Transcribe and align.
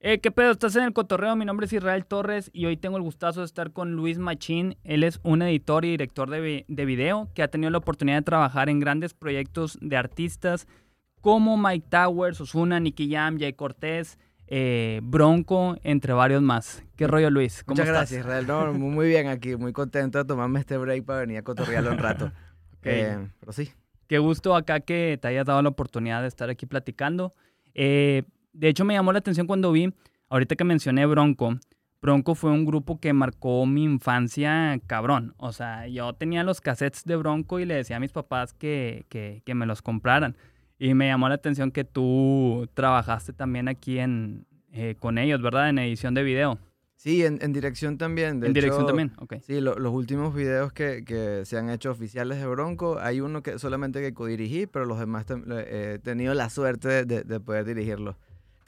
Eh, 0.00 0.20
¿Qué 0.20 0.30
pedo? 0.30 0.52
Estás 0.52 0.76
en 0.76 0.84
el 0.84 0.92
cotorreo. 0.92 1.34
Mi 1.34 1.44
nombre 1.44 1.66
es 1.66 1.72
Israel 1.72 2.06
Torres 2.06 2.50
y 2.52 2.66
hoy 2.66 2.76
tengo 2.76 2.96
el 2.96 3.02
gustazo 3.02 3.40
de 3.40 3.46
estar 3.46 3.72
con 3.72 3.92
Luis 3.96 4.18
Machín. 4.18 4.76
Él 4.84 5.02
es 5.02 5.18
un 5.24 5.42
editor 5.42 5.84
y 5.84 5.90
director 5.90 6.30
de, 6.30 6.40
vi- 6.40 6.64
de 6.68 6.84
video 6.84 7.28
que 7.34 7.42
ha 7.42 7.48
tenido 7.48 7.70
la 7.70 7.78
oportunidad 7.78 8.18
de 8.18 8.22
trabajar 8.22 8.68
en 8.68 8.78
grandes 8.78 9.12
proyectos 9.12 9.76
de 9.80 9.96
artistas 9.96 10.68
como 11.20 11.56
Mike 11.56 11.86
Towers, 11.90 12.40
Osuna, 12.40 12.78
Nicky 12.78 13.10
Jam, 13.12 13.40
Jay 13.40 13.54
Cortés, 13.54 14.20
eh, 14.46 15.00
Bronco, 15.02 15.76
entre 15.82 16.12
varios 16.12 16.42
más. 16.42 16.84
¿Qué 16.94 17.08
rollo, 17.08 17.28
Luis? 17.28 17.64
¿Cómo 17.64 17.74
Muchas 17.74 17.88
estás? 17.88 17.98
gracias, 18.12 18.20
Israel. 18.20 18.46
No, 18.46 18.72
muy, 18.72 19.08
bien 19.08 19.26
aquí, 19.26 19.56
muy 19.56 19.72
contento 19.72 20.18
de 20.18 20.24
tomarme 20.24 20.60
este 20.60 20.76
break 20.78 21.04
para 21.04 21.20
venir 21.20 21.38
a 21.38 21.42
cotorrearlo 21.42 21.90
un 21.92 21.98
rato. 21.98 22.30
Eh, 22.84 23.18
pero 23.40 23.52
sí, 23.52 23.70
Qué 24.06 24.18
gusto 24.20 24.54
acá 24.54 24.78
que 24.80 25.18
te 25.20 25.28
hayas 25.28 25.44
dado 25.44 25.60
la 25.60 25.68
oportunidad 25.68 26.22
de 26.22 26.28
estar 26.28 26.48
aquí 26.48 26.64
platicando. 26.64 27.34
Eh, 27.74 28.22
de 28.52 28.68
hecho, 28.68 28.84
me 28.84 28.94
llamó 28.94 29.12
la 29.12 29.18
atención 29.20 29.46
cuando 29.46 29.72
vi, 29.72 29.92
ahorita 30.28 30.56
que 30.56 30.64
mencioné 30.64 31.06
Bronco, 31.06 31.58
Bronco 32.00 32.34
fue 32.36 32.50
un 32.52 32.64
grupo 32.64 33.00
que 33.00 33.12
marcó 33.12 33.66
mi 33.66 33.82
infancia 33.84 34.80
cabrón. 34.86 35.34
O 35.36 35.52
sea, 35.52 35.86
yo 35.88 36.12
tenía 36.12 36.44
los 36.44 36.60
cassettes 36.60 37.04
de 37.04 37.16
Bronco 37.16 37.58
y 37.58 37.64
le 37.64 37.74
decía 37.74 37.96
a 37.96 38.00
mis 38.00 38.12
papás 38.12 38.52
que, 38.54 39.04
que, 39.08 39.42
que 39.44 39.54
me 39.54 39.66
los 39.66 39.82
compraran. 39.82 40.36
Y 40.78 40.94
me 40.94 41.08
llamó 41.08 41.28
la 41.28 41.34
atención 41.34 41.72
que 41.72 41.82
tú 41.84 42.68
trabajaste 42.74 43.32
también 43.32 43.66
aquí 43.66 43.98
en, 43.98 44.46
eh, 44.72 44.94
con 45.00 45.18
ellos, 45.18 45.42
¿verdad? 45.42 45.70
En 45.70 45.78
edición 45.80 46.14
de 46.14 46.22
video. 46.22 46.58
sí, 46.94 47.24
en, 47.24 47.38
en 47.42 47.52
dirección 47.52 47.98
también. 47.98 48.38
de 48.38 48.46
en 48.46 48.52
dirección 48.52 48.86
también, 48.86 49.12
ok. 49.18 49.34
Sí, 49.44 49.60
lo- 49.60 49.76
los 49.76 49.92
últimos 49.92 50.32
videos 50.34 50.72
que, 50.72 51.04
que 51.04 51.42
se 51.44 51.58
han 51.58 51.68
hecho 51.68 51.90
oficiales 51.90 52.38
de 52.38 52.46
Bronco, 52.46 52.98
hay 53.00 53.20
uno 53.20 53.42
que 53.42 53.58
solamente 53.58 54.00
que 54.00 54.14
codirigí, 54.14 54.66
pero 54.68 54.84
los 54.84 55.00
demás 55.00 55.26
eh, 55.30 55.94
he 55.96 55.98
tenido 55.98 56.32
la 56.34 56.48
suerte 56.48 57.04
de- 57.04 57.22
de 57.24 57.40
poder 57.40 57.64
dirigirlos. 57.64 58.14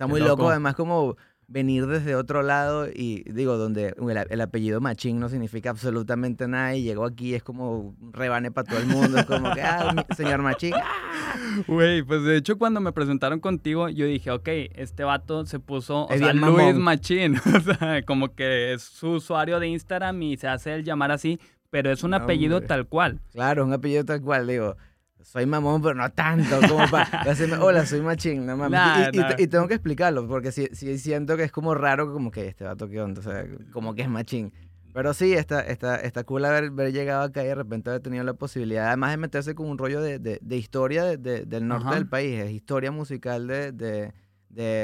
Está 0.01 0.07
muy 0.07 0.21
loco. 0.21 0.31
loco. 0.43 0.51
además 0.51 0.75
como 0.77 1.17
venir 1.47 1.87
desde 1.89 2.15
otro 2.15 2.43
lado 2.43 2.87
y 2.89 3.25
digo, 3.31 3.57
donde 3.59 3.89
el, 3.99 4.27
el 4.31 4.41
apellido 4.41 4.81
Machín 4.81 5.19
no 5.19 5.29
significa 5.29 5.71
absolutamente 5.71 6.47
nada 6.47 6.77
y 6.77 6.85
llegó 6.85 7.05
aquí 7.05 7.35
es 7.35 7.43
como 7.43 7.77
un 7.81 8.13
rebane 8.13 8.53
para 8.53 8.69
todo 8.69 8.79
el 8.79 8.87
mundo, 8.87 9.19
es 9.19 9.25
como 9.27 9.53
que, 9.53 9.61
ah, 9.61 9.93
señor 10.17 10.43
Machín, 10.43 10.73
ah, 10.77 11.35
Güey, 11.67 12.03
pues 12.05 12.23
de 12.23 12.37
hecho 12.37 12.57
cuando 12.57 12.81
me 12.81 12.93
presentaron 12.93 13.41
contigo, 13.41 13.89
yo 13.89 14.07
dije, 14.07 14.31
ok, 14.31 14.49
este 14.77 15.03
vato 15.03 15.45
se 15.45 15.59
puso, 15.59 16.05
o 16.05 16.11
Es 16.11 16.21
sea, 16.21 16.33
bien 16.33 16.41
Luis 16.41 16.57
mamón. 16.57 16.81
Machín, 16.83 17.37
o 17.57 17.61
sea, 17.61 18.03
como 18.07 18.33
que 18.35 18.73
es 18.73 18.83
su 18.83 19.11
usuario 19.15 19.59
de 19.59 19.67
Instagram 19.69 20.23
y 20.23 20.37
se 20.37 20.47
hace 20.47 20.73
el 20.77 20.85
llamar 20.85 21.11
así, 21.11 21.41
pero 21.69 21.91
es 21.91 22.05
un 22.05 22.13
No, 22.13 22.19
apellido 22.19 22.59
hombre. 22.59 22.69
tal 22.69 22.87
cual. 22.87 23.21
Claro, 23.33 23.65
un 23.65 23.73
apellido 23.73 24.05
tal 24.05 24.23
cual, 24.23 24.47
digo. 24.47 24.77
Soy 25.23 25.47
mamón, 25.47 25.83
pero 25.83 25.95
no 25.95 26.11
tanto 26.11 26.61
como 26.69 26.89
para 26.91 27.23
decirme, 27.25 27.57
hola, 27.59 27.85
soy 27.87 28.01
machín, 28.01 28.47
no 28.47 28.57
mames. 28.57 28.73
Nah, 28.73 29.11
y, 29.13 29.17
y- 29.17 29.21
nah. 29.21 29.35
y 29.39 29.47
tengo 29.47 29.69
que 29.69 29.75
explicarlo, 29.75 30.27
porque 30.27 30.51
sí, 30.53 30.69
sí 30.73 30.99
siento 30.99 31.37
que 31.37 31.45
es 31.45 31.53
como 31.53 31.75
raro, 31.75 32.13
como 32.13 32.31
que 32.31 32.49
este 32.49 32.65
vato 32.65 32.89
qué 32.89 33.01
onda, 33.01 33.21
o 33.21 33.23
sea, 33.23 33.45
como 33.73 33.95
que 33.95 34.03
es 34.03 34.09
machín. 34.09 34.53
Pero 34.93 35.15
sí, 35.15 35.35
está, 35.35 35.61
está, 35.61 35.97
está 35.97 36.25
cool 36.25 36.45
haber, 36.45 36.65
haber 36.65 36.93
llegado 36.93 37.23
acá 37.23 37.45
y 37.45 37.47
de 37.47 37.55
repente 37.55 37.91
haber 37.91 38.03
tenido 38.03 38.25
la 38.25 38.35
posibilidad, 38.35 38.89
además 38.89 39.13
de 39.13 39.17
meterse 39.19 39.55
con 39.55 39.69
un 39.69 39.79
rollo 39.79 40.01
de, 40.01 40.19
de- 40.19 40.41
de 40.43 40.57
historia 40.57 41.05
de- 41.05 41.17
de- 41.17 41.45
del 41.45 41.69
norte 41.69 41.87
Ajá. 41.87 41.95
del 41.95 42.09
país, 42.09 42.41
es 42.41 42.51
historia 42.51 42.91
musical 42.91 43.47
de, 43.47 44.13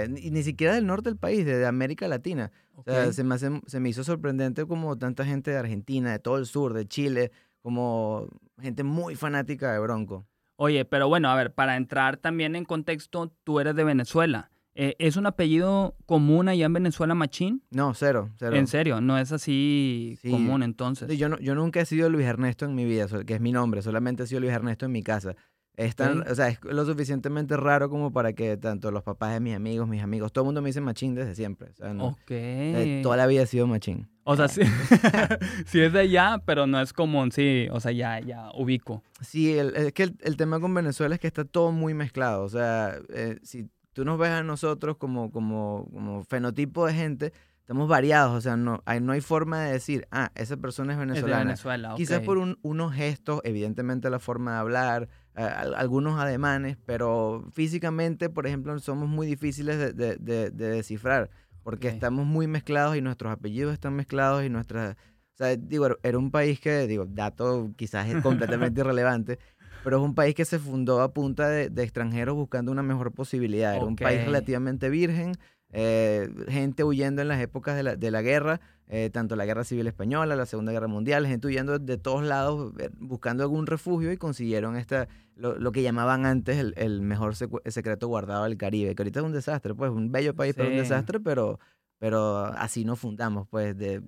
ni, 0.09 0.31
ni 0.31 0.42
siquiera 0.42 0.75
del 0.75 0.87
norte 0.87 1.09
del 1.09 1.19
país, 1.19 1.45
de, 1.45 1.67
América 1.67 2.07
Latina. 2.09 2.53
O 2.77 2.83
sea, 2.84 3.12
se 3.12 3.25
me, 3.25 3.34
hace- 3.34 3.61
se 3.67 3.81
me 3.81 3.89
hizo 3.89 4.05
sorprendente 4.05 4.64
como 4.67 4.97
tanta 4.97 5.25
gente 5.25 5.51
de 5.51 5.57
Argentina, 5.57 6.12
de 6.12 6.19
todo 6.19 6.39
el 6.39 6.47
sur, 6.47 6.73
de 6.75 6.87
Chile, 6.87 7.33
como 7.67 8.28
gente 8.61 8.84
muy 8.84 9.17
fanática 9.17 9.72
de 9.72 9.81
Bronco. 9.81 10.25
Oye, 10.55 10.84
pero 10.84 11.09
bueno, 11.09 11.28
a 11.28 11.34
ver, 11.34 11.53
para 11.53 11.77
entrar 11.77 12.17
también 12.17 12.55
en 12.55 12.64
contexto, 12.64 13.33
tú 13.42 13.58
eres 13.58 13.75
de 13.75 13.83
Venezuela. 13.83 14.53
Eh, 14.77 14.95
¿Es 15.00 15.17
un 15.17 15.27
apellido 15.27 15.97
común 16.06 16.48
allá 16.48 16.64
en 16.67 16.73
Venezuela, 16.73 17.17
Machín? 17.17 17.64
No, 17.73 17.92
cero, 17.95 18.31
cero. 18.39 18.55
En 18.55 18.69
serio, 18.69 19.00
no 19.00 19.19
es 19.19 19.33
así 19.33 20.17
Sí. 20.23 20.31
común 20.31 20.62
entonces. 20.62 21.11
Sí, 21.11 21.17
yo, 21.17 21.28
no, 21.28 21.41
yo 21.41 21.56
nunca 21.56 21.81
he 21.81 21.86
sido 21.86 22.08
Luis 22.08 22.25
Ernesto 22.27 22.67
en 22.67 22.77
mi 22.77 22.84
vida, 22.84 23.08
que 23.27 23.34
es 23.34 23.41
mi 23.41 23.50
nombre, 23.50 23.83
solamente 23.83 24.23
he 24.23 24.27
sido 24.28 24.41
Luis 24.42 24.52
Ernesto 24.52 24.86
en 24.86 24.92
mi 24.92 25.02
casa. 25.02 25.35
Es, 25.77 25.96
tan- 25.96 26.23
o 26.27 26.35
sea, 26.36 26.48
es 26.51 26.61
lo 26.63 26.85
suficientemente 26.86 27.57
raro 27.57 27.90
como 27.90 28.13
para 28.13 28.33
que 28.33 28.57
tanto 28.57 28.92
los 28.92 29.02
papás 29.02 29.33
de 29.35 29.40
mis 29.40 29.57
amigos, 29.57 29.89
mis 29.89 30.02
amigos, 30.05 30.33
todo 30.33 30.45
el 30.45 30.46
mundo 30.46 30.63
me 30.63 30.69
dice 30.69 30.80
machín 30.80 31.17
desde 31.17 31.35
siempre. 31.35 31.70
O 31.70 31.74
sea, 31.74 31.92
no- 31.92 32.07
Ok. 32.07 32.30
eh, 32.30 33.01
toda 33.02 33.17
la 33.17 33.27
vida 33.27 33.42
he 33.42 33.46
sido 33.46 33.67
machín. 33.67 34.08
O 34.29 34.35
sea, 34.37 34.48
sí, 34.48 34.63
sí 35.67 35.81
es 35.81 35.92
de 35.92 36.01
allá, 36.01 36.42
pero 36.45 36.67
no 36.67 36.81
es 36.81 36.92
común, 36.92 37.31
sí, 37.33 37.69
o 37.70 37.79
sea, 37.81 37.92
ya, 37.92 38.19
ya 38.20 38.51
ubico. 38.55 39.03
Sí, 39.20 39.57
el- 39.57 39.75
es 39.77 39.92
que 39.92 40.03
el, 40.05 40.17
el 40.23 40.37
tema 40.37 40.59
con 40.61 40.75
Venezuela 40.75 41.14
es 41.14 41.20
que 41.20 41.27
está 41.29 41.45
todo 41.45 41.70
muy 41.73 41.95
mezclado. 41.95 42.42
O 42.42 42.48
sea, 42.48 42.98
eh, 43.14 43.39
si 43.42 43.69
tú 43.92 44.05
nos 44.05 44.19
ves 44.19 44.31
a 44.31 44.42
nosotros 44.42 44.97
como, 44.97 45.31
como, 45.31 45.89
como 45.92 46.25
fenotipo 46.25 46.87
de 46.87 46.95
gente, 46.95 47.33
estamos 47.61 47.89
variados. 47.89 48.37
O 48.37 48.41
sea, 48.41 48.57
no 48.57 48.83
hay, 48.85 49.01
no 49.01 49.13
hay 49.13 49.20
forma 49.20 49.63
de 49.63 49.73
decir, 49.73 50.07
ah, 50.11 50.33
esa 50.35 50.57
persona 50.57 50.93
es 50.93 50.97
Es 50.98 51.01
de 51.01 51.07
venezolana. 51.07 51.45
Venezuela, 51.45 51.95
Quizás 51.97 52.20
por 52.27 52.39
un- 52.39 52.58
unos 52.63 52.95
gestos, 52.95 53.41
evidentemente 53.45 54.11
la 54.11 54.19
forma 54.19 54.53
de 54.55 54.58
hablar, 54.58 55.08
eh, 55.37 55.43
al- 55.43 55.75
algunos 55.75 56.19
ademanes, 56.20 56.77
pero 56.85 57.45
físicamente, 57.55 58.29
por 58.29 58.47
ejemplo, 58.47 58.77
somos 58.81 59.08
muy 59.08 59.27
difíciles 59.27 59.79
de, 59.79 59.93
de- 59.93 60.17
de- 60.17 60.51
de 60.51 60.69
descifrar, 60.70 61.31
porque 61.66 61.88
estamos 61.88 62.24
muy 62.24 62.46
mezclados 62.46 62.96
y 62.96 63.00
nuestros 63.00 63.32
apellidos 63.32 63.72
están 63.72 63.94
mezclados 63.94 64.44
y 64.44 64.48
nuestras... 64.48 64.94
O 64.94 65.36
sea, 65.36 65.56
digo, 65.56 65.88
era- 66.04 66.16
un 66.18 66.30
país 66.30 66.60
que, 66.60 66.86
digo, 66.86 67.06
dato 67.08 67.72
quizás 67.74 68.08
es 68.08 68.22
completamente 68.22 68.80
irrelevante, 68.82 69.40
pero 69.82 69.96
es 69.96 70.02
un 70.04 70.14
país 70.14 70.36
que 70.36 70.44
se 70.44 70.60
fundó 70.60 71.00
a 71.02 71.12
punta 71.12 71.48
de, 71.48 71.68
de 71.68 71.82
extranjeros 71.82 72.36
buscando 72.36 72.70
una 72.70 72.84
mejor 72.84 73.10
posibilidad. 73.12 73.74
Era 73.74 73.84
un 73.84 73.96
país 73.96 74.24
relativamente 74.27 74.88
virgen, 74.90 75.32
eh, 75.72 76.28
gente 76.48 76.84
huyendo 76.84 77.22
en 77.22 77.28
las 77.28 77.40
épocas 77.40 77.77
de 77.77 77.82
la, 77.82 77.96
de 77.96 78.10
la 78.10 78.22
guerra, 78.22 78.60
eh, 78.88 79.10
tanto 79.12 79.34
la 79.36 79.44
guerra 79.46 79.64
civil 79.64 79.86
española, 79.88 80.36
la 80.36 80.46
segunda 80.46 80.70
guerra 80.72 80.86
mundial, 80.86 81.27
gente 81.27 81.48
huyendo 81.48 81.78
de 81.78 81.98
todos 81.98 82.22
lados 82.24 82.72
eh, 82.78 82.88
buscando 82.98 83.42
algún 83.42 83.66
refugio 83.66 84.12
y 84.12 84.16
consiguieron 84.16 84.77
esta, 84.77 85.08
lo, 85.34 85.58
lo 85.58 85.72
que 85.72 85.82
llamaban 85.82 86.24
antes 86.24 86.56
el, 86.58 86.72
el 86.77 87.02
mejor 87.02 87.34
secreto 87.34 88.06
guardado 88.06 88.44
del 88.44 88.56
Caribe, 88.56 88.94
que 88.94 89.02
ahorita 89.02 89.20
es 89.20 89.27
un 89.27 89.32
desastre, 89.32 89.74
pues 89.74 89.90
un 89.90 90.12
bello 90.12 90.34
país, 90.34 90.54
pero 90.56 90.68
un 90.68 90.74
Sí. 90.74 90.80
desastre, 90.80 91.18
pero, 91.20 91.58
pero 91.98 92.36
así 92.44 92.84
nos 92.84 93.00
fundamos, 93.00 93.48
pues, 93.48 93.77
de, 93.77 94.02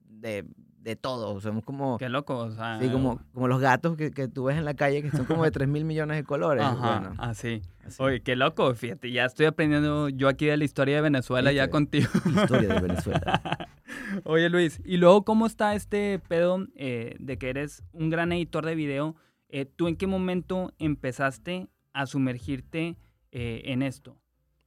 de, 0.00 0.46
de 0.80 0.96
todo. 0.96 1.40
Somos 1.40 1.64
como, 1.64 1.98
Qué 1.98 2.08
loco, 2.08 2.36
o 2.38 2.50
sea. 2.50 2.78
sí, 2.80 2.88
como, 2.90 3.20
como 3.32 3.48
los 3.48 3.60
gatos 3.60 3.96
que, 3.96 4.10
que 4.10 4.28
tú 4.28 4.44
ves 4.44 4.56
en 4.56 4.64
la 4.64 4.74
calle, 4.74 5.02
que 5.02 5.10
son 5.10 5.24
como 5.26 5.44
de 5.44 5.50
3 5.52 5.68
mil 5.68 5.84
millones 5.84 6.16
de 6.16 6.24
colores. 6.24 6.64
Ajá, 6.64 7.00
bueno, 7.00 7.14
así. 7.18 7.62
así. 7.84 8.02
Oye, 8.02 8.20
qué 8.22 8.36
loco, 8.36 8.74
fíjate, 8.74 9.10
ya 9.10 9.24
estoy 9.24 9.46
aprendiendo 9.46 10.08
yo 10.08 10.28
aquí 10.28 10.46
de 10.46 10.56
la 10.56 10.64
historia 10.64 10.96
de 10.96 11.02
Venezuela 11.02 11.52
ya 11.52 11.68
contigo. 11.68 12.08
Historia 12.26 12.74
de 12.74 12.80
Venezuela. 12.80 13.68
Oye, 14.24 14.48
Luis, 14.48 14.80
y 14.84 14.96
luego, 14.96 15.24
¿cómo 15.24 15.46
está 15.46 15.74
este 15.74 16.18
pedo 16.18 16.66
eh, 16.76 17.16
de 17.18 17.38
que 17.38 17.50
eres 17.50 17.82
un 17.92 18.10
gran 18.10 18.32
editor 18.32 18.64
de 18.64 18.74
video? 18.74 19.16
Eh, 19.50 19.64
¿Tú 19.64 19.88
en 19.88 19.96
qué 19.96 20.06
momento 20.06 20.72
empezaste 20.78 21.68
a 21.92 22.06
sumergirte 22.06 22.96
eh, 23.32 23.62
en 23.66 23.82
esto, 23.82 24.16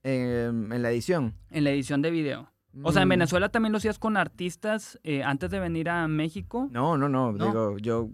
Em, 0.03 0.71
en 0.73 0.81
la 0.81 0.89
edición. 0.91 1.35
en 1.51 1.63
la 1.63 1.69
edición 1.69 2.01
de 2.01 2.09
video? 2.11 2.50
O 2.83 2.91
sea, 2.91 3.01
en 3.01 3.07
Mm, 3.07 3.11
Venezuela 3.11 3.49
también 3.49 3.71
lo 3.73 3.77
hacías 3.79 3.99
con 3.99 4.15
artistas 4.17 4.99
eh, 5.03 5.23
antes 5.23 5.49
de 5.51 5.59
venir 5.59 5.89
a 5.89 6.07
México. 6.07 6.69
No, 6.71 6.97
no, 6.97 7.09
no. 7.09 7.31
¿No? 7.33 7.45
Digo, 7.45 7.77
yo, 7.79 8.09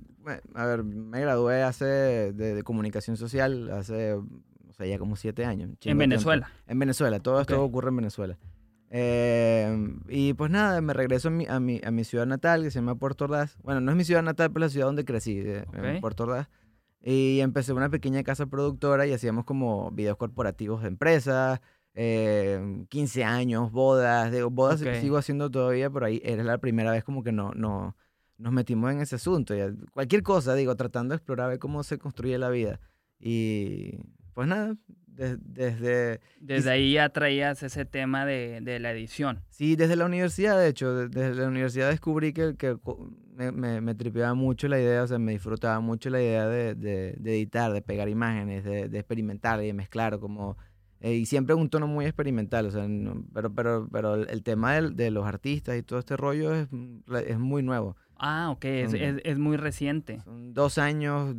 a 0.55 0.65
ver, 0.65 0.83
me 0.83 1.21
gradué 1.21 1.61
hace 1.63 1.85
de, 1.85 2.33
de 2.33 2.63
comunicación 2.63 3.17
social 3.17 3.69
hace, 3.71 4.13
o 4.13 4.25
sea, 4.75 4.85
ya 4.87 4.97
como 4.97 5.15
siete 5.15 5.45
años. 5.45 5.65
en 5.65 5.71
de 5.71 5.77
tiempo. 5.77 5.99
Venezuela. 5.99 6.51
En 6.67 6.79
Venezuela, 6.79 7.19
todo 7.19 7.39
esto 7.41 7.61
Ok. 7.61 7.69
ocurre 7.69 7.89
en 7.89 7.95
Venezuela. 7.97 8.37
Eh, 8.89 9.95
y 10.09 10.33
pues 10.33 10.49
nada, 10.49 10.81
me 10.81 10.93
regreso 10.93 11.27
a 11.27 11.31
mi, 11.31 11.45
a, 11.45 11.59
mi, 11.59 11.79
a 11.83 11.91
mi 11.91 12.03
ciudad 12.03 12.25
natal, 12.25 12.63
que 12.63 12.71
se 12.71 12.79
llama 12.79 12.95
Puerto 12.95 13.25
Ordaz. 13.25 13.57
Bueno, 13.63 13.81
no 13.81 13.91
es 13.91 13.97
mi 13.97 14.03
ciudad 14.03 14.23
natal, 14.23 14.51
pero 14.51 14.65
es 14.65 14.71
la 14.71 14.73
ciudad 14.73 14.87
donde 14.87 15.05
crecí, 15.05 15.39
eh, 15.39 15.65
Ok. 15.67 15.75
en 15.77 16.01
Puerto 16.01 16.23
Ordaz. 16.23 16.49
Y 17.03 17.39
empecé 17.41 17.73
una 17.73 17.89
pequeña 17.89 18.23
casa 18.23 18.47
productora 18.47 19.05
y 19.05 19.13
hacíamos 19.13 19.45
como 19.45 19.91
videos 19.91 20.17
corporativos 20.17 20.81
de 20.81 20.87
empresas, 20.87 21.61
eh, 21.99 22.85
15 22.89 23.23
años, 23.23 23.71
bodas. 23.71 24.31
Digo, 24.31 24.49
bodas 24.51 24.81
Ok. 24.83 24.93
sigo 25.01 25.17
haciendo 25.17 25.49
todavía, 25.49 25.89
pero 25.89 26.05
ahí 26.05 26.21
era 26.23 26.43
la 26.43 26.59
primera 26.59 26.91
vez 26.91 27.03
como 27.03 27.23
que 27.23 27.31
no, 27.31 27.51
no 27.53 27.95
nos 28.37 28.53
metimos 28.53 28.91
en 28.91 29.01
ese 29.01 29.15
asunto. 29.15 29.55
Y 29.55 29.61
cualquier 29.91 30.21
cosa, 30.21 30.53
digo, 30.53 30.75
tratando 30.75 31.13
de 31.13 31.17
explorar 31.17 31.49
ver 31.49 31.57
cómo 31.59 31.81
se 31.83 31.97
construye 31.97 32.37
la 32.37 32.49
vida. 32.49 32.79
Y 33.19 33.97
pues 34.33 34.47
nada, 34.47 34.75
des- 35.07 35.39
desde... 35.41 36.19
Desde 36.39 36.69
ahí 36.69 36.93
ya 36.93 37.09
traías 37.09 37.63
ese 37.63 37.83
tema 37.85 38.27
de, 38.27 38.61
de 38.61 38.79
la 38.79 38.91
edición. 38.91 39.41
Sí, 39.49 39.75
desde 39.75 39.95
la 39.95 40.05
universidad, 40.05 40.59
de 40.59 40.67
hecho, 40.67 40.93
de- 40.93 41.07
desde 41.09 41.41
la 41.41 41.47
universidad 41.47 41.89
descubrí 41.89 42.31
que, 42.31 42.55
que 42.55 42.77
me, 43.33 43.51
me, 43.51 43.81
me 43.81 43.95
tripeaba 43.95 44.35
mucho 44.35 44.67
la 44.67 44.79
idea, 44.79 45.01
o 45.01 45.07
sea, 45.07 45.17
me 45.17 45.31
disfrutaba 45.31 45.79
mucho 45.79 46.11
la 46.11 46.21
idea 46.21 46.47
de, 46.47 46.75
de- 46.75 47.15
de 47.17 47.31
editar, 47.37 47.73
de 47.73 47.81
pegar 47.81 48.07
imágenes, 48.07 48.63
de, 48.63 48.87
de 48.87 48.99
experimentar 48.99 49.63
y 49.63 49.65
de 49.67 49.73
mezclar, 49.73 50.19
como, 50.19 50.55
eh, 51.01 51.13
y 51.13 51.25
siempre 51.25 51.55
un 51.55 51.69
tono 51.69 51.87
muy 51.87 52.05
experimental, 52.05 52.65
o 52.67 52.71
sea, 52.71 52.87
no- 52.87 53.23
pero, 53.33 53.53
pero, 53.53 53.87
pero 53.91 54.15
el, 54.15 54.43
tema 54.43 54.73
del- 54.73 54.95
de 54.95 55.11
los 55.11 55.25
artistas 55.25 55.77
y 55.77 55.83
todo 55.83 55.99
este 55.99 56.17
rollo 56.17 56.53
es, 56.53 56.67
mm, 56.71 56.99
es 57.27 57.37
muy 57.39 57.63
nuevo. 57.63 57.95
Ah, 58.17 58.49
ok, 58.51 58.65
es, 58.65 58.91
Son- 58.91 58.99
es, 59.01 59.21
es 59.23 59.37
muy 59.39 59.57
reciente. 59.57 60.19
Son 60.23 60.53
dos 60.53 60.77
años, 60.77 61.35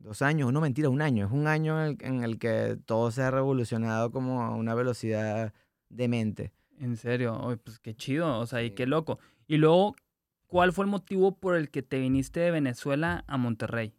dos 0.00 0.22
años, 0.22 0.52
no 0.52 0.60
mentira, 0.60 0.88
un 0.88 1.02
año. 1.02 1.26
Es 1.26 1.32
un 1.32 1.46
año 1.46 1.80
en 1.84 1.96
el, 2.00 2.06
en 2.06 2.24
el 2.24 2.38
que 2.38 2.78
todo 2.84 3.10
se 3.10 3.22
ha 3.22 3.30
revolucionado 3.30 4.10
como 4.10 4.42
a 4.42 4.50
una 4.54 4.74
velocidad 4.74 5.52
demente. 5.88 6.52
En 6.78 6.96
serio, 6.96 7.38
Oy, 7.40 7.56
pues 7.56 7.78
qué 7.78 7.94
chido, 7.94 8.38
o 8.38 8.46
sea, 8.46 8.62
y 8.62 8.70
qué 8.72 8.86
loco. 8.86 9.18
Y 9.46 9.56
luego, 9.56 9.94
¿cuál 10.46 10.72
fue 10.72 10.84
el 10.84 10.90
motivo 10.90 11.36
por 11.38 11.54
el 11.56 11.70
que 11.70 11.82
te 11.82 11.98
viniste 12.00 12.40
de 12.40 12.50
Venezuela 12.50 13.24
a 13.28 13.36
Monterrey? 13.36 13.94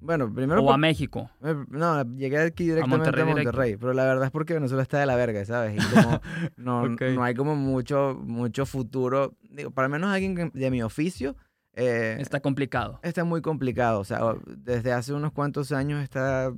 Bueno, 0.00 0.32
primero... 0.32 0.62
O 0.62 0.66
por- 0.66 0.74
a 0.74 0.78
México. 0.78 1.28
Eh, 1.42 1.54
No, 1.70 2.02
llegué 2.16 2.38
aquí 2.38 2.64
directamente 2.64 2.94
a 2.94 2.98
Monterrey 2.98 3.24
Monterrey, 3.24 3.64
directo. 3.70 3.80
pero 3.80 3.94
la 3.94 4.04
verdad 4.04 4.24
es 4.26 4.30
porque 4.30 4.54
Venezuela 4.54 4.82
está 4.82 5.00
de 5.00 5.06
la 5.06 5.16
verga, 5.16 5.44
¿sabes? 5.44 5.74
Y 5.76 5.94
como 5.94 6.20
no, 6.56 6.82
Ok. 6.94 7.02
no 7.14 7.22
hay 7.24 7.34
como 7.34 7.56
mucho, 7.56 8.16
mucho 8.24 8.64
futuro, 8.66 9.34
digo, 9.50 9.70
para 9.72 9.88
menos 9.88 10.10
alguien 10.10 10.50
de 10.54 10.70
mi 10.70 10.82
oficio, 10.82 11.36
eh, 11.74 12.16
Está 12.20 12.40
complicado. 12.40 13.00
está 13.02 13.24
muy 13.24 13.40
complicado, 13.42 14.00
o 14.00 14.04
sea, 14.04 14.20
desde 14.46 14.92
hace 14.92 15.12
unos 15.12 15.32
cuantos 15.32 15.70
años 15.72 16.02
está 16.02 16.52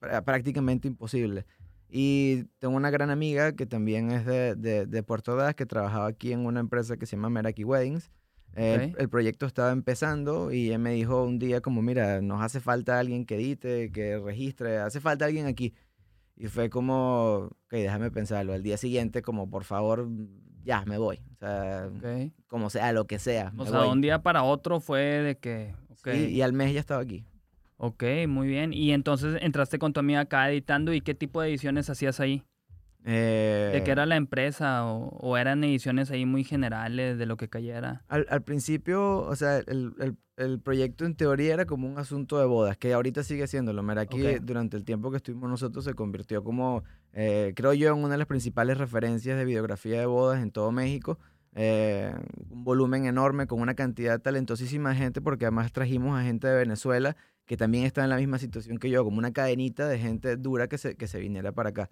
prá- 0.00 0.22
prácticamente 0.24 0.86
imposible. 0.88 1.46
Y 1.88 2.44
tengo 2.58 2.74
una 2.76 2.90
gran 2.90 3.10
amiga 3.10 3.52
que 3.52 3.64
también 3.64 4.10
es 4.10 4.26
de, 4.26 4.54
de, 4.56 4.86
de 4.86 5.02
Puerto 5.02 5.32
Ordaz, 5.32 5.54
que 5.54 5.66
trabajaba 5.66 6.06
aquí 6.08 6.32
en 6.32 6.44
una 6.44 6.60
empresa 6.60 6.96
que 6.96 7.06
se 7.06 7.16
llama 7.16 7.30
Meraki 7.30 7.64
Weddings. 7.64 8.10
Eh, 8.56 8.94
el- 8.98 9.08
proyecto 9.08 9.46
estaba 9.46 9.70
empezando 9.72 10.50
y 10.50 10.70
él 10.72 10.78
me 10.78 10.92
dijo 10.92 11.22
un 11.24 11.38
día 11.38 11.60
como, 11.60 11.82
mira, 11.82 12.20
nos 12.22 12.40
hace 12.42 12.60
falta 12.60 12.98
alguien 12.98 13.26
que 13.26 13.36
edite, 13.36 13.92
que 13.92 14.18
registre, 14.18 14.78
hace 14.78 15.00
falta 15.00 15.26
alguien 15.26 15.46
aquí. 15.46 15.74
Y 16.36 16.48
fue 16.48 16.68
como, 16.70 17.50
ok, 17.66 17.70
déjame 17.72 18.10
pensarlo. 18.10 18.52
Al 18.52 18.62
día 18.62 18.76
siguiente 18.76 19.22
como, 19.22 19.48
por 19.48 19.64
favor, 19.64 20.08
ya, 20.64 20.84
me 20.86 20.98
voy. 20.98 21.20
O 21.34 21.36
sea, 21.38 21.90
como 22.46 22.68
sea, 22.70 22.92
lo 22.92 23.06
que 23.06 23.18
sea. 23.18 23.52
O 23.56 23.64
sea, 23.66 23.80
voy. 23.80 23.88
un 23.88 24.00
día 24.00 24.22
para 24.22 24.42
otro 24.42 24.80
fue 24.80 25.00
de 25.00 25.38
que. 25.38 25.74
Sí, 26.04 26.26
y 26.28 26.42
al 26.42 26.52
mes 26.52 26.72
ya 26.74 26.80
estaba 26.80 27.00
aquí. 27.02 27.24
ok, 27.78 28.04
muy 28.28 28.48
bien. 28.48 28.72
Y 28.72 28.92
entonces 28.92 29.38
entraste 29.42 29.78
con 29.78 29.92
tu 29.92 30.00
amiga 30.00 30.20
acá 30.20 30.50
editando. 30.50 30.92
¿Y 30.92 31.00
qué 31.00 31.14
tipo 31.14 31.40
de 31.42 31.48
ediciones 31.48 31.88
hacías 31.90 32.20
ahí? 32.20 32.42
¿De 33.10 33.78
Eh, 33.78 33.82
qué 33.84 33.90
era 33.92 34.04
la 34.04 34.16
empresa? 34.16 34.84
O, 34.86 35.08
o 35.20 35.36
eran 35.36 35.62
ediciones 35.62 36.10
ahí 36.10 36.26
muy 36.26 36.42
generales 36.42 37.18
de 37.18 37.26
lo 37.26 37.36
que 37.36 37.48
cayera? 37.48 38.02
Al, 38.08 38.26
al 38.28 38.42
principio, 38.42 39.18
o 39.20 39.36
sea, 39.36 39.58
el, 39.58 39.92
el- 40.00 40.16
el 40.36 40.60
proyecto 40.60 41.06
en 41.06 41.14
teoría 41.14 41.54
era 41.54 41.64
como 41.64 41.88
un 41.88 41.98
asunto 41.98 42.38
de 42.38 42.44
bodas, 42.44 42.76
que 42.76 42.92
ahorita 42.92 43.22
sigue 43.22 43.46
siéndolo. 43.46 43.82
Meraki, 43.82 44.20
Ok. 44.22 44.40
durante 44.42 44.76
el 44.76 44.84
tiempo 44.84 45.10
que 45.10 45.16
estuvimos 45.16 45.48
nosotros, 45.48 45.82
se 45.86 45.94
convirtió 45.94 46.44
como, 46.44 46.84
eh, 47.14 47.54
creo 47.56 47.72
yo, 47.72 47.88
en 47.88 47.94
una 48.04 48.10
de 48.10 48.18
las 48.18 48.26
principales 48.26 48.76
referencias 48.76 49.38
de 49.38 49.46
videografía 49.46 49.98
de 49.98 50.04
bodas 50.04 50.42
en 50.42 50.50
todo 50.50 50.72
México. 50.72 51.18
Eh, 51.54 52.12
un 52.50 52.64
volumen 52.64 53.06
enorme, 53.06 53.46
con 53.46 53.62
una 53.62 53.72
cantidad 53.74 54.20
talentosísima 54.20 54.90
de 54.90 54.96
gente, 54.96 55.22
porque 55.22 55.46
además 55.46 55.72
trajimos 55.72 56.18
a 56.18 56.22
gente 56.22 56.48
de 56.48 56.56
Venezuela 56.58 57.16
que 57.46 57.56
también 57.56 57.84
está 57.84 58.02
en 58.04 58.10
la 58.10 58.16
misma 58.16 58.38
situación 58.38 58.76
que 58.76 58.90
yo, 58.90 59.04
como 59.04 59.16
una 59.18 59.32
cadenita 59.32 59.88
de 59.88 59.98
gente 59.98 60.36
dura 60.36 60.66
que 60.68 60.76
se, 60.76 60.96
que 60.96 61.06
se 61.06 61.18
viniera 61.18 61.52
para 61.52 61.70
acá. 61.70 61.88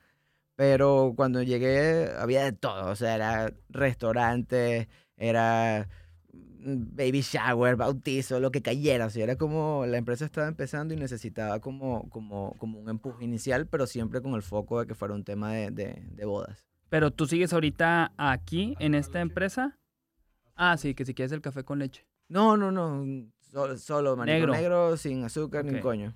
Pero 0.56 1.14
cuando 1.16 1.42
llegué 1.42 2.10
había 2.18 2.44
de 2.44 2.52
todo, 2.52 2.90
o 2.90 2.94
sea, 2.96 3.14
era 3.16 3.52
restaurantes, 3.70 4.86
era 5.16 5.88
mm, 6.32 6.94
baby 6.96 7.22
shower, 7.22 7.76
bautizo, 7.76 8.38
lo 8.38 8.50
que 8.52 8.62
cayera, 8.62 9.06
o 9.06 9.10
sea, 9.10 9.24
era 9.24 9.36
como 9.36 9.84
la 9.86 9.98
empresa 9.98 10.24
estaba 10.24 10.46
empezando 10.46 10.94
y 10.94 10.96
necesitaba 10.96 11.58
como, 11.60 12.08
como, 12.10 12.54
como 12.58 12.78
un 12.78 12.88
empuje 12.88 13.24
inicial, 13.24 13.66
pero 13.66 13.86
siempre 13.86 14.20
con 14.22 14.34
el 14.34 14.42
foco 14.42 14.80
de 14.80 14.86
que 14.86 14.94
fuera 14.94 15.14
un 15.14 15.24
tema 15.24 15.52
de, 15.52 15.70
de, 15.70 16.02
de 16.12 16.24
bodas. 16.24 16.68
Pero 16.88 17.10
tú 17.10 17.26
sigues 17.26 17.52
ahorita 17.52 18.12
aquí 18.16 18.76
en 18.78 18.94
esta 18.94 19.20
empresa. 19.20 19.76
Ah, 20.54 20.76
sí, 20.76 20.94
que 20.94 21.04
si 21.04 21.14
quieres 21.14 21.32
el 21.32 21.40
café 21.40 21.64
con 21.64 21.80
leche. 21.80 22.06
No, 22.28 22.56
no, 22.56 22.70
no, 22.70 23.04
solo, 23.50 23.76
solo 23.76 24.16
manito 24.16 24.34
Negro. 24.38 24.52
negro, 24.52 24.96
sin 24.96 25.24
azúcar 25.24 25.64
ni 25.64 25.74
un 25.74 25.80
coño. 25.80 26.14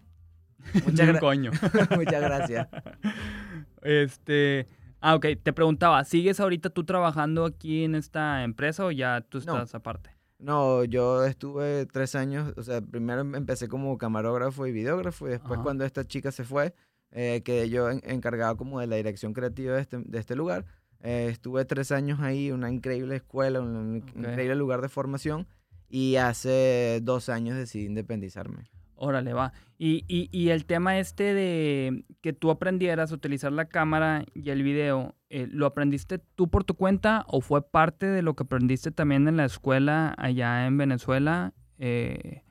Ni 0.75 0.81
Muchas, 0.83 1.09
un 1.09 1.15
gra- 1.15 1.21
coño. 1.21 1.51
muchas 1.97 2.21
gracias. 2.23 2.69
Este. 3.83 4.67
Ah, 5.01 5.15
ok. 5.15 5.27
Te 5.43 5.53
preguntaba, 5.53 6.03
¿sigues 6.05 6.41
ahorita 6.41 6.71
tú 6.71 6.85
trabajando 6.85 7.45
aquí 7.45 7.85
en 7.85 7.95
esta 7.95 8.43
empresa 8.43 8.85
o 8.85 8.91
ya 8.91 9.21
tú 9.21 9.39
No. 9.47 9.55
estás 9.55 9.75
aparte? 9.75 10.11
No, 10.41 10.85
yo 10.85 11.25
estuve 11.25 11.87
tres 11.87 12.15
años, 12.15 12.53
o 12.57 12.63
sea, 12.63 12.81
primero 12.81 13.23
em- 13.23 13.35
empecé 13.35 13.67
como 13.69 13.97
camarógrafo 13.99 14.67
y 14.67 14.73
videógrafo 14.73 15.27
y 15.27 15.31
después 15.31 15.55
Ajá. 15.55 15.63
cuando 15.63 15.85
esta 15.85 16.05
chica 16.07 16.31
se 16.31 16.45
fue, 16.45 16.75
eh, 17.11 17.43
quedé 17.45 17.69
yo 17.71 17.91
en- 17.91 18.01
encargado 18.05 18.57
como 18.57 18.79
de 18.81 18.87
la 18.87 18.97
dirección 18.97 19.33
creativa 19.33 19.75
de 19.75 19.81
este, 19.83 19.99
de 19.99 20.19
este 20.19 20.37
lugar. 20.37 20.65
Eh, 21.01 21.29
estuve 21.31 21.65
tres 21.65 21.91
años 21.93 22.21
ahí, 22.21 22.51
una 22.53 22.71
increíble 22.71 23.17
escuela, 23.17 23.61
un, 23.61 23.97
increíble 24.17 24.55
lugar 24.57 24.81
de 24.81 24.89
formación 24.89 25.47
y 25.89 26.17
hace 26.17 27.01
dos 27.03 27.29
años 27.29 27.57
decidí 27.57 27.87
independizarme. 27.87 28.69
Órale, 29.01 29.33
va. 29.33 29.53
Y, 29.79 30.05
y, 30.09 30.29
y 30.33 30.49
el 30.51 30.65
tema 30.67 30.99
este 30.99 31.33
de 31.33 32.05
que 32.21 32.33
tú 32.33 32.51
aprendieras 32.51 33.13
a 33.13 33.15
utilizar 33.15 33.53
la 33.53 33.67
cámara 33.67 34.25
y 34.35 34.51
el 34.51 34.65
video, 34.65 35.15
eh, 35.31 35.47
¿lo 35.49 35.67
aprendiste 35.67 36.19
tú 36.35 36.49
por 36.49 36.65
tu 36.65 36.75
cuenta 36.75 37.25
o 37.29 37.41
fue 37.41 37.63
parte 37.63 38.07
de 38.07 38.23
lo 38.23 38.35
que 38.35 38.43
aprendiste 38.43 38.91
también 38.91 39.29
en 39.29 39.37
la 39.37 39.45
escuela 39.45 40.15
allá 40.19 40.67
en 40.67 40.77
Venezuela? 40.79 41.53
Eh, 41.79 42.43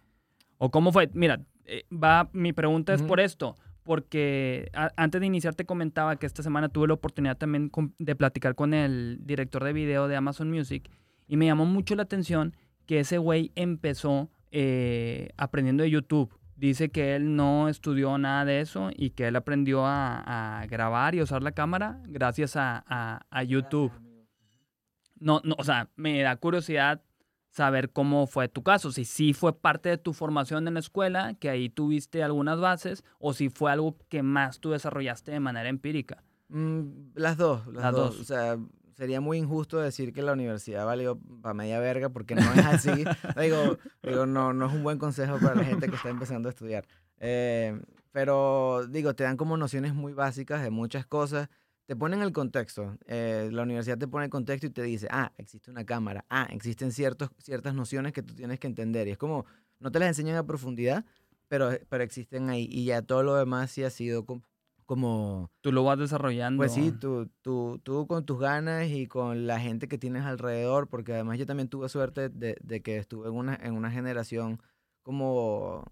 ¿O 0.58 0.72
cómo 0.72 0.94
fue? 0.94 1.10
Mira, 1.14 1.42
eh, 1.66 1.84
va, 1.92 2.30
mi 2.32 2.54
pregunta 2.54 2.94
es 2.94 3.02
por 3.04 3.20
esto, 3.20 3.58
porque 3.84 4.70
a- 4.74 4.92
antes 4.96 5.20
de 5.20 5.28
iniciar 5.28 5.54
te 5.54 5.66
comentaba 5.66 6.16
que 6.16 6.26
esta 6.28 6.44
semana 6.44 6.70
tuve 6.70 6.88
la 6.88 6.94
oportunidad 6.94 7.38
también 7.38 7.68
con- 7.68 7.94
de 8.00 8.16
platicar 8.16 8.56
con 8.56 8.74
el 8.74 9.20
director 9.22 9.66
de 9.66 9.74
video 9.74 10.08
de 10.08 10.16
Amazon 10.16 10.50
Music 10.50 10.90
y 11.28 11.36
me 11.36 11.46
llamó 11.46 11.66
mucho 11.66 11.94
la 11.96 12.04
atención 12.04 12.56
que 12.86 13.02
ese 13.02 13.18
güey 13.18 13.52
empezó 13.56 14.30
eh, 14.52 15.32
aprendiendo 15.36 15.84
de 15.84 15.90
YouTube. 15.90 16.34
Dice 16.58 16.90
que 16.90 17.16
él 17.16 17.36
no 17.36 17.70
estudió 17.70 18.18
nada 18.18 18.44
de 18.44 18.62
eso 18.62 18.90
y 18.96 19.12
que 19.12 19.28
él 19.28 19.36
aprendió 19.36 19.86
a, 19.86 20.60
a 20.62 20.66
grabar 20.66 21.14
y 21.16 21.20
a 21.20 21.24
usar 21.24 21.44
la 21.44 21.52
cámara 21.52 22.02
gracias 22.08 22.56
a, 22.56 22.84
a- 22.88 23.26
a 23.30 23.44
YouTube. 23.44 23.92
No, 25.20 25.42
no, 25.44 25.56
o 25.58 25.64
sea, 25.64 25.90
me 25.96 26.22
da 26.22 26.36
curiosidad 26.36 27.02
saber 27.50 27.92
cómo 27.92 28.28
fue 28.28 28.48
tu 28.50 28.62
caso, 28.62 28.92
si 28.92 29.04
sí 29.06 29.34
fue 29.34 29.60
parte 29.60 29.90
de 29.90 29.98
tu 29.98 30.14
formación 30.14 30.68
en 30.68 30.76
la 30.76 30.80
escuela, 30.80 31.34
que 31.36 31.50
ahí 31.50 31.70
tuviste 31.70 32.22
algunas 32.24 32.60
bases, 32.60 33.04
o 33.20 33.34
si 33.34 33.50
fue 33.50 33.72
algo 33.72 33.98
que 34.10 34.22
más 34.22 34.60
tú 34.60 34.72
desarrollaste 34.72 35.32
de 35.32 35.40
manera 35.40 35.70
empírica. 35.70 36.24
Mm, 36.50 37.12
las 37.16 37.38
dos, 37.38 37.66
las, 37.68 37.84
Las 37.84 37.94
dos. 37.94 38.12
dos. 38.18 38.22
O 38.22 38.24
sea, 38.26 38.58
sería 38.98 39.22
muy 39.22 39.38
injusto 39.38 39.78
decir 39.80 40.12
que 40.12 40.24
la 40.24 40.34
universidad 40.34 40.86
valió 40.86 41.20
para 41.42 41.54
media 41.54 41.80
verga 41.80 42.10
porque 42.10 42.36
no 42.36 42.42
es 42.54 42.66
así. 42.66 42.90
digo, 43.42 43.78
digo 44.02 44.26
no, 44.26 44.54
no 44.54 44.68
es 44.68 44.74
un 44.74 44.84
buen 44.84 44.98
consejo 44.98 45.38
para 45.40 45.56
la 45.56 45.64
gente 45.64 45.88
que 45.88 45.96
está 45.96 46.10
empezando 46.10 46.50
a 46.50 46.52
estudiar. 46.52 46.86
Eh, 47.20 47.80
pero 48.12 48.88
digo, 48.88 49.14
te 49.16 49.24
dan 49.24 49.38
como 49.38 49.56
nociones 49.56 49.94
muy 49.94 50.14
básicas 50.14 50.64
de 50.64 50.72
muchas 50.72 51.06
cosas. 51.06 51.50
Te 51.86 51.96
ponen 51.96 52.22
el 52.22 52.34
contexto. 52.34 52.98
eh, 53.06 53.50
la 53.52 53.62
universidad 53.62 53.98
te 53.98 54.08
pone 54.08 54.26
el 54.26 54.32
contexto 54.32 54.66
y 54.68 54.72
te 54.72 54.82
dice, 54.82 55.08
ah, 55.12 55.32
existe 55.38 55.70
una 55.70 55.86
cámara. 55.86 56.26
Ah, 56.30 56.48
existen 56.52 56.92
ciertos, 56.92 57.30
ciertas 57.38 57.76
nociones 57.76 58.14
que 58.14 58.24
tú 58.24 58.34
tienes 58.34 58.60
que 58.60 58.68
entender. 58.68 59.08
Y 59.08 59.12
es 59.12 59.18
como, 59.18 59.46
no 59.80 59.92
te 59.92 60.00
las 60.00 60.10
enseñan 60.10 60.36
a 60.36 60.46
profundidad, 60.46 61.06
pero, 61.48 61.70
pero 61.88 62.04
existen 62.04 62.50
ahí. 62.50 62.68
Y 62.70 62.86
ya 62.86 63.04
todo 63.04 63.22
lo 63.24 63.36
demás 63.36 63.72
sí 63.72 63.84
ha 63.84 63.90
sido 63.92 64.26
como 64.88 65.52
Tú 65.62 65.72
lo 65.72 65.84
vas 65.84 66.00
desarrollando. 66.00 66.60
pues 66.62 66.72
sí, 66.74 66.92
tú, 66.92 67.30
tú, 67.44 67.80
tú 67.84 68.08
con 68.08 68.26
tus 68.26 68.40
ganas 68.40 68.88
y 68.90 69.06
con 69.06 69.46
la 69.46 69.60
gente 69.60 69.88
que 69.88 70.00
tienes 70.00 70.24
alrededor, 70.24 70.88
porque 70.88 71.14
además 71.14 71.38
yo 71.38 71.46
también 71.46 71.68
tuve 71.70 71.88
suerte 71.90 72.30
de, 72.30 72.58
de 72.64 72.82
que 72.82 72.98
estuve 72.98 73.28
en 73.28 73.36
una, 73.36 73.56
en 73.62 73.74
una 73.76 73.92
generación 73.92 74.60
como, 75.04 75.84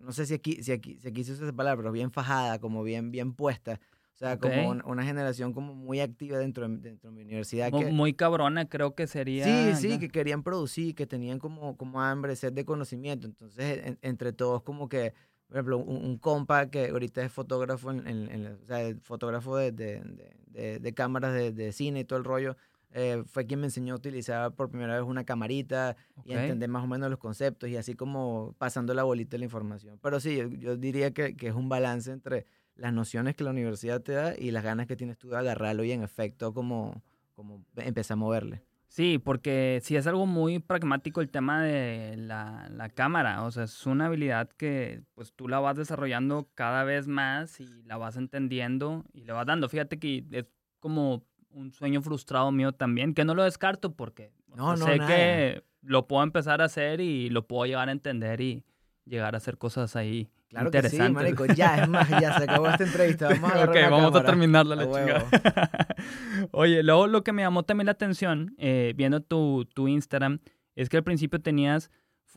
no 0.00 0.12
sé 0.12 0.26
si 0.26 0.34
aquí, 0.34 0.62
si 0.62 0.72
aquí, 0.72 0.98
si 1.00 1.08
aquí 1.08 1.24
se 1.24 1.32
usa 1.32 1.44
esa 1.46 1.56
palabra, 1.56 1.82
pero 1.82 1.92
bien 1.92 2.12
fajada, 2.12 2.58
como 2.60 2.82
bien, 2.84 3.10
bien 3.10 3.34
puesta. 3.34 3.80
O 4.12 4.16
sea, 4.16 4.34
Ok. 4.34 4.42
como 4.42 4.68
una, 4.70 4.84
una 4.86 5.04
generación 5.04 5.52
como 5.52 5.74
muy 5.74 5.98
activa 6.00 6.38
dentro 6.38 6.68
de, 6.68 6.76
dentro 6.76 7.10
de 7.10 7.16
mi 7.16 7.22
universidad. 7.22 7.72
Mu- 7.72 7.78
que, 7.80 7.86
Muy 7.90 8.14
cabrona 8.14 8.68
creo 8.68 8.94
que 8.94 9.06
sería. 9.08 9.44
Sí, 9.44 9.74
sí, 9.74 9.88
acá. 9.94 9.98
que 10.00 10.08
querían 10.08 10.42
producir, 10.44 10.94
que 10.94 11.06
tenían 11.06 11.38
como, 11.40 11.76
como 11.76 12.00
hambre, 12.00 12.36
sed 12.36 12.52
de 12.52 12.64
conocimiento. 12.64 13.26
Entonces, 13.26 13.84
en- 13.86 13.98
entre 14.02 14.32
todos, 14.32 14.62
como 14.62 14.88
que, 14.88 15.14
por 15.54 15.58
ejemplo, 15.58 15.78
un, 15.78 16.04
un 16.04 16.18
compa 16.18 16.66
que 16.68 16.88
ahorita 16.88 17.22
es 17.22 17.30
fotógrafo, 17.30 17.92
en, 17.92 18.04
en- 18.08 18.28
en 18.28 18.46
o 18.60 18.66
sea, 18.66 18.82
el 18.82 19.00
fotógrafo 19.00 19.56
de, 19.56 19.70
de, 19.70 20.02
de- 20.48 20.80
de- 20.80 20.94
cámaras 20.94 21.32
de, 21.32 21.70
cine 21.70 22.00
y 22.00 22.04
todo 22.04 22.18
el 22.18 22.24
rollo, 22.24 22.56
eh, 22.90 23.22
fue 23.26 23.46
quien 23.46 23.60
me 23.60 23.66
enseñó 23.68 23.94
a 23.94 23.96
utilizar 23.96 24.52
por 24.52 24.68
primera 24.68 24.94
vez 24.98 25.04
una 25.08 25.22
camarita 25.22 25.96
y 26.24 26.32
a 26.32 26.38
Ok. 26.38 26.42
entender 26.42 26.68
más 26.68 26.82
o 26.82 26.88
menos 26.88 27.08
los 27.08 27.20
conceptos 27.20 27.68
y 27.70 27.76
así 27.76 27.94
como 27.94 28.56
pasando 28.58 28.94
la 28.94 29.04
bolita 29.04 29.32
de 29.32 29.38
la 29.38 29.44
información. 29.44 29.96
Pero 30.02 30.18
sí, 30.18 30.36
yo, 30.36 30.48
yo 30.48 30.76
diría 30.76 31.12
que, 31.12 31.36
que 31.36 31.46
es 31.46 31.54
un 31.54 31.68
balance 31.68 32.10
entre 32.10 32.46
las 32.74 32.92
nociones 32.92 33.36
que 33.36 33.44
la 33.44 33.50
universidad 33.50 34.00
te 34.00 34.12
da 34.12 34.34
y 34.36 34.50
las 34.50 34.64
ganas 34.64 34.88
que 34.88 34.96
tienes 34.96 35.18
tú 35.18 35.28
de 35.28 35.36
agarrarlo 35.36 35.84
y 35.84 35.92
en 35.92 36.02
efecto 36.02 36.52
como, 36.52 37.00
como 37.36 37.64
empezar 37.76 38.14
a 38.14 38.16
moverle. 38.16 38.62
Sí, 38.94 39.18
porque 39.18 39.80
sí 39.82 39.96
es 39.96 40.06
algo 40.06 40.24
muy 40.24 40.60
pragmático 40.60 41.20
el 41.20 41.28
tema 41.28 41.60
de 41.60 42.14
la, 42.16 42.68
la 42.70 42.88
cámara. 42.90 43.42
O 43.42 43.50
sea, 43.50 43.64
es 43.64 43.86
una 43.86 44.06
habilidad 44.06 44.48
que 44.50 45.02
pues 45.16 45.32
tú 45.32 45.48
la 45.48 45.58
vas 45.58 45.76
desarrollando 45.76 46.48
cada 46.54 46.84
vez 46.84 47.08
más 47.08 47.58
y 47.58 47.82
la 47.86 47.96
vas 47.96 48.16
entendiendo 48.16 49.04
y 49.12 49.24
le 49.24 49.32
vas 49.32 49.46
dando. 49.46 49.68
Fíjate 49.68 49.98
que 49.98 50.24
es 50.30 50.44
como 50.78 51.24
un 51.50 51.72
sueño 51.72 52.02
frustrado 52.02 52.52
mío 52.52 52.70
también, 52.70 53.14
que 53.14 53.24
no 53.24 53.34
lo 53.34 53.42
descarto 53.42 53.96
porque 53.96 54.30
No, 54.54 54.76
no, 54.76 54.86
sé 54.86 54.98
nada. 54.98 55.08
que 55.08 55.64
lo 55.82 56.06
puedo 56.06 56.22
empezar 56.22 56.62
a 56.62 56.66
hacer 56.66 57.00
y 57.00 57.30
lo 57.30 57.48
puedo 57.48 57.66
llegar 57.66 57.88
a 57.88 57.92
entender 57.92 58.40
y 58.40 58.62
llegar 59.06 59.34
a 59.34 59.38
hacer 59.38 59.58
cosas 59.58 59.96
ahí 59.96 60.30
Claro 60.54 60.70
que 60.70 60.78
sí, 60.82 60.96
interesantes. 60.96 61.14
marico. 61.36 61.46
Ya, 61.54 61.76
es 61.82 61.88
más, 61.88 62.08
ya 62.08 62.38
se 62.38 62.44
acabó 62.44 62.68
esta 62.68 62.84
entrevista. 62.84 63.28
Vamos 63.28 63.52
a 63.52 63.64
ok, 63.64 63.76
vamos 63.90 64.14
a 64.14 64.24
terminarla 64.24 64.76
la 64.76 64.84
chingada. 64.84 65.26
Oye, 66.52 66.82
luego 66.82 67.06
lo 67.06 67.22
que 67.24 67.32
me 67.32 67.42
llamó 67.42 67.62
también 67.62 67.86
la 67.86 67.92
atención, 67.92 68.54
eh, 68.58 68.92
viendo 68.96 69.20
tu, 69.20 69.64
tu 69.74 69.88
Instagram, 69.88 70.40
es 70.76 70.88
que 70.88 70.96
al 70.96 71.04
principio 71.04 71.40
tenías 71.40 71.90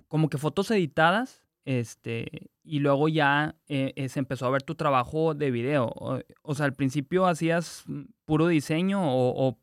como 0.07 0.29
que 0.29 0.37
fotos 0.37 0.69
editadas, 0.71 1.43
este, 1.65 2.49
y 2.63 2.79
luego 2.79 3.09
ya 3.09 3.55
eh, 3.67 3.93
eh, 3.95 4.09
se 4.09 4.19
empezó 4.19 4.45
a 4.45 4.49
ver 4.49 4.63
tu 4.63 4.75
trabajo 4.75 5.33
de 5.33 5.51
video. 5.51 5.85
O, 5.95 6.19
o 6.43 6.55
sea, 6.55 6.65
al 6.65 6.73
principio 6.73 7.25
hacías 7.25 7.83
puro 8.25 8.47
diseño 8.47 9.01
o, 9.03 9.47
o- 9.49 9.57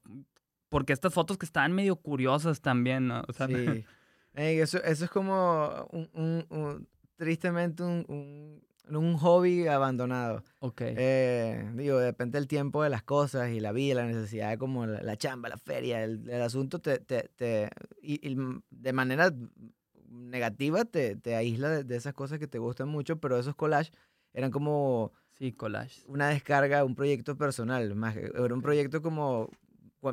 porque 0.68 0.92
estas 0.92 1.14
fotos 1.14 1.38
que 1.38 1.46
estaban 1.46 1.72
medio 1.72 1.96
curiosas 1.96 2.60
también, 2.60 3.06
¿no? 3.08 3.22
O 3.28 3.32
sea, 3.32 3.46
Sí. 3.46 3.84
Ey, 4.36 4.58
eso, 4.58 4.82
eso 4.82 5.04
es 5.04 5.10
como 5.12 5.86
un, 5.92 6.10
un- 6.12 6.46
un- 6.50 6.88
tristemente 7.16 7.82
un, 7.82 8.04
un, 8.88 8.96
un 8.96 9.16
hobby 9.16 9.66
abandonado. 9.66 10.42
ok. 10.60 10.82
Eh, 10.96 11.70
digo, 11.74 11.98
depende 11.98 12.38
del 12.38 12.48
tiempo 12.48 12.82
de 12.82 12.90
las 12.90 13.02
cosas 13.02 13.50
y 13.50 13.60
la 13.60 13.72
vida, 13.72 13.94
la 13.96 14.06
necesidad, 14.06 14.58
como 14.58 14.86
la, 14.86 15.02
la 15.02 15.16
chamba, 15.16 15.48
la 15.48 15.56
feria, 15.58 16.04
el, 16.04 16.28
el 16.28 16.42
asunto 16.42 16.78
te, 16.80 16.98
te, 16.98 17.30
te- 17.36 17.70
y, 18.02 18.26
y 18.28 18.36
de 18.70 18.92
manera 18.92 19.32
negativa 20.08 20.84
te, 20.84 21.16
te 21.16 21.34
aísla 21.34 21.68
de, 21.70 21.84
de 21.84 21.96
esas 21.96 22.14
cosas 22.14 22.38
que 22.38 22.46
te 22.46 22.58
gustan 22.58 22.88
mucho, 22.88 23.18
pero 23.18 23.38
esos 23.38 23.54
collages 23.56 23.92
eran 24.32 24.50
como 24.50 25.12
sí, 25.30 25.52
collage. 25.52 26.02
una 26.06 26.28
descarga, 26.28 26.84
un 26.84 26.94
proyecto 26.94 27.36
personal, 27.36 27.94
más 27.94 28.14
que- 28.14 28.30
era 28.34 28.54
un 28.54 28.62
proyecto 28.62 29.02
como 29.02 29.48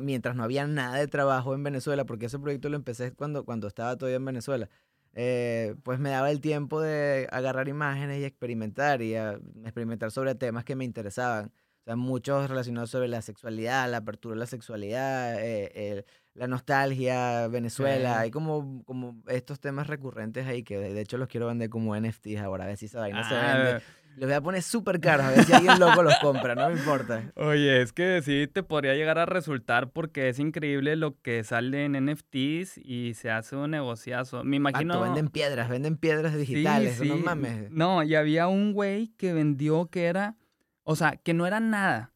mientras 0.00 0.34
no 0.34 0.42
había 0.42 0.66
nada 0.66 0.96
de 0.96 1.06
trabajo 1.06 1.54
en 1.54 1.62
Venezuela, 1.62 2.04
porque 2.06 2.26
ese 2.26 2.38
proyecto 2.38 2.68
lo 2.70 2.76
empecé 2.76 3.12
cuando, 3.12 3.44
cuando 3.44 3.68
estaba 3.68 3.96
todavía 3.96 4.16
en 4.16 4.24
Venezuela. 4.24 4.68
Eh, 5.14 5.74
pues 5.82 5.98
me 5.98 6.10
daba 6.10 6.30
el 6.30 6.40
tiempo 6.40 6.80
de 6.80 7.28
agarrar 7.30 7.68
imágenes 7.68 8.20
y 8.20 8.24
experimentar 8.24 9.02
y 9.02 9.14
a- 9.16 9.38
experimentar 9.64 10.10
sobre 10.10 10.34
temas 10.34 10.64
que 10.64 10.76
me 10.76 10.84
interesaban. 10.84 11.46
O 11.82 11.84
sea, 11.84 11.96
muchos 11.96 12.48
relacionados 12.48 12.90
sobre 12.90 13.08
la 13.08 13.22
sexualidad, 13.22 13.90
la 13.90 13.96
apertura 13.98 14.34
de 14.34 14.38
la 14.40 14.46
sexualidad, 14.46 15.34
eh, 15.40 16.04
la 16.34 16.46
nostalgia, 16.46 17.48
Venezuela. 17.48 18.12
Ok. 18.12 18.18
Hay 18.20 18.30
como, 18.30 18.84
como 18.84 19.20
estos 19.26 19.58
temas 19.60 19.88
recurrentes 19.88 20.46
ahí 20.46 20.62
que 20.62 20.78
de 20.78 21.00
hecho 21.00 21.18
los 21.18 21.28
quiero 21.28 21.48
vender 21.48 21.68
como 21.70 21.94
NFTs 21.96 22.38
ahora, 22.40 22.64
a 22.64 22.66
ver 22.68 22.76
si 22.76 22.86
esa 22.86 23.00
vaina 23.00 23.22
se 23.28 23.34
vende. 23.34 23.82
Los 24.16 24.28
voy 24.28 24.34
a 24.34 24.40
poner 24.40 24.62
súper 24.62 25.00
caros, 25.00 25.26
a 25.26 25.30
ver 25.30 25.44
si 25.44 25.52
alguien 25.52 25.78
loco 25.78 26.02
los 26.02 26.14
compra, 26.18 26.54
no 26.54 26.68
me 26.68 26.74
importa. 26.74 27.32
Oye, 27.36 27.80
es 27.80 27.92
que 27.92 28.20
sí 28.22 28.46
te 28.52 28.62
podría 28.62 28.94
llegar 28.94 29.18
a 29.18 29.26
resultar 29.26 29.90
porque 29.90 30.28
es 30.28 30.38
increíble 30.38 30.96
lo 30.96 31.18
que 31.22 31.42
sale 31.44 31.84
en 31.86 31.92
NFTs 32.04 32.78
y 32.78 33.14
se 33.14 33.30
hace 33.30 33.56
un 33.56 33.70
negociazo. 33.70 34.44
Me 34.44 34.56
imagino. 34.56 35.00
Vato, 35.00 35.04
venden 35.12 35.28
piedras, 35.28 35.68
venden 35.68 35.96
piedras 35.96 36.36
digitales, 36.36 36.98
Sí, 36.98 37.08
no 37.08 37.16
mames. 37.16 37.70
No, 37.70 38.02
y 38.02 38.14
había 38.14 38.48
un 38.48 38.72
güey 38.72 39.08
que 39.16 39.32
vendió 39.32 39.86
que 39.86 40.04
era, 40.04 40.36
o 40.82 40.94
sea, 40.94 41.16
que 41.16 41.32
no 41.32 41.46
era 41.46 41.60
nada, 41.60 42.12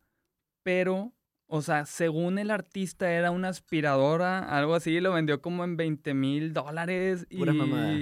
pero, 0.63 1.13
o 1.49 1.63
sea, 1.63 1.87
según 1.87 2.39
el 2.39 2.51
artista 2.51 3.11
era 3.13 3.31
una 3.31 3.49
aspiradora, 3.49 4.41
algo 4.57 4.75
así, 4.75 5.01
lo 5.01 5.13
vendió 5.13 5.41
como 5.41 5.63
en 5.65 5.77
20 5.77 6.13
mil 6.15 6.53
dólares 6.53 7.27
y, 7.31 7.39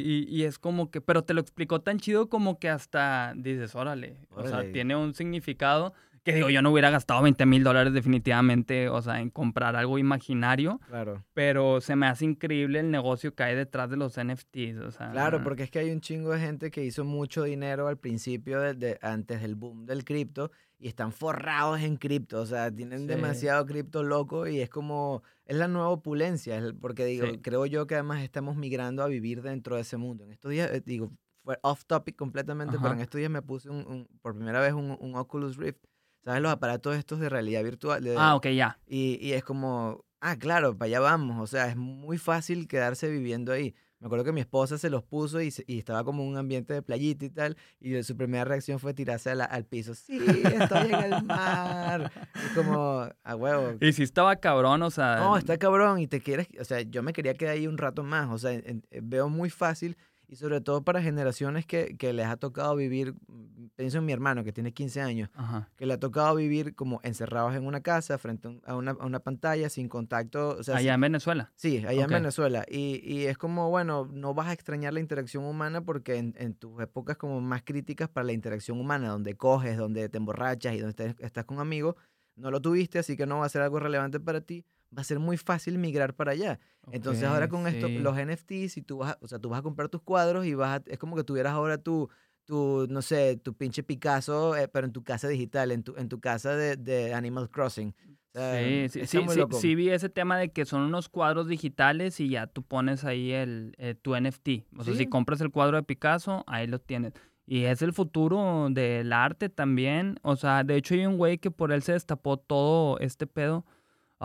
y, 0.00 0.26
y 0.28 0.44
es 0.44 0.58
como 0.58 0.90
que, 0.90 1.00
pero 1.00 1.24
te 1.24 1.34
lo 1.34 1.40
explicó 1.40 1.80
tan 1.82 1.98
chido 1.98 2.28
como 2.28 2.58
que 2.58 2.70
hasta 2.70 3.34
dices, 3.36 3.74
órale, 3.74 4.16
o 4.30 4.46
sea, 4.46 4.70
tiene 4.72 4.96
un 4.96 5.14
significado 5.14 5.92
que 6.24 6.34
digo, 6.34 6.48
yo 6.50 6.62
no 6.62 6.70
hubiera 6.72 6.90
gastado 6.90 7.22
20 7.22 7.44
mil 7.46 7.62
dólares 7.62 7.92
definitivamente, 7.92 8.88
o 8.88 9.00
sea, 9.02 9.20
en 9.20 9.28
comprar 9.30 9.76
algo 9.76 9.98
imaginario, 9.98 10.80
Claro. 10.88 11.22
pero 11.34 11.80
se 11.80 11.96
me 11.96 12.06
hace 12.06 12.24
increíble 12.24 12.80
el 12.80 12.90
negocio 12.90 13.34
que 13.34 13.42
hay 13.42 13.54
detrás 13.54 13.90
de 13.90 13.96
los 13.98 14.16
NFTs, 14.16 14.78
o 14.78 14.90
sea. 14.90 15.10
Claro, 15.10 15.42
porque 15.44 15.64
es 15.64 15.70
que 15.70 15.80
hay 15.80 15.90
un 15.90 16.00
chingo 16.00 16.32
de 16.32 16.40
gente 16.40 16.70
que 16.70 16.82
hizo 16.84 17.04
mucho 17.04 17.42
dinero 17.44 17.86
al 17.88 17.98
principio, 17.98 18.60
de, 18.60 18.74
de- 18.74 18.98
antes 19.02 19.42
del 19.42 19.54
boom 19.54 19.84
del 19.84 20.04
cripto, 20.04 20.50
y 20.78 20.88
están 20.88 21.12
forrados 21.12 21.80
en 21.82 21.96
cripto, 21.96 22.40
o 22.40 22.46
sea, 22.46 22.70
tienen 22.70 23.00
Sí. 23.00 23.06
demasiado 23.06 23.64
cripto 23.66 24.02
loco 24.02 24.46
y 24.48 24.60
es 24.60 24.68
como, 24.70 25.22
es 25.44 25.56
la 25.56 25.68
nueva 25.68 25.88
opulencia, 25.90 26.56
es 26.58 26.72
porque 26.80 27.04
digo, 27.04 27.26
Sí. 27.26 27.38
creo 27.38 27.66
yo 27.66 27.86
que 27.86 27.94
además 27.94 28.22
estamos 28.22 28.56
migrando 28.56 29.02
a 29.02 29.06
vivir 29.08 29.42
dentro 29.42 29.76
de 29.76 29.82
ese 29.82 29.96
mundo. 29.98 30.24
En 30.24 30.32
estos 30.32 30.50
días, 30.50 30.70
eh, 30.72 30.82
digo, 30.84 31.10
fue 31.42 31.58
off 31.62 31.84
topic 31.86 32.16
completamente, 32.16 32.76
pero 32.78 32.86
Ajá. 32.88 32.94
en 32.96 33.00
estos 33.02 33.18
días 33.18 33.30
me 33.30 33.42
puse 33.42 33.68
un, 33.68 33.86
un- 33.86 34.08
por 34.22 34.34
primera 34.34 34.60
vez 34.60 34.72
un, 34.72 34.96
un 34.98 35.14
Oculus 35.16 35.56
Rift, 35.58 35.84
¿sabes? 36.24 36.40
Los 36.42 36.52
aparatos 36.52 36.96
estos 36.96 37.20
de 37.20 37.28
realidad 37.28 37.62
virtual. 37.62 38.02
de- 38.02 38.16
Ah, 38.18 38.34
ok, 38.34 38.46
ya. 38.48 38.78
y, 38.86 39.18
y 39.20 39.32
es 39.32 39.44
como, 39.44 40.04
ah, 40.20 40.36
claro, 40.36 40.76
para 40.76 40.86
allá 40.88 41.00
vamos. 41.00 41.40
O 41.42 41.46
sea, 41.46 41.68
es 41.68 41.76
muy 41.76 42.18
fácil 42.18 42.66
quedarse 42.68 43.08
viviendo 43.10 43.52
ahí. 43.52 43.74
Me 44.00 44.06
acuerdo 44.08 44.24
que 44.26 44.32
mi 44.32 44.40
esposa 44.42 44.76
se 44.76 44.90
los 44.90 45.02
puso 45.02 45.40
y, 45.40 45.50
y 45.66 45.78
estaba 45.78 46.04
como 46.04 46.22
en 46.24 46.28
un 46.28 46.36
ambiente 46.36 46.74
de 46.74 46.82
playita 46.82 47.24
y 47.24 47.30
tal. 47.30 47.56
Y 47.80 48.02
su 48.02 48.14
primera 48.16 48.44
reacción 48.44 48.78
fue 48.78 48.92
tirarse 48.92 49.30
a 49.30 49.34
la- 49.34 49.44
al 49.46 49.64
piso. 49.64 49.94
Sí, 49.94 50.18
estoy 50.18 50.92
en 50.92 51.12
el 51.14 51.22
mar. 51.22 52.12
Y 52.34 52.54
como, 52.54 53.08
a 53.22 53.34
huevo. 53.36 53.78
Y 53.80 53.92
si 53.94 54.02
estaba 54.02 54.36
cabrón, 54.36 54.82
o 54.82 54.90
sea. 54.90 55.16
No, 55.16 55.38
está 55.38 55.56
cabrón 55.56 56.00
y 56.00 56.06
te 56.06 56.20
quieres, 56.20 56.48
o 56.60 56.64
sea, 56.64 56.82
yo 56.82 57.02
me 57.02 57.14
quería 57.14 57.32
quedar 57.32 57.54
ahí 57.54 57.66
un 57.66 57.78
rato 57.78 58.02
más, 58.02 58.28
o 58.30 58.36
sea, 58.36 58.52
en- 58.52 58.84
en- 58.90 59.08
veo 59.08 59.30
muy 59.30 59.48
fácil 59.48 59.96
y 60.34 60.36
sobre 60.36 60.60
todo 60.60 60.82
para 60.82 61.00
generaciones 61.00 61.64
que, 61.64 61.96
que 61.96 62.12
les 62.12 62.26
ha 62.26 62.36
tocado 62.36 62.74
vivir, 62.74 63.14
mm, 63.28 63.66
pienso 63.76 63.98
en 63.98 64.04
mi 64.04 64.12
hermano 64.12 64.42
que 64.42 64.52
tiene 64.52 64.72
15 64.72 65.00
años, 65.00 65.30
Ajá. 65.34 65.70
que 65.76 65.86
le 65.86 65.94
ha 65.94 66.00
tocado 66.00 66.34
vivir 66.34 66.74
como 66.74 67.00
encerrados 67.04 67.54
en 67.54 67.64
una 67.66 67.80
casa 67.82 68.18
frente 68.18 68.48
a 68.48 68.50
un- 68.50 68.62
a 68.66 68.76
una, 68.76 68.90
a 68.92 69.06
una 69.06 69.20
pantalla 69.20 69.68
sin 69.68 69.88
contacto, 69.88 70.56
o 70.58 70.62
sea, 70.62 70.76
Allá 70.76 70.94
en 70.94 71.00
Venezuela. 71.00 71.52
Sí, 71.56 71.78
allá 71.86 72.04
en 72.04 72.10
Venezuela. 72.10 72.64
Y, 72.68 73.00
y 73.04 73.26
es 73.26 73.38
como, 73.38 73.70
bueno, 73.70 74.08
no 74.12 74.34
vas 74.34 74.48
a 74.48 74.52
extrañar 74.52 74.92
la 74.92 75.00
interacción 75.00 75.44
humana 75.44 75.82
porque 75.84 76.16
en, 76.16 76.34
en 76.38 76.54
tus 76.54 76.80
épocas 76.82 77.16
como 77.16 77.40
más 77.40 77.62
críticas 77.62 78.08
para 78.08 78.24
la 78.26 78.32
interacción 78.32 78.80
humana, 78.80 79.08
donde 79.10 79.36
coges, 79.36 79.76
donde 79.78 80.08
te 80.08 80.18
emborrachas 80.18 80.74
y 80.74 80.80
donde 80.80 81.14
estás 81.20 81.44
con 81.44 81.60
amigos, 81.60 81.94
no 82.36 82.50
lo 82.50 82.60
tuviste, 82.60 82.98
así 82.98 83.16
que 83.16 83.26
no 83.26 83.38
va 83.38 83.46
a 83.46 83.48
ser 83.48 83.62
algo 83.62 83.78
relevante 83.78 84.18
para 84.18 84.40
ti. 84.40 84.64
Va 84.96 85.00
a 85.00 85.04
ser 85.04 85.18
muy 85.18 85.36
fácil 85.36 85.78
migrar 85.78 86.14
para 86.14 86.32
allá. 86.32 86.60
Entonces 86.92 87.24
ahora 87.24 87.48
con 87.48 87.66
esto, 87.66 87.88
sí. 87.88 87.98
los 87.98 88.16
NFTs, 88.16 88.76
y 88.76 88.82
tú 88.82 88.98
vas 88.98 89.12
a, 89.12 89.18
o 89.20 89.28
sea, 89.28 89.38
tú 89.38 89.48
vas 89.48 89.60
a 89.60 89.62
comprar 89.62 89.88
tus 89.88 90.02
cuadros 90.02 90.46
y 90.46 90.54
vas 90.54 90.80
a, 90.80 90.82
es 90.86 90.98
como 90.98 91.16
que 91.16 91.24
tuvieras 91.24 91.52
ahora 91.52 91.78
tu, 91.78 92.08
tu 92.44 92.86
no 92.88 93.02
sé, 93.02 93.36
tu 93.36 93.54
pinche 93.54 93.82
Picasso, 93.82 94.56
eh, 94.56 94.68
pero 94.68 94.86
en 94.86 94.92
tu 94.92 95.02
casa 95.02 95.28
digital, 95.28 95.72
en 95.72 95.82
tu, 95.82 95.96
en 95.96 96.08
tu 96.08 96.20
casa 96.20 96.54
de, 96.54 96.76
de 96.76 97.14
Animal 97.14 97.50
Crossing. 97.50 97.94
Sí, 98.34 98.88
sí, 98.88 99.06
sí, 99.06 99.20
sí, 99.52 99.74
vi 99.76 99.90
ese 99.90 100.08
tema 100.08 100.36
de 100.36 100.50
que 100.50 100.64
son 100.64 100.82
unos 100.82 101.08
cuadros 101.08 101.46
digitales 101.46 102.18
y 102.18 102.30
ya 102.30 102.48
tú 102.48 102.64
pones 102.64 103.04
ahí 103.04 103.30
el, 103.30 103.76
eh, 103.78 103.94
tu 103.94 104.16
NFT. 104.16 104.66
O 104.76 104.82
sea, 104.82 104.94
si 104.94 105.06
compras 105.06 105.40
el 105.40 105.52
cuadro 105.52 105.76
de 105.76 105.84
Picasso, 105.84 106.42
ahí 106.48 106.66
lo 106.66 106.80
tienes. 106.80 107.12
Y 107.46 107.64
es 107.64 107.80
el 107.82 107.92
futuro 107.92 108.68
del 108.70 109.12
arte 109.12 109.50
también. 109.50 110.18
O 110.22 110.34
sea, 110.34 110.64
de 110.64 110.76
hecho 110.76 110.94
hay 110.94 111.06
un 111.06 111.16
güey 111.16 111.38
que 111.38 111.52
por 111.52 111.70
él 111.70 111.82
se 111.82 111.92
destapó 111.92 112.36
todo 112.36 112.98
este 112.98 113.28
pedo. 113.28 113.64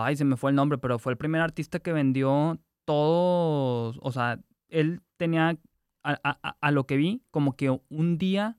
Ay, 0.03 0.15
se 0.15 0.25
me 0.25 0.37
fue 0.37 0.51
el 0.51 0.55
nombre, 0.55 0.77
pero 0.77 0.99
fue 0.99 1.11
el 1.13 1.17
primer 1.17 1.41
artista 1.41 1.79
que 1.79 1.93
vendió 1.93 2.59
todo. 2.85 3.93
O 4.01 4.11
sea, 4.11 4.39
él 4.69 5.01
tenía, 5.17 5.49
a, 6.03 6.11
a- 6.23 6.39
a- 6.43 6.57
a 6.61 6.71
lo 6.71 6.85
que 6.85 6.97
vi, 6.97 7.23
como 7.31 7.55
que 7.55 7.69
un 7.89 8.17
día, 8.17 8.57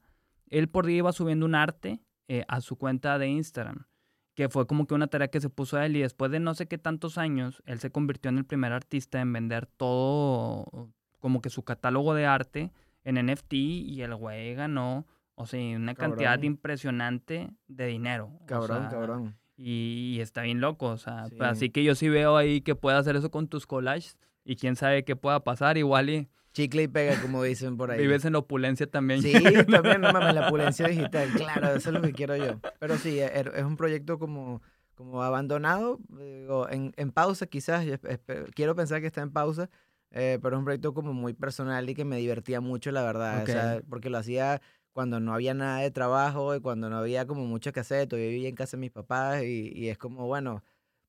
él 0.49 0.69
por 0.69 0.87
día 0.87 0.99
iba 0.99 1.13
subiendo 1.13 1.47
un 1.47 1.55
arte 1.55 2.01
eh, 2.29 2.45
a 2.49 2.61
su 2.61 2.77
cuenta 2.77 3.19
de 3.19 3.29
Instagram 3.29 3.87
que 4.35 4.49
fue 4.49 4.67
como 4.67 4.87
que 4.87 4.95
una 4.95 5.09
tarea 5.09 5.29
que 5.29 5.41
se 5.41 5.51
puso 5.51 5.77
a 5.77 5.85
él 5.85 5.97
y 5.97 6.01
después 6.01 6.31
de 6.31 6.41
no 6.41 6.55
sé 6.55 6.67
qué 6.67 6.79
tantos 6.79 7.19
años, 7.19 7.63
él 7.67 7.79
se 7.79 7.91
convirtió 7.91 8.31
en 8.31 8.39
el 8.39 8.47
primer 8.47 8.73
artista 8.73 9.21
en 9.21 9.33
vender 9.35 9.67
todo 9.67 10.89
como 11.19 11.43
que 11.43 11.51
su 11.51 11.63
catálogo 11.65 12.15
de 12.15 12.25
arte 12.25 12.73
en 13.05 13.17
NFT 13.27 13.53
y 13.55 14.01
el 14.01 14.15
güey 14.15 14.55
ganó, 14.55 15.07
o 15.35 15.45
sea, 15.47 15.77
una 15.77 15.95
cantidad 15.95 16.41
impresionante 16.43 17.51
de 17.67 17.87
dinero. 17.87 18.31
o 18.41 18.47
Cabrón, 18.47 18.79
sea, 18.83 18.89
cabrón. 18.89 19.37
Y, 19.63 20.15
y 20.17 20.21
está 20.23 20.41
bien 20.43 20.61
loco, 20.63 20.87
o 20.87 20.97
sea, 20.97 21.27
Sí. 21.29 21.35
pues, 21.37 21.51
así 21.51 21.69
que 21.71 21.85
yo 21.85 21.95
sí 21.95 22.09
veo 22.09 22.37
ahí 22.39 22.63
que 22.63 22.75
puede 22.75 22.97
hacer 22.97 23.15
eso 23.17 23.31
con 23.31 23.47
tus 23.47 23.67
collages 23.67 24.17
y 24.43 24.57
quién 24.57 24.75
sabe 24.75 25.05
qué 25.05 25.17
pueda 25.17 25.41
pasar, 25.45 25.77
igual 25.77 26.09
y 26.09 26.29
Chicle 26.53 26.85
y 26.85 26.89
pega, 26.89 27.21
como 27.21 27.43
dicen 27.45 27.77
por 27.77 27.91
ahí. 27.91 28.01
vives 28.01 28.25
en 28.25 28.33
la 28.33 28.39
opulencia 28.41 28.87
también. 28.87 29.21
Sí, 29.23 29.33
también, 29.71 30.01
no 30.01 30.13
mames, 30.13 30.35
la 30.35 30.49
opulencia 30.49 30.89
digital, 30.89 31.29
claro, 31.35 31.75
eso 31.77 31.91
es 31.91 31.95
lo 31.95 32.01
que 32.03 32.13
quiero 32.13 32.37
yo. 32.37 32.59
Pero 32.81 32.97
sí, 32.97 33.21
e- 33.21 33.31
es 33.55 33.65
un 33.65 33.77
proyecto 33.77 34.19
como, 34.19 34.61
como 34.95 35.23
abandonado, 35.23 35.99
digo, 36.09 36.69
en, 36.71 36.93
en 36.97 37.11
pausa 37.13 37.47
quizás, 37.47 37.85
yo 37.85 37.93
espe- 37.95 38.19
espe- 38.19 38.51
quiero 38.55 38.75
pensar 38.75 39.01
que 39.03 39.07
está 39.09 39.21
en 39.21 39.31
pausa, 39.31 39.69
eh, 40.11 40.39
pero 40.43 40.57
es 40.57 40.59
un 40.59 40.65
proyecto 40.65 40.93
como 40.95 41.13
muy 41.13 41.35
personal 41.35 41.89
y 41.89 41.95
que 41.95 42.05
me 42.05 42.17
divertía 42.17 42.61
mucho, 42.61 42.91
la 42.93 43.03
verdad, 43.05 43.43
o 43.45 43.47
sea, 43.47 43.83
porque 43.89 44.11
lo 44.11 44.19
hacía 44.19 44.61
cuando 44.93 45.21
no 45.21 45.35
había 45.35 45.55
nada 45.55 45.79
de 45.81 45.91
trabajo 45.91 46.55
y 46.55 46.61
cuando 46.61 46.91
no 46.91 46.99
había 46.99 47.27
como 47.27 47.47
mucho 47.47 47.73
que 47.73 47.81
hacer, 47.81 48.09
todavía 48.09 48.31
vivía 48.31 48.49
en 48.49 48.55
casa 48.57 48.77
de 48.77 48.81
mis 48.83 48.91
papás 48.93 49.43
y, 49.45 49.71
y 49.75 49.89
es 49.89 49.99
como, 49.99 50.27
bueno, 50.27 50.65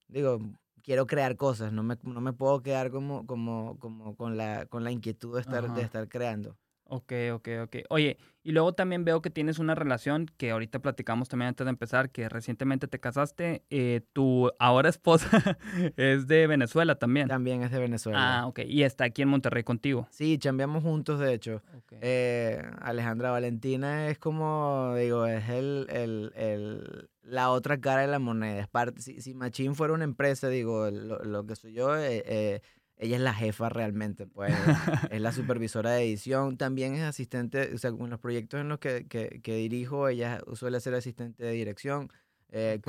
digo, 0.07 0.39
quiero 0.83 1.07
crear 1.07 1.35
cosas, 1.37 1.73
no 1.73 1.83
me, 1.83 1.97
no 2.03 2.21
me 2.21 2.33
puedo 2.33 2.61
quedar 2.63 2.91
como, 2.91 3.25
como, 3.27 3.79
como 3.79 4.15
con, 4.15 4.37
la, 4.37 4.65
con 4.67 4.83
la 4.83 4.91
inquietud 4.91 5.35
de 5.35 5.41
estar, 5.41 5.69
Ajá. 5.69 5.71
de 5.71 5.83
estar 5.83 6.09
creando. 6.09 6.57
Ok, 6.83 7.13
ok, 7.33 7.47
ok. 7.63 7.75
Oye, 7.89 8.17
y 8.43 8.51
luego 8.51 8.73
también 8.73 9.05
veo 9.05 9.21
que 9.21 9.29
tienes 9.29 9.59
una 9.59 9.75
relación 9.75 10.25
que 10.37 10.51
ahorita 10.51 10.79
platicamos 10.81 11.29
también 11.29 11.49
antes 11.49 11.63
de 11.65 11.69
empezar, 11.69 12.11
que 12.11 12.27
recientemente 12.27 12.87
te 12.87 12.99
casaste. 12.99 13.63
Eh, 13.69 14.01
tu 14.13 14.40
ahora 14.71 14.89
esposa 14.89 15.57
es 15.97 16.27
de 16.27 16.47
Venezuela 16.47 16.95
también. 16.95 17.27
También 17.27 17.63
es 17.63 17.71
de 17.71 17.79
Venezuela. 17.79 18.39
Ah, 18.41 18.47
ok. 18.47 18.59
Y 18.65 18.83
está 18.83 19.05
aquí 19.05 19.21
en 19.21 19.29
Monterrey 19.29 19.63
contigo. 19.63 20.07
Sí, 20.09 20.37
chambeamos 20.37 20.83
juntos, 20.83 21.19
de 21.19 21.33
hecho. 21.33 21.61
Eh, 22.01 22.61
Alejandra 22.81 23.31
Valentina 23.31 24.07
es 24.07 24.17
como, 24.17 24.95
digo, 24.97 25.25
es 25.25 25.47
el, 25.49 25.87
el, 25.89 26.31
el, 26.35 27.09
la 27.21 27.51
otra 27.51 27.79
cara 27.79 28.01
de 28.01 28.07
la 28.07 28.19
moneda. 28.19 28.59
Es 28.59 28.67
parte, 28.67 29.01
si, 29.01 29.21
si 29.21 29.33
Machín 29.33 29.75
fuera 29.75 29.93
una 29.93 30.03
empresa, 30.03 30.47
digo, 30.47 30.89
lo, 30.89 31.19
lo 31.23 31.45
que 31.45 31.55
soy 31.55 31.73
yo, 31.73 31.95
eh, 31.95 32.23
eh 32.25 32.61
ella 33.01 33.15
es 33.15 33.21
la 33.23 33.33
jefa 33.33 33.67
realmente, 33.67 34.27
pues 34.27 34.53
es 35.09 35.19
la 35.19 35.31
supervisora 35.31 35.89
de 35.91 36.03
edición, 36.03 36.57
también 36.57 36.93
es 36.93 37.01
asistente, 37.01 37.73
o 37.73 37.77
sea, 37.79 37.89
en 37.89 38.09
los 38.11 38.19
proyectos 38.19 38.61
en 38.61 38.69
los 38.69 38.77
que, 38.77 39.07
que, 39.07 39.41
que 39.41 39.55
dirijo, 39.55 40.07
ella 40.07 40.39
suele 40.53 40.79
ser 40.79 40.93
asistente 40.93 41.43
de 41.43 41.51
dirección, 41.51 42.11
eh, 42.51 42.81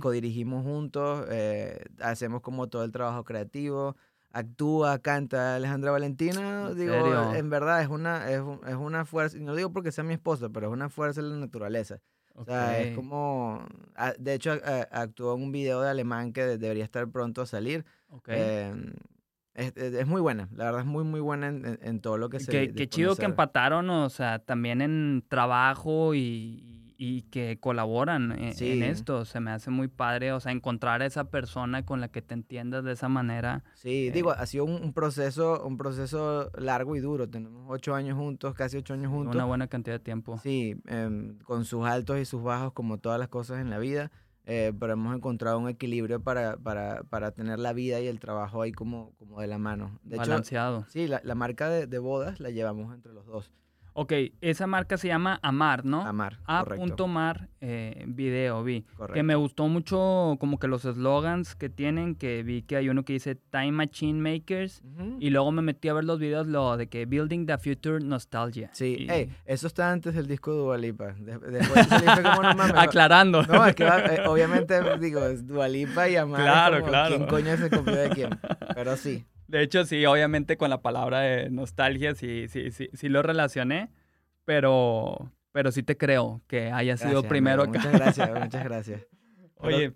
codirigimos 0.00 0.64
juntos, 0.64 1.26
eh, 1.30 1.84
hacemos 2.00 2.40
como 2.42 2.68
todo 2.68 2.84
el 2.84 2.90
trabajo 2.90 3.22
creativo, 3.24 3.96
actúa, 4.32 4.98
canta. 4.98 5.54
Alejandra 5.54 5.92
Valentina, 5.92 6.68
¿En 6.70 6.76
digo, 6.76 7.32
en 7.34 7.48
verdad 7.48 7.80
es 7.80 7.88
una, 7.88 8.28
es, 8.30 8.42
es, 8.66 8.74
una 8.74 9.04
fuerza, 9.04 9.38
y 9.38 9.40
no 9.40 9.54
digo 9.54 9.72
porque 9.72 9.92
sea 9.92 10.02
mi 10.02 10.14
esposa, 10.14 10.48
pero 10.48 10.66
es 10.66 10.72
una 10.72 10.88
fuerza 10.88 11.22
de 11.22 11.28
la 11.28 11.36
naturaleza. 11.36 12.00
O 12.36 12.44
sea, 12.44 12.80
es 12.80 12.96
como, 12.96 13.64
ah, 13.94 14.12
de 14.18 14.34
hecho, 14.34 14.58
actuó 14.90 15.36
en 15.36 15.42
un 15.44 15.52
video 15.52 15.80
de 15.80 15.90
alemán 15.90 16.32
que 16.32 16.42
debería 16.58 16.82
estar 16.82 17.08
pronto 17.08 17.42
a 17.42 17.46
salir. 17.46 17.84
Okay. 18.08 18.40
Em, 18.40 18.92
es, 19.54 19.72
es, 19.76 20.06
muy 20.08 20.20
buena, 20.20 20.48
la 20.52 20.64
verdad 20.64 20.80
es 20.80 20.86
muy, 20.86 21.04
muy 21.04 21.20
buena 21.20 21.46
en, 21.46 21.78
en, 21.80 22.00
todo 22.00 22.18
lo 22.18 22.28
que 22.28 22.40
se... 22.40 22.50
Qué, 22.50 22.74
qué 22.74 22.88
chido 22.88 23.14
que 23.14 23.24
empataron, 23.24 23.88
o 23.88 24.10
sea, 24.10 24.40
también 24.40 24.82
en 24.82 25.24
trabajo 25.28 26.12
y, 26.16 26.83
y 26.96 27.22
que 27.22 27.58
colaboran 27.60 28.32
en, 28.32 28.54
en, 28.58 28.82
esto. 28.82 29.24
Se 29.24 29.40
me 29.40 29.50
hace 29.50 29.70
muy 29.70 29.88
padre, 29.88 30.32
o 30.32 30.40
sea, 30.40 30.52
encontrar 30.52 31.02
a 31.02 31.06
esa 31.06 31.24
persona 31.24 31.84
con 31.84 32.00
la 32.00 32.08
que 32.08 32.22
te 32.22 32.34
entiendas 32.34 32.84
de 32.84 32.92
esa 32.92 33.08
manera. 33.08 33.64
Sí, 33.74 34.10
digo, 34.10 34.32
eh 34.32 34.36
ha 34.38 34.46
sido 34.46 34.64
un, 34.64 34.82
un, 34.82 34.92
proceso, 34.92 35.64
un 35.66 35.76
proceso 35.76 36.50
largo 36.56 36.96
y 36.96 37.00
duro. 37.00 37.28
Tenemos 37.28 37.66
ocho 37.68 37.94
años 37.94 38.16
juntos, 38.16 38.54
casi 38.54 38.76
ocho 38.76 38.94
años 38.94 39.10
juntos. 39.10 39.34
Una 39.34 39.44
buena 39.44 39.66
cantidad 39.66 39.96
de 39.96 40.04
tiempo. 40.04 40.38
Sí, 40.42 40.76
eh, 40.86 41.34
con 41.44 41.64
sus 41.64 41.84
altos 41.84 42.18
y 42.18 42.24
sus 42.24 42.42
bajos, 42.42 42.72
como 42.72 42.98
todas 42.98 43.18
las 43.18 43.28
cosas 43.28 43.60
en 43.60 43.70
la 43.70 43.78
vida. 43.78 44.10
Eh, 44.46 44.74
pero 44.78 44.92
hemos 44.92 45.16
encontrado 45.16 45.58
un 45.58 45.70
equilibrio 45.70 46.22
para, 46.22 46.58
para, 46.58 47.02
para, 47.04 47.30
tener 47.30 47.58
la 47.58 47.72
vida 47.72 48.00
y 48.00 48.08
el 48.08 48.20
trabajo 48.20 48.60
ahí 48.60 48.72
como, 48.72 49.14
como 49.18 49.40
de 49.40 49.46
la 49.46 49.56
mano. 49.56 49.98
De 50.02 50.18
Balanceado. 50.18 50.80
Hecho, 50.80 50.90
sí, 50.90 51.06
la, 51.08 51.22
la 51.24 51.34
marca 51.34 51.70
de, 51.70 51.86
de, 51.86 51.98
bodas 51.98 52.40
la 52.40 52.50
llevamos 52.50 52.94
entre 52.94 53.14
los 53.14 53.24
dos. 53.24 53.50
Ok, 53.96 54.12
esa 54.40 54.66
marca 54.66 54.98
se 54.98 55.06
llama 55.06 55.38
Amar, 55.40 55.84
¿no? 55.84 56.02
Amar. 56.02 56.40
A.mar 56.46 57.48
eh, 57.60 58.04
video, 58.08 58.64
vi. 58.64 58.82
Correcto. 58.82 59.14
Que 59.14 59.22
me 59.22 59.36
gustó 59.36 59.68
mucho 59.68 60.36
como 60.40 60.58
que 60.58 60.66
los 60.66 60.84
eslogans 60.84 61.54
que 61.54 61.68
tienen, 61.68 62.16
que 62.16 62.42
vi 62.42 62.62
que 62.62 62.74
hay 62.76 62.88
uno 62.88 63.04
que 63.04 63.12
dice 63.12 63.36
Time 63.36 63.70
Machine 63.70 64.20
Makers 64.20 64.82
uh 64.82 65.00
-huh. 65.00 65.16
y 65.20 65.30
luego 65.30 65.52
me 65.52 65.62
metí 65.62 65.88
a 65.88 65.94
ver 65.94 66.02
los 66.02 66.18
videos 66.18 66.48
lo 66.48 66.76
de 66.76 66.88
que 66.88 67.06
Building 67.06 67.46
the 67.46 67.56
Future 67.56 68.04
Nostalgia. 68.04 68.68
Sí, 68.72 68.96
y... 68.98 69.06
hey, 69.08 69.30
eso 69.46 69.68
está 69.68 69.92
antes 69.92 70.14
del 70.14 70.26
disco 70.26 70.50
de 70.50 70.58
Dualipa. 70.58 71.12
De 71.12 71.38
después 71.38 71.88
de 71.88 72.22
como 72.22 72.42
no 72.42 72.54
mames. 72.54 72.74
Aclarando. 72.76 73.44
No, 73.44 73.64
es 73.64 73.76
que 73.76 73.84
eh, 73.84 74.26
obviamente 74.26 74.98
digo, 74.98 75.24
es 75.24 75.46
Dualipa 75.46 76.08
y 76.08 76.16
Amar. 76.16 76.40
Claro, 76.40 76.80
como, 76.80 76.88
claro. 76.88 77.16
¿Quién 77.16 77.28
coño 77.28 77.56
se 77.56 77.70
copió 77.70 77.94
de 77.94 78.10
quién? 78.10 78.30
Pero 78.74 78.96
sí. 78.96 79.24
De 79.48 79.62
hecho, 79.62 79.84
sí, 79.84 80.04
obviamente 80.06 80.56
con 80.56 80.70
la 80.70 80.82
palabra 80.82 81.20
de 81.20 81.50
nostalgia 81.50 82.14
sí, 82.14 82.46
sí, 82.48 82.70
sí, 82.70 82.88
sí 82.92 83.08
lo 83.08 83.22
relacioné 83.22 83.90
pero, 84.44 85.32
pero 85.52 85.72
sí 85.72 85.82
te 85.82 85.96
creo 85.96 86.42
que 86.46 86.70
haya 86.70 86.96
sido 86.96 87.22
gracias, 87.22 87.28
primero 87.28 87.62
amigo. 87.62 87.78
acá. 87.78 87.88
Muchas 87.92 88.00
gracias, 88.00 88.40
muchas 88.40 88.64
gracias. 88.64 89.06
Oye, 89.56 89.94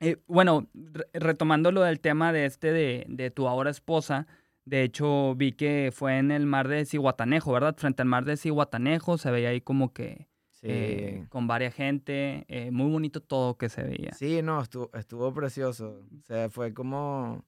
eh, 0.00 0.16
bueno, 0.26 0.68
re 0.74 1.06
retomando 1.12 1.72
lo 1.72 1.82
del 1.82 2.00
tema 2.00 2.32
de 2.32 2.46
este 2.46 2.72
de, 2.72 3.04
de, 3.08 3.30
tu 3.30 3.48
ahora 3.48 3.70
esposa, 3.70 4.26
de 4.64 4.82
hecho 4.82 5.34
vi 5.34 5.52
que 5.52 5.90
fue 5.92 6.18
en 6.18 6.30
el 6.30 6.46
mar 6.46 6.68
de 6.68 6.84
Cihuatanejo, 6.84 7.52
¿verdad? 7.52 7.74
Frente 7.76 8.02
al 8.02 8.08
mar 8.08 8.24
de 8.24 8.36
Cihuatanejo, 8.36 9.18
se 9.18 9.30
veía 9.30 9.48
ahí 9.48 9.60
como 9.60 9.92
que 9.92 10.28
sí. 10.50 10.66
eh, 10.68 11.26
con 11.30 11.46
varias 11.46 11.74
gente, 11.74 12.44
eh, 12.48 12.70
muy 12.70 12.90
bonito 12.90 13.20
todo 13.20 13.56
que 13.56 13.68
se 13.68 13.82
veía. 13.82 14.12
Sí, 14.12 14.42
no, 14.42 14.60
estuvo, 14.60 14.90
estuvo 14.94 15.32
precioso, 15.32 16.02
o 16.18 16.22
sea, 16.22 16.48
fue 16.50 16.72
como... 16.72 17.44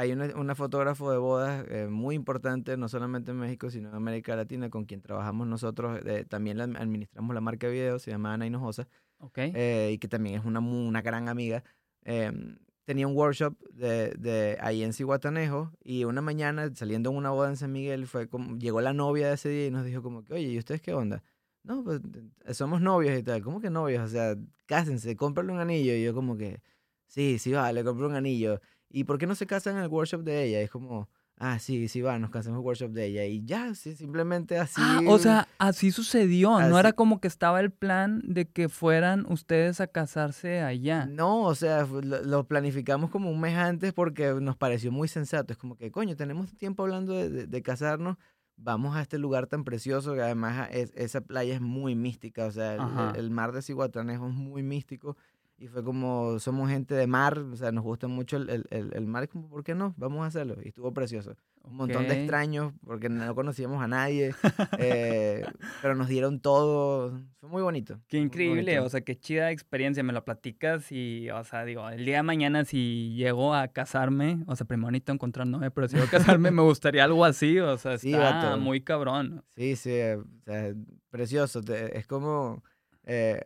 Eh, 0.00 0.02
hay 0.02 0.12
una, 0.12 0.26
una, 0.36 0.54
fotógrafo 0.54 1.10
de 1.10 1.18
bodas 1.18 1.66
eh, 1.68 1.88
muy 1.88 2.14
importante, 2.14 2.76
no 2.76 2.88
solamente 2.88 3.30
en 3.30 3.38
México, 3.38 3.70
sino 3.70 3.88
en 3.90 3.94
América 3.94 4.34
Latina, 4.36 4.70
con 4.70 4.84
quien 4.84 5.00
trabajamos 5.00 5.46
nosotros. 5.46 6.00
Eh, 6.06 6.24
también 6.28 6.58
la 6.58 6.64
administramos 6.64 7.34
la 7.34 7.40
marca 7.40 7.66
de 7.66 7.72
video, 7.72 7.98
se 7.98 8.10
llama 8.10 8.34
Ana 8.34 8.46
Hinojosa. 8.46 8.88
Okay. 9.18 9.52
Eh, 9.54 9.90
y 9.92 9.98
que 9.98 10.08
también 10.08 10.40
es 10.40 10.44
una, 10.44 10.60
una 10.60 11.02
gran 11.02 11.28
amiga. 11.28 11.62
Em, 12.04 12.58
tenía 12.84 13.06
un 13.06 13.14
workshop 13.14 13.58
de, 13.72 14.14
de 14.18 14.56
ahí 14.60 14.82
en 14.82 14.92
Cihuatanejo 14.94 15.72
y 15.84 16.04
una 16.04 16.22
mañana, 16.22 16.70
saliendo 16.74 17.10
en 17.10 17.16
una 17.16 17.30
boda 17.30 17.50
en 17.50 17.56
San 17.56 17.70
Miguel, 17.72 18.06
fue 18.06 18.28
como, 18.28 18.56
llegó 18.56 18.80
la 18.80 18.94
novia 18.94 19.28
de 19.28 19.34
ese 19.34 19.50
día 19.50 19.66
y 19.66 19.70
nos 19.70 19.84
dijo 19.84 20.02
como 20.02 20.24
que, 20.24 20.32
oye, 20.34 20.48
¿y 20.48 20.58
ustedes 20.58 20.80
qué 20.80 20.94
onda? 20.94 21.22
No, 21.62 21.84
pues 21.84 22.00
somos 22.56 22.80
novios 22.80 23.18
y 23.18 23.22
tal. 23.22 23.42
¿Cómo 23.42 23.60
que 23.60 23.70
novios? 23.70 24.02
O 24.04 24.08
sea, 24.08 24.34
cásense, 24.66 25.14
cómprale 25.16 25.52
un 25.52 25.60
anillo. 25.60 25.94
Y 25.94 26.02
yo 26.02 26.14
como 26.14 26.36
que, 26.36 26.62
sí, 27.06 27.38
sí, 27.38 27.52
vale, 27.52 27.84
compré 27.84 28.06
un 28.06 28.14
anillo. 28.14 28.60
¿Y 28.90 29.04
por 29.04 29.18
qué 29.18 29.26
no 29.26 29.34
se 29.34 29.46
casan 29.46 29.76
en 29.76 29.82
el 29.82 29.88
workshop 29.88 30.22
de 30.22 30.44
ella? 30.44 30.60
Es 30.60 30.70
como, 30.70 31.08
ah, 31.36 31.58
sí, 31.58 31.88
sí 31.88 32.02
va, 32.02 32.18
nos 32.18 32.30
casamos 32.30 32.56
en 32.56 32.60
el 32.60 32.66
workshop 32.66 32.90
de 32.90 33.06
ella. 33.06 33.24
Y 33.24 33.44
ya, 33.44 33.74
sí, 33.74 33.96
simplemente 33.96 34.58
así. 34.58 34.80
Ah, 34.84 35.00
o 35.06 35.18
sea, 35.18 35.48
así 35.58 35.90
sucedió. 35.90 36.56
Así. 36.56 36.70
No 36.70 36.78
era 36.78 36.92
como 36.92 37.20
que 37.20 37.28
estaba 37.28 37.60
el 37.60 37.70
plan 37.70 38.22
de 38.24 38.48
que 38.48 38.68
fueran 38.68 39.26
ustedes 39.28 39.80
a 39.80 39.86
casarse 39.86 40.60
allá. 40.60 41.06
No, 41.06 41.42
o 41.42 41.54
sea, 41.54 41.86
lo, 41.86 42.22
lo 42.22 42.44
planificamos 42.44 43.10
como 43.10 43.30
un 43.30 43.40
mes 43.40 43.56
antes 43.56 43.92
porque 43.92 44.34
nos 44.40 44.56
pareció 44.56 44.92
muy 44.92 45.08
sensato. 45.08 45.52
Es 45.52 45.58
como 45.58 45.76
que, 45.76 45.90
coño, 45.90 46.16
tenemos 46.16 46.54
tiempo 46.56 46.82
hablando 46.82 47.14
de, 47.14 47.30
de, 47.30 47.46
de 47.46 47.62
casarnos. 47.62 48.16
Vamos 48.62 48.94
a 48.94 49.00
este 49.00 49.16
lugar 49.16 49.46
tan 49.46 49.64
precioso 49.64 50.14
que 50.14 50.20
además 50.20 50.68
es, 50.70 50.92
esa 50.94 51.22
playa 51.22 51.54
es 51.54 51.62
muy 51.62 51.94
mística. 51.94 52.44
O 52.44 52.50
sea, 52.50 52.74
el, 52.74 53.18
el, 53.18 53.30
mar 53.30 53.52
de 53.52 53.62
Ciguatanejo 53.62 54.28
es 54.28 54.34
muy 54.34 54.62
místico. 54.62 55.16
Y 55.60 55.68
fue 55.68 55.84
como, 55.84 56.38
somos 56.38 56.70
gente 56.70 56.94
de 56.94 57.06
mar, 57.06 57.38
o 57.38 57.54
sea, 57.54 57.70
nos 57.70 57.84
gusta 57.84 58.08
mucho 58.08 58.38
el, 58.38 58.66
el, 58.70 58.90
el 58.94 59.06
mar, 59.06 59.28
como, 59.28 59.46
¿por 59.46 59.62
qué 59.62 59.74
no? 59.74 59.92
Vamos 59.98 60.24
a 60.24 60.26
hacerlo. 60.28 60.56
Y 60.64 60.68
estuvo 60.68 60.90
precioso. 60.94 61.36
Un 61.64 61.76
montón 61.76 62.08
de 62.08 62.14
extraños, 62.14 62.72
porque 62.82 63.10
no 63.10 63.34
conocíamos 63.34 63.82
a 63.82 63.86
nadie, 63.86 64.34
eh, 64.78 65.44
pero 65.82 65.94
nos 65.94 66.08
dieron 66.08 66.40
todo. 66.40 67.20
Fue 67.40 67.50
muy 67.50 67.60
bonito. 67.60 68.00
Qué 68.08 68.16
increíble, 68.16 68.62
bonito. 68.62 68.84
o 68.84 68.88
sea, 68.88 69.02
qué 69.02 69.18
chida 69.18 69.50
experiencia. 69.50 70.02
Me 70.02 70.14
lo 70.14 70.24
platicas 70.24 70.90
y, 70.90 71.28
o 71.28 71.44
sea, 71.44 71.66
digo, 71.66 71.86
el 71.90 72.06
día 72.06 72.16
de 72.16 72.22
mañana 72.22 72.64
si 72.64 73.12
llego 73.14 73.54
a 73.54 73.68
casarme, 73.68 74.42
o 74.46 74.56
sea, 74.56 74.66
primero 74.66 74.90
necesito 74.90 75.12
encontrar 75.12 75.46
novia, 75.46 75.68
pero 75.68 75.88
si 75.88 75.96
llego 75.96 76.08
a 76.08 76.10
casarme 76.10 76.50
me 76.50 76.62
gustaría 76.62 77.04
algo 77.04 77.22
así, 77.26 77.58
o 77.58 77.76
sea, 77.76 77.98
sí, 77.98 78.14
está 78.14 78.32
vato. 78.32 78.58
muy 78.58 78.80
cabrón. 78.80 79.44
Sí, 79.54 79.76
sí, 79.76 80.00
o 80.00 80.24
sea, 80.46 80.72
precioso. 81.10 81.60
Es 81.92 82.06
como... 82.06 82.64
Eh, 83.04 83.44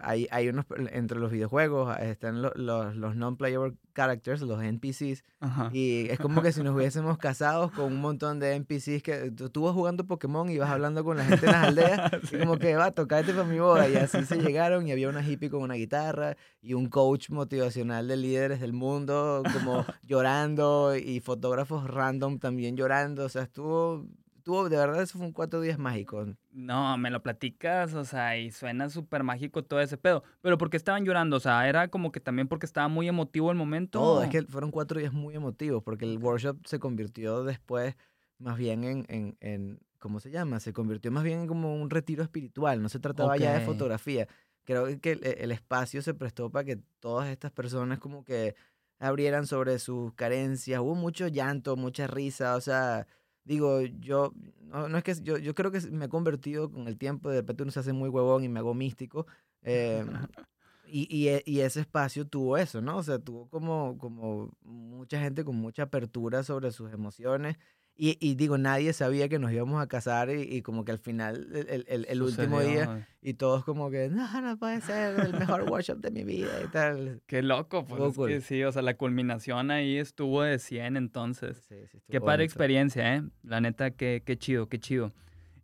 hay, 0.00 0.26
hay 0.30 0.48
unos, 0.48 0.66
entre 0.92 1.18
los 1.18 1.30
videojuegos 1.30 1.96
están 1.98 2.42
los, 2.42 2.52
los, 2.56 2.94
los 2.96 3.16
non-playable 3.16 3.74
characters, 3.92 4.40
los 4.42 4.62
NPCs, 4.62 5.22
Ajá. 5.40 5.70
y 5.72 6.08
es 6.08 6.18
como 6.18 6.42
que 6.42 6.52
si 6.52 6.62
nos 6.62 6.74
hubiésemos 6.74 7.18
casado 7.18 7.70
con 7.70 7.86
un 7.86 8.00
montón 8.00 8.38
de 8.40 8.54
NPCs 8.54 9.02
que 9.02 9.30
tú, 9.30 9.50
tú 9.50 9.64
vas 9.64 9.74
jugando 9.74 10.06
Pokémon 10.06 10.48
y 10.50 10.58
vas 10.58 10.70
hablando 10.70 11.04
con 11.04 11.16
la 11.16 11.24
gente 11.24 11.46
en 11.46 11.52
las 11.52 11.68
aldeas, 11.68 12.10
sí. 12.28 12.36
y 12.36 12.38
como 12.40 12.56
que 12.56 12.74
va, 12.74 12.90
tocate 12.92 13.32
para 13.32 13.44
mi 13.44 13.58
boda, 13.58 13.88
y 13.88 13.96
así 13.96 14.24
se 14.24 14.36
llegaron, 14.36 14.86
y 14.86 14.92
había 14.92 15.08
una 15.08 15.26
hippie 15.26 15.50
con 15.50 15.62
una 15.62 15.74
guitarra, 15.74 16.36
y 16.60 16.74
un 16.74 16.86
coach 16.86 17.30
motivacional 17.30 18.08
de 18.08 18.16
líderes 18.16 18.60
del 18.60 18.72
mundo, 18.72 19.42
como 19.52 19.84
llorando, 20.02 20.96
y 20.96 21.20
fotógrafos 21.20 21.88
random 21.88 22.38
también 22.38 22.76
llorando, 22.76 23.24
o 23.24 23.28
sea, 23.28 23.42
estuvo 23.42 24.06
tuvo, 24.42 24.68
de 24.68 24.76
verdad, 24.76 25.02
eso 25.02 25.18
fue 25.18 25.26
un 25.26 25.32
cuatro 25.32 25.60
días 25.60 25.78
mágico. 25.78 26.26
No, 26.50 26.96
me 26.98 27.10
lo 27.10 27.22
platicas, 27.22 27.94
o 27.94 28.04
sea, 28.04 28.38
y 28.38 28.50
suena 28.50 28.88
súper 28.90 29.22
mágico 29.22 29.64
todo 29.64 29.80
ese 29.80 29.96
pedo. 29.96 30.22
Pero 30.40 30.58
¿por 30.58 30.70
qué 30.70 30.76
estaban 30.76 31.04
llorando? 31.04 31.36
O 31.36 31.40
sea, 31.40 31.68
era 31.68 31.88
como 31.88 32.12
que 32.12 32.20
también 32.20 32.48
porque 32.48 32.66
estaba 32.66 32.88
muy 32.88 33.08
emotivo 33.08 33.50
el 33.50 33.56
momento. 33.56 33.98
Todo, 33.98 34.22
es 34.22 34.30
que 34.30 34.42
fueron 34.42 34.70
cuatro 34.70 34.98
días 34.98 35.12
muy 35.12 35.34
emotivos, 35.34 35.82
porque 35.82 36.04
el 36.04 36.18
workshop 36.18 36.66
se 36.66 36.78
convirtió 36.78 37.44
después 37.44 37.96
más 38.38 38.58
bien 38.58 38.84
en, 38.84 39.06
en, 39.08 39.36
en 39.40 39.80
¿cómo 39.98 40.20
se 40.20 40.30
llama? 40.30 40.60
Se 40.60 40.72
convirtió 40.72 41.10
más 41.10 41.22
bien 41.22 41.40
en 41.40 41.46
como 41.46 41.74
un 41.74 41.90
retiro 41.90 42.22
espiritual, 42.22 42.82
no 42.82 42.88
se 42.88 42.98
trataba 42.98 43.34
okay. 43.34 43.42
ya 43.42 43.54
de 43.54 43.64
fotografía. 43.64 44.26
Creo 44.64 44.86
que 45.00 45.12
el, 45.12 45.24
el 45.24 45.52
espacio 45.52 46.02
se 46.02 46.14
prestó 46.14 46.50
para 46.50 46.64
que 46.64 46.76
todas 47.00 47.28
estas 47.28 47.52
personas 47.52 47.98
como 47.98 48.24
que 48.24 48.54
abrieran 48.98 49.46
sobre 49.46 49.78
sus 49.78 50.12
carencias. 50.14 50.80
Hubo 50.80 50.94
mucho 50.94 51.26
llanto, 51.28 51.76
mucha 51.76 52.06
risa, 52.06 52.54
o 52.56 52.60
sea, 52.60 53.06
digo, 53.44 53.80
yo, 53.80 54.32
no, 54.64 54.88
no, 54.88 54.98
es 54.98 55.04
que, 55.04 55.14
yo, 55.22 55.38
yo 55.38 55.54
creo 55.54 55.70
que 55.70 55.80
me 55.90 56.06
he 56.06 56.08
convertido 56.08 56.70
con 56.70 56.88
el 56.88 56.98
tiempo, 56.98 57.30
de 57.30 57.40
repente 57.40 57.62
uno 57.62 57.72
se 57.72 57.80
hace 57.80 57.92
muy 57.92 58.08
huevón 58.08 58.44
y 58.44 58.48
me 58.48 58.60
hago 58.60 58.74
místico. 58.74 59.26
Eh, 59.62 60.04
y, 60.86 61.06
y, 61.10 61.42
y, 61.44 61.60
ese 61.60 61.80
espacio 61.80 62.26
tuvo 62.26 62.56
eso, 62.56 62.80
¿no? 62.80 62.98
O 62.98 63.02
sea, 63.02 63.18
tuvo 63.18 63.48
como, 63.48 63.96
como 63.98 64.50
mucha 64.62 65.20
gente 65.20 65.44
con 65.44 65.56
mucha 65.56 65.84
apertura 65.84 66.42
sobre 66.42 66.70
sus 66.72 66.92
emociones. 66.92 67.56
Y, 67.94 68.16
y 68.20 68.34
digo, 68.36 68.56
nadie 68.56 68.92
sabía 68.94 69.28
que 69.28 69.38
nos 69.38 69.52
íbamos 69.52 69.80
a 69.80 69.86
casar 69.86 70.30
y, 70.30 70.42
y 70.42 70.62
como 70.62 70.84
que 70.84 70.92
al 70.92 70.98
final, 70.98 71.46
el, 71.54 71.84
el, 71.86 72.06
el 72.08 72.22
último 72.22 72.60
día, 72.60 73.06
y 73.20 73.34
todos 73.34 73.64
como 73.64 73.90
que, 73.90 74.08
no, 74.08 74.40
no 74.40 74.56
puede 74.58 74.80
ser 74.80 75.20
el 75.20 75.32
mejor 75.34 75.64
workshop 75.70 75.98
de 75.98 76.10
mi 76.10 76.24
vida 76.24 76.50
y 76.64 76.68
tal. 76.68 77.20
Qué 77.26 77.42
loco, 77.42 77.84
pues 77.84 78.00
es 78.02 78.08
que 78.08 78.14
cool. 78.14 78.42
sí, 78.42 78.64
o 78.64 78.72
sea, 78.72 78.80
la 78.82 78.96
culminación 78.96 79.70
ahí 79.70 79.98
estuvo 79.98 80.42
de 80.42 80.58
100 80.58 80.96
entonces. 80.96 81.58
Sí, 81.68 81.76
sí, 81.86 81.98
Qué 82.08 82.16
estuvo 82.16 82.26
padre 82.26 82.38
bonito. 82.44 82.52
experiencia, 82.52 83.14
¿eh? 83.16 83.22
La 83.42 83.60
neta, 83.60 83.90
qué, 83.90 84.22
qué 84.24 84.38
chido, 84.38 84.68
qué 84.68 84.78
chido. 84.80 85.12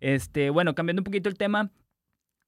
Este, 0.00 0.50
bueno, 0.50 0.74
cambiando 0.74 1.00
un 1.00 1.04
poquito 1.04 1.30
el 1.30 1.36
tema, 1.38 1.72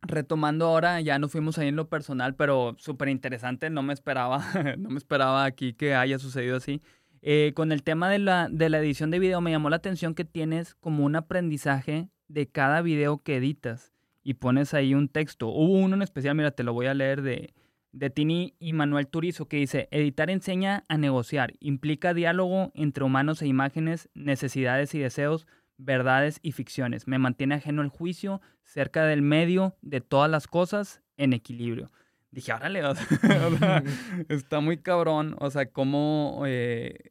retomando 0.02 0.66
ahora, 0.66 1.00
ya 1.00 1.18
nos 1.18 1.32
fuimos 1.32 1.58
ahí 1.58 1.68
en 1.68 1.76
lo 1.76 1.88
personal, 1.88 2.34
pero 2.34 2.74
súper 2.78 3.08
interesante, 3.08 3.70
no 3.70 3.82
me 3.82 3.92
esperaba, 3.92 4.44
no 4.78 4.90
me 4.90 4.98
esperaba 4.98 5.44
aquí 5.44 5.72
que 5.72 5.94
haya 5.94 6.18
sucedido 6.18 6.56
así. 6.58 6.80
Eh, 7.22 7.52
con 7.54 7.70
el 7.72 7.82
tema 7.82 8.08
de 8.08 8.18
la, 8.18 8.48
de 8.50 8.70
la 8.70 8.78
edición 8.78 9.10
de 9.10 9.18
video, 9.18 9.40
me 9.40 9.50
llamó 9.50 9.68
la 9.70 9.76
atención 9.76 10.14
que 10.14 10.24
tienes 10.24 10.74
como 10.74 11.04
un 11.04 11.16
aprendizaje 11.16 12.08
de 12.28 12.48
cada 12.48 12.80
video 12.80 13.22
que 13.22 13.36
editas 13.36 13.92
y 14.22 14.34
pones 14.34 14.74
ahí 14.74 14.94
un 14.94 15.08
texto. 15.08 15.48
Hubo 15.48 15.78
uno 15.78 15.96
en 15.96 16.02
especial, 16.02 16.34
mira, 16.34 16.52
te 16.52 16.62
lo 16.62 16.72
voy 16.72 16.86
a 16.86 16.94
leer 16.94 17.22
de, 17.22 17.52
de 17.92 18.10
Tini 18.10 18.54
y 18.58 18.72
Manuel 18.72 19.08
Turizo, 19.08 19.48
que 19.48 19.58
dice, 19.58 19.88
editar 19.90 20.30
enseña 20.30 20.84
a 20.88 20.96
negociar, 20.96 21.54
implica 21.60 22.14
diálogo 22.14 22.70
entre 22.74 23.04
humanos 23.04 23.42
e 23.42 23.46
imágenes, 23.46 24.08
necesidades 24.14 24.94
y 24.94 24.98
deseos, 24.98 25.46
verdades 25.76 26.38
y 26.42 26.52
ficciones. 26.52 27.06
Me 27.06 27.18
mantiene 27.18 27.56
ajeno 27.56 27.82
al 27.82 27.88
juicio, 27.88 28.40
cerca 28.64 29.04
del 29.04 29.22
medio 29.22 29.76
de 29.82 30.00
todas 30.00 30.30
las 30.30 30.46
cosas, 30.46 31.02
en 31.16 31.32
equilibrio. 31.34 31.90
Dije, 32.32 32.52
órale, 32.52 32.84
o 32.84 32.94
sea, 32.94 33.06
o 33.48 33.56
sea, 33.58 33.82
está 34.28 34.60
muy 34.60 34.78
cabrón, 34.78 35.36
o 35.40 35.50
sea, 35.50 35.66
cómo, 35.66 36.42
eh, 36.46 37.10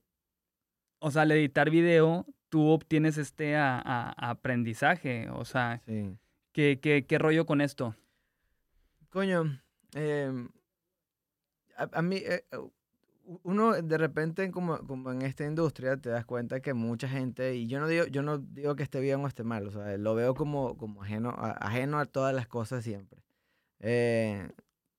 o 0.99 1.11
sea, 1.11 1.23
al 1.23 1.31
editar 1.31 1.69
video, 1.69 2.25
tú 2.49 2.67
obtienes 2.69 3.17
este 3.17 3.55
a- 3.55 3.79
a- 3.83 4.29
aprendizaje, 4.29 5.29
o 5.29 5.43
sea, 5.45 5.81
Sí. 5.85 6.17
¿qué, 6.53 6.79
qué, 6.81 7.05
qué 7.05 7.17
rollo 7.17 7.45
con 7.45 7.61
esto? 7.61 7.95
Coño, 9.09 9.59
em, 9.93 10.49
a, 11.75 12.01
mí, 12.01 12.17
eh, 12.17 12.43
u- 12.57 12.71
uno 13.43 13.73
de 13.73 13.97
repente 13.97 14.49
como, 14.51 14.79
como 14.79 15.11
en 15.11 15.21
esta 15.21 15.45
industria 15.45 15.97
te 15.97 16.09
das 16.09 16.25
cuenta 16.25 16.59
que 16.61 16.73
mucha 16.73 17.07
gente, 17.07 17.55
y 17.55 17.67
yo 17.67 17.79
no 17.79 17.87
digo, 17.87 18.05
yo 18.07 18.21
no 18.23 18.37
digo 18.39 18.75
que 18.75 18.83
esté 18.83 18.99
bien 18.99 19.19
o 19.23 19.27
esté 19.27 19.43
mal, 19.43 19.67
o 19.67 19.71
sea, 19.71 19.97
lo 19.97 20.15
veo 20.15 20.33
como, 20.33 20.77
como 20.77 21.03
ajeno, 21.03 21.29
ajeno 21.37 21.99
a 21.99 22.05
todas 22.05 22.33
las 22.35 22.47
cosas 22.47 22.83
siempre. 22.83 23.21
Eh, 23.79 24.49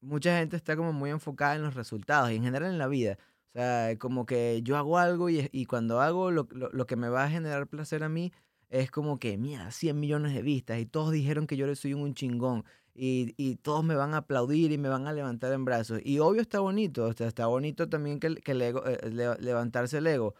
mucha 0.01 0.39
gente 0.39 0.57
está 0.57 0.77
como 0.77 0.93
muy 0.93 1.11
enfocada 1.11 1.55
en 1.57 1.63
los 1.63 1.75
resultados 1.75 2.31
y 2.31 2.37
en 2.37 2.45
general 2.45 2.71
en 2.71 2.79
la 2.79 2.87
vida. 2.89 3.19
O 3.51 3.53
sea, 3.59 3.97
como 3.99 4.27
que 4.27 4.61
yo 4.63 4.77
hago 4.77 4.99
algo 4.99 5.29
y, 5.31 5.49
y 5.53 5.67
cuando 5.67 6.01
hago 6.01 6.31
lo, 6.31 6.47
lo, 6.53 6.71
lo 6.71 6.87
que 6.87 6.97
me 6.97 7.09
va 7.09 7.25
a 7.25 7.31
generar 7.31 7.67
placer 7.67 8.05
a 8.05 8.09
mí 8.09 8.33
es 8.69 8.91
como 8.91 9.19
que, 9.19 9.37
mira, 9.37 9.71
100 9.73 9.99
millones 9.99 10.33
de 10.35 10.43
vistas 10.43 10.79
y 10.79 10.87
todos 10.87 11.11
dijeron 11.13 11.47
que 11.49 11.57
yo 11.57 11.75
soy 11.75 11.95
un 11.95 12.15
chingón 12.15 12.65
y, 12.95 13.35
y 13.37 13.57
todos 13.57 13.83
me 13.85 13.95
van 13.97 14.15
a 14.15 14.19
aplaudir 14.19 14.71
y 14.73 14.79
me 14.79 14.89
van 14.89 15.07
a 15.09 15.13
levantar 15.13 15.53
en 15.53 15.65
brazos. 15.65 16.01
Y 16.05 16.19
obvio 16.21 16.41
está 16.43 16.61
bonito, 16.61 17.07
o 17.07 17.13
sea, 17.13 17.27
está 17.27 17.47
bonito 17.47 17.89
también 17.89 18.21
que, 18.21 18.37
que 18.37 18.53
el 18.53 18.63
ego, 18.63 18.87
eh, 18.87 19.11
le- 19.11 19.37
levantarse 19.39 19.99
el 19.99 20.07
ego. 20.07 20.35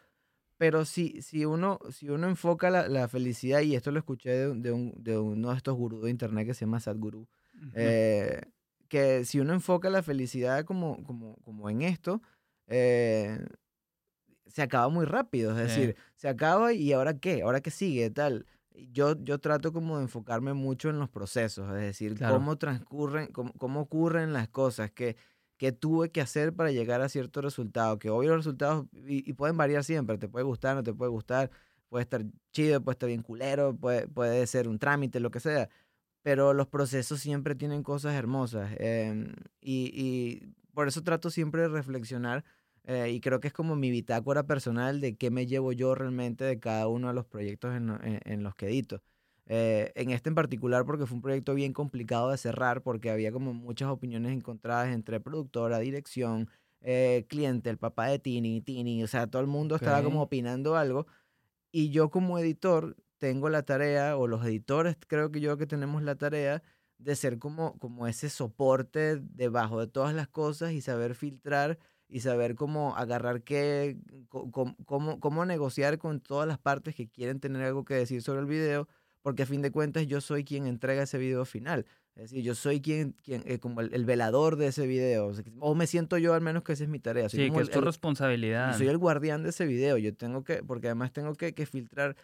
Pero 0.59 0.85
si, 0.85 1.23
si, 1.23 1.45
uno, 1.47 1.79
si 1.91 2.11
uno 2.11 2.29
enfoca 2.29 2.71
la, 2.71 2.87
la 2.89 3.09
felicidad, 3.09 3.61
y 3.63 3.75
esto 3.75 3.91
lo 3.93 3.99
escuché 3.99 4.31
de, 4.31 4.55
de, 4.55 4.73
un- 4.73 4.93
de 5.03 5.19
uno 5.19 5.51
de 5.51 5.57
estos 5.57 5.75
gurús 5.75 6.05
de 6.05 6.11
internet 6.11 6.47
que 6.47 6.55
se 6.55 6.67
llama 6.67 6.81
Sadhguru, 6.81 7.27
eh, 7.73 8.43
que 8.91 9.25
si 9.25 9.41
uno 9.41 9.55
enfoca 9.55 9.89
la 9.89 10.03
felicidad 10.03 10.65
como, 10.67 11.03
como, 11.05 11.37
como 11.45 11.71
en 11.71 11.81
esto, 11.81 12.21
eh, 12.67 13.39
se 14.47 14.63
acaba 14.63 14.89
muy 14.89 15.07
rápido. 15.07 15.53
Es 15.53 15.69
decir, 15.69 15.97
se 16.17 16.29
acaba 16.29 16.73
y 16.73 16.93
ahora 16.93 17.19
qué, 17.19 17.43
ahora 17.43 17.61
qué 17.61 17.71
sigue, 17.71 18.11
tal. 18.11 18.47
Yo, 18.93 19.15
yo 19.23 19.39
trato 19.39 19.73
como 19.73 19.97
de 19.99 20.05
enfocarme 20.05 20.55
mucho 20.55 20.91
en 20.91 20.99
los 20.99 21.09
procesos, 21.09 21.69
es 21.75 21.81
decir, 21.81 22.15
Claro. 22.17 22.35
cómo 22.35 22.57
transcurren, 22.59 23.29
cómo, 23.29 23.53
cómo 23.55 23.81
ocurren 23.81 24.33
las 24.33 24.49
cosas, 24.49 24.91
que, 24.91 25.17
que 25.57 25.71
tuve 25.73 26.11
que 26.11 26.21
hacer 26.21 26.53
para 26.55 26.73
llegar 26.73 27.01
a 27.01 27.09
cierto 27.09 27.43
resultado, 27.43 27.99
que 27.99 28.11
obvio 28.11 28.31
los 28.31 28.39
resultados, 28.39 28.87
y, 29.07 29.29
y 29.29 29.33
pueden 29.35 29.57
variar 29.57 29.85
siempre, 29.85 30.19
te 30.19 30.29
puede 30.29 30.45
gustar, 30.45 30.75
no 30.77 30.83
te 30.83 30.95
puede 30.95 31.11
gustar, 31.11 31.51
puede 31.89 32.03
estar 32.05 32.25
chido, 32.53 32.81
puede 32.83 32.95
estar 32.95 33.09
bien 33.09 33.23
culero, 33.23 33.77
puede, 33.77 34.09
puede 34.09 34.47
ser 34.47 34.67
un 34.67 34.79
trámite, 34.79 35.21
lo 35.21 35.31
que 35.31 35.41
sea, 35.41 35.69
pero 36.23 36.53
los 36.55 36.69
procesos 36.69 37.21
siempre 37.21 37.55
tienen 37.55 37.83
cosas 37.83 38.15
hermosas, 38.15 38.73
em, 38.79 39.33
y, 39.61 39.91
y 39.95 40.55
por 40.75 40.89
eso 40.89 41.03
trato 41.03 41.31
siempre 41.31 41.63
de 41.63 41.69
reflexionar 41.69 42.45
eh, 42.85 43.11
y 43.13 43.21
creo 43.21 43.41
que 43.41 43.49
es 43.49 43.55
como 43.55 43.77
mi 43.77 43.91
bitácora 43.91 44.45
personal 44.47 45.01
de 45.01 45.17
qué 45.17 45.31
me 45.31 45.47
llevo 45.47 45.73
yo 45.73 45.95
realmente 45.95 46.45
de 46.45 46.59
cada 46.59 46.89
uno 46.89 47.09
de 47.09 47.15
los 47.15 47.27
proyectos 47.27 47.75
en, 47.77 47.87
lo- 47.89 48.03
en- 48.03 48.21
en 48.25 48.43
los 48.43 48.55
que 48.55 48.67
edito. 48.69 49.03
Eh, 49.47 49.93
en 49.97 50.11
este 50.11 50.29
en 50.29 50.35
particular 50.37 50.85
porque 50.87 51.07
fue 51.07 51.17
un 51.17 51.23
proyecto 51.23 51.55
bien 51.55 51.73
complicado 51.73 52.31
de 52.31 52.39
cerrar 52.39 52.83
porque 52.83 53.11
había 53.11 53.33
como 53.33 53.53
muchas 53.53 53.89
opiniones 53.91 54.33
encontradas 54.33 54.89
entre 54.95 55.19
productora, 55.21 55.79
dirección, 55.81 56.49
eh, 56.83 57.27
cliente, 57.29 57.69
el 57.69 57.77
papá 57.79 58.07
de 58.07 58.19
Tini, 58.19 58.61
Tini, 58.63 59.03
o 59.03 59.07
sea, 59.09 59.27
todo 59.27 59.43
el 59.43 59.49
mundo 59.49 59.75
estaba 59.77 59.99
como 60.05 60.23
opinando 60.23 60.77
algo 60.77 61.07
y 61.73 61.91
yo 61.91 62.11
como 62.11 62.39
editor 62.39 62.97
tengo 63.21 63.49
la 63.51 63.63
tarea, 63.63 64.17
o 64.17 64.27
los 64.27 64.45
editores 64.45 64.97
creo 65.07 65.31
que 65.31 65.41
yo 65.41 65.57
que 65.57 65.67
tenemos 65.67 66.03
la 66.03 66.17
tarea 66.17 66.63
de 66.99 67.15
ser 67.15 67.39
como, 67.39 67.79
como 67.79 68.07
ese 68.09 68.29
soporte 68.29 69.21
debajo 69.23 69.79
de 69.79 69.87
todas 69.87 70.15
las 70.15 70.27
cosas 70.27 70.73
y 70.73 70.81
saber 70.81 71.15
filtrar 71.15 71.79
y 72.09 72.21
saber 72.21 72.57
cómo 72.57 72.97
agarrar 72.97 73.43
qué, 73.43 73.97
com- 74.29 74.75
cómo, 74.85 75.21
cómo 75.21 75.45
negociar 75.45 75.99
con 75.99 76.21
todas 76.21 76.49
las 76.49 76.59
partes 76.59 76.95
que 76.97 77.09
quieren 77.09 77.39
tener 77.41 77.63
algo 77.63 77.85
que 77.85 77.95
decir 77.95 78.21
sobre 78.23 78.41
el 78.41 78.47
video, 78.47 78.89
porque 79.23 79.45
a 79.45 79.47
fin 79.47 79.63
de 79.63 79.71
cuentas 79.71 80.07
yo 80.07 80.21
soy 80.21 80.43
quien 80.45 80.67
entrega 80.67 81.03
ese 81.05 81.19
video 81.19 81.45
final. 81.45 81.87
Es 82.17 82.31
decir, 82.31 82.43
yo 82.43 82.55
soy 82.55 82.81
quien, 82.81 83.13
quien 83.23 83.43
eh, 83.47 83.59
como 83.59 83.81
el, 83.81 83.95
el 83.95 84.05
velador 84.05 84.57
de 84.57 84.67
ese 84.67 84.87
video. 84.87 85.27
O, 85.29 85.35
sea, 85.35 85.45
o 85.61 85.75
me 85.75 85.87
siento 85.87 86.19
yo 86.19 86.35
al 86.35 86.41
menos 86.41 86.65
que 86.65 86.73
esa 86.73 86.83
es 86.85 86.91
mi 86.91 86.99
tarea. 86.99 87.29
Soy 87.29 87.41
Sí, 87.41 87.47
como 87.49 87.59
que 87.59 87.63
el- 87.63 87.69
es 87.69 87.73
tu 87.73 87.79
el- 87.79 87.85
responsabilidad. 87.87 88.73
yo 88.73 88.79
soy 88.79 88.89
el 88.89 88.99
guardián 88.99 89.43
de 89.43 89.51
ese 89.51 89.65
video. 89.65 89.97
Yo 89.97 90.15
tengo 90.15 90.43
que, 90.43 90.63
porque 90.65 90.89
además 90.89 91.13
tengo 91.13 91.35
que, 91.35 91.55
que 91.55 91.65
filtrar 91.67 92.17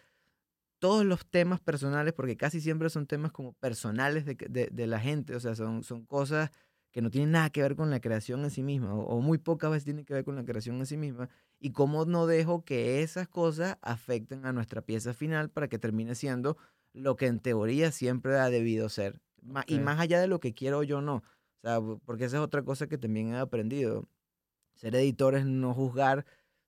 todos 0.79 1.05
los 1.05 1.25
temas 1.25 1.59
personales, 1.59 2.13
porque 2.13 2.37
casi 2.37 2.61
siempre 2.61 2.89
son 2.89 3.07
temas 3.07 3.31
como 3.31 3.53
personales 3.53 4.25
de, 4.25 4.35
de, 4.35 4.69
de 4.71 4.87
la 4.87 4.99
gente. 4.99 5.35
O 5.35 5.39
sea, 5.39 5.55
son, 5.55 5.83
son 5.83 6.05
cosas 6.05 6.51
que 6.91 7.01
no 7.01 7.09
tienen 7.11 7.31
nada 7.31 7.49
que 7.49 7.61
ver 7.61 7.75
con 7.75 7.89
la 7.89 7.99
creación 7.99 8.43
en 8.43 8.49
sí 8.49 8.63
misma, 8.63 8.93
o, 8.95 9.01
o 9.03 9.21
muy 9.21 9.37
pocas 9.37 9.69
veces 9.69 9.83
tienen 9.85 10.05
que 10.05 10.13
ver 10.13 10.23
con 10.23 10.35
la 10.35 10.43
creación 10.45 10.77
en 10.77 10.85
sí 10.85 10.97
misma. 10.97 11.29
Y 11.59 11.71
cómo 11.71 12.05
no 12.05 12.27
dejo 12.27 12.63
que 12.63 13.01
esas 13.03 13.27
cosas 13.27 13.77
afecten 13.81 14.45
a 14.45 14.53
nuestra 14.53 14.81
pieza 14.81 15.13
final 15.13 15.49
para 15.49 15.67
que 15.67 15.79
termine 15.79 16.15
siendo 16.15 16.57
lo 16.93 17.15
que 17.15 17.27
en 17.27 17.39
teoría 17.39 17.91
siempre 17.91 18.37
ha 18.37 18.49
debido 18.49 18.89
ser. 18.89 19.21
Y 19.67 19.79
más 19.79 19.99
allá 19.99 20.19
de 20.19 20.27
lo 20.27 20.39
que 20.39 20.53
quiero 20.53 20.83
yo 20.83 21.01
no. 21.01 21.17
O 21.17 21.61
sea, 21.61 21.79
porque 22.05 22.25
esa 22.25 22.37
es 22.37 22.43
otra 22.43 22.63
cosa 22.63 22.87
que 22.87 22.97
también 22.97 23.33
he 23.33 23.37
aprendido. 23.37 24.07
Ser 24.75 24.95
editor 24.95 25.35
es 25.35 25.45
no 25.45 25.73
juzgar. 25.73 26.25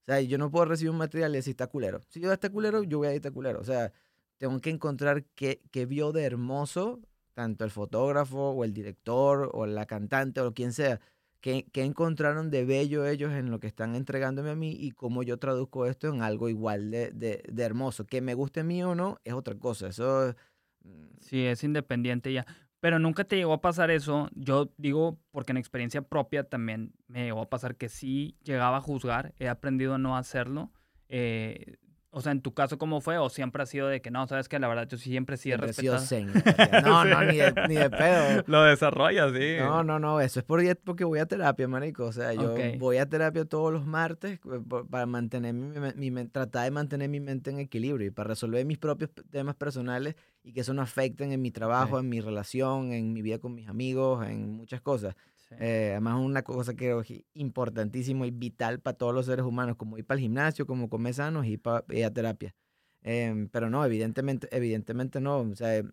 Sea, 0.09 0.21
yo 0.21 0.37
no 0.37 0.49
puedo 0.51 0.65
recibir 0.65 0.91
un 0.91 0.97
material 0.97 1.31
y 1.33 1.35
decir 1.37 1.51
está 1.51 1.67
culero. 1.67 2.01
Si 2.09 2.19
yo 2.19 2.31
está 2.33 2.49
culero, 2.49 2.83
yo 2.83 2.97
voy 2.99 3.07
a 3.07 3.11
editar 3.11 3.31
culero. 3.31 3.59
O 3.59 3.63
sea, 3.63 3.91
tengo 4.37 4.59
que 4.59 4.69
encontrar 4.71 5.23
qué, 5.35 5.61
qué 5.71 5.85
vio 5.85 6.11
de 6.11 6.23
hermoso 6.23 7.01
tanto 7.33 7.63
el 7.63 7.71
fotógrafo 7.71 8.49
o 8.51 8.63
el 8.65 8.73
director 8.73 9.49
o 9.53 9.65
la 9.65 9.85
cantante 9.85 10.41
o 10.41 10.53
quien 10.53 10.73
sea, 10.73 10.99
qué, 11.39 11.65
qué 11.71 11.83
encontraron 11.83 12.49
de 12.49 12.65
bello 12.65 13.05
ellos 13.05 13.31
en 13.33 13.49
lo 13.49 13.59
que 13.59 13.67
están 13.67 13.95
entregándome 13.95 14.49
a 14.49 14.55
mí 14.55 14.71
y 14.77 14.91
cómo 14.91 15.23
yo 15.23 15.37
traduzco 15.37 15.85
esto 15.85 16.07
en 16.13 16.21
algo 16.21 16.49
igual 16.49 16.91
de, 16.91 17.11
de, 17.11 17.43
de 17.49 17.63
hermoso. 17.63 18.05
Que 18.05 18.19
me 18.21 18.33
guste 18.33 18.61
a 18.61 18.63
mí 18.63 18.83
o 18.83 18.95
no 18.95 19.19
es 19.23 19.33
otra 19.33 19.55
cosa. 19.55 19.87
Eso... 19.87 20.35
mm, 20.83 21.05
Sí, 21.21 21.45
es 21.45 21.63
independiente 21.63 22.33
ya. 22.33 22.45
Pero 22.79 22.99
nunca 22.99 23.23
te 23.25 23.35
llegó 23.35 23.53
a 23.53 23.61
pasar 23.61 23.91
eso. 23.91 24.29
Yo 24.33 24.71
digo, 24.77 25.19
porque 25.31 25.51
en 25.51 25.57
experiencia 25.57 26.01
propia 26.01 26.43
también 26.43 26.93
me 27.07 27.25
llegó 27.25 27.41
a 27.41 27.49
pasar 27.49 27.75
que 27.75 27.89
sí 27.89 28.37
llegaba 28.43 28.77
a 28.77 28.81
juzgar. 28.81 29.33
He 29.39 29.49
aprendido 29.49 29.95
a 29.95 29.97
no 29.97 30.15
hacerlo. 30.15 30.71
Eh, 31.09 31.77
o 32.11 32.21
sea, 32.21 32.31
en 32.31 32.41
tu 32.41 32.53
caso, 32.53 32.79
¿cómo 32.79 33.01
fue? 33.01 33.17
¿O 33.19 33.29
siempre 33.29 33.61
ha 33.61 33.65
sido 33.67 33.87
de 33.87 34.01
que 34.01 34.09
no, 34.09 34.25
sabes 34.27 34.49
que 34.49 34.57
la 34.57 34.67
verdad 34.67 34.87
yo 34.87 34.97
siempre 34.97 35.37
sí 35.37 35.51
he 35.51 35.57
respetado? 35.57 35.99
No, 36.83 37.05
no, 37.05 37.23
ni 37.23 37.37
de, 37.37 37.53
ni 37.67 37.75
de 37.75 37.89
pedo. 37.89 38.43
Lo 38.47 38.63
desarrollas, 38.63 39.31
sí. 39.33 39.57
No, 39.59 39.83
no, 39.83 39.99
no, 39.99 40.19
eso 40.19 40.39
es 40.39 40.45
por, 40.45 40.61
porque 40.79 41.03
voy 41.03 41.19
a 41.19 41.27
terapia, 41.27 41.67
marico. 41.67 42.05
O 42.05 42.11
sea, 42.11 42.33
yo 42.33 42.53
Ok. 42.53 42.59
voy 42.79 42.97
a 42.97 43.07
terapia 43.07 43.45
todos 43.45 43.71
los 43.71 43.85
martes 43.85 44.39
eh, 44.39 44.61
para 44.89 45.05
mantener 45.05 45.53
mi, 45.53 46.11
mi 46.11 46.25
tratar 46.27 46.63
de 46.65 46.71
mantener 46.71 47.09
mi 47.09 47.19
mente 47.19 47.51
en 47.51 47.59
equilibrio 47.59 48.07
y 48.07 48.11
para 48.11 48.29
resolver 48.29 48.65
mis 48.65 48.79
propios 48.79 49.11
temas 49.29 49.55
personales 49.55 50.15
y 50.43 50.53
que 50.53 50.61
eso 50.61 50.73
no 50.73 50.81
afecten 50.81 51.31
en 51.31 51.41
mi 51.41 51.51
trabajo, 51.51 51.99
en 51.99 52.09
mi 52.09 52.21
relación, 52.21 52.91
en 52.91 53.13
mi 53.13 53.21
vida 53.21 53.37
con 53.37 53.53
mis 53.53 53.67
amigos, 53.67 54.25
en 54.27 54.53
muchas 54.53 54.81
cosas. 54.81 55.15
Eh, 55.51 55.89
además, 55.91 56.19
una 56.19 56.43
cosa 56.43 56.73
que 56.73 56.85
creo 56.85 57.03
que 57.03 57.15
es 57.15 57.23
importantísimo 57.33 58.25
y 58.25 58.31
vital 58.31 58.79
para 58.79 58.97
todos 58.97 59.13
los 59.13 59.25
seres 59.25 59.45
humanos, 59.45 59.75
como 59.77 59.97
ir 59.97 60.05
para 60.05 60.17
el 60.17 60.21
gimnasio, 60.21 60.65
como 60.67 60.89
comer 60.89 61.13
sanos 61.15 61.45
y 61.47 61.57
para 61.57 61.83
ir 61.89 62.05
a 62.05 62.13
terapia. 62.13 62.55
Em, 63.01 63.49
pero 63.49 63.69
no, 63.69 63.83
evidentemente, 63.85 64.47
evidentemente 64.51 65.19
no. 65.21 65.39
O 65.39 65.55
sea, 65.55 65.83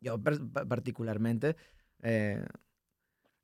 yo 0.00 0.20
particularmente, 0.22 1.56
eh, 2.02 2.44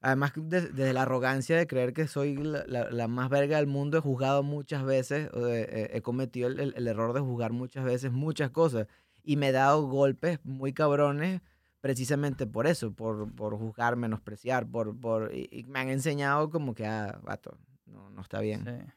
Además, 0.02 0.32
desde 0.34 0.94
la 0.94 1.02
arrogancia 1.02 1.58
de 1.58 1.66
creer 1.66 1.92
que 1.92 2.06
soy 2.08 2.34
la, 2.36 2.64
la, 2.66 3.06
más 3.08 3.28
verga 3.28 3.58
del 3.58 3.66
mundo, 3.66 3.98
he 3.98 4.00
juzgado 4.00 4.42
muchas 4.42 4.82
veces, 4.82 5.28
eh, 5.34 5.90
he 5.92 6.00
cometido 6.00 6.48
el, 6.48 6.72
el, 6.74 6.88
error 6.88 7.12
de 7.12 7.20
juzgar 7.20 7.52
muchas 7.52 7.84
veces 7.84 8.10
muchas 8.10 8.50
cosas. 8.50 8.86
Y 9.22 9.36
me 9.36 9.48
he 9.48 9.52
dado 9.52 9.86
golpes 9.88 10.38
muy 10.42 10.72
cabrones 10.72 11.42
precisamente 11.80 12.46
por 12.46 12.66
eso, 12.66 12.92
por, 12.92 13.34
por 13.34 13.56
juzgar, 13.56 13.96
menospreciar, 13.96 14.66
por, 14.66 14.98
por, 14.98 15.34
y, 15.34 15.64
me 15.68 15.80
han 15.80 15.88
enseñado 15.88 16.50
como 16.50 16.74
que, 16.74 16.86
ah, 16.86 17.18
vato, 17.22 17.58
no, 17.86 18.10
no 18.10 18.22
está 18.22 18.40
bien. 18.40 18.64
Sí. 18.64 18.92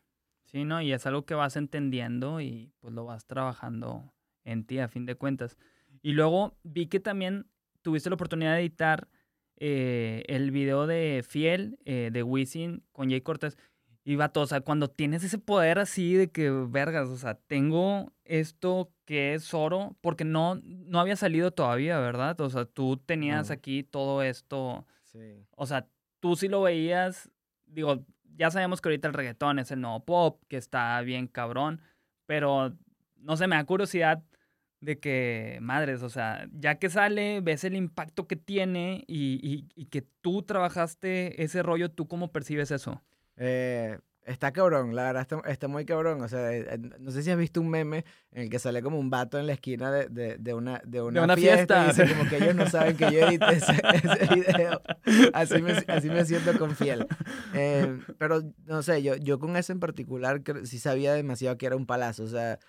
sí, 0.46 0.66
¿no? 0.66 0.82
Y 0.82 0.94
es 0.94 1.06
algo 1.06 1.26
que 1.26 1.34
vas 1.34 1.56
entendiendo 1.56 2.42
y 2.42 2.72
pues 2.80 2.94
lo 2.94 3.06
vas 3.06 3.26
trabajando 3.26 4.14
en 4.44 4.66
ti 4.66 4.80
a 4.80 4.88
fin 4.88 5.06
de 5.06 5.16
cuentas. 5.16 5.58
Y 6.02 6.14
luego 6.14 6.58
vi 6.64 6.88
que 6.88 7.00
también 7.00 7.48
tuviste 7.82 8.10
la 8.10 8.16
oportunidad 8.16 8.54
de 8.56 8.62
editar 8.62 9.08
eh, 9.58 10.24
el 10.28 10.52
video 10.52 10.88
de 10.88 11.24
Fiel, 11.28 11.80
eh, 11.86 12.10
de 12.12 12.24
Wisin 12.24 12.84
con 12.92 13.10
Jay 13.10 13.22
Cortés. 13.22 13.58
Y 14.06 14.18
vato, 14.18 14.42
o 14.42 14.46
sea, 14.48 14.62
cuando 14.62 14.90
tienes 14.90 15.24
ese 15.24 15.38
poder 15.38 15.80
así 15.80 16.14
de 16.16 16.30
que, 16.30 16.50
vergas, 16.50 17.08
o 17.08 17.16
sea, 17.16 17.36
tengo 17.36 18.12
esto 18.26 18.92
que 19.06 19.34
es 19.34 19.54
oro, 19.54 19.96
porque 20.02 20.26
no, 20.26 20.56
no 20.56 21.00
había 21.00 21.16
salido 21.16 21.52
todavía, 21.52 22.00
¿verdad? 22.00 22.40
O 22.42 22.50
sea, 22.50 22.66
tú 22.66 22.98
tenías 22.98 23.50
aquí 23.50 23.84
todo 23.84 24.22
esto. 24.22 24.86
Sí. 25.04 25.46
O 25.56 25.66
sea, 25.66 25.88
tú 26.20 26.36
sí 26.36 26.50
lo 26.50 26.62
veías, 26.62 27.32
digo, 27.66 28.06
ya 28.36 28.52
sabemos 28.52 28.82
que 28.82 28.90
ahorita 28.90 29.08
el 29.08 29.14
reggaetón 29.14 29.60
es 29.60 29.72
el 29.72 29.80
nuevo 29.80 30.04
pop, 30.04 30.42
que 30.50 30.58
está 30.58 31.00
bien 31.02 31.28
cabrón, 31.28 31.82
pero 32.26 32.74
no 33.18 33.38
sé, 33.38 33.48
me 33.48 33.56
da 33.56 33.66
curiosidad 33.66 34.22
de 34.82 35.00
que, 35.00 35.60
madres, 35.62 36.04
o 36.04 36.10
sea, 36.10 36.46
ya 36.52 36.76
que 36.76 36.90
sale, 36.90 37.40
ves 37.40 37.64
el 37.64 37.78
impacto 37.78 38.28
que 38.28 38.36
tiene 38.36 39.06
y, 39.08 39.40
y, 39.42 39.70
y 39.82 39.86
que 39.86 40.02
tú 40.02 40.44
trabajaste 40.44 41.42
ese 41.42 41.64
rollo, 41.64 41.90
¿tú 41.90 42.08
cómo 42.08 42.34
percibes 42.34 42.70
eso? 42.72 43.02
Eh, 43.38 43.98
está 44.26 44.52
cabrón, 44.52 44.96
la 44.96 45.04
verdad 45.04 45.28
está, 45.48 45.68
muy 45.68 45.86
cabrón. 45.86 46.22
O 46.22 46.28
sea, 46.28 46.54
eh, 46.54 46.80
no 47.00 47.12
sé 47.12 47.24
si 47.24 47.32
has 47.32 47.38
visto 47.38 47.62
un 47.62 47.70
meme 47.70 48.06
en 48.32 48.44
el 48.44 48.50
que 48.50 48.60
sale 48.60 48.82
como 48.82 49.00
un 49.00 49.10
vato 49.10 49.40
en 49.40 49.48
la 49.48 49.54
esquina 49.54 49.92
de, 49.92 50.08
de, 50.08 50.38
de 50.38 50.54
una, 50.54 50.82
de 50.86 51.02
una, 51.02 51.36
fiesta, 51.36 51.86
y 51.86 51.88
dice 51.88 52.16
como 52.16 52.30
que 52.30 52.38
ellos 52.38 52.56
no 52.56 52.68
saben 52.68 52.98
que 52.98 53.12
yo 53.12 53.28
edité 53.28 53.56
ese, 53.56 53.74
ese 53.94 54.36
video. 54.36 54.82
Así 55.34 55.62
me, 55.62 55.72
así 55.88 56.10
me 56.10 56.26
siento 56.26 56.58
con 56.58 56.76
fiel. 56.76 57.08
Eh, 57.54 58.00
pero 58.18 58.42
no 58.66 58.82
sé, 58.82 59.04
yo, 59.04 59.16
yo 59.16 59.40
con 59.40 59.56
ese 59.58 59.74
en 59.74 59.80
particular 59.80 60.42
sí 60.64 60.80
sabía 60.80 61.14
demasiado 61.14 61.58
que 61.58 61.66
era 61.66 61.76
un 61.76 61.86
palazo. 61.86 62.24
O 62.24 62.28
sea, 62.28 62.60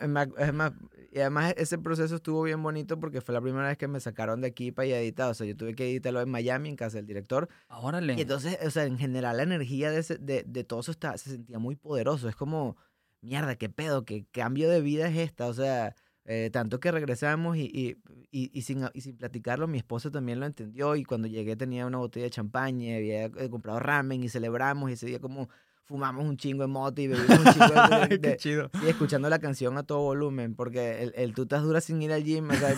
es 0.00 0.08
más, 0.08 0.72
y 1.10 1.18
además 1.18 1.54
ese 1.56 1.78
proceso 1.78 2.16
estuvo 2.16 2.42
bien 2.44 2.62
bonito 2.62 3.00
porque 3.00 3.20
fue 3.20 3.34
la 3.34 3.40
primera 3.40 3.66
vez 3.66 3.76
que 3.76 3.88
me 3.88 3.98
sacaron 3.98 4.40
de 4.40 4.48
aquí 4.48 4.70
para 4.70 4.86
editar. 4.88 5.30
O 5.30 5.34
sea, 5.34 5.46
yo 5.46 5.56
tuve 5.56 5.74
que 5.74 5.90
editarlo 5.90 6.20
en 6.20 6.30
Miami, 6.30 6.68
en 6.68 6.76
casa 6.76 6.98
del 6.98 7.06
director. 7.06 7.48
Órale. 7.68 8.14
Y 8.14 8.20
entonces, 8.20 8.58
o 8.64 8.70
sea, 8.70 8.84
en 8.84 8.98
general 8.98 9.36
la 9.36 9.42
energía 9.42 9.90
de, 9.90 10.02
de, 10.20 10.44
de 10.46 10.64
todo 10.64 10.80
eso 10.80 10.92
está, 10.92 11.18
se 11.18 11.30
sentía 11.30 11.58
muy 11.58 11.74
poderoso. 11.74 12.28
Es 12.28 12.36
como, 12.36 12.76
mierda, 13.20 13.56
qué 13.56 13.68
pedo, 13.68 14.04
qué 14.04 14.26
cambio 14.30 14.70
de 14.70 14.80
vida 14.80 15.08
es 15.08 15.16
esta. 15.16 15.46
O 15.46 15.54
sea, 15.54 15.94
eh, 16.24 16.50
tanto 16.52 16.78
que 16.78 16.92
regresamos 16.92 17.56
y, 17.56 17.62
y, 17.64 17.96
y, 18.30 18.50
y, 18.52 18.62
sin, 18.62 18.84
y 18.94 19.00
sin 19.00 19.16
platicarlo, 19.16 19.66
mi 19.66 19.78
esposa 19.78 20.10
también 20.10 20.38
lo 20.40 20.46
entendió. 20.46 20.94
Y 20.94 21.04
cuando 21.04 21.26
llegué 21.26 21.56
tenía 21.56 21.86
una 21.86 21.98
botella 21.98 22.24
de 22.24 22.30
champaña, 22.30 22.96
había 22.96 23.24
eh, 23.24 23.50
comprado 23.50 23.80
ramen 23.80 24.22
y 24.22 24.28
celebramos. 24.28 24.90
Y 24.90 24.92
ese 24.92 25.06
día 25.06 25.18
como 25.18 25.48
fumamos 25.88 26.26
un 26.26 26.36
chingo 26.36 26.62
de 26.62 26.68
moto 26.68 27.00
y 27.00 27.08
bebimos 27.08 27.38
un 27.38 27.52
chingo 27.52 28.06
de... 28.06 28.20
Qué 28.20 28.36
chido. 28.36 28.70
Y 28.84 28.88
escuchando 28.88 29.30
la 29.30 29.38
canción 29.38 29.78
a 29.78 29.82
todo 29.82 30.00
volumen, 30.00 30.54
porque 30.54 31.02
el, 31.02 31.12
el 31.16 31.34
tú 31.34 31.42
estás 31.42 31.62
dura 31.62 31.80
sin 31.80 32.00
ir 32.02 32.12
al 32.12 32.22
gym, 32.22 32.50
o 32.50 32.54
sea, 32.54 32.76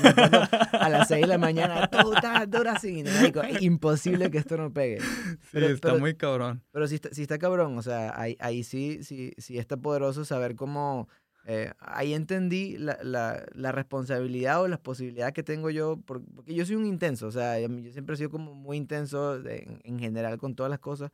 a 0.73 0.89
las 0.89 1.09
6 1.09 1.23
de 1.23 1.27
la 1.27 1.37
mañana, 1.37 1.91
tú 1.91 2.13
estás 2.13 2.49
dura 2.49 2.79
sin 2.79 2.99
ir. 2.99 3.09
Es 3.09 3.63
imposible 3.63 4.31
que 4.31 4.39
esto 4.39 4.57
no 4.57 4.73
pegue. 4.73 5.01
Sí, 5.01 5.59
está 5.59 5.95
muy 5.97 6.15
cabrón. 6.15 6.63
Pero 6.71 6.87
sí 6.87 6.95
está, 6.95 7.09
sí 7.13 7.23
está 7.23 7.39
cabrón, 7.39 7.77
o 7.77 7.83
sea, 7.83 8.19
ahí, 8.19 8.37
ahí 8.39 8.63
sí, 8.63 9.03
sí, 9.03 9.33
sí 9.39 9.59
está 9.59 9.77
poderoso 9.77 10.25
saber 10.25 10.55
cómo... 10.55 11.09
Eh, 11.47 11.73
ahí 11.81 12.13
entendí 12.13 12.77
la, 12.77 12.99
la, 13.03 13.45
la, 13.55 13.73
responsabilidad 13.73 14.61
o 14.61 14.69
las 14.69 14.79
posibilidades 14.79 15.33
que 15.33 15.43
tengo 15.43 15.71
yo, 15.71 15.99
porque 16.05 16.55
yo 16.55 16.67
soy 16.67 16.77
un 16.77 16.85
intenso, 16.85 17.27
o 17.27 17.31
sea, 17.31 17.59
yo 17.59 17.67
siempre 17.91 18.15
he 18.15 18.19
sido 18.19 18.29
como 18.29 18.55
muy 18.55 18.77
intenso 18.77 19.37
en, 19.37 19.81
en 19.83 19.99
general 19.99 20.37
con 20.37 20.55
todas 20.55 20.69
las 20.69 20.81
cosas, 20.81 21.11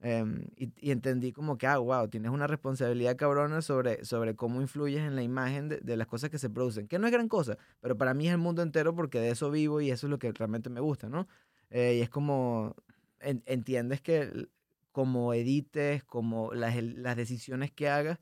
Em, 0.00 0.46
y, 0.56 0.90
entendí 0.90 1.32
como 1.32 1.56
que, 1.56 1.66
ah, 1.66 1.78
wow, 1.78 2.08
tienes 2.08 2.30
una 2.30 2.46
responsabilidad 2.46 3.16
cabrona 3.16 3.62
sobre, 3.62 4.04
sobre 4.04 4.36
cómo 4.36 4.60
influyes 4.60 5.00
en 5.00 5.16
la 5.16 5.22
imagen 5.22 5.68
de, 5.68 5.78
de, 5.78 5.96
las 5.96 6.06
cosas 6.06 6.28
que 6.28 6.38
se 6.38 6.50
producen, 6.50 6.86
que 6.86 6.98
no 6.98 7.06
es 7.06 7.12
gran 7.12 7.28
cosa, 7.28 7.56
pero 7.80 7.96
para 7.96 8.12
mí 8.12 8.26
es 8.26 8.32
el 8.32 8.38
mundo 8.38 8.62
entero 8.62 8.94
porque 8.94 9.20
de 9.20 9.30
eso 9.30 9.50
vivo 9.50 9.80
y 9.80 9.90
eso 9.90 10.06
es 10.06 10.10
lo 10.10 10.18
que 10.18 10.30
realmente 10.32 10.68
me 10.68 10.80
gusta, 10.80 11.08
¿no? 11.08 11.26
Eh, 11.70 11.96
y 11.98 12.02
es 12.02 12.10
como, 12.10 12.76
entiendes 13.20 14.00
que 14.02 14.48
como 14.92 15.34
edites, 15.34 16.04
como 16.04 16.52
las, 16.54 16.76
las 16.82 17.16
decisiones 17.16 17.72
que 17.72 17.88
hagas, 17.88 18.18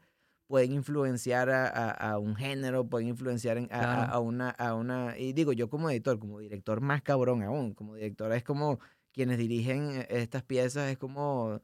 pueden 0.46 0.72
influenciar 0.72 1.50
a, 1.50 1.90
a, 1.90 2.18
un 2.18 2.36
género, 2.36 2.86
pueden 2.88 3.08
influenciar 3.08 3.58
en, 3.58 3.68
a, 3.72 4.04
a, 4.04 4.18
una, 4.20 4.50
a 4.50 4.74
una... 4.74 5.18
Y 5.18 5.32
digo, 5.32 5.52
yo 5.52 5.68
como 5.68 5.90
editor, 5.90 6.18
como 6.18 6.38
director 6.40 6.80
más 6.80 7.02
cabrón 7.02 7.42
aún, 7.42 7.74
como 7.74 7.94
director 7.94 8.32
es 8.32 8.44
como 8.44 8.78
quienes 9.14 9.38
dirigen 9.38 9.90
eh, 9.92 10.06
estas 10.10 10.42
piezas 10.42 10.90
es 10.90 10.98
como, 10.98 11.60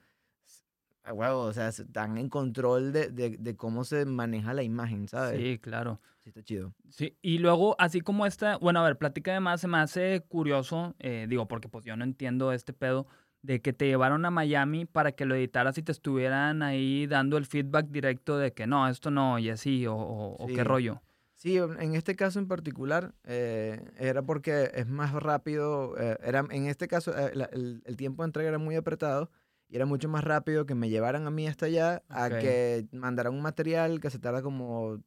huevo, 1.13 1.41
o 1.43 1.53
sea, 1.53 1.69
están 1.69 2.17
en 2.17 2.29
control 2.29 2.93
de, 2.93 3.11
de, 3.11 3.37
de, 3.37 3.57
cómo 3.57 3.85
se 3.85 4.07
maneja 4.07 4.55
la 4.55 4.63
imagen, 4.63 5.09
¿sabes? 5.09 5.39
Sí, 5.39 5.59
claro. 5.59 6.01
Sí, 6.23 6.29
está 6.29 6.43
chido. 6.43 6.73
Sí, 6.89 7.17
y 7.21 7.39
luego, 7.39 7.75
así 7.79 8.01
como 8.01 8.25
esta, 8.25 8.57
bueno, 8.59 8.81
a 8.81 8.85
ver, 8.85 8.97
plática 8.97 9.33
además 9.33 9.61
se 9.61 9.69
me 9.69 9.79
hace 9.79 10.21
curioso, 10.29 10.95
eh, 10.99 11.27
digo, 11.29 11.49
porque 11.49 11.69
pues 11.69 11.85
yo 11.85 11.97
no 11.97 12.05
entiendo 12.05 12.53
este 12.53 12.73
pedo, 12.73 13.07
de 13.43 13.61
que 13.63 13.73
te 13.73 13.87
llevaron 13.87 14.25
a 14.27 14.31
Miami 14.31 14.85
para 14.85 15.13
que 15.13 15.25
lo 15.25 15.35
editaras 15.35 15.79
y 15.79 15.83
te 15.83 15.93
estuvieran 15.93 16.63
ahí 16.63 17.07
dando 17.07 17.39
el 17.39 17.47
feedback 17.47 17.87
directo 17.87 18.37
de 18.37 18.53
que 18.53 18.67
no, 18.67 18.87
esto 18.87 19.11
no, 19.11 19.39
y 19.39 19.49
así, 19.49 19.87
o, 19.87 19.97
o 19.97 20.47
qué 20.47 20.63
rollo. 20.63 21.01
Sí, 21.41 21.57
en 21.57 21.95
este 21.95 22.17
caso 22.17 22.39
en 22.39 22.47
particular 22.47 23.15
eh, 23.25 23.83
era 23.97 24.21
porque 24.21 24.71
es 24.75 24.87
más 24.87 25.11
rápido, 25.15 25.95
eh, 25.99 26.19
era, 26.23 26.45
en 26.51 26.67
este 26.67 26.87
caso 26.87 27.17
eh, 27.17 27.33
el, 27.33 27.97
tiempo 27.97 28.23
de 28.23 28.27
entrega 28.27 28.51
era 28.51 28.59
muy 28.59 28.77
apretado 28.77 29.31
y 29.67 29.77
era 29.77 29.87
mucho 29.87 30.07
más 30.11 30.23
rápido 30.23 30.67
que 30.67 30.75
me 30.75 30.91
llevaran 30.91 31.27
a 31.27 31.31
mí 31.31 31.47
hasta 31.47 31.65
allá 31.65 32.03
a 32.11 32.29
que 32.29 32.87
mandaran 32.93 33.33
un 33.33 33.41
material 33.41 34.01
que 34.01 34.11
se 34.11 34.19
tarda 34.19 34.43
como 34.43 34.99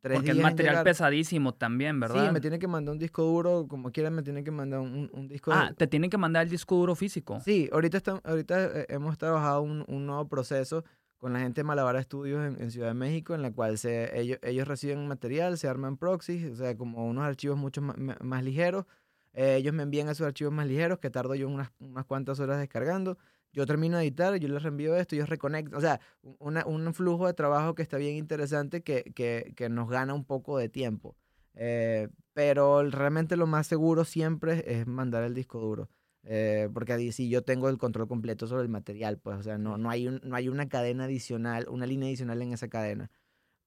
tres 0.00 0.16
porque 0.16 0.22
días. 0.22 0.22
Porque 0.22 0.30
es 0.30 0.42
material 0.42 0.82
pesadísimo 0.82 1.52
también, 1.52 2.00
¿verdad? 2.00 2.24
Sí, 2.24 2.32
me 2.32 2.40
tiene 2.40 2.58
que 2.58 2.68
mandar 2.68 2.94
un 2.94 2.98
disco 2.98 3.24
duro, 3.24 3.66
como 3.68 3.92
quieran 3.92 4.14
me 4.14 4.22
tienen 4.22 4.44
que 4.44 4.50
mandar 4.50 4.80
un, 4.80 5.10
un 5.12 5.28
disco 5.28 5.52
Ah, 5.52 5.74
te 5.76 5.86
tienen 5.88 6.08
que 6.08 6.16
mandar 6.16 6.44
el 6.44 6.48
disco 6.48 6.74
duro 6.74 6.94
físico. 6.94 7.38
Sí, 7.44 7.68
ahorita, 7.70 7.98
está, 7.98 8.18
ahorita 8.24 8.86
hemos 8.88 9.18
trabajado 9.18 9.60
un, 9.60 9.84
un 9.86 10.06
nuevo 10.06 10.26
proceso 10.26 10.84
con 11.22 11.34
la 11.34 11.38
gente 11.38 11.60
de 11.60 11.64
Malabar 11.64 12.02
Studios 12.02 12.58
en, 12.58 12.70
Ciudad 12.72 12.88
de 12.88 12.94
México, 12.94 13.32
en 13.32 13.42
la 13.42 13.52
cual 13.52 13.78
ellos 13.84 14.66
reciben 14.66 15.06
material, 15.06 15.56
se 15.56 15.68
arman 15.68 15.96
proxies, 15.96 16.50
o 16.50 16.56
sea, 16.56 16.76
como 16.76 17.06
unos 17.06 17.22
archivos 17.22 17.56
mucho 17.56 17.80
más, 17.80 18.42
ligeros. 18.42 18.86
Eh, 19.32 19.54
ellos 19.54 19.72
me 19.72 19.84
envían 19.84 20.08
esos 20.08 20.26
archivos 20.26 20.52
más 20.52 20.66
ligeros, 20.66 20.98
que 20.98 21.10
tardo 21.10 21.36
yo 21.36 21.48
unas, 21.48 21.70
unas 21.78 22.06
cuantas 22.06 22.40
horas 22.40 22.58
descargando. 22.58 23.18
Yo 23.52 23.66
termino 23.66 23.98
de 23.98 24.02
editar, 24.02 24.34
yo 24.34 24.48
les 24.48 24.64
reenvío 24.64 24.96
esto, 24.96 25.14
ellos 25.14 25.28
reconectan. 25.28 25.76
O 25.76 25.80
sea, 25.80 26.00
una, 26.40 26.66
un 26.66 26.92
flujo 26.92 27.28
de 27.28 27.34
trabajo 27.34 27.76
que 27.76 27.82
está 27.82 27.98
bien 27.98 28.16
interesante, 28.16 28.82
que, 28.82 29.04
que, 29.14 29.52
que 29.54 29.68
nos 29.68 29.88
gana 29.88 30.14
un 30.14 30.24
poco 30.24 30.58
de 30.58 30.68
tiempo. 30.68 31.14
Eh, 31.54 32.08
pero 32.32 32.82
realmente 32.90 33.36
lo 33.36 33.46
más 33.46 33.68
seguro 33.68 34.04
siempre 34.04 34.64
es 34.66 34.88
mandar 34.88 35.22
el 35.22 35.34
disco 35.34 35.60
duro. 35.60 35.88
Eh, 36.24 36.68
porque 36.72 36.92
ahí 36.92 37.12
sí 37.12 37.28
yo 37.28 37.42
tengo 37.42 37.68
el 37.68 37.78
control 37.78 38.08
completo 38.08 38.46
sobre 38.46 38.62
el 38.62 38.68
material, 38.68 39.18
pues, 39.18 39.38
o 39.38 39.42
sea, 39.42 39.58
no, 39.58 39.76
no, 39.78 39.90
hay 39.90 40.06
no 40.22 40.36
hay 40.36 40.48
una 40.48 40.68
cadena 40.68 41.04
adicional, 41.04 41.66
una 41.68 41.86
línea 41.86 42.08
adicional 42.08 42.40
en 42.42 42.52
esa 42.52 42.68
cadena. 42.68 43.10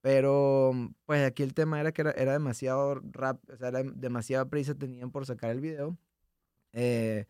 Pero, 0.01 0.71
pues 1.05 1.25
aquí 1.25 1.43
el 1.43 1.53
tema 1.55 1.79
era 1.81 1.91
que 1.91 2.01
era, 2.03 2.11
era 2.11 2.33
demasiado 2.33 2.95
rap, 3.11 3.39
o 3.51 3.57
sea, 3.57 3.69
era 3.69 3.83
demasiada 3.83 4.45
prisa 4.49 4.75
tenían 4.75 5.11
por 5.11 5.25
sacar 5.25 5.51
el 5.51 5.61
video. 5.61 5.97
Eh, 6.73 7.25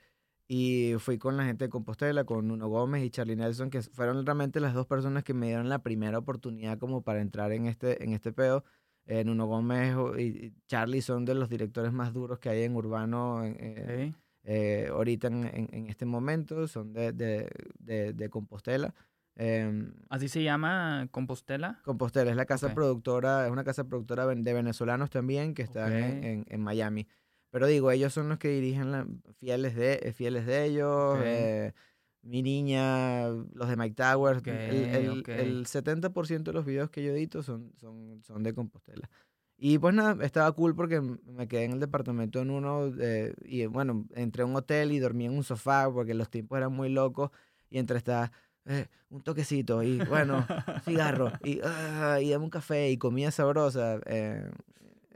y 0.47 0.93
fui 0.99 1.17
con 1.17 1.37
la 1.37 1.45
gente 1.45 1.65
de 1.65 1.69
Compostela, 1.69 2.23
con 2.25 2.47
Nuno 2.47 2.67
Gómez 2.67 3.03
y 3.03 3.09
Charlie 3.09 3.35
Nelson, 3.35 3.69
que 3.69 3.81
fueron 3.81 4.25
realmente 4.25 4.59
las 4.59 4.73
dos 4.73 4.85
personas 4.87 5.23
que 5.23 5.33
me 5.33 5.47
dieron 5.47 5.69
la 5.69 5.79
primera 5.79 6.19
oportunidad 6.19 6.77
como 6.79 7.01
para 7.03 7.21
entrar 7.21 7.51
en 7.51 7.65
este, 7.67 8.03
en 8.03 8.13
este 8.13 8.31
pedo. 8.33 8.63
Eh, 9.07 9.23
Nuno 9.23 9.45
Gómez 9.47 9.95
y 10.19 10.53
Charlie 10.67 11.01
son 11.01 11.25
de 11.25 11.35
los 11.35 11.49
directores 11.49 11.93
más 11.93 12.13
duros 12.13 12.39
que 12.39 12.49
hay 12.49 12.63
en 12.63 12.75
Urbano. 12.75 13.43
Eh, 13.45 14.13
eh, 14.45 14.89
ahorita 14.91 15.27
en, 15.27 15.69
en, 15.71 15.87
este 15.87 16.05
momento, 16.05 16.67
son 16.67 16.93
de, 16.93 17.11
de, 17.11 18.13
de, 18.13 18.29
Compostela. 18.29 18.93
Em, 19.35 19.91
¿Así 20.09 20.29
se 20.29 20.43
llama 20.43 21.07
Compostela? 21.11 21.81
Compostela, 21.83 22.29
es 22.29 22.37
la 22.37 22.45
casa 22.45 22.73
productora, 22.73 23.45
es 23.45 23.51
una 23.51 23.63
casa 23.63 23.85
productora 23.85 24.27
de 24.27 24.53
venezolanos 24.53 25.09
también 25.09 25.55
que 25.55 25.63
están 25.63 25.93
en, 25.93 26.45
en, 26.47 26.61
Miami. 26.61 27.07
Pero 27.49 27.65
digo, 27.65 27.89
ellos 27.89 28.13
son 28.13 28.29
los 28.29 28.37
que 28.37 28.49
dirigen 28.49 28.91
la, 28.91 29.07
fieles, 29.39 29.75
de, 29.75 30.13
fieles 30.15 30.45
de 30.45 30.65
ellos. 30.65 31.17
Eh, 31.23 31.73
mi 32.21 32.43
niña, 32.43 33.27
los 33.27 33.67
de 33.67 33.75
Mike 33.75 33.95
Towers. 33.95 34.45
el, 34.45 34.53
el, 34.53 35.23
el, 35.27 35.65
70% 35.65 36.43
de 36.43 36.53
los 36.53 36.65
videos 36.65 36.91
que 36.91 37.03
yo 37.03 37.11
edito 37.11 37.41
son, 37.41 37.71
son, 37.77 38.21
son 38.23 38.43
de 38.43 38.53
Compostela. 38.53 39.09
Y 39.57 39.77
pues 39.77 39.93
nada, 39.93 40.23
estaba 40.25 40.51
cool 40.51 40.75
porque 40.75 40.99
me 41.01 41.47
quedé 41.47 41.63
en 41.63 41.71
el 41.71 41.79
departamento 41.79 42.41
en 42.41 42.49
uno 42.49 42.91
eh, 42.99 43.33
y 43.45 43.65
bueno, 43.67 44.05
entré 44.13 44.43
a 44.43 44.45
un 44.45 44.55
hotel 44.55 44.91
y 44.91 44.99
dormí 44.99 45.25
en 45.25 45.33
un 45.33 45.43
sofá 45.43 45.89
porque 45.91 46.13
los 46.13 46.29
tiempos 46.29 46.57
eran 46.57 46.73
muy 46.73 46.89
locos 46.89 47.31
y 47.69 47.77
entre 47.77 47.97
estaba 47.97 48.33
eh, 48.65 48.87
un 49.09 49.21
toquecito 49.21 49.81
y 49.81 49.99
bueno, 49.99 50.45
cigarro 50.83 51.31
y, 51.43 51.59
uh, 51.59 52.19
y 52.21 52.31
dame 52.31 52.43
un 52.43 52.49
café 52.49 52.89
y 52.89 52.97
comida 52.97 53.31
sabrosa. 53.31 53.99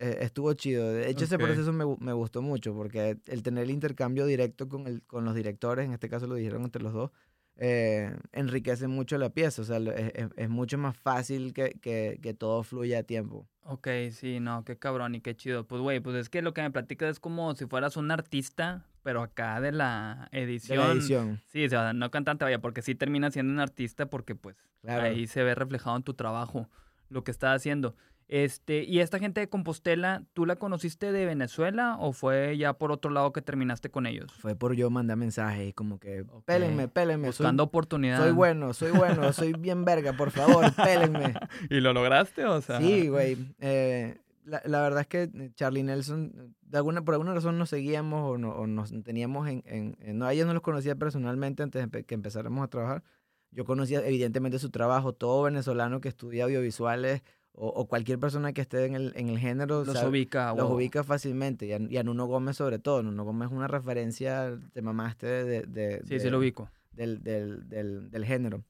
Eh, 0.01 0.19
estuvo 0.21 0.53
chido. 0.53 0.93
De 0.93 1.09
hecho, 1.09 1.25
ese 1.25 1.37
proceso 1.37 1.73
me, 1.73 1.83
me, 1.99 2.13
gustó 2.13 2.41
mucho 2.41 2.73
porque 2.73 3.17
el 3.25 3.43
tener 3.43 3.65
el 3.65 3.71
intercambio 3.71 4.25
directo 4.25 4.69
con, 4.69 4.87
el, 4.87 5.03
con 5.03 5.25
los 5.25 5.35
directores, 5.35 5.85
en 5.85 5.91
este 5.91 6.07
caso 6.07 6.25
lo 6.25 6.35
dijeron 6.35 6.63
entre 6.63 6.81
los 6.81 6.93
dos, 6.93 7.11
eh, 7.57 8.15
enriquece 8.31 8.87
mucho 8.87 9.17
la 9.17 9.31
pieza. 9.31 9.61
O 9.61 9.65
sea, 9.65 9.77
es, 9.77 10.29
es 10.37 10.49
mucho 10.49 10.77
más 10.77 10.95
fácil 10.95 11.53
que, 11.53 11.71
que, 11.81 12.17
que, 12.21 12.33
todo 12.33 12.63
fluya 12.63 12.99
a 12.99 13.03
tiempo. 13.03 13.45
Ok, 13.71 13.87
sí, 14.11 14.39
no, 14.39 14.65
qué 14.65 14.79
cabrón 14.79 15.13
y 15.13 15.21
qué 15.21 15.35
chido. 15.35 15.63
Pues, 15.63 15.79
güey, 15.79 15.99
pues 15.99 16.15
es 16.15 16.27
que 16.27 16.41
lo 16.41 16.55
que 16.55 16.63
me 16.63 16.71
platicas 16.71 17.11
es 17.11 17.19
como 17.19 17.53
si 17.53 17.67
fueras 17.67 17.97
un 17.97 18.09
artista, 18.09 18.83
pero 19.03 19.21
acá 19.21 19.61
de 19.61 19.71
la 19.71 20.27
edición. 20.31 20.79
De 20.79 20.83
la 20.83 20.91
edición. 20.93 21.41
Sí, 21.45 21.65
o 21.65 21.69
sea, 21.69 21.93
no 21.93 22.09
cantante, 22.09 22.43
vaya, 22.45 22.59
porque 22.59 22.81
sí 22.81 22.95
termina 22.95 23.29
siendo 23.29 23.53
un 23.53 23.59
artista 23.59 24.07
porque, 24.07 24.33
pues, 24.33 24.55
ahí 24.87 25.27
se 25.27 25.43
ve 25.43 25.53
reflejado 25.53 25.97
en 25.97 26.01
tu 26.01 26.15
trabajo 26.15 26.67
lo 27.09 27.23
que 27.23 27.29
estás 27.29 27.57
haciendo. 27.57 27.95
Este, 28.29 28.83
y 28.83 28.99
esta 28.99 29.17
gente 29.17 29.41
de 29.41 29.49
Compostela, 29.49 30.23
¿tú 30.33 30.45
la 30.45 30.55
conociste 30.57 31.11
de 31.11 31.25
Venezuela 31.25 31.97
o 31.99 32.13
fue 32.13 32.55
ya 32.59 32.73
por 32.73 32.91
otro 32.91 33.09
lado 33.09 33.33
que 33.33 33.41
terminaste 33.41 33.89
con 33.89 34.05
ellos? 34.05 34.31
Fue 34.33 34.55
por 34.55 34.75
yo 34.75 34.91
mandar 34.91 35.17
mensajes 35.17 35.73
como 35.73 35.99
que, 35.99 36.23
pélenme, 36.45 36.87
pélenme. 36.87 37.29
Buscando 37.29 37.63
oportunidades. 37.63 38.23
Soy 38.23 38.33
bueno, 38.33 38.73
soy 38.75 38.91
bueno, 38.91 39.33
soy 39.33 39.53
bien 39.53 39.83
verga, 39.83 40.13
por 40.13 40.29
favor, 40.29 40.63
pélenme. 40.75 41.33
¿Y 41.71 41.79
lo 41.79 41.91
lograste? 41.91 42.45
O 42.45 42.61
sea. 42.61 42.79
Sí, 42.79 43.07
güey. 43.07 43.35
Eh, 43.61 44.19
la, 44.45 44.61
la, 44.63 44.83
verdad 44.83 45.01
es 45.01 45.07
que 45.07 45.51
Charlie 45.55 45.81
Nelson, 45.81 46.55
de 46.61 46.77
alguna, 46.77 47.03
por 47.03 47.15
alguna 47.15 47.33
razón 47.33 47.57
nos 47.57 47.71
seguíamos 47.71 48.29
o, 48.29 48.37
no, 48.37 48.51
o 48.51 48.67
nos 48.67 48.91
teníamos 49.03 49.47
en, 49.47 49.63
en, 49.65 50.19
no, 50.19 50.27
a 50.27 50.33
ellos 50.33 50.45
no 50.45 50.53
los 50.53 50.61
conocía 50.61 50.95
personalmente 50.95 51.63
antes 51.63 51.89
de 51.89 52.03
que 52.03 52.13
empezáramos 52.13 52.63
a 52.63 52.67
trabajar. 52.67 53.03
Yo 53.49 53.65
conocía 53.65 54.05
evidentemente 54.05 54.59
su 54.59 54.69
trabajo, 54.69 55.13
todo 55.13 55.41
venezolano 55.41 55.99
que 55.99 56.09
estudia 56.09 56.43
audiovisuales 56.43 57.23
o, 57.61 57.87
cualquier 57.87 58.19
persona 58.19 58.53
que 58.53 58.61
esté 58.61 58.85
en 58.85 58.95
el, 58.95 59.11
en 59.15 59.27
el 59.27 59.37
género 59.37 59.83
los 59.83 60.03
ubica 60.03 60.53
los 60.55 60.71
ubica 60.71 61.03
fácilmente 61.03 61.65
y 61.65 61.73
a, 61.73 61.77
y 61.77 61.97
a, 61.97 62.03
Nuno 62.03 62.25
Gómez 62.25 62.55
sobre 62.55 62.79
todo. 62.79 63.03
Nuno 63.03 63.25
Gómez 63.25 63.49
es 63.49 63.53
una 63.53 63.67
referencia 63.67 64.57
te 64.71 64.81
mamaste 64.81 65.27
de, 65.27 65.63
de, 65.63 66.01
sí 66.05 66.19
sí 66.19 66.29
lo 66.29 66.39
ubico. 66.39 66.69
del, 66.93 67.21
del, 67.21 67.67
del, 67.67 68.09
del 68.09 68.25
género. 68.25 68.63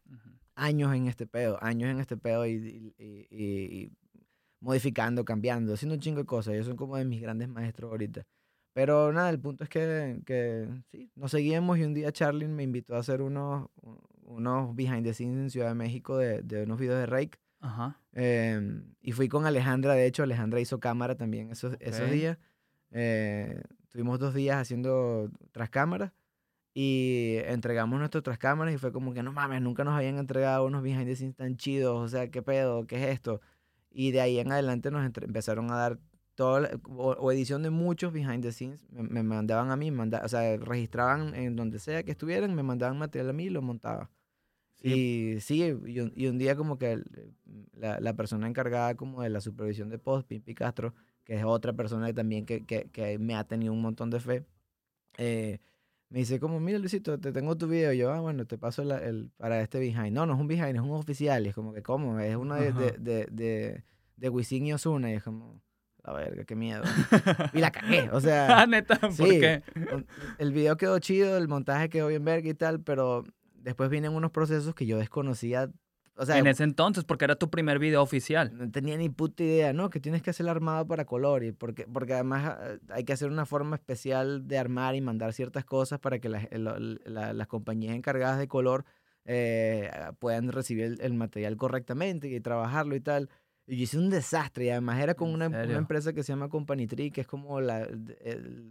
Años 0.56 0.93
en 0.95 1.08
este 1.08 1.28
pedo 1.28 1.63
años 1.63 1.91
en 1.91 1.99
este 1.99 2.17
pedo 2.17 2.47
y, 2.47 2.93
y, 2.97 3.28
y, 3.30 3.91
modificando 4.60 5.23
cambiando 5.23 5.73
haciendo 5.73 5.93
un 5.93 6.02
chingo 6.02 6.19
de 6.19 6.25
cosas. 6.25 6.56
Ellos 6.56 6.65
son 6.65 6.75
como 6.75 6.97
de 6.97 7.06
mis 7.06 7.21
grandes 7.21 7.47
maestros 7.47 7.91
ahorita. 7.91 8.25
Pero 8.73 9.13
nada 9.13 9.30
el 9.30 9.39
punto 9.39 9.63
es 9.63 9.69
que, 9.69 10.19
que 10.25 10.67
sí 10.91 11.12
nos 11.15 11.30
seguíamos 11.30 11.78
y 11.78 11.84
un 11.84 11.93
día 11.93 12.12
Charlie 12.12 12.47
me 12.47 12.63
invitó 12.63 12.95
a 12.95 12.99
hacer 12.99 13.21
unos 13.21 13.69
unos 14.23 14.75
behind 14.75 15.04
the 15.04 15.13
scenes 15.13 15.38
en 15.38 15.49
Ciudad 15.52 15.69
de 15.69 15.75
México 15.75 16.17
de, 16.17 16.41
de 16.41 16.63
unos 16.63 16.80
videos 16.80 16.99
de 16.99 17.06
Rake 17.06 17.39
Ajá. 17.60 18.00
Eh, 18.13 18.82
y 19.02 19.12
fui 19.12 19.28
con 19.28 19.45
Alejandra, 19.45 19.93
de 19.93 20.06
hecho, 20.06 20.24
Alejandra 20.24 20.60
hizo 20.60 20.80
cámara 20.80 21.15
también 21.15 21.52
esos, 21.52 21.76
esos 21.80 22.10
días. 22.10 22.38
Eh, 22.91 23.62
tuvimos 23.89 24.19
dos 24.19 24.34
días 24.34 24.58
haciendo 24.58 25.30
tras 25.52 25.69
cámaras 25.69 26.12
y 26.74 27.38
entregamos 27.45 28.00
nuestras 28.00 28.24
tras 28.24 28.38
cámaras 28.38 28.74
y 28.74 28.78
fue 28.78 28.91
como 28.91 29.13
que 29.13 29.24
no 29.24 29.32
mames, 29.32 29.62
nunca 29.62 29.84
nos 29.84 29.95
habían 29.95 30.17
entregado 30.17 30.65
unos 30.65 30.84
behind 30.84 31.06
the 31.06 31.15
scenes 31.15 31.36
tan 31.36 31.58
chidos, 31.58 32.00
o 32.00 32.08
sea, 32.08 32.30
¿qué 32.30 32.41
pedo? 32.41 32.86
¿Qué 32.88 33.04
es 33.04 33.10
esto? 33.13 33.41
Y 33.91 34.12
de 34.12 34.22
ahí 34.22 34.39
en 34.39 34.52
adelante 34.52 34.91
nos 34.91 35.04
empezaron 35.04 35.72
a 35.72 35.76
dar 35.76 36.00
toda 36.36 36.69
o, 36.88 37.32
edición 37.32 37.63
de 37.63 37.69
muchos 37.69 38.13
behind 38.13 38.41
the 38.43 38.52
scenes, 38.52 38.86
me, 38.91 39.24
mandaban 39.24 39.72
a 39.72 39.76
mí, 39.76 39.91
manda, 39.91 40.22
o 40.24 40.30
sea, 40.30 40.56
registraban 40.58 41.36
en 41.36 41.56
donde 41.56 41.80
sea 41.80 42.04
que 42.04 42.12
estuvieran, 42.12 42.56
me 42.56 42.63
mandaban 42.63 42.98
material 42.98 43.32
a 43.32 43.34
mí 43.34 43.45
y 43.45 43.50
lo 43.50 43.62
montaba. 43.62 44.10
Y 44.82 45.38
sí, 45.42 45.62
y 45.63 46.00
un, 46.00 46.13
y 46.15 46.28
un, 46.28 46.38
día 46.38 46.56
como 46.56 46.78
que 46.78 47.02
la, 47.74 48.00
la, 48.00 48.13
persona 48.15 48.48
encargada 48.48 48.96
como 48.96 49.22
de 49.22 49.30
la 49.30 49.42
supervisión 49.42 49.89
de 49.89 50.00
post, 50.00 50.26
Pimpi 50.28 50.56
Castro, 50.56 50.94
que 51.26 51.36
es 51.36 51.44
otra 51.44 51.74
persona 51.74 52.13
también 52.13 52.46
que, 52.46 52.65
que, 52.65 52.89
que 52.89 53.20
me 53.20 53.36
ha 53.36 53.44
tenido 53.44 53.74
un 53.74 53.82
montón 53.82 54.10
de 54.10 54.22
fe, 54.22 54.46
eh, 55.18 55.60
me 56.10 56.20
dice 56.20 56.39
como, 56.39 56.60
mira 56.60 56.80
Luisito, 56.80 57.20
te 57.20 57.32
tengo 57.32 57.56
tu 57.56 57.68
video. 57.68 57.94
yo, 57.94 58.12
ah, 58.12 58.20
bueno, 58.20 58.46
te 58.48 58.58
paso 58.58 58.82
el, 58.82 59.30
para 59.38 59.62
este 59.62 59.80
behind. 59.80 60.12
No, 60.12 60.26
no 60.26 60.34
es 60.34 60.39
un 60.39 60.48
behind, 60.48 60.76
es 60.76 60.82
un 60.82 60.92
oficial. 60.92 61.46
Y 61.46 61.50
es 61.50 61.56
como 61.56 61.72
que, 61.72 61.84
¿cómo? 61.84 62.20
Es 62.20 62.36
uno 62.36 62.56
de, 62.56 62.74
de, 62.74 62.92
de, 62.98 63.28
de, 63.30 63.84
de 64.18 64.30
Wisin 64.30 64.65
y 64.65 64.74
Osuna. 64.74 65.12
Y 65.12 65.15
es 65.15 65.24
como, 65.24 65.62
la 66.04 66.13
verga, 66.13 66.46
qué 66.46 66.56
miedo. 66.56 66.82
y 67.54 67.60
la 67.60 67.72
cagué, 67.72 68.10
o 68.12 68.20
sea. 68.20 68.62
Ah, 68.62 68.65
neta, 68.65 69.00
¿por 69.00 69.13
qué? 69.15 69.62
El 70.39 70.52
video 70.52 70.78
quedó 70.78 70.98
chido, 70.98 71.38
el 71.38 71.48
montaje 71.48 71.89
quedó 71.89 72.08
bien 72.08 72.26
verga 72.26 72.50
y 72.50 72.56
tal, 72.56 72.82
pero 72.82 73.24
después 73.62 73.89
vienen 73.89 74.13
unos 74.13 74.32
procesos 74.32 74.76
que 74.76 74.86
yo 74.86 74.98
desconocía. 74.98 75.69
O 76.15 76.26
sea, 76.26 76.38
en 76.38 76.48
ese 76.48 76.65
entonces, 76.65 77.06
porque 77.06 77.24
era 77.24 77.38
tu 77.38 77.50
primer 77.50 77.80
video 77.80 78.02
oficial. 78.02 78.52
No 78.58 78.69
tenía 78.69 78.98
ni 78.98 79.08
puta 79.08 79.41
idea, 79.41 79.72
¿no? 79.72 79.89
Que 79.89 80.02
tienes 80.02 80.22
que 80.22 80.32
hacer 80.32 80.45
el 80.45 80.50
armado 80.50 80.86
para 80.86 81.06
color. 81.06 81.45
Y 81.45 81.54
porque, 81.54 81.86
porque 81.88 82.13
además 82.13 82.58
ah, 82.60 82.78
hay 82.89 83.06
que 83.06 83.13
hacer 83.13 83.30
una 83.30 83.45
forma 83.45 83.78
especial 83.78 84.45
de 84.45 84.58
armar 84.58 84.95
y 84.95 85.02
mandar 85.02 85.32
ciertas 85.32 85.63
cosas 85.63 86.00
para 86.00 86.19
que 86.19 86.28
las, 86.28 86.48
las 86.52 87.48
compañías 87.48 87.95
encargadas 87.95 88.38
de 88.38 88.50
color 88.50 88.84
eh, 89.24 89.89
puedan 90.19 90.52
recibir 90.52 90.98
el, 91.00 91.13
material 91.13 91.56
correctamente 91.56 92.28
y 92.28 92.39
trabajarlo 92.41 92.95
y 92.95 93.00
tal. 93.00 93.30
Y 93.65 93.78
yo 93.78 93.84
hice 93.84 93.98
un 93.98 94.10
desastre. 94.10 94.65
Y 94.65 94.69
además 94.72 95.00
era 95.00 95.13
con 95.13 95.30
una, 95.30 95.48
una, 95.48 95.78
empresa 95.78 96.12
que 96.12 96.24
se 96.24 96.34
llama 96.34 96.50
Company 96.50 96.86
Tree, 96.86 97.12
que 97.12 97.22
es 97.22 97.28
como 97.28 97.62
la, 97.62 97.88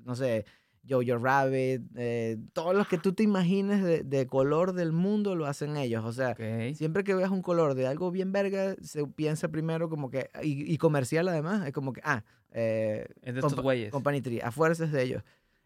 no 0.04 0.14
sé, 0.16 0.44
Jojo 0.88 1.18
Rabbit, 1.18 1.82
eh, 1.96 2.38
todos 2.52 2.74
los 2.74 2.88
que 2.88 2.98
tú 2.98 3.12
te 3.12 3.22
imagines 3.22 3.82
de, 3.82 4.02
de, 4.02 4.26
color 4.26 4.72
del 4.72 4.92
mundo 4.92 5.34
lo 5.34 5.46
hacen 5.46 5.76
ellos. 5.76 6.04
O 6.04 6.12
sea, 6.12 6.36
siempre 6.74 7.04
que 7.04 7.14
veas 7.14 7.30
un 7.30 7.42
color 7.42 7.74
de 7.74 7.86
algo 7.86 8.10
bien 8.10 8.32
verga, 8.32 8.74
se 8.82 9.06
piensa 9.06 9.48
primero 9.48 9.88
como 9.88 10.10
que, 10.10 10.30
y, 10.42 10.72
y 10.72 10.78
comercial 10.78 11.28
además, 11.28 11.66
es 11.66 11.72
como 11.72 11.92
que, 11.92 12.00
ah, 12.04 12.24
eh, 12.52 13.06
es 13.22 13.34
de 13.34 13.40
estos 13.40 13.60
güeyes. 13.60 13.90
Company 13.90 14.20
Tree, 14.20 14.40
a 14.40 14.50
fuerzas 14.50 14.92
de 14.92 15.02
ellos. 15.02 15.22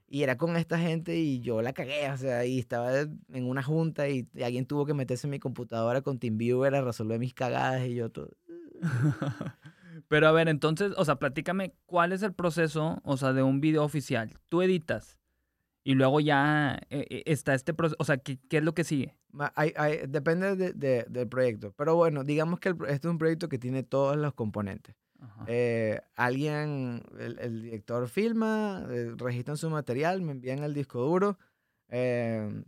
Y 0.08 0.22
era 0.24 0.36
con 0.36 0.56
esta 0.56 0.78
gente 0.78 1.16
y 1.16 1.40
yo 1.40 1.62
la 1.62 1.72
cagué, 1.72 2.10
o 2.10 2.16
sea, 2.18 2.44
y 2.44 2.58
estaba 2.58 3.00
en 3.00 3.48
una 3.48 3.62
junta 3.62 4.08
y, 4.08 4.28
alguien 4.44 4.66
tuvo 4.66 4.84
que 4.84 4.92
meterse 4.92 5.26
en 5.26 5.30
mi 5.30 5.38
computadora 5.38 6.02
con 6.02 6.18
TeamViewer 6.18 6.74
a 6.74 6.82
resolver 6.82 7.18
mis 7.18 7.32
cagadas 7.32 7.86
y 7.86 7.94
yo 7.94 8.10
todo. 8.10 8.30
Pero 10.08 10.28
a 10.28 10.32
ver, 10.32 10.48
entonces, 10.48 10.92
o 10.96 11.04
sea, 11.04 11.16
platícame 11.16 11.74
cuál 11.86 12.12
es 12.12 12.22
el 12.22 12.32
proceso, 12.32 13.00
o 13.04 13.16
sea, 13.16 13.32
de 13.32 13.42
un 13.42 13.60
video 13.60 13.84
oficial. 13.84 14.38
Tú 14.48 14.62
editas 14.62 15.18
y 15.84 15.94
luego 15.94 16.20
ya 16.20 16.78
eh, 16.90 17.06
eh, 17.10 17.22
está 17.26 17.54
este 17.54 17.74
proceso, 17.74 17.96
o 17.98 18.04
sea, 18.04 18.18
¿qué, 18.18 18.38
¿qué, 18.48 18.58
es 18.58 18.64
lo 18.64 18.74
que 18.74 18.84
sigue? 18.84 19.16
Hay, 19.54 19.72
hay, 19.76 20.06
depende 20.08 20.56
de, 20.56 20.72
de, 20.72 21.06
del 21.08 21.28
proyecto, 21.28 21.72
pero 21.76 21.96
bueno, 21.96 22.22
digamos 22.22 22.60
que 22.60 22.68
el, 22.68 22.76
este 22.88 23.08
es 23.08 23.10
un 23.10 23.18
proyecto 23.18 23.48
que 23.48 23.58
tiene 23.58 23.82
todos 23.82 24.16
los 24.16 24.34
componentes. 24.34 24.94
Eh, 25.46 26.00
alguien, 26.16 27.02
el, 27.18 27.38
el, 27.38 27.62
director 27.62 28.08
filma, 28.08 28.84
eh, 28.90 29.14
registran 29.16 29.56
su 29.56 29.70
material, 29.70 30.20
me 30.22 30.32
envían 30.32 30.64
el 30.64 30.74
disco 30.74 31.00
duro. 31.00 31.38
Eh, 31.88 32.64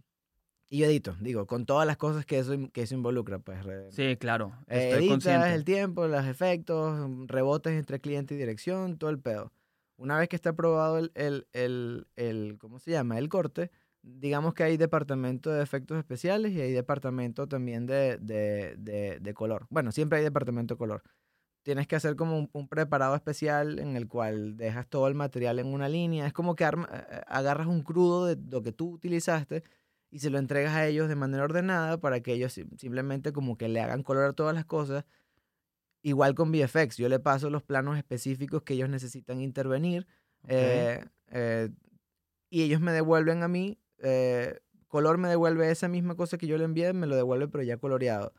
y 0.68 0.79
yo 0.79 0.87
edito, 0.87 1.14
digo, 1.20 1.46
con 1.46 1.66
todas 1.66 1.87
las 1.87 1.96
cosas 1.96 2.24
que 2.27 2.38
eso, 2.38 2.55
que 2.72 2.83
eso 2.83 2.94
involucra, 2.94 3.38
pues. 3.38 3.59
Sí, 3.90 4.16
claro. 4.16 4.53
Estoy 4.66 5.09
editas 5.09 5.53
el 5.53 5.64
tiempo, 5.64 6.07
los 6.07 6.27
efectos, 6.27 7.11
rebotes 7.27 7.74
entre 7.74 8.00
cliente 8.00 8.35
y 8.35 8.38
dirección, 8.38 8.98
todo 8.98 9.11
el 9.11 9.18
pedo. 9.18 9.53
Una 9.96 10.18
vez 10.18 10.29
que 10.29 10.37
está 10.37 10.50
aprobado 10.50 10.98
el, 10.98 11.12
el, 11.14 11.46
el, 11.53 12.07
el, 12.16 12.57
¿cómo 12.59 12.79
se 12.81 12.90
llama? 12.90 13.18
El 13.18 13.29
corte, 13.29 13.70
digamos 14.03 14.55
que 14.55 14.64
hay 14.64 14.77
departamento 14.77 15.50
de 15.50 15.62
efectos 15.62 15.98
especiales 15.98 16.53
y 16.53 16.61
hay 16.61 16.72
departamento 16.72 17.46
también 17.46 17.87
de, 17.87 18.18
de, 18.18 18.74
de, 18.77 19.20
de 19.20 19.35
color. 19.35 19.66
Bueno, 19.70 19.92
siempre 19.92 20.18
hay 20.18 20.24
departamento 20.24 20.74
de 20.74 20.79
color. 20.79 21.03
Tienes 21.62 21.87
que 21.87 21.96
hacer 21.96 22.16
como 22.16 22.37
un, 22.37 22.50
un, 22.53 22.68
preparado 22.68 23.14
especial 23.14 23.79
en 23.79 23.96
el 23.96 24.09
cual 24.09 24.57
dejas 24.57 24.87
todo 24.88 25.09
el 25.09 25.14
material 25.14 25.59
en 25.59 25.68
una 25.68 25.88
línea. 25.88 26.27
Es 26.27 26.33
como 26.33 26.57
que 26.57 26.64
arma, 26.64 26.88
eh, 26.92 27.22
agarras 27.27 27.68
un 27.68 27.83
crudo 27.83 28.27
de 28.27 28.37
lo 28.50 28.62
que 28.62 28.72
tú 28.72 28.90
utilizaste 28.90 29.62
y 30.14 30.20
se 30.20 30.31
lo 30.31 30.38
entregas 30.38 30.74
a 30.74 30.87
ellos 30.87 31.09
de 31.09 31.16
manera 31.16 31.42
ordenada 31.42 31.98
para 31.98 32.20
que 32.20 32.35
ellos 32.35 32.53
simplemente 32.53 33.33
como 33.33 33.59
que 33.59 33.68
le 33.68 33.81
hagan 33.81 34.05
color 34.05 34.27
a 34.27 34.33
todas 34.33 34.55
las 34.55 34.64
cosas. 34.64 35.05
Igual 36.03 36.37
con 36.37 36.53
VFX, 36.53 36.98
yo 36.98 37.09
le 37.09 37.18
paso 37.18 37.50
los 37.50 37.64
planos 37.64 37.98
específicos 37.98 38.62
que 38.62 38.74
ellos 38.74 38.88
necesitan 38.88 39.40
intervenir 39.40 40.07
eh, 40.46 41.05
eh, 41.33 41.68
y 42.48 42.62
ellos 42.62 42.81
me 42.81 42.92
devuelven 42.92 43.42
a 43.42 43.48
mí, 43.48 43.77
eh, 43.98 44.61
color 44.87 45.18
me 45.18 45.29
devuelve 45.29 45.68
esa 45.72 45.88
misma 45.88 46.14
cosa 46.14 46.38
que 46.38 46.46
yo 46.46 46.59
le 46.59 46.64
envié, 46.64 46.92
me 46.92 47.09
lo 47.09 47.16
devuelve 47.16 47.48
pero 47.48 47.64
ya 47.64 47.77
coloreado. 47.77 48.33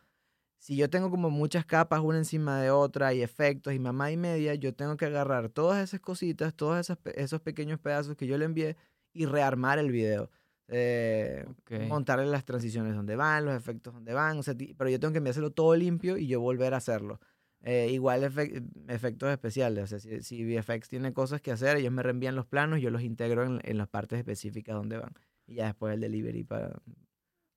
Si 0.60 0.78
yo 0.78 0.90
tengo 0.90 1.12
como 1.12 1.30
muchas 1.30 1.66
capas 1.66 2.00
una 2.00 2.20
encima 2.20 2.62
de 2.62 2.72
otra 2.72 3.14
y 3.14 3.22
efectos 3.22 3.74
y 3.74 3.80
mamá 3.80 4.14
y 4.14 4.16
media, 4.16 4.56
yo 4.56 4.74
tengo 4.74 4.96
que 4.96 5.08
agarrar 5.08 5.50
todas 5.50 5.84
esas 5.84 6.00
cositas, 6.00 6.54
todos 6.54 6.80
esos, 6.80 6.98
esos 7.16 7.42
pequeños 7.42 7.82
pedazos 7.82 8.16
que 8.16 8.28
yo 8.28 8.38
le 8.38 8.46
envié 8.46 8.78
y 9.12 9.26
rearmar 9.26 9.78
el 9.78 9.92
video 9.92 10.30
eh, 10.68 11.46
montarle 11.88 12.26
las 12.26 12.44
transiciones 12.46 12.96
donde 12.96 13.16
van, 13.16 13.46
los 13.46 13.56
efectos 13.56 13.94
donde 13.94 14.14
van, 14.14 14.38
o 14.40 14.44
sea, 14.44 14.56
pero 14.78 14.90
yo 14.90 15.00
tengo 15.00 15.12
que 15.12 15.20
enviárselo 15.20 15.52
todo 15.52 15.76
limpio 15.76 16.18
y 16.18 16.28
yo 16.28 16.40
volver 16.42 16.74
a 16.74 16.78
hacerlo. 16.78 17.20
Eh, 17.62 17.90
igual 17.92 18.24
efe- 18.24 18.64
efectos 18.90 19.30
especiales. 19.32 19.84
O 19.86 19.88
sea, 19.88 20.00
si, 20.00 20.22
si 20.22 20.44
VFX 20.46 20.88
tiene 20.88 21.14
cosas 21.14 21.42
que 21.42 21.52
hacer, 21.52 21.78
ellos 21.78 21.92
me 21.92 22.04
reenvían 22.04 22.36
los 22.36 22.46
planos, 22.46 22.80
yo 22.80 22.92
los 22.92 23.02
integro 23.02 23.44
en, 23.44 23.60
en 23.64 23.78
las 23.80 23.88
partes 23.88 24.20
específicas 24.20 24.76
donde 24.76 24.98
van. 25.00 25.14
Y 25.48 25.56
ya 25.56 25.66
después 25.66 25.94
el 25.96 26.02
delivery 26.02 26.44
para... 26.44 26.70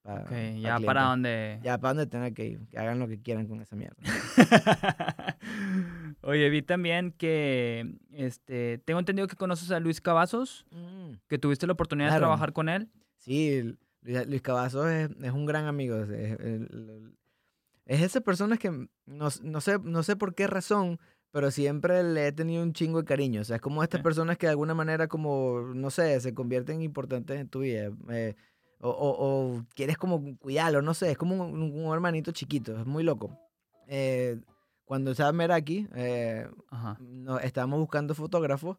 para 0.02 0.22
Ok, 0.22 0.28
para 0.30 0.52
ya 0.52 0.80
para 0.80 1.02
donde... 1.02 1.60
Ya 1.62 1.76
para 1.78 1.94
donde 1.94 2.06
tengan 2.06 2.32
que 2.32 2.46
ir. 2.46 2.66
Que 2.70 2.78
hagan 2.78 2.98
lo 2.98 3.06
que 3.06 3.20
quieran 3.20 3.46
con 3.48 3.60
esa 3.60 3.76
mierda. 3.76 3.96
Oye, 6.22 6.48
vi 6.50 6.62
también 6.62 7.12
que, 7.12 7.94
este, 8.12 8.78
tengo 8.84 9.00
entendido 9.00 9.28
que 9.28 9.36
conoces 9.36 9.70
a 9.70 9.80
Luis 9.80 10.00
Cavazos, 10.00 10.66
Mm. 10.70 11.12
que 11.28 11.38
tuviste 11.38 11.66
la 11.66 11.72
oportunidad 11.74 12.08
de 12.08 12.12
Claro. 12.12 12.22
trabajar 12.22 12.52
con 12.52 12.68
él. 12.68 12.88
Sí, 13.28 13.76
Luis, 14.02 14.42
Cavazos 14.42 14.88
es, 14.88 15.10
es 15.22 15.32
un 15.32 15.44
gran 15.46 15.66
amigo. 15.66 15.96
Es, 15.96 16.08
es- 16.40 16.68
es 17.86 18.02
esa 18.02 18.20
persona 18.20 18.56
que 18.58 18.70
no, 18.70 19.28
no 19.42 19.60
sé, 19.60 19.78
no 19.82 20.02
sé 20.02 20.16
por 20.16 20.34
qué 20.34 20.46
razón, 20.46 20.98
pero 21.30 21.50
siempre 21.50 22.02
le 22.02 22.26
he 22.28 22.32
tenido 22.32 22.62
un 22.62 22.72
chingo 22.72 22.98
de 23.00 23.04
cariño. 23.06 23.40
O 23.40 23.44
sea, 23.44 23.56
es 23.56 23.62
como 23.62 23.82
estas 23.82 24.02
personas 24.02 24.36
que 24.38 24.46
de 24.46 24.50
alguna 24.50 24.74
manera 24.74 25.08
como, 25.08 25.60
no 25.74 25.90
sé, 25.90 26.20
se 26.20 26.34
convierten 26.34 26.82
importantes 26.82 27.38
en 27.40 27.48
tu 27.48 27.60
vida. 27.60 27.90
eh, 28.10 28.34
o, 28.80 28.90
o- 28.90 29.56
o 29.56 29.64
quieres 29.74 29.96
como 29.98 30.36
cuidarlo, 30.38 30.82
no 30.82 30.94
sé, 30.94 31.10
es 31.10 31.18
como 31.18 31.34
un, 31.44 31.60
un 31.72 31.92
hermanito 31.92 32.30
chiquito, 32.32 32.78
es 32.78 32.86
muy 32.86 33.02
loco. 33.02 33.36
Eh, 33.88 34.40
cuando 34.84 35.10
estaba 35.10 35.32
Meraki, 35.32 35.88
eh, 35.94 36.46
Ajá. 36.70 36.96
no, 37.00 37.38
estábamos 37.40 37.80
buscando 37.80 38.14
fotógrafos 38.14 38.76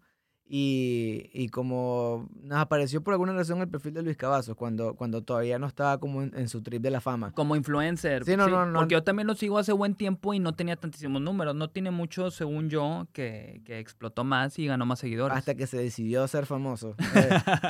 y, 0.51 1.29
y 1.31 1.49
como 1.49 2.27
nos 2.41 2.57
apareció 2.57 3.03
por 3.03 3.13
alguna 3.13 3.33
razón 3.33 3.61
el 3.61 3.67
perfil 3.67 3.93
de 3.93 4.01
Luis 4.01 4.17
Cavazos 4.17 4.55
cuando, 4.55 4.95
cuando 4.95 5.21
todavía 5.21 5.59
no 5.59 5.67
estaba 5.67 5.99
como 5.99 6.23
en, 6.23 6.35
en 6.35 6.49
su 6.49 6.63
trip 6.63 6.81
de 6.81 6.89
la 6.89 7.01
fama. 7.01 7.31
Como 7.33 7.55
influencer. 7.55 8.25
Sí, 8.25 8.35
no, 8.35 8.47
no, 8.49 8.65
no. 8.65 8.79
Porque 8.79 8.93
yo 8.93 9.03
también 9.03 9.27
lo 9.27 9.35
sigo 9.35 9.59
hace 9.59 9.71
buen 9.73 9.93
tiempo 9.93 10.33
y 10.33 10.39
no 10.39 10.53
tenía 10.55 10.75
tantísimos 10.75 11.21
números. 11.21 11.55
No 11.55 11.69
tiene 11.69 11.91
mucho, 11.91 12.31
según 12.31 12.69
yo, 12.69 13.07
que, 13.13 13.61
que 13.63 13.77
explotó 13.77 14.23
más 14.23 14.57
y 14.57 14.65
ganó 14.65 14.87
más 14.87 14.97
seguidores. 14.97 15.37
Hasta 15.37 15.53
que 15.53 15.67
se 15.67 15.77
decidió 15.77 16.27
ser 16.27 16.45
famoso. 16.47 16.95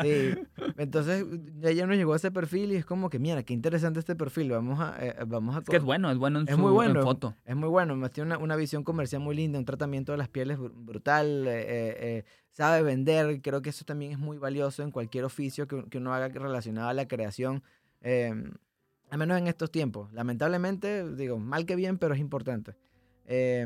Eh, 0.06 0.36
sí. 0.58 0.64
Entonces 0.78 1.26
ella 1.64 1.86
nos 1.86 1.98
llegó 1.98 2.14
a 2.14 2.16
ese 2.16 2.32
perfil 2.32 2.72
y 2.72 2.76
es 2.76 2.86
como 2.86 3.10
que, 3.10 3.20
mira, 3.20 3.44
qué 3.44 3.54
interesante 3.54 4.00
este 4.00 4.16
perfil. 4.16 4.52
Vamos 4.52 4.80
a, 4.80 4.96
eh, 5.00 5.16
vamos 5.28 5.56
a 5.56 5.60
Es 5.60 5.66
que 5.66 5.76
es 5.78 5.84
bueno, 5.84 6.10
es 6.12 6.18
bueno 6.18 6.40
en, 6.40 6.48
Es 6.48 6.56
su, 6.56 6.62
muy 6.62 6.72
bueno. 6.72 7.00
en 7.00 7.06
foto. 7.06 7.36
Es 7.46 7.56
muy 7.56 7.68
bueno, 7.68 8.10
tiene 8.10 8.28
una, 8.28 8.38
una 8.38 8.56
visión 8.56 8.84
comercial 8.84 9.22
muy 9.22 9.36
linda, 9.36 9.60
un 9.60 9.66
tratamiento 9.66 10.12
de 10.14 10.18
las 10.20 10.30
pieles 10.30 10.58
br- 10.58 10.72
brutal, 10.74 11.48
eh, 11.48 11.60
eh, 11.62 11.96
eh, 12.00 12.24
sabe 12.60 12.84
vender, 12.84 13.42
creo 13.42 13.62
que 13.62 13.70
eso 13.70 13.86
también 13.86 14.12
es 14.12 14.20
muy 14.20 14.38
valioso 14.38 14.84
en 14.84 14.92
cualquier 14.92 15.24
oficio 15.24 15.66
que, 15.66 15.86
que 15.90 15.98
uno 15.98 16.14
haga 16.14 16.28
relacionado 16.28 16.90
a 16.90 16.94
la 16.94 17.08
creación, 17.08 17.64
eh, 18.02 18.34
al 19.10 19.18
menos 19.18 19.38
en 19.38 19.48
estos 19.48 19.72
tiempos. 19.72 20.12
Lamentablemente, 20.12 21.10
digo, 21.16 21.40
mal 21.40 21.66
que 21.66 21.76
bien, 21.78 21.98
pero 21.98 22.14
es 22.14 22.20
importante. 22.20 22.76
Eh, 23.26 23.66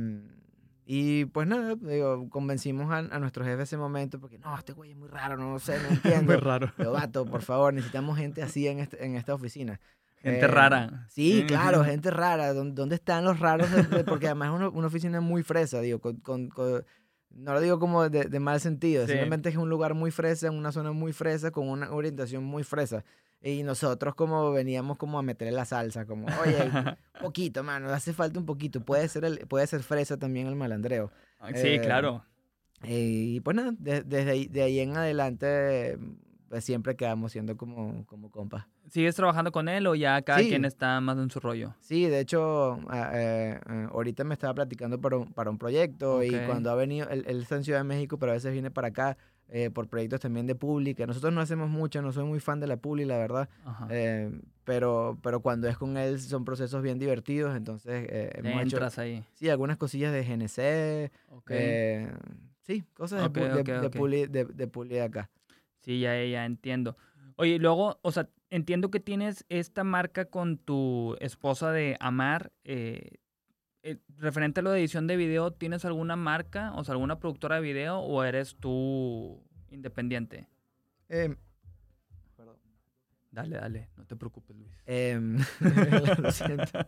y 0.86 1.26
pues 1.26 1.48
nada, 1.48 1.76
digo, 1.76 2.30
convencimos 2.30 2.92
a, 2.92 2.98
a 2.98 3.20
nuestro 3.20 3.44
jefe 3.46 3.64
ese 3.64 3.78
momento 3.78 4.20
porque 4.20 4.38
no, 4.38 4.56
este 4.58 4.74
güey 4.74 4.92
es 4.92 4.98
muy 4.98 5.08
raro, 5.10 5.38
no 5.38 5.58
sé, 5.58 5.78
no 5.82 5.88
entiendo. 5.96 6.38
raro. 6.40 6.72
Pero 6.78 6.92
vato, 6.92 7.26
por 7.26 7.42
favor, 7.42 7.74
necesitamos 7.74 8.18
gente 8.18 8.44
así 8.44 8.68
en, 8.68 8.80
este- 8.80 9.04
en 9.06 9.16
esta 9.16 9.34
oficina. 9.34 9.80
Gente 10.22 10.46
Eh, 10.46 10.48
rara. 10.48 11.08
Sí, 11.10 11.44
claro, 11.48 11.84
gente 11.84 12.12
rara. 12.12 12.54
¿Dónde, 12.54 12.76
dónde 12.76 12.96
están 12.96 13.24
los 13.26 13.40
raros? 13.40 13.72
de- 13.72 13.84
de- 13.84 14.04
porque 14.04 14.28
además 14.28 14.50
es 14.50 14.56
una, 14.56 14.70
una 14.70 14.88
oficina 14.88 15.20
muy 15.20 15.42
fresa, 15.42 15.80
digo, 15.82 16.00
con, 16.00 16.18
con- 16.18 16.50
con- 16.50 16.84
no 17.34 17.54
lo 17.54 17.62
digo 17.62 17.80
como 17.80 18.10
de, 18.10 18.26
de 18.26 18.40
mal 18.40 18.60
sentido, 18.60 19.06
Sí. 19.06 19.12
simplemente 19.14 19.50
es 19.50 19.58
un 19.58 19.70
lugar 19.70 19.94
muy 19.94 20.12
fresa, 20.12 20.50
una 20.52 20.72
zona 20.72 20.92
muy 20.92 21.14
fresa, 21.14 21.52
con 21.52 21.68
una 21.70 21.92
orientación 21.92 22.44
muy 22.44 22.64
fresa. 22.64 23.04
Y 23.42 23.64
nosotros 23.64 24.16
como 24.16 24.52
veníamos 24.54 24.98
como 24.98 25.20
a 25.20 25.22
meterle 25.22 25.52
la 25.52 25.66
salsa, 25.66 26.06
como, 26.06 26.28
oye, 26.42 26.64
un 26.64 26.96
poquito, 27.22 27.62
mano, 27.64 27.90
hace 27.90 28.14
falta 28.14 28.40
un 28.40 28.46
poquito. 28.46 28.80
Puede 28.86 29.08
ser, 29.10 29.26
el, 29.26 29.40
puede 29.48 29.68
ser 29.68 29.84
fresa 29.84 30.18
también 30.18 30.48
el 30.48 30.56
malandreo. 30.56 31.12
sí, 31.56 31.68
eh, 31.68 31.82
claro. 31.82 32.24
Y 32.86 33.40
pues 33.42 33.56
nada, 33.56 33.74
de- 33.78 34.04
desde 34.04 34.32
ahí, 34.32 34.48
de 34.48 34.62
ahí 34.64 34.80
en 34.80 34.96
adelante, 34.96 35.98
pues 36.50 36.64
siempre 36.64 36.96
quedamos 36.96 37.32
siendo 37.32 37.58
como, 37.58 38.06
como 38.06 38.30
compas. 38.30 38.66
¿Sigues 38.94 39.16
trabajando 39.16 39.52
con 39.52 39.68
él 39.70 39.88
o 39.88 39.96
ya 39.96 40.22
cada 40.22 40.38
Sí. 40.42 40.50
quien 40.50 40.66
está 40.66 41.02
más 41.02 41.18
en 41.18 41.32
su 41.32 41.40
rollo? 41.40 41.74
Sí, 41.80 42.06
de 42.06 42.20
hecho, 42.20 42.74
a- 42.90 43.10
eh, 43.16 43.60
eh, 43.68 43.88
ahorita 43.92 44.24
me 44.24 44.36
estaba 44.36 44.54
platicando 44.54 45.02
para 45.02 45.18
un, 45.18 45.34
para 45.34 45.50
un 45.50 45.58
proyecto 45.58 46.22
y 46.22 46.30
cuando 46.46 46.70
ha 46.70 46.76
venido, 46.76 47.10
él, 47.10 47.24
él 47.28 47.42
está 47.42 47.56
en 47.56 47.64
Ciudad 47.64 47.80
de 47.80 47.86
México, 47.86 48.20
pero 48.20 48.34
a 48.34 48.36
veces 48.36 48.54
viene 48.54 48.70
para 48.70 48.90
acá 48.90 49.18
eh, 49.48 49.72
por 49.72 49.88
proyectos 49.88 50.20
también 50.20 50.46
de 50.46 50.54
pública. 50.54 51.08
Nosotros 51.08 51.34
no 51.34 51.42
hacemos 51.42 51.72
mucho, 51.72 52.04
no 52.04 52.12
soy 52.12 52.26
muy 52.26 52.40
fan 52.40 52.60
de 52.60 52.68
la 52.68 52.78
publi, 52.78 53.04
la 53.06 53.18
verdad, 53.18 53.50
pero, 54.64 55.18
pero 55.24 55.40
cuando 55.42 55.68
es 55.68 55.76
con 55.76 55.98
él 55.98 56.20
son 56.20 56.46
procesos 56.46 56.84
bien 56.84 57.00
divertidos, 57.00 57.56
entonces 57.58 58.08
hemos 58.36 58.62
hecho 58.62 58.76
Entras 58.78 59.00
ahí. 59.00 59.24
sí, 59.34 59.50
algunas 59.50 59.78
cosillas 59.78 60.14
de 60.14 60.24
GNC, 60.24 61.12
Ok. 61.30 61.50
eh, 61.50 62.12
sí, 62.62 62.84
cosas 62.94 63.34
de, 63.34 63.42
de, 63.50 63.64
de 63.64 63.88
ok. 63.88 63.96
publi, 63.96 64.28
de, 64.28 64.46
de 64.46 64.68
publi 64.68 64.90
de 64.96 65.02
acá. 65.02 65.32
Sí, 65.80 66.00
ya, 66.00 66.14
ya 66.24 66.46
entiendo. 66.46 66.96
Oye, 67.36 67.58
luego, 67.58 67.98
o 68.04 68.12
sea, 68.12 68.30
entiendo 68.54 68.92
que 68.92 69.00
tienes 69.00 69.46
esta 69.50 69.84
marca 69.84 70.26
con 70.26 70.58
tu 70.58 71.18
esposa 71.20 71.72
de 71.72 71.98
Amar. 72.00 72.52
eh, 72.64 73.18
eh, 73.86 73.98
referente 74.18 74.62
a 74.62 74.64
lo 74.64 74.72
de 74.72 74.80
edición 74.80 75.08
de 75.08 75.18
video, 75.18 75.52
¿tienes 75.52 75.84
alguna 75.84 76.16
marca, 76.16 76.72
o 76.76 76.84
sea, 76.86 76.94
alguna 76.94 77.20
productora 77.20 77.56
de 77.58 77.62
video 77.62 78.00
o 78.00 78.24
eres 78.24 78.56
tú 78.56 79.44
independiente? 79.72 80.48
Em, 81.10 81.36
Dale, 83.30 83.58
dale, 83.58 83.90
no 83.98 84.06
te 84.06 84.16
preocupes, 84.16 84.56
Luis. 84.56 84.72
Em, 84.86 85.38
lo 86.22 86.32
siento. 86.32 86.80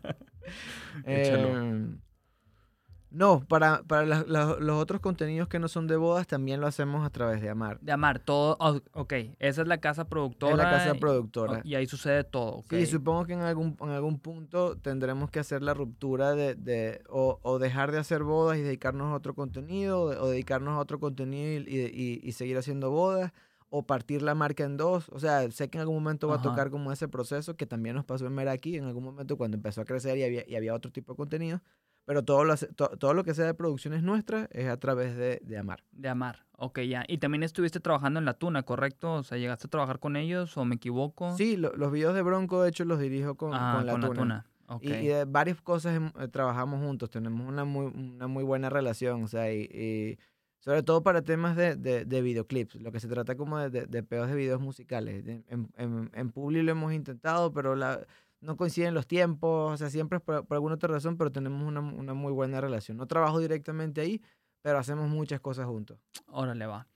No, 3.15 3.45
para, 3.47 3.81
para 3.83 4.05
los 4.05 4.81
otros 4.81 4.99
contenidos 4.99 5.47
que 5.47 5.57
no 5.57 5.67
son 5.69 5.87
de 5.87 5.95
bodas 5.95 6.27
también 6.27 6.59
lo 6.59 6.67
hacemos 6.67 7.05
a 7.05 7.09
través 7.09 7.41
de 7.41 7.49
Amar. 7.49 7.79
De 7.79 7.91
Amar, 7.93 8.19
todo, 8.19 8.57
oh, 8.59 8.81
ok, 8.93 9.13
esa 9.39 9.61
es 9.61 9.67
la 9.67 9.77
casa 9.79 10.09
productora. 10.09 10.51
Es 10.53 10.57
la 10.57 10.69
casa 10.69 10.95
y- 10.95 10.99
productora. 10.99 11.61
Y 11.63 11.75
ahí 11.75 11.85
sucede 11.87 12.25
todo, 12.25 12.55
ok. 12.57 12.71
Sí, 12.71 12.85
supongo 12.87 13.25
que 13.25 13.33
en 13.33 13.41
algún, 13.41 13.77
en 13.79 13.89
algún 13.89 14.19
punto 14.19 14.75
tendremos 14.77 15.31
que 15.31 15.39
hacer 15.39 15.61
la 15.61 15.73
ruptura 15.73 16.33
de, 16.35 16.55
de- 16.55 17.01
o, 17.09 17.39
o 17.41 17.57
dejar 17.57 17.91
de 17.93 17.99
hacer 17.99 18.23
bodas 18.23 18.57
y 18.57 18.61
dedicarnos 18.63 19.11
a 19.13 19.15
otro 19.15 19.33
contenido, 19.33 20.01
o, 20.01 20.07
o 20.25 20.29
dedicarnos 20.29 20.73
a 20.75 20.79
otro 20.79 20.99
contenido 20.99 21.61
y, 21.67 21.73
y- 21.73 22.19
y 22.21 22.31
seguir 22.33 22.57
haciendo 22.57 22.91
bodas, 22.91 23.31
o 23.69 23.83
partir 23.83 24.21
la 24.21 24.35
marca 24.35 24.63
en 24.65 24.75
dos. 24.77 25.07
O 25.09 25.19
sea, 25.19 25.49
sé 25.51 25.69
que 25.69 25.77
en 25.77 25.81
algún 25.83 25.95
momento 25.95 26.27
va 26.27 26.35
Ajá. 26.35 26.41
a 26.47 26.51
tocar 26.51 26.69
como 26.69 26.91
ese 26.91 27.07
proceso 27.07 27.55
que 27.55 27.65
también 27.65 27.95
nos 27.95 28.03
pasó 28.05 28.25
en 28.27 28.33
Meraki, 28.33 28.75
en 28.77 28.85
algún 28.85 29.03
momento 29.03 29.37
cuando 29.37 29.55
empezó 29.55 29.81
a 29.81 29.85
crecer 29.85 30.17
y 30.17 30.23
había, 30.23 30.43
y 30.47 30.55
había 30.55 30.73
otro 30.73 30.91
tipo 30.91 31.13
de 31.13 31.17
contenido. 31.17 31.61
Pero 32.05 32.23
todo 32.23 32.43
lo, 32.45 32.55
to- 32.55 32.89
todo 32.99 33.13
lo 33.13 33.23
que 33.23 33.33
sea 33.33 33.45
de 33.45 33.53
producciones 33.55 34.03
nuestras 34.03 34.47
es 34.51 34.67
a 34.67 34.77
través 34.77 35.15
de, 35.17 35.41
de 35.43 35.57
Amar. 35.57 35.83
De 35.91 36.07
Amar, 36.07 36.45
ok, 36.57 36.81
ya. 36.81 37.03
Y 37.07 37.17
también 37.17 37.41
estuviste 37.43 37.79
trabajando 37.79 38.19
en 38.19 38.25
La 38.25 38.35
Tuna, 38.35 38.63
¿correcto? 38.63 39.13
O 39.13 39.23
sea, 39.23 39.37
¿llegaste 39.39 39.65
a 39.67 39.69
trabajar 39.71 39.99
con 39.99 40.15
ellos 40.15 40.55
o 40.57 40.65
me 40.65 40.75
equivoco? 40.75 41.35
Sí, 41.35 41.57
lo- 41.57 41.75
los 41.75 41.91
videos 41.91 42.13
de 42.13 42.21
Bronco, 42.21 42.61
de 42.61 42.69
hecho, 42.69 42.85
los 42.85 42.99
dirijo 42.99 43.35
con, 43.35 43.51
Ah, 43.53 43.73
con 43.77 43.85
La 43.87 43.91
con 43.93 44.01
Tuna. 44.01 44.09
La 44.09 44.15
Tuna. 44.17 44.45
Y, 44.81 44.93
y 44.93 45.07
de 45.07 45.25
varias 45.25 45.61
cosas 45.61 45.99
eh, 46.19 46.27
trabajamos 46.27 46.79
juntos, 46.79 47.09
tenemos 47.09 47.47
una 47.47 47.65
muy, 47.65 47.85
una 47.87 48.27
muy 48.27 48.43
buena 48.43 48.69
relación, 48.69 49.23
o 49.23 49.27
sea, 49.27 49.51
y, 49.53 49.61
y 49.63 50.17
sobre 50.59 50.81
todo 50.81 51.03
para 51.03 51.21
temas 51.21 51.55
de, 51.55 51.75
de, 51.75 52.03
de 52.05 52.21
videoclips, 52.23 52.75
lo 52.81 52.91
que 52.91 52.99
se 52.99 53.07
trata 53.07 53.35
como 53.35 53.59
de, 53.59 53.69
de, 53.69 53.85
de 53.85 54.01
pedos 54.01 54.27
de 54.27 54.35
videos 54.35 54.59
musicales. 54.59 55.23
En, 55.47 55.69
en, 55.77 56.09
en 56.13 56.31
Publi 56.31 56.63
lo 56.63 56.71
hemos 56.71 56.93
intentado, 56.93 57.51
pero 57.53 57.75
la, 57.75 57.99
no 58.45 58.57
coinciden 58.57 58.93
los 58.93 59.07
tiempos, 59.07 59.73
o 59.73 59.77
sea, 59.77 59.89
siempre 59.89 60.17
es 60.17 60.23
por, 60.23 60.45
por 60.45 60.55
alguna 60.55 60.75
otra 60.75 60.89
razón, 60.93 61.17
pero 61.17 61.31
tenemos 61.31 61.67
una, 61.67 61.79
una 61.81 62.13
muy 62.13 62.31
buena 62.31 62.61
relación. 62.61 62.97
No 62.97 63.07
trabajo 63.07 63.39
directamente 63.39 64.01
ahí, 64.01 64.21
pero 64.61 64.77
hacemos 64.77 65.09
muchas 65.09 65.39
cosas 65.41 65.65
juntos. 65.65 65.99
Órale, 66.27 66.65
va. 66.65 66.87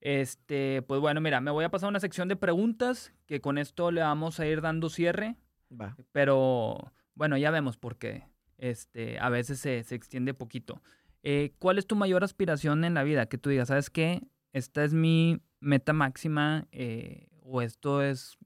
Este, 0.00 0.82
pues 0.82 1.00
bueno, 1.00 1.20
mira, 1.20 1.40
me 1.40 1.50
voy 1.50 1.64
a 1.64 1.70
pasar 1.70 1.88
a 1.88 1.90
una 1.90 2.00
sección 2.00 2.28
de 2.28 2.36
preguntas 2.36 3.12
que 3.26 3.40
con 3.40 3.58
esto 3.58 3.90
le 3.90 4.02
vamos 4.02 4.38
a 4.40 4.46
ir 4.46 4.60
dando 4.60 4.88
cierre, 4.88 5.36
Va. 5.70 5.96
pero 6.12 6.92
bueno, 7.14 7.36
ya 7.36 7.50
vemos 7.50 7.76
por 7.76 7.96
qué. 7.96 8.28
Este, 8.58 9.18
a 9.18 9.28
veces 9.28 9.58
se, 9.58 9.82
se 9.82 9.94
extiende 9.94 10.32
poquito. 10.34 10.82
Eh, 11.22 11.54
¿Cuál 11.58 11.78
es 11.78 11.86
tu 11.86 11.96
mayor 11.96 12.22
aspiración 12.22 12.84
en 12.84 12.94
la 12.94 13.02
vida? 13.02 13.26
Que 13.26 13.38
tú 13.38 13.50
digas, 13.50 13.68
¿sabes 13.68 13.90
qué? 13.90 14.22
Esta 14.52 14.84
es 14.84 14.94
mi 14.94 15.40
meta 15.60 15.92
máxima 15.92 16.68
eh, 16.70 17.26
o 17.42 17.62
esto 17.62 18.00
es 18.02 18.38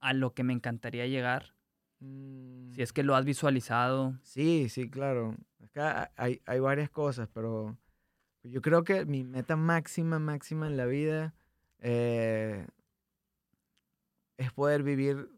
a 0.00 0.12
lo 0.14 0.32
que 0.32 0.42
me 0.42 0.52
encantaría 0.52 1.06
llegar. 1.06 1.54
Si 2.00 2.82
es 2.82 2.92
que 2.92 3.02
lo 3.02 3.16
has 3.16 3.24
visualizado. 3.24 4.18
Sí, 4.22 4.68
sí, 4.68 4.88
claro. 4.88 5.36
Acá 5.64 6.12
hay, 6.16 6.40
hay 6.46 6.60
varias 6.60 6.90
cosas, 6.90 7.28
pero 7.32 7.76
yo 8.44 8.62
creo 8.62 8.84
que 8.84 9.04
mi 9.04 9.24
meta 9.24 9.56
máxima, 9.56 10.18
máxima 10.18 10.66
en 10.66 10.76
la 10.76 10.86
vida 10.86 11.34
eh, 11.80 12.66
es 14.36 14.52
poder 14.52 14.82
vivir 14.82 15.28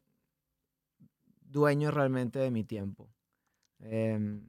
dueño 1.41 1.91
realmente 1.91 2.39
de 2.39 2.51
mi 2.51 2.65
tiempo. 2.65 3.11
Em, 3.81 4.47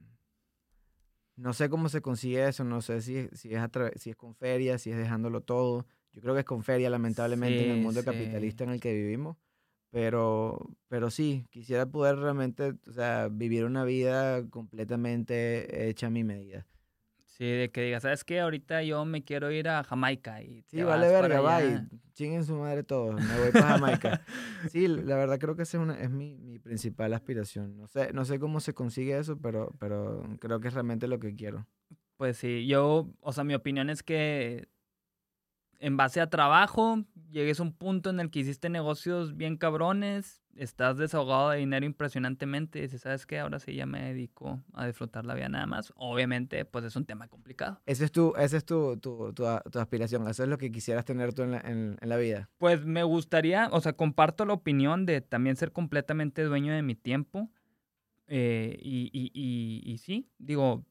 no 1.36 1.52
sé 1.54 1.68
cómo 1.70 1.88
se 1.88 2.02
consigue 2.02 2.46
eso, 2.46 2.62
no 2.64 2.82
sé 2.82 3.00
si, 3.00 3.28
si, 3.32 3.54
es 3.54 3.62
si 3.96 4.10
es 4.10 4.16
con 4.16 4.34
feria, 4.34 4.78
si 4.78 4.90
es 4.90 4.98
dejándolo 4.98 5.40
todo. 5.40 5.86
Yo 6.12 6.20
creo 6.20 6.34
que 6.34 6.40
es 6.40 6.46
con 6.46 6.62
feria, 6.62 6.90
lamentablemente, 6.90 7.64
en 7.64 7.70
el 7.70 7.78
mundo 7.78 8.00
sí. 8.00 8.06
capitalista 8.06 8.64
en 8.64 8.70
el 8.70 8.80
que 8.80 8.92
vivimos. 8.92 9.38
Pero, 9.92 10.58
pero 10.88 11.10
sí, 11.10 11.44
quisiera 11.50 11.84
poder 11.84 12.16
realmente, 12.16 12.72
o 12.88 12.92
sea, 12.92 13.28
vivir 13.30 13.66
una 13.66 13.84
vida 13.84 14.48
completamente 14.48 15.88
hecha 15.88 16.06
a 16.06 16.10
mi 16.10 16.24
medida. 16.24 16.66
Sí, 17.26 17.44
de 17.44 17.70
que 17.70 17.82
digas, 17.82 18.02
¿sabes 18.02 18.24
qué? 18.24 18.40
Ahorita 18.40 18.82
yo 18.82 19.04
me 19.04 19.22
quiero 19.22 19.50
ir 19.50 19.68
a 19.68 19.84
Jamaica. 19.84 20.42
Y 20.42 20.62
sí, 20.62 20.82
vale 20.82 21.08
verga, 21.08 21.40
bye. 21.40 21.86
Chinguen 22.14 22.44
su 22.44 22.54
madre 22.56 22.84
todos. 22.84 23.20
Me 23.22 23.38
voy 23.38 23.50
para 23.50 23.68
Jamaica. 23.68 24.24
sí, 24.70 24.88
la 24.88 25.16
verdad 25.16 25.38
creo 25.38 25.56
que 25.56 25.62
esa 25.62 25.76
es, 25.76 25.82
una, 25.82 26.00
es 26.00 26.10
mi, 26.10 26.38
mi, 26.38 26.58
principal 26.58 27.12
aspiración. 27.12 27.76
No 27.76 27.86
sé, 27.86 28.12
no 28.14 28.24
sé 28.24 28.38
cómo 28.38 28.60
se 28.60 28.72
consigue 28.72 29.18
eso, 29.18 29.38
pero, 29.38 29.74
pero 29.78 30.22
creo 30.40 30.60
que 30.60 30.68
es 30.68 30.74
realmente 30.74 31.06
lo 31.06 31.18
que 31.18 31.34
quiero. 31.34 31.66
Pues 32.16 32.38
sí, 32.38 32.66
yo, 32.66 33.12
o 33.20 33.32
sea, 33.32 33.44
mi 33.44 33.54
opinión 33.54 33.90
es 33.90 34.02
que 34.02 34.68
en 35.82 35.96
base 35.96 36.20
a 36.20 36.30
trabajo, 36.30 37.04
llegues 37.32 37.58
a 37.58 37.64
un 37.64 37.72
punto 37.72 38.10
en 38.10 38.20
el 38.20 38.30
que 38.30 38.38
hiciste 38.38 38.68
negocios 38.68 39.36
bien 39.36 39.56
cabrones, 39.56 40.40
estás 40.54 40.96
desahogado 40.96 41.50
de 41.50 41.58
dinero 41.58 41.84
impresionantemente 41.84 42.78
y 42.78 42.82
dices, 42.82 43.00
¿sabes 43.00 43.26
qué? 43.26 43.40
Ahora 43.40 43.58
sí 43.58 43.74
ya 43.74 43.84
me 43.84 44.00
dedico 44.00 44.62
a 44.74 44.86
disfrutar 44.86 45.26
la 45.26 45.34
vida 45.34 45.48
nada 45.48 45.66
más. 45.66 45.92
Obviamente, 45.96 46.64
pues 46.64 46.84
es 46.84 46.94
un 46.94 47.04
tema 47.04 47.26
complicado. 47.26 47.80
Ese 47.84 48.04
es 48.04 48.12
tu, 48.12 48.32
ese 48.36 48.58
es 48.58 48.64
tu, 48.64 48.96
tu, 48.98 49.32
tu, 49.34 49.44
aspiración, 49.44 50.28
eso 50.28 50.44
es 50.44 50.48
lo 50.48 50.56
que 50.56 50.70
quisieras 50.70 51.04
tener 51.04 51.34
tú 51.34 51.42
en 51.42 51.50
la, 51.50 51.58
en, 51.58 51.98
la, 52.00 52.16
vida. 52.16 52.48
Pues 52.58 52.84
me 52.84 53.02
gustaría, 53.02 53.68
o 53.72 53.80
sea, 53.80 53.94
comparto 53.94 54.44
la 54.44 54.52
opinión 54.52 55.04
de 55.04 55.20
también 55.20 55.56
ser 55.56 55.72
completamente 55.72 56.44
dueño 56.44 56.72
de 56.72 56.82
mi 56.82 56.94
tiempo. 56.94 57.50
Eh, 58.28 58.78
y, 58.80 59.10
y, 59.12 59.32
y, 59.34 59.82
y 59.92 59.98
sí, 59.98 60.30
digo, 60.38 60.86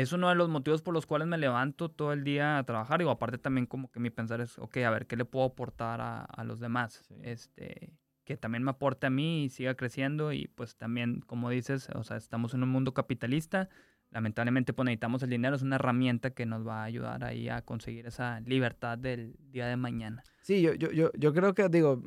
es 0.00 0.12
uno 0.12 0.28
de 0.28 0.34
los 0.34 0.50
motivos 0.50 0.82
por 0.82 0.92
los 0.92 1.06
cuales 1.06 1.26
me 1.26 1.38
levanto 1.38 1.88
todo 1.88 2.12
el 2.12 2.22
día 2.22 2.58
a 2.58 2.64
trabajar. 2.64 2.98
Digo, 2.98 3.10
aparte 3.10 3.38
también 3.38 3.64
como 3.66 3.90
que 3.90 3.98
mi 3.98 4.10
pensar 4.10 4.42
es, 4.42 4.58
ok, 4.58 4.76
a 4.78 4.90
ver, 4.90 5.06
¿qué 5.06 5.16
le 5.16 5.24
puedo 5.24 5.46
aportar 5.46 6.02
a, 6.02 6.20
a 6.20 6.44
los 6.44 6.60
demás? 6.60 7.08
Este, 7.22 7.94
que 8.24 8.36
también 8.36 8.62
me 8.62 8.72
aporte 8.72 9.06
a 9.06 9.10
mí 9.10 9.44
y 9.44 9.48
siga 9.48 9.74
creciendo. 9.74 10.32
Y 10.32 10.48
pues 10.48 10.76
también, 10.76 11.20
como 11.20 11.48
dices, 11.48 11.88
o 11.94 12.04
sea, 12.04 12.18
estamos 12.18 12.52
en 12.52 12.62
un 12.62 12.68
mundo 12.68 12.92
capitalista. 12.92 13.70
Lamentablemente, 14.10 14.74
pues 14.74 14.84
necesitamos 14.84 15.22
el 15.22 15.30
dinero. 15.30 15.56
Es 15.56 15.62
una 15.62 15.76
herramienta 15.76 16.30
que 16.30 16.44
nos 16.44 16.66
va 16.66 16.82
a 16.82 16.84
ayudar 16.84 17.24
ahí 17.24 17.48
a 17.48 17.62
conseguir 17.62 18.06
esa 18.06 18.40
libertad 18.40 18.98
del 18.98 19.36
día 19.50 19.66
de 19.66 19.76
mañana. 19.76 20.22
Sí, 20.42 20.60
yo, 20.60 20.74
yo, 20.74 20.92
yo, 20.92 21.10
yo 21.14 21.32
creo 21.32 21.54
que, 21.54 21.68
digo, 21.70 22.02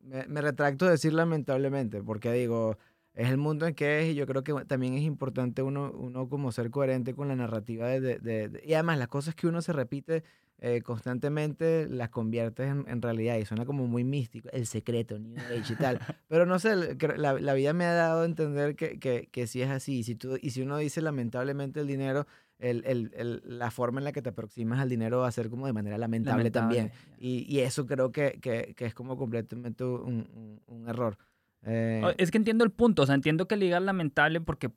me, 0.00 0.26
me 0.26 0.40
retracto 0.40 0.86
de 0.86 0.92
decir 0.92 1.12
lamentablemente, 1.12 2.02
porque 2.02 2.32
digo 2.32 2.78
es 3.18 3.28
el 3.30 3.36
mundo 3.36 3.66
en 3.66 3.74
que 3.74 4.00
es 4.00 4.12
y 4.12 4.14
yo 4.14 4.26
creo 4.26 4.44
que 4.44 4.54
también 4.66 4.94
es 4.94 5.02
importante 5.02 5.62
uno, 5.62 5.90
uno 5.90 6.28
como 6.28 6.52
ser 6.52 6.70
coherente 6.70 7.14
con 7.14 7.26
la 7.26 7.34
narrativa 7.34 7.88
de, 7.88 8.00
de, 8.20 8.62
y 8.64 8.74
además 8.74 8.96
las 8.98 9.08
cosas 9.08 9.34
que 9.34 9.48
uno 9.48 9.60
se 9.60 9.72
repite 9.72 10.22
eh, 10.60 10.82
constantemente 10.82 11.88
las 11.88 12.10
conviertes 12.10 12.68
en, 12.68 13.02
realidad 13.02 13.36
y 13.36 13.44
suena 13.44 13.66
como 13.66 13.88
muy 13.88 14.04
místico, 14.04 14.48
el 14.52 14.66
secreto, 14.66 15.18
New 15.18 15.36
Age 15.36 15.72
y 15.72 15.76
tal, 15.76 15.98
pero 16.28 16.46
no 16.46 16.60
sé, 16.60 16.76
la, 17.16 17.32
la 17.32 17.54
vida 17.54 17.72
me 17.72 17.86
ha 17.86 17.92
dado 17.92 18.22
a 18.22 18.24
entender 18.24 18.76
que, 18.76 19.00
que, 19.00 19.28
que 19.32 19.48
sí 19.48 19.62
es 19.62 19.70
así 19.70 19.98
y 19.98 20.02
si, 20.04 20.14
tú, 20.14 20.38
y 20.40 20.50
si 20.50 20.62
uno 20.62 20.78
dice 20.78 21.02
lamentablemente 21.02 21.80
el 21.80 21.88
dinero, 21.88 22.24
el, 22.60 22.84
el, 22.86 23.12
el, 23.16 23.42
la 23.44 23.72
forma 23.72 23.98
en 23.98 24.04
la 24.04 24.12
que 24.12 24.22
te 24.22 24.28
aproximas 24.28 24.78
al 24.78 24.88
dinero 24.88 25.18
va 25.18 25.28
a 25.28 25.32
ser 25.32 25.50
como 25.50 25.66
de 25.66 25.72
manera 25.72 25.98
lamentable, 25.98 26.52
también. 26.52 26.92
Y, 27.18 27.46
y, 27.52 27.60
eso 27.60 27.86
creo 27.86 28.10
que, 28.10 28.38
que, 28.40 28.74
que, 28.76 28.86
es 28.86 28.94
como 28.94 29.16
completamente 29.16 29.84
un, 29.84 30.28
un, 30.34 30.60
un 30.66 30.88
error. 30.88 31.18
Eh, 31.64 32.02
es 32.18 32.30
que 32.30 32.38
entiendo 32.38 32.64
el 32.64 32.70
punto, 32.70 33.02
o 33.02 33.06
sea, 33.06 33.14
entiendo 33.14 33.48
que 33.48 33.56
liga 33.56 33.80
lamentable 33.80 34.40
porque, 34.40 34.70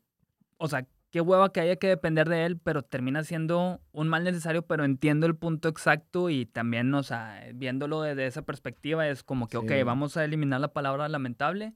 o 0.58 0.68
sea, 0.68 0.88
qué 1.12 1.22
hueva 1.22 1.52
que 1.52 1.60
haya 1.60 1.76
que 1.76 1.88
depender 1.88 2.28
de 2.28 2.46
él, 2.46 2.58
pero 2.58 2.82
termina 2.84 3.24
siendo 3.24 3.82
un 3.92 4.08
mal 4.08 4.24
necesario, 4.24 4.64
pero 4.64 4.86
entiendo 4.86 5.28
el 5.28 5.36
punto 5.36 5.68
exacto 5.68 6.30
y 6.30 6.46
también, 6.46 6.94
o 6.94 7.04
sea, 7.04 7.48
viéndolo 7.54 8.02
desde 8.02 8.26
esa 8.26 8.42
perspectiva 8.44 9.08
es 9.08 9.24
como 9.24 9.48
que, 9.48 9.58
ok, 9.58 9.72
vamos 9.86 10.18
a 10.18 10.24
eliminar 10.24 10.62
la 10.62 10.74
palabra 10.74 11.08
lamentable, 11.10 11.74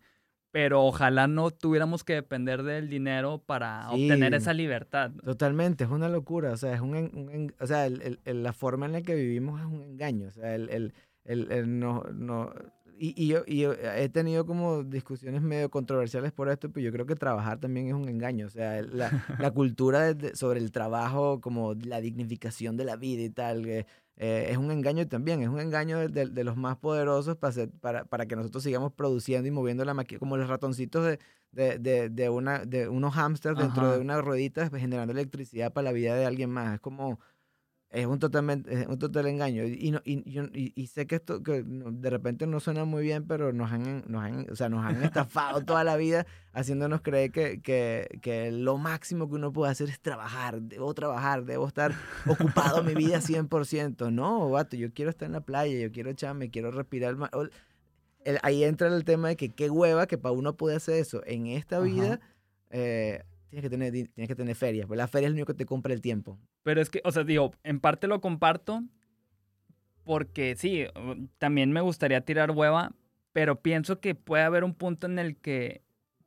pero 0.52 0.84
ojalá 0.84 1.28
no 1.28 1.52
tuviéramos 1.52 2.06
que 2.06 2.14
depender 2.14 2.64
del 2.64 2.90
dinero 2.90 3.44
para 3.46 3.90
obtener 3.92 4.34
esa 4.34 4.54
libertad. 4.54 5.12
Totalmente, 5.24 5.84
es 5.84 5.90
una 5.90 6.08
locura, 6.08 6.52
o 6.52 6.58
sea, 6.58 6.74
es 6.74 6.80
un, 6.80 7.54
o 7.60 7.68
sea, 7.68 7.86
el, 7.88 8.20
la 8.26 8.54
forma 8.54 8.86
en 8.86 8.94
la 8.94 9.02
que 9.02 9.16
vivimos 9.16 9.60
es 9.60 9.68
un 9.68 9.84
engaño, 9.84 10.30
o 10.30 10.32
sea, 10.32 10.56
el, 10.56 10.94
el 11.26 11.80
no, 11.80 12.04
no, 12.14 12.54
y, 12.98 13.14
y, 13.22 13.28
yo, 13.28 13.44
y, 13.46 13.64
he 13.64 14.10
tenido 14.10 14.46
como 14.46 14.84
discusiones 14.84 15.42
medio 15.42 15.70
controversiales 15.70 16.32
por 16.32 16.50
esto, 16.50 16.72
pero 16.72 16.86
yo 16.86 16.92
creo 16.92 17.06
que 17.06 17.16
trabajar 17.16 17.60
también 17.60 17.88
es 17.88 17.94
un 17.94 18.08
engaño. 18.08 18.48
O 18.48 18.50
sea, 18.50 18.82
la, 18.82 19.26
la 19.40 19.52
cultura 19.54 20.16
sobre 20.34 20.60
el 20.60 20.72
trabajo, 20.72 21.42
como 21.42 21.74
la 21.74 22.02
dignificación 22.02 22.78
de 22.78 22.86
la 22.86 22.96
vida 22.96 23.24
y 23.24 23.30
tal, 23.30 23.68
eh, 23.68 23.86
es 24.18 24.58
un 24.58 24.72
engaño 24.72 25.08
también. 25.08 25.42
Es 25.42 25.50
un 25.50 25.60
engaño 25.60 26.08
de, 26.08 26.28
de, 26.28 26.44
los 26.44 26.56
más 26.56 26.78
poderosos 26.78 27.36
para, 27.38 27.68
para, 27.82 28.06
para, 28.06 28.26
que 28.26 28.36
nosotros 28.36 28.64
sigamos 28.64 28.94
produciendo 28.94 29.48
y 29.48 29.52
moviendo 29.52 29.84
la 29.84 29.94
máquina, 29.94 30.20
como 30.20 30.38
los 30.38 30.48
ratoncitos 30.48 31.06
de, 31.06 31.20
de, 31.52 31.80
de, 31.80 32.10
de, 32.10 32.30
una, 32.30 32.60
de 32.66 32.88
unos 32.88 33.14
hámsters 33.16 33.58
dentro 33.58 33.92
de 33.92 34.00
una 34.00 34.22
ruedita 34.22 34.70
generando 34.70 35.12
electricidad 35.12 35.74
para 35.74 35.86
la 35.86 35.92
vida 35.92 36.16
de 36.16 36.26
alguien 36.26 36.50
más. 36.50 36.76
Es 36.76 36.80
como 36.80 37.20
es 37.96 38.06
un, 38.06 38.20
totalmente, 38.20 38.86
un 38.90 39.00
total 39.00 39.26
engaño. 39.28 39.64
Y, 39.64 39.92
no, 39.92 40.02
y, 40.04 40.74
y, 40.76 40.88
sé 40.88 41.08
que 41.08 41.16
esto 41.16 41.42
que 41.42 41.64
de 41.66 42.10
repente 42.10 42.46
no 42.46 42.60
suena 42.60 42.84
muy 42.84 43.04
bien, 43.04 43.26
pero 43.26 43.54
nos 43.54 43.72
han, 43.72 44.04
nos 44.08 44.22
han, 44.22 44.48
o 44.52 44.56
sea, 44.58 44.68
nos 44.68 44.84
han 44.86 45.02
estafado 45.02 45.64
toda 45.64 45.86
la 45.86 45.96
vida 45.96 46.28
haciéndonos 46.52 47.00
creer 47.00 47.32
que, 47.32 47.62
que, 47.62 48.20
que, 48.22 48.52
lo 48.52 48.78
máximo 48.78 49.30
que 49.30 49.36
uno 49.36 49.54
puede 49.54 49.72
hacer 49.72 49.88
es 49.88 50.02
trabajar. 50.02 50.62
Debo 50.62 50.94
trabajar, 50.94 51.46
debo 51.46 51.68
estar 51.68 51.94
ocupado 52.28 52.84
mi 52.84 52.96
vida 52.96 53.20
100%. 53.20 54.12
No, 54.12 54.50
vato, 54.50 54.76
yo 54.76 54.92
quiero 54.94 55.10
estar 55.10 55.28
en 55.28 55.32
la 55.32 55.42
playa, 55.42 55.80
yo 55.80 55.90
quiero 55.94 56.10
echarme, 56.10 56.52
quiero 56.52 56.72
respirar. 56.72 57.16
ahí 58.42 58.66
entra 58.66 58.94
el 58.94 59.06
tema 59.06 59.30
de 59.30 59.38
que 59.38 59.54
qué 59.54 59.70
hueva 59.70 60.06
que 60.06 60.18
para 60.18 60.34
uno 60.34 60.58
puede 60.58 60.76
hacer 60.76 60.96
eso 60.96 61.22
en 61.26 61.48
esta 61.48 61.80
vida. 61.80 62.20
Eh, 62.72 63.24
tienes 63.56 63.70
que 63.70 63.70
tener, 63.70 63.92
tienes 64.14 64.28
que 64.28 64.36
tener 64.36 64.56
ferias, 64.56 64.88
pues 64.88 64.98
la 64.98 65.08
feria 65.08 65.28
es 65.28 65.32
lo 65.32 65.36
único 65.36 65.54
que 65.54 65.58
te 65.58 65.66
compra 65.66 65.94
el 65.94 66.02
tiempo. 66.02 66.38
Pero 66.64 66.82
es 66.82 66.90
que, 66.90 67.02
o 67.06 67.12
sea, 67.12 67.24
digo, 67.24 67.54
en 67.64 67.80
parte 67.80 68.08
lo 68.08 68.20
comparto 68.20 68.84
porque 70.04 70.56
sí, 70.58 70.86
también 71.38 71.72
me 71.72 71.82
gustaría 71.82 72.22
tirar 72.22 72.52
hueva, 72.52 72.92
pero 73.32 73.62
pienso 73.62 74.00
que 74.00 74.14
puede 74.14 74.44
haber 74.44 74.64
un 74.64 74.76
punto 74.76 75.08
en 75.08 75.20
el 75.20 75.38
que 75.38 75.82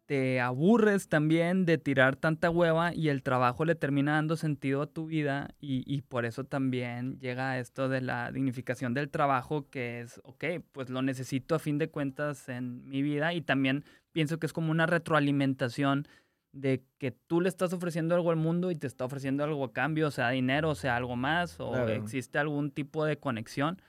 te 0.07 0.41
aburres 0.41 1.11
también 1.11 1.67
de 1.67 1.77
tirar 1.77 2.17
tanta 2.17 2.49
hueva 2.49 2.95
y 2.95 3.11
el 3.11 3.23
trabajo 3.23 3.67
le 3.67 3.75
termina 3.75 4.13
dando 4.13 4.37
sentido 4.37 4.81
a 4.81 4.87
tu 4.87 5.05
vida 5.05 5.51
y, 5.61 5.85
y, 5.87 6.01
por 6.01 6.25
eso 6.25 6.45
también 6.45 7.21
llega 7.21 7.59
esto 7.59 7.91
de 7.91 8.01
la 8.01 8.33
dignificación 8.33 8.95
del 8.95 9.11
trabajo 9.11 9.69
que 9.69 10.01
es, 10.01 10.19
ok, 10.25 10.45
pues 10.73 10.89
lo 10.89 11.03
necesito 11.03 11.55
a 11.55 11.59
fin 11.59 11.77
de 11.77 11.91
cuentas 11.91 12.49
en 12.49 12.89
mi 12.89 13.03
vida 13.03 13.35
y 13.35 13.43
también 13.43 13.85
pienso 14.13 14.39
que 14.39 14.47
es 14.47 14.55
como 14.55 14.71
una 14.71 14.87
retroalimentación 14.87 16.09
de 16.53 16.85
que 16.99 17.11
tú 17.11 17.41
le 17.41 17.49
estás 17.49 17.73
ofreciendo 17.73 18.15
algo 18.15 18.31
al 18.31 18.37
mundo 18.37 18.71
y 18.71 18.77
te 18.77 18.87
está 18.87 19.05
ofreciendo 19.05 19.45
algo 19.45 19.65
a 19.65 19.73
cambio, 19.73 20.11
sea 20.11 20.31
dinero, 20.31 20.75
sea 20.75 20.97
algo 20.97 21.17
más, 21.17 21.61
o 21.61 21.77
existe 21.89 22.39
algún 22.39 22.71
tipo 22.71 23.05
de 23.05 23.19
conexión. 23.19 23.81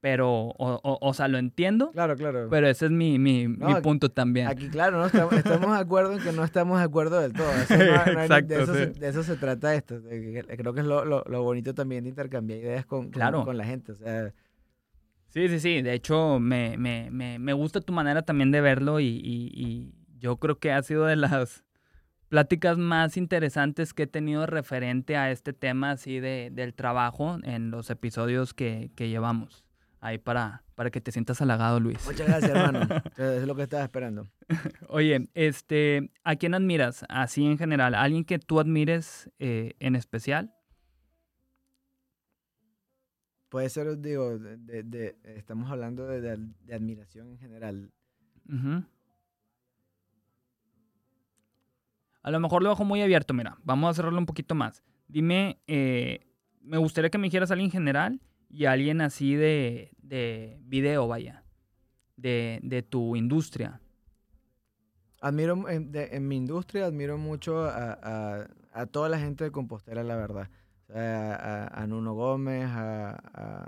Pero, 0.00 0.30
o, 0.30 0.98
o, 0.98 1.14
sea, 1.14 1.28
lo 1.28 1.36
entiendo. 1.36 1.90
Claro, 1.90 2.16
claro. 2.16 2.48
Pero 2.48 2.66
ese 2.66 2.86
es 2.86 2.90
mi, 2.90 3.18
mi, 3.18 3.48
mi 3.48 3.74
punto 3.82 4.10
también. 4.10 4.48
Aquí, 4.48 4.70
claro, 4.70 4.98
¿no? 4.98 5.04
estamos, 5.04 5.34
estamos, 5.34 5.72
de 5.72 5.78
acuerdo 5.78 6.14
en 6.14 6.20
que 6.20 6.32
no 6.32 6.42
estamos 6.42 6.78
de 6.78 6.84
acuerdo 6.84 7.20
del 7.20 7.34
todo. 7.34 7.50
Exacto, 7.52 8.54
de, 8.54 8.62
eso 8.62 8.74
se, 8.74 8.86
de, 8.86 9.08
eso 9.08 9.22
se, 9.22 9.36
trata 9.36 9.74
esto. 9.74 10.00
Creo 10.00 10.72
que 10.72 10.80
es 10.80 10.86
lo, 10.86 11.04
lo, 11.04 11.22
lo 11.26 11.42
bonito 11.42 11.74
también 11.74 12.04
de 12.04 12.10
intercambiar 12.10 12.60
ideas 12.60 12.86
con, 12.86 13.10
con, 13.10 13.44
con, 13.44 13.58
la 13.58 13.66
gente. 13.66 13.92
O 13.92 13.94
sea, 13.94 14.32
sí, 15.28 15.48
sí, 15.48 15.60
sí. 15.60 15.82
De 15.82 15.92
hecho, 15.92 16.40
me, 16.40 16.78
me, 16.78 17.10
me, 17.10 17.38
me 17.38 17.52
gusta 17.52 17.82
tu 17.82 17.92
manera 17.92 18.22
también 18.22 18.50
de 18.52 18.62
verlo 18.62 19.00
y, 19.00 19.04
y, 19.04 19.50
y 19.52 19.92
yo 20.18 20.38
creo 20.38 20.58
que 20.58 20.72
ha 20.72 20.82
sido 20.82 21.04
de 21.04 21.16
las 21.16 21.62
pláticas 22.30 22.78
más 22.78 23.16
interesantes 23.16 23.92
que 23.92 24.04
he 24.04 24.06
tenido 24.06 24.46
referente 24.46 25.16
a 25.16 25.30
este 25.30 25.52
tema 25.52 25.90
así 25.90 26.20
de, 26.20 26.50
del 26.52 26.72
trabajo 26.74 27.38
en 27.42 27.70
los 27.70 27.90
episodios 27.90 28.54
que, 28.54 28.90
que 28.96 29.10
llevamos. 29.10 29.66
Ahí 30.00 30.16
para, 30.16 30.62
para 30.76 30.90
que 30.90 31.02
te 31.02 31.12
sientas 31.12 31.42
halagado, 31.42 31.78
Luis. 31.78 31.98
Muchas 32.06 32.26
gracias, 32.26 32.52
hermano. 32.52 32.80
es 33.18 33.46
lo 33.46 33.54
que 33.54 33.64
estaba 33.64 33.82
esperando. 33.82 34.30
Oye, 34.88 35.28
este, 35.34 36.10
¿a 36.24 36.36
quién 36.36 36.54
admiras? 36.54 37.04
Así 37.10 37.44
en 37.44 37.58
general, 37.58 37.94
¿alguien 37.94 38.24
que 38.24 38.38
tú 38.38 38.60
admires 38.60 39.28
eh, 39.38 39.74
en 39.80 39.96
especial? 39.96 40.54
Puede 43.50 43.68
ser, 43.68 43.98
digo, 43.98 44.38
de, 44.38 44.84
de, 44.84 45.16
estamos 45.24 45.70
hablando 45.70 46.06
de, 46.06 46.20
de, 46.20 46.74
admiración 46.74 47.30
en 47.30 47.38
general. 47.38 47.90
A 52.22 52.30
lo 52.30 52.40
mejor 52.40 52.62
lo 52.62 52.70
dejo 52.70 52.84
muy 52.84 53.02
abierto, 53.02 53.32
mira, 53.34 53.58
vamos 53.62 53.90
a 53.90 53.94
cerrarlo 53.94 54.18
un 54.18 54.26
poquito 54.26 54.54
más. 54.54 54.82
Dime, 55.08 55.58
eh, 55.66 56.20
me 56.60 56.78
gustaría 56.78 57.10
que 57.10 57.18
me 57.18 57.26
dijeras 57.26 57.50
a 57.50 57.54
alguien 57.54 57.70
general 57.70 58.20
y 58.48 58.66
a 58.66 58.72
alguien 58.72 59.00
así 59.00 59.34
de, 59.34 59.92
de 59.98 60.58
video, 60.62 61.08
vaya, 61.08 61.44
de, 62.16 62.60
de, 62.62 62.82
tu 62.82 63.16
industria. 63.16 63.80
Admiro, 65.20 65.68
en, 65.68 65.90
en, 65.94 66.28
mi 66.28 66.36
industria 66.36 66.86
admiro 66.86 67.16
mucho 67.16 67.64
a, 67.64 67.98
a, 68.02 68.48
a, 68.72 68.86
toda 68.86 69.08
la 69.08 69.18
gente 69.18 69.44
de 69.44 69.50
Compostela, 69.50 70.02
la 70.02 70.16
verdad. 70.16 70.50
a, 70.94 71.82
a, 71.82 71.86
Nuno 71.86 72.14
Gómez, 72.14 72.68
a, 72.68 73.66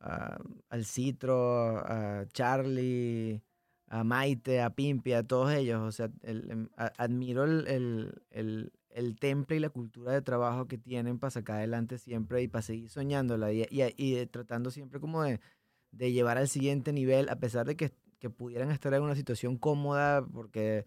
al 0.00 0.84
Citro, 0.84 1.78
a 1.78 2.24
Charlie, 2.32 3.42
a 3.90 4.04
Maite, 4.04 4.62
a 4.62 4.70
Pimpi, 4.70 5.12
a 5.12 5.24
todos 5.24 5.52
ellos. 5.52 5.80
O 5.82 5.92
sea, 5.92 6.10
em, 6.22 6.68
admiro 6.76 7.44
el, 7.44 8.22
el, 8.30 9.18
temple 9.18 9.56
y 9.56 9.60
la 9.60 9.68
cultura 9.68 10.12
de 10.12 10.22
trabajo 10.22 10.66
que 10.66 10.78
tienen 10.78 11.18
para 11.18 11.32
sacar 11.32 11.56
adelante 11.56 11.98
siempre 11.98 12.42
y 12.42 12.48
para 12.48 12.62
seguir 12.62 12.88
soñándola 12.88 13.52
y, 13.52 13.66
y, 13.70 14.26
tratando 14.26 14.70
siempre 14.70 15.00
como 15.00 15.22
de, 15.22 15.40
de, 15.90 16.12
llevar 16.12 16.38
al 16.38 16.48
siguiente 16.48 16.92
nivel, 16.92 17.28
a 17.28 17.36
pesar 17.36 17.66
de 17.66 17.76
que, 17.76 17.92
que, 18.20 18.30
pudieran 18.30 18.70
estar 18.70 18.94
en 18.94 19.02
una 19.02 19.16
situación 19.16 19.56
cómoda, 19.58 20.24
porque, 20.24 20.86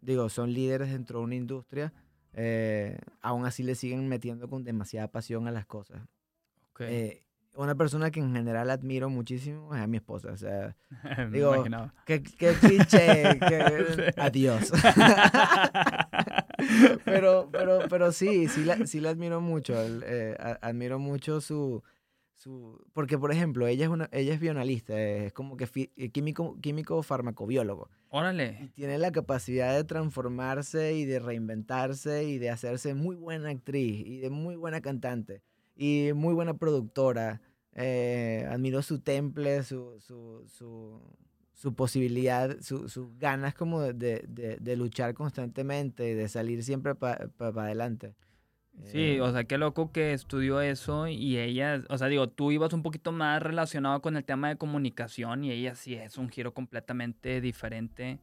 digo, 0.00 0.28
son 0.28 0.52
líderes 0.52 0.92
dentro 0.92 1.18
de 1.18 1.24
una 1.24 1.34
industria, 1.34 1.92
eh, 2.34 2.98
aún 3.20 3.44
así 3.44 3.64
le 3.64 3.74
siguen 3.74 4.08
metiendo 4.08 4.48
con 4.48 4.62
demasiada 4.62 5.08
pasión 5.08 5.48
a 5.48 5.50
las 5.50 5.66
cosas. 5.66 6.02
Okay. 6.70 6.94
Eh, 6.94 7.24
una 7.54 7.74
persona 7.74 8.10
que 8.10 8.20
en 8.20 8.34
general 8.34 8.70
admiro 8.70 9.10
muchísimo 9.10 9.74
es 9.74 9.82
a 9.82 9.86
mi 9.86 9.98
esposa. 9.98 10.32
O 10.32 10.36
sea, 10.36 10.76
digo, 11.32 11.64
qué, 12.06 12.22
qué 12.22 12.54
cliché, 12.54 13.38
adiós. 14.16 14.72
pero, 17.04 17.48
pero, 17.52 17.80
pero 17.88 18.12
sí, 18.12 18.48
sí 18.48 18.64
la, 18.64 18.86
sí 18.86 19.00
la 19.00 19.10
admiro 19.10 19.40
mucho. 19.40 19.74
Eh, 19.76 20.36
admiro 20.60 20.98
mucho 20.98 21.40
su, 21.40 21.82
su... 22.34 22.82
Porque, 22.92 23.18
por 23.18 23.32
ejemplo, 23.32 23.66
ella 23.66 23.84
es, 23.84 23.90
una, 23.90 24.08
ella 24.12 24.32
es 24.32 24.40
bionalista, 24.40 24.98
es 24.98 25.32
como 25.32 25.56
que 25.56 25.68
eh, 25.96 26.10
químico, 26.10 26.58
químico 26.60 27.02
farmacobiólogo. 27.02 27.90
Órale. 28.08 28.58
Y 28.62 28.68
tiene 28.68 28.98
la 28.98 29.12
capacidad 29.12 29.74
de 29.74 29.84
transformarse 29.84 30.94
y 30.94 31.04
de 31.04 31.18
reinventarse 31.18 32.24
y 32.24 32.38
de 32.38 32.50
hacerse 32.50 32.94
muy 32.94 33.16
buena 33.16 33.50
actriz 33.50 34.06
y 34.06 34.18
de 34.18 34.30
muy 34.30 34.56
buena 34.56 34.80
cantante 34.80 35.42
y 35.76 36.10
muy 36.14 36.34
buena 36.34 36.54
productora. 36.54 37.40
Eh, 37.74 38.46
admiro 38.50 38.82
su 38.82 39.00
temple, 39.00 39.62
su, 39.62 39.98
su, 40.00 40.44
su, 40.46 41.00
su 41.54 41.74
posibilidad, 41.74 42.60
sus 42.60 43.18
ganas 43.18 43.54
como 43.54 43.80
de, 43.80 44.24
de, 44.28 44.58
de, 44.60 44.76
luchar 44.76 45.14
constantemente 45.14 46.10
y 46.10 46.14
de 46.14 46.28
salir 46.28 46.62
siempre 46.62 46.94
para 46.94 47.30
adelante. 47.38 48.14
Sí, 48.84 49.20
o 49.20 49.28
eh, 49.28 49.32
sea, 49.32 49.44
qué 49.44 49.58
loco 49.58 49.92
que 49.92 50.12
estudió 50.12 50.60
eso 50.60 51.06
y 51.06 51.38
ella, 51.38 51.84
o 51.88 51.98
sea, 51.98 52.08
digo, 52.08 52.28
tú 52.28 52.52
ibas 52.52 52.72
un 52.72 52.82
poquito 52.82 53.12
más 53.12 53.42
relacionado 53.42 54.00
con 54.00 54.16
el 54.16 54.24
tema 54.24 54.48
de 54.48 54.56
comunicación 54.56 55.44
y 55.44 55.52
ella 55.52 55.74
sí 55.74 55.94
es 55.94 56.18
un 56.18 56.28
giro 56.28 56.52
completamente 56.54 57.40
diferente. 57.40 58.18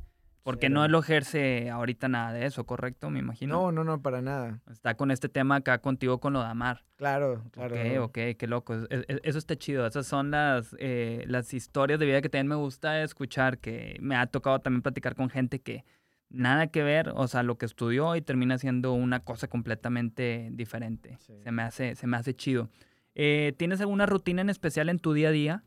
Porque 0.49 0.69
no 0.69 0.87
lo 0.87 0.99
ejerce 0.99 1.69
ahorita 1.69 2.07
nada 2.07 2.33
de 2.33 2.47
eso, 2.47 2.65
¿correcto? 2.65 3.11
Me 3.11 3.19
imagino. 3.19 3.53
No, 3.53 3.71
no, 3.71 3.83
no, 3.83 4.01
para 4.01 4.23
nada. 4.23 4.59
Está 4.71 4.95
con 4.95 5.11
este 5.11 5.29
tema 5.29 5.57
acá 5.57 5.77
contigo 5.77 6.19
con 6.19 6.33
lo 6.33 6.39
de 6.39 6.47
amar. 6.47 6.85
Claro, 6.95 7.43
claro. 7.51 7.75
Ok, 7.75 8.09
ok, 8.09 8.17
qué 8.35 8.47
loco. 8.47 8.73
Eso 8.89 9.37
está 9.37 9.55
chido. 9.55 9.85
Esas 9.85 10.07
son 10.07 10.31
las, 10.31 10.75
eh, 10.79 11.23
las 11.27 11.53
historias 11.53 11.99
de 11.99 12.07
vida 12.07 12.21
que 12.21 12.29
también 12.29 12.47
me 12.47 12.55
gusta 12.55 13.03
escuchar, 13.03 13.59
que 13.59 13.97
me 14.01 14.15
ha 14.15 14.25
tocado 14.25 14.57
también 14.57 14.81
platicar 14.81 15.13
con 15.13 15.29
gente 15.29 15.61
que 15.61 15.85
nada 16.29 16.65
que 16.65 16.81
ver, 16.81 17.11
o 17.15 17.27
sea, 17.27 17.43
lo 17.43 17.59
que 17.59 17.67
estudió 17.67 18.15
y 18.15 18.21
termina 18.23 18.57
siendo 18.57 18.93
una 18.93 19.19
cosa 19.19 19.47
completamente 19.47 20.49
diferente. 20.51 21.17
Se, 21.19 21.51
me 21.51 21.61
hace, 21.61 21.93
se 21.93 22.07
me 22.07 22.17
hace 22.17 22.35
chido. 22.35 22.69
Eh, 23.13 23.53
¿Tienes 23.57 23.81
alguna 23.81 24.07
rutina 24.07 24.41
en 24.41 24.49
especial 24.49 24.89
en 24.89 24.97
tu 24.97 25.13
día 25.13 25.29
a 25.29 25.31
día? 25.31 25.63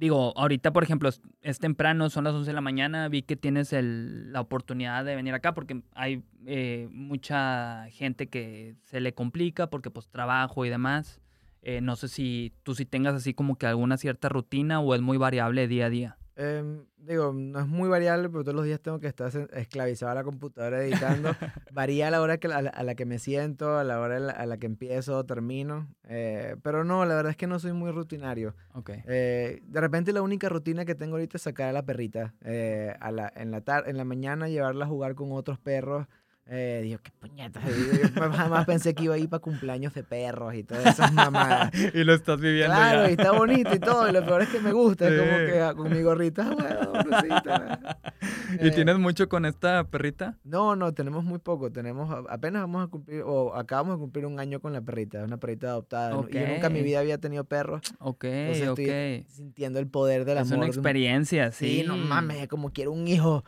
Digo, 0.00 0.32
ahorita, 0.34 0.72
por 0.72 0.82
ejemplo, 0.82 1.10
es, 1.42 1.58
temprano, 1.58 2.08
son 2.08 2.24
las 2.24 2.32
11 2.32 2.48
de 2.48 2.54
la 2.54 2.62
mañana, 2.62 3.06
vi 3.10 3.20
que 3.20 3.36
tienes 3.36 3.70
la 3.70 4.40
oportunidad 4.40 5.04
de 5.04 5.14
venir 5.14 5.34
acá 5.34 5.52
porque 5.52 5.82
hay 5.92 6.22
eh, 6.46 6.88
mucha 6.90 7.84
gente 7.90 8.30
que 8.30 8.76
se 8.84 9.02
le 9.02 9.12
complica 9.12 9.68
porque 9.68 9.90
pues 9.90 10.08
trabajo 10.08 10.64
y 10.64 10.70
demás. 10.70 11.20
Eh, 11.60 11.82
no 11.82 11.96
sé 11.96 12.08
si 12.08 12.54
tú 12.62 12.74
si 12.74 12.86
tengas 12.86 13.14
así 13.14 13.34
como 13.34 13.56
que 13.56 13.66
alguna 13.66 13.98
cierta 13.98 14.30
rutina 14.30 14.80
o 14.80 14.94
es 14.94 15.02
muy 15.02 15.18
variable 15.18 15.68
día 15.68 15.84
a 15.84 15.90
día. 15.90 16.16
Em, 16.36 16.84
digo, 16.96 17.32
no 17.32 17.60
es 17.60 17.66
muy 17.66 17.88
variable, 17.88 18.28
pero 18.28 18.42
todos 18.42 18.54
los 18.54 18.64
días 18.64 18.80
tengo 18.80 19.00
que 19.00 19.08
estar 19.08 19.30
esclavizado 19.52 20.12
a 20.12 20.14
la 20.14 20.24
computadora 20.24 20.82
editando. 20.82 21.30
Varía 21.72 22.08
a 22.08 22.10
la 22.10 22.20
hora 22.20 22.38
que, 22.38 22.48
a, 22.48 22.62
la, 22.62 22.94
que 22.94 23.04
me 23.04 23.18
siento, 23.18 23.76
a 23.76 23.84
la 23.84 24.00
hora 24.00 24.16
a 24.16 24.46
la, 24.46 24.56
que 24.58 24.66
empiezo 24.66 25.18
o 25.18 25.24
termino. 25.24 25.88
Eh, 26.08 26.56
pero 26.62 26.84
no, 26.84 27.04
la 27.04 27.14
verdad 27.14 27.30
es 27.30 27.36
que 27.36 27.46
no 27.46 27.58
soy 27.58 27.72
muy 27.72 27.90
rutinario. 27.90 28.54
Okay. 28.74 29.02
Eh, 29.06 29.60
de 29.64 29.80
repente 29.80 30.12
la 30.12 30.22
única 30.22 30.48
rutina 30.48 30.84
que 30.84 30.94
tengo 30.94 31.16
ahorita 31.16 31.36
es 31.36 31.42
sacar 31.42 31.68
a 31.68 31.72
la 31.72 31.84
perrita 31.84 32.34
eh, 32.42 32.94
a 33.00 33.10
la, 33.10 33.32
en, 33.34 33.50
la 33.50 33.62
en 33.86 33.96
la 33.96 34.04
mañana, 34.04 34.48
llevarla 34.48 34.84
a 34.84 34.88
jugar 34.88 35.14
con 35.14 35.32
otros 35.32 35.58
perros. 35.58 36.06
Eh, 36.52 36.80
digo, 36.82 36.98
qué 37.02 37.12
puñetas. 37.20 37.62
jamás 38.36 38.66
pensé 38.66 38.92
que 38.92 39.04
iba 39.04 39.14
a 39.14 39.18
ir 39.18 39.28
para 39.28 39.40
cumpleaños 39.40 39.94
de 39.94 40.02
perros 40.02 40.54
y 40.54 40.64
todas 40.64 40.84
esas 40.84 41.12
mamadas. 41.12 41.70
y 41.94 42.02
lo 42.02 42.12
estás 42.12 42.40
viviendo. 42.40 42.74
Claro, 42.74 43.08
y 43.08 43.12
está 43.12 43.32
bonito 43.32 43.72
y 43.72 43.78
todo. 43.78 44.08
Y 44.08 44.12
lo 44.12 44.24
peor 44.24 44.42
es 44.42 44.48
que 44.48 44.58
me 44.58 44.72
gusta. 44.72 45.08
Es 45.08 45.20
como 45.20 45.36
que 45.46 45.60
ah, 45.60 45.74
con 45.74 45.90
mi 45.92 46.02
gorrita, 46.02 46.50
bueno, 46.50 46.92
¿Y 48.60 48.66
eh, 48.66 48.70
tienes 48.72 48.98
mucho 48.98 49.28
con 49.28 49.46
esta 49.46 49.84
perrita? 49.84 50.38
No, 50.42 50.74
no, 50.74 50.92
tenemos 50.92 51.22
muy 51.22 51.38
poco. 51.38 51.70
Tenemos, 51.70 52.12
apenas 52.28 52.62
vamos 52.62 52.84
a 52.84 52.88
cumplir, 52.88 53.22
o 53.24 53.54
acabamos 53.54 53.96
de 53.96 54.00
cumplir 54.00 54.26
un 54.26 54.40
año 54.40 54.60
con 54.60 54.72
la 54.72 54.80
perrita. 54.80 55.20
Es 55.20 55.24
una 55.24 55.36
perrita 55.36 55.68
adoptada. 55.68 56.10
Yo 56.10 56.46
nunca 56.46 56.66
en 56.66 56.72
mi 56.72 56.82
vida 56.82 56.98
había 56.98 57.18
tenido 57.18 57.44
perros. 57.44 57.82
Ok, 58.00 58.24
ok. 58.70 58.80
sintiendo 59.28 59.78
el 59.78 59.86
poder 59.86 60.24
del 60.24 60.38
amor. 60.38 60.52
Es 60.52 60.58
una 60.58 60.66
experiencia, 60.66 61.52
sí. 61.52 61.80
Sí, 61.80 61.84
no 61.86 61.96
mames, 61.96 62.48
como 62.48 62.70
quiero 62.70 62.90
un 62.90 63.06
hijo. 63.06 63.44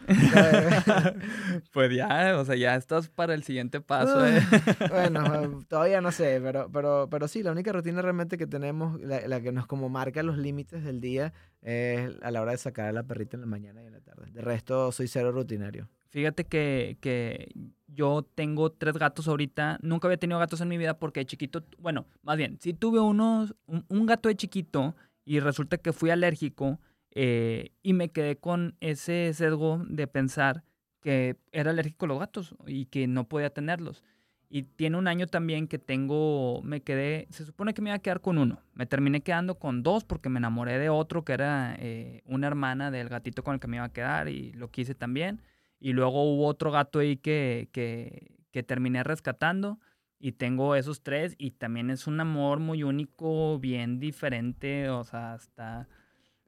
pues 1.72 1.95
ya, 1.95 2.38
o 2.38 2.45
sea, 2.45 2.55
ya 2.55 2.76
está 2.83 3.01
para 3.14 3.35
el 3.35 3.43
siguiente 3.43 3.80
paso. 3.80 4.26
¿eh? 4.26 4.41
bueno, 4.91 5.61
todavía 5.68 6.01
no 6.01 6.12
sé, 6.12 6.41
pero, 6.43 6.68
pero, 6.70 7.09
pero 7.11 7.28
sí, 7.28 7.43
la 7.43 7.53
única 7.53 7.72
rutina 7.72 8.03
realmente 8.03 8.37
que 8.37 8.47
tenemos, 8.47 9.01
la, 9.01 9.41
que 9.41 9.53
nos 9.53 9.66
como 9.66 9.89
marca 9.89 10.22
los 10.22 10.37
límites 10.37 10.85
del 10.85 11.01
día, 11.01 11.33
es 11.62 12.11
a 12.22 12.30
la 12.30 12.43
hora 12.43 12.53
de 12.53 12.59
sacar 12.59 12.87
a 12.87 12.93
la 12.93 13.05
perrita 13.05 13.37
en 13.37 13.43
la 13.43 13.47
mañana 13.47 13.83
y 13.83 13.87
en 13.87 13.93
la 13.93 14.01
tarde. 14.01 14.30
De 14.30 14.41
resto, 14.43 14.93
soy 14.93 15.09
cero 15.09 15.33
rutinario. 15.33 15.89
Fíjate 16.11 16.45
que, 16.45 16.99
que 17.01 17.53
yo 17.87 18.26
tengo 18.35 18.70
tres 18.70 18.95
gatos 18.95 19.28
ahorita. 19.28 19.78
Nunca 19.83 20.09
había 20.09 20.18
tenido 20.18 20.39
gatos 20.39 20.61
en 20.61 20.68
mi 20.68 20.76
vida 20.76 20.99
porque 20.99 21.20
de 21.20 21.26
chiquito, 21.26 21.64
bueno, 21.78 22.07
más 22.22 22.37
bien, 22.37 22.59
sí 22.61 22.74
tuve 22.74 23.01
unos, 23.01 23.55
un, 23.66 24.07
gato 24.07 24.28
de 24.28 24.37
chiquito 24.37 24.95
y 25.24 25.41
resulta 25.41 25.78
que 25.78 25.93
fui 25.93 26.11
alérgico 26.11 26.80
eh, 27.12 27.72
y 27.83 27.93
me 27.93 28.11
quedé 28.11 28.37
con 28.37 28.76
ese 28.80 29.33
sesgo 29.35 29.83
de 29.89 30.07
pensar 30.07 30.64
que 31.03 31.36
era 31.53 31.70
alérgico 31.70 32.07
a 32.07 32.09
los 32.09 32.18
gatos 32.18 32.55
y 32.66 32.86
que 32.86 33.07
no 33.07 33.28
podía 33.28 33.50
tenerlos. 33.50 34.03
Y 34.48 34.64
tiene 34.64 34.98
un 34.98 35.09
año 35.09 35.26
también 35.26 35.66
que 35.66 35.78
tengo, 35.78 36.61
me 36.62 36.82
quedé, 36.82 37.26
se 37.30 37.44
supone 37.44 37.72
que 37.74 37.80
me 37.80 37.88
iba 37.90 37.96
a 37.96 38.00
quedar 38.00 38.20
con 38.20 38.38
uno. 38.38 38.61
Me 38.74 38.86
terminé 38.86 39.22
quedando 39.22 39.59
con 39.59 39.82
dos 39.82 40.05
porque 40.05 40.28
me 40.28 40.38
enamoré 40.38 40.78
de 40.78 40.90
otro 40.90 41.24
que 41.24 41.32
era 41.32 41.74
eh, 41.78 42.22
una 42.26 42.46
hermana 42.46 42.90
del 42.90 43.09
gatito 43.09 43.42
con 43.42 43.55
el 43.55 43.61
que 43.61 43.66
me 43.66 43.76
iba 43.76 43.86
a 43.86 43.92
quedar 43.92 44.28
y 44.28 44.53
lo 44.53 44.70
quise 44.70 44.94
también. 44.94 45.40
Y 45.80 45.94
luego 45.94 46.22
hubo 46.22 46.46
otro 46.46 46.70
gato 46.70 46.98
ahí 46.98 47.16
que, 47.16 47.68
que, 47.72 48.36
que 48.50 48.62
terminé 48.62 49.03
rescatando 49.03 49.80
y 50.22 50.32
tengo 50.32 50.76
esos 50.76 51.03
tres 51.03 51.34
y 51.36 51.50
también 51.50 51.90
es 51.90 52.07
un 52.07 52.20
amor 52.20 52.61
muy 52.61 52.84
único, 52.84 53.59
bien 53.59 53.98
diferente, 53.98 54.88
o 54.88 55.03
sea, 55.03 55.32
hasta 55.32 55.88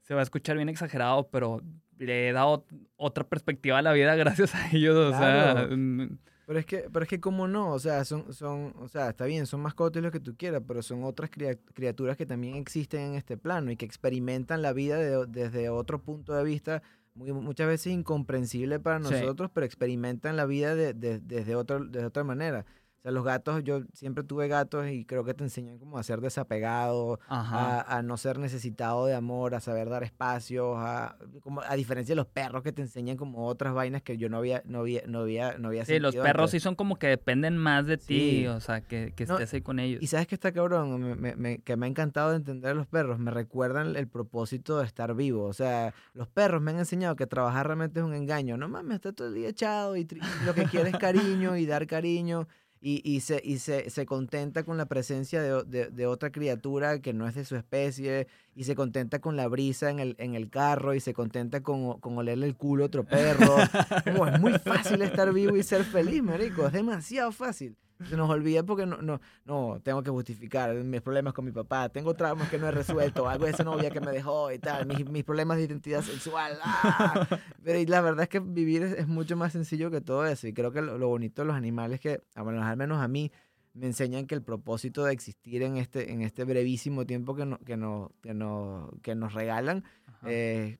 se 0.02 0.14
va 0.14 0.20
a 0.20 0.22
escuchar 0.22 0.57
bien 0.57 0.68
exagerado, 0.68 1.28
pero 1.28 1.61
le 2.05 2.28
he 2.28 2.32
dado 2.32 2.66
otra 2.96 3.24
perspectiva 3.24 3.78
a 3.78 3.82
la 3.82 3.92
vida 3.92 4.14
gracias 4.16 4.55
a 4.55 4.70
ellos, 4.70 4.96
o 4.96 5.18
sea... 5.18 5.68
Mm, 5.70 6.18
pero 6.46 6.59
es 6.59 6.66
que, 6.66 6.88
pero 6.92 7.05
es 7.05 7.09
que 7.09 7.20
cómo 7.20 7.48
no, 7.48 7.72
o 7.72 7.78
sea, 7.78 8.05
son, 8.05 8.32
son, 8.34 8.74
o 8.78 8.88
sea, 8.88 9.09
está 9.09 9.24
bien, 9.24 9.46
son 9.46 9.61
mascotas 9.61 10.02
lo 10.02 10.11
que 10.11 10.20
tú 10.20 10.36
quieras, 10.36 10.62
pero 10.66 10.82
son 10.82 11.02
otras 11.05 11.30
criaturas 11.30 12.18
que 12.18 12.26
también 12.26 12.57
existen 12.57 13.00
en 13.00 13.14
este 13.14 13.38
plano 13.38 13.70
y 13.70 13.76
que 13.76 13.86
experimentan 13.86 14.61
la 14.61 14.74
vida 14.74 15.24
desde 15.26 15.70
otro 15.70 16.02
punto 16.02 16.34
de 16.34 16.44
vista, 16.44 16.82
muy, 17.14 17.32
muchas 17.32 17.66
veces 17.66 17.94
incomprensible 17.94 18.78
para 18.78 18.98
nosotros, 18.98 19.50
pero 19.55 19.64
experimentan 19.64 20.36
la 20.36 20.44
vida 20.44 20.74
de, 20.74 20.92
desde, 20.92 21.55
otro, 21.55 21.82
de 21.82 22.05
otra 22.05 22.24
manera 22.24 22.66
sea, 23.05 23.12
los 23.12 23.24
gatos, 23.24 23.62
yo 23.64 23.82
siempre 23.92 24.24
tuve 24.24 24.48
gatos 24.48 24.88
y 24.88 25.05
creo 25.05 25.24
que 25.24 25.34
te 25.34 25.44
enseñan 25.44 25.78
como 25.78 25.98
a 25.98 26.02
ser 26.02 26.20
desapegado, 26.20 27.20
a, 27.28 28.02
no 28.02 28.16
ser 28.16 28.38
necesitado 28.38 29.07
de 29.07 29.14
amor, 29.14 29.55
a 29.55 29.61
saber 29.61 29.90
dar 29.90 30.02
espacios, 30.02 30.74
a, 30.78 31.16
como, 31.42 31.61
a 31.61 31.76
diferencia 31.76 32.12
de 32.12 32.16
los 32.16 32.26
perros 32.26 32.62
que 32.62 32.72
te 32.72 32.82
enseñan 32.82 33.16
como 33.16 33.46
otras 33.46 33.74
vainas 33.74 34.02
que 34.02 34.16
yo 34.16 34.28
no 34.28 34.38
había, 34.38 34.62
no 34.64 34.80
había, 34.80 35.02
no 35.07 35.20
había, 35.20 35.59
no 35.59 35.68
había 35.68 35.84
Sí, 35.84 35.98
los 35.98 36.16
perros 36.16 36.50
sí 36.50 36.61
son 36.61 36.74
como 36.74 36.96
que 36.96 37.07
dependen 37.09 37.59
más 37.59 37.86
de 37.86 37.98
ti, 37.98 38.46
o 38.46 38.61
sea, 38.61 38.80
que, 38.80 39.12
que 39.14 39.24
estés 39.24 39.52
ahí 39.52 39.61
con 39.61 39.78
ellos. 39.78 40.02
Y 40.02 40.07
sabes 40.07 40.26
que 40.26 40.34
está 40.34 40.52
cabrón, 40.52 41.20
que 41.64 41.76
me 41.76 41.86
ha 41.86 41.88
encantado 41.88 42.34
entender 42.34 42.70
a 42.70 42.74
los 42.74 42.86
perros, 42.86 43.18
me 43.18 43.30
recuerdan 43.30 43.96
el 43.96 44.09
propósito 44.09 44.78
de 44.78 44.86
estar 44.86 45.14
vivo, 45.14 45.44
o 45.44 45.52
sea, 45.52 45.94
los 46.14 46.28
perros 46.28 46.62
me 46.62 46.70
han 46.70 46.78
enseñado 46.78 47.16
que 47.16 47.26
trabajar 47.26 47.66
realmente 47.66 48.00
es 48.00 48.07
un 48.07 48.14
engaño, 48.14 48.57
no 48.57 48.68
mames, 48.68 48.96
está 48.96 49.12
todo 49.12 49.28
el 49.28 49.34
día 49.34 49.48
echado 49.48 49.96
y 49.96 50.09
lo 50.46 50.55
que 50.55 50.64
quiere 50.64 50.88
es 50.88 50.96
cariño 50.96 51.57
y 51.57 51.66
dar 51.66 51.86
cariño 51.86 52.48
y, 52.87 53.01
y, 53.03 53.20
se, 53.20 53.41
y 53.43 53.61
se, 53.61 53.89
se, 53.89 54.05
contenta 54.05 54.62
con 54.62 54.76
la 54.76 54.85
presencia 54.85 55.41
de, 55.41 55.64
de, 55.64 55.87
de, 55.87 56.07
otra 56.07 56.30
criatura 56.30 57.01
que 57.01 57.14
no 57.14 57.26
es 57.26 57.35
de 57.35 57.47
su 57.47 57.57
especie, 57.57 58.26
y 58.55 58.64
se 58.64 58.74
contenta 58.74 59.20
con 59.20 59.37
la 59.37 59.49
brisa 59.49 59.89
en 59.89 60.01
el, 60.01 60.16
en 60.18 60.35
el 60.35 60.51
carro, 60.51 60.93
y 60.93 61.01
se 61.01 61.14
contenta 61.14 61.62
con, 61.62 61.99
con 62.01 62.18
olerle 62.18 62.47
el 62.47 62.57
culo 62.57 62.85
a 62.85 62.87
otro 62.89 63.05
perro. 63.05 63.57
es 64.05 64.39
muy 64.39 64.53
fácil 64.59 65.01
estar 65.01 65.32
vivo 65.32 65.57
y 65.57 65.62
ser 65.62 65.82
feliz, 65.82 66.22
marico, 66.22 66.66
es 66.66 66.74
demasiado 66.74 67.32
fácil. 67.32 67.74
Se 68.09 68.16
nos 68.16 68.28
olvida 68.28 68.62
porque 68.64 68.86
no, 68.86 69.01
no, 69.01 69.20
no, 69.45 69.80
tengo 69.82 70.03
que 70.03 70.11
justificar 70.11 70.74
mis 70.74 71.01
problemas 71.01 71.32
con 71.32 71.45
mi 71.45 71.53
papá, 71.53 71.88
tengo 71.88 72.14
traumas 72.14 72.51
que 72.51 72.59
no 72.59 72.66
he 72.66 72.70
resuelto, 72.70 73.28
algo 73.28 73.45
de 73.45 73.53
esa 73.53 73.64
novia 73.64 73.90
que 73.90 74.01
me 74.01 74.11
dejó 74.11 74.51
y 74.51 74.59
tal, 74.59 74.86
mis, 74.86 75.09
mis 75.09 75.24
problemas 75.24 75.57
de 75.59 75.64
identidad 75.64 76.03
sexual. 76.03 76.59
¡ah! 76.62 77.26
Pero 77.62 77.78
y 77.78 77.86
la 77.86 78.01
verdad 78.01 78.24
es 78.24 78.28
que 78.28 78.40
vivir 78.40 78.82
es, 78.82 78.92
es 78.99 79.07
mucho 79.07 79.36
más 79.36 79.53
sencillo 79.53 79.90
que 79.90 80.01
todo 80.01 80.26
eso. 80.26 80.47
Y 80.49 80.53
creo 80.53 80.72
que 80.72 80.82
lo, 80.82 80.99
lo 80.99 81.09
bonito 81.09 81.42
de 81.42 81.47
los 81.47 81.57
animales 81.57 81.97
es 81.97 82.01
que, 82.01 82.22
ah, 82.34 82.42
bueno, 82.42 82.62
al 82.62 82.76
menos 82.76 83.01
a 83.01 83.09
mí, 83.09 83.30
me 83.74 83.86
enseñan 83.86 84.26
que 84.26 84.36
el 84.36 84.42
propósito 84.42 85.05
de 85.05 85.12
existir 85.12 85.62
en 85.62 85.76
este, 85.76 86.12
en 86.12 86.22
este 86.22 86.45
brevísimo 86.45 87.05
tiempo 87.05 87.34
que, 87.34 87.45
no, 87.45 87.59
que, 87.59 87.76
no, 87.76 88.12
que, 88.22 88.32
no, 88.32 88.90
que 89.03 89.14
nos 89.16 89.34
regalan 89.34 89.84
es 90.24 90.78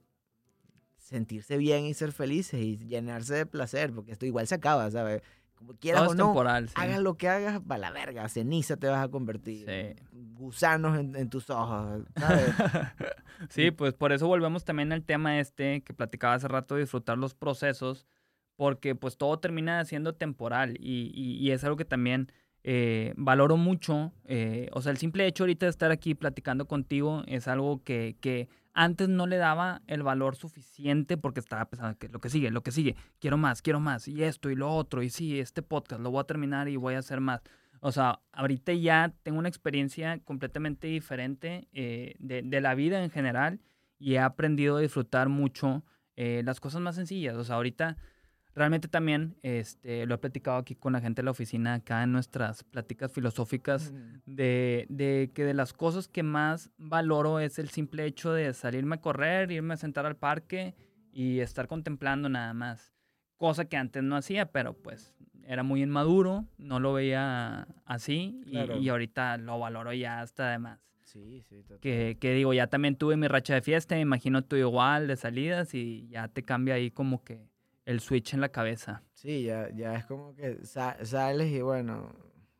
sentirse 0.99 1.59
bien 1.59 1.85
y 1.85 1.93
ser 1.93 2.12
felices 2.12 2.61
y 2.61 2.79
llenarse 2.79 3.35
de 3.35 3.47
placer, 3.47 3.93
porque 3.93 4.12
esto 4.12 4.27
igual 4.27 4.47
se 4.47 4.55
acaba, 4.55 4.91
¿sabes? 4.91 5.23
Como 5.55 5.75
quieras 5.75 6.03
Todo 6.03 6.11
o 6.11 6.15
no, 6.15 6.25
temporal, 6.27 6.69
sí. 6.69 6.75
hagas 6.77 7.01
lo 7.01 7.15
que 7.17 7.29
hagas, 7.29 7.61
para 7.61 7.79
la 7.79 7.91
verga, 7.91 8.29
ceniza 8.29 8.77
te 8.77 8.87
vas 8.89 9.05
a 9.05 9.09
convertir. 9.09 9.67
Sí. 9.67 10.03
Gusanos 10.35 10.99
en, 10.99 11.15
en 11.17 11.31
tus 11.31 11.49
ojos, 11.51 12.03
¿sabes? 12.17 12.55
Sí, 13.51 13.71
pues 13.73 13.95
por 13.95 14.13
eso 14.13 14.27
volvemos 14.29 14.65
también 14.65 14.93
al 14.93 15.03
tema 15.03 15.39
este 15.41 15.83
que 15.83 15.93
platicaba 15.93 16.35
hace 16.35 16.49
rato, 16.49 16.77
disfrutar 16.77 17.19
los 17.19 17.35
procesos, 17.35 18.07
porque 18.57 18.95
pues 18.95 19.17
todo 19.17 19.39
termina 19.41 19.85
siendo 19.85 20.15
temporal 20.15 20.77
y, 20.79 21.11
y- 21.15 21.37
y 21.39 21.51
es 21.51 21.65
algo 21.65 21.77
que 21.77 21.85
también 21.85 22.31
eh, 22.63 23.13
valoro 23.17 23.57
mucho. 23.57 24.13
eh, 24.25 24.69
o 24.73 24.81
sea, 24.83 24.93
el 24.93 24.99
simple 24.99 25.27
hecho 25.27 25.43
ahorita 25.45 25.67
de 25.67 25.71
estar 25.71 25.91
aquí 25.91 26.15
platicando 26.15 26.67
contigo 26.67 27.23
es 27.27 27.49
algo 27.49 27.83
que, 27.83 28.17
que 28.21 28.49
antes 28.75 29.09
no 29.09 29.27
le 29.27 29.37
daba 29.37 29.83
el 29.87 30.03
valor 30.03 30.37
suficiente 30.37 31.16
porque 31.16 31.41
estaba 31.41 31.64
pensando 31.64 31.97
que 31.97 32.09
lo 32.09 32.20
que 32.20 32.29
sigue, 32.29 32.51
lo 32.51 32.62
que 32.62 32.72
sigue, 32.72 32.97
quiero 33.20 33.39
más, 33.39 33.62
quiero 33.62 33.81
más, 33.81 34.09
y 34.09 34.22
esto 34.25 34.51
y 34.51 34.57
lo 34.57 34.70
otro, 34.75 35.03
y 35.03 35.11
sí, 35.11 35.39
este 35.39 35.62
podcast 35.62 36.03
lo 36.03 36.11
voy 36.11 36.20
a 36.20 36.25
terminar 36.25 36.68
y 36.68 36.77
voy 36.77 36.95
a 36.95 36.99
hacer 36.99 37.20
más. 37.20 37.43
O 37.81 37.93
sea, 37.93 38.20
ahorita 38.33 38.72
ya 38.72 39.12
tengo 39.22 39.39
una 39.39 39.49
experiencia 39.49 40.18
completamente 40.25 40.87
diferente 40.89 41.68
eh, 41.72 42.14
de, 42.18 42.61
la 42.61 42.75
vida 42.75 43.03
en 43.05 43.11
general 43.11 43.61
y 43.99 44.14
he 44.14 44.18
aprendido 44.18 44.79
a 44.79 44.81
disfrutar 44.81 45.29
mucho 45.29 45.85
eh, 46.16 46.43
las 46.45 46.61
cosas 46.61 46.81
más 46.81 46.97
sencillas. 46.97 47.37
O 47.37 47.45
sea, 47.45 47.57
ahorita 47.57 47.97
realmente 48.55 48.89
también 48.89 49.37
este, 49.43 50.07
lo 50.07 50.15
he 50.15 50.19
platicado 50.19 50.59
aquí 50.59 50.75
con 50.75 50.93
la 50.93 51.01
gente 51.01 51.23
de 51.23 51.25
la 51.25 51.31
oficina, 51.33 51.75
acá 51.75 52.03
en 52.03 52.13
nuestras 52.13 52.63
pláticas 52.65 53.11
filosóficas, 53.13 53.93
de, 54.27 54.87
de 54.89 55.31
que 55.35 55.45
de 55.45 55.55
las 55.55 55.73
cosas 55.73 56.09
que 56.09 56.23
más 56.23 56.71
valoro 56.79 57.41
es 57.41 57.59
el 57.59 57.69
simple 57.71 58.05
hecho 58.05 58.33
de 58.33 58.53
salirme 58.55 58.97
a 58.97 59.01
correr, 59.01 59.51
irme 59.51 59.75
a 59.75 59.77
sentar 59.77 60.07
al 60.07 60.17
parque 60.17 60.75
y 61.13 61.41
estar 61.41 61.67
contemplando 61.69 62.29
nada 62.29 62.55
más. 62.55 62.93
Cosa 63.37 63.65
que 63.67 63.77
antes 63.77 64.03
no 64.03 64.17
hacía, 64.17 64.47
pero 64.53 64.73
pues 64.75 65.15
era 65.47 65.63
muy 65.63 65.83
inmaduro, 65.83 66.47
no 66.57 66.81
lo 66.81 66.93
veía 66.95 67.67
así 67.85 68.41
y, 68.47 68.51
Claro. 68.53 68.79
y 68.79 68.89
ahorita 68.89 69.37
lo 69.37 69.59
valoro 69.59 69.93
ya 69.93 70.21
hasta 70.21 70.51
de 70.51 70.59
más. 70.59 70.81
Sí, 71.03 71.43
sí, 71.43 71.63
total. 71.63 71.81
Que, 71.81 72.17
que 72.19 72.33
digo, 72.33 72.55
ya 72.55 72.67
también 72.69 72.97
tuve 72.97 73.17
mi 73.17 73.29
racha 73.29 73.55
de 73.55 73.61
fiesta, 73.61 73.95
me 73.95 74.01
imagino 74.01 74.43
tú 74.43 74.57
igual, 74.57 75.07
de 75.07 75.17
salidas 75.17 75.75
y 75.75 76.09
ya 76.09 76.29
te 76.29 76.43
cambia 76.43 76.75
ahí 76.75 76.91
como 76.91 77.23
que 77.23 77.47
el 77.87 78.01
switch 78.01 78.35
en 78.35 78.41
la 78.41 78.49
cabeza. 78.51 79.03
Sí, 79.12 79.43
ya, 79.45 79.68
ya 79.74 79.95
es 79.97 80.05
como 80.07 80.35
que 80.35 80.59
sa- 80.64 80.97
sales 81.05 81.51
y 81.51 81.61
bueno, 81.61 82.12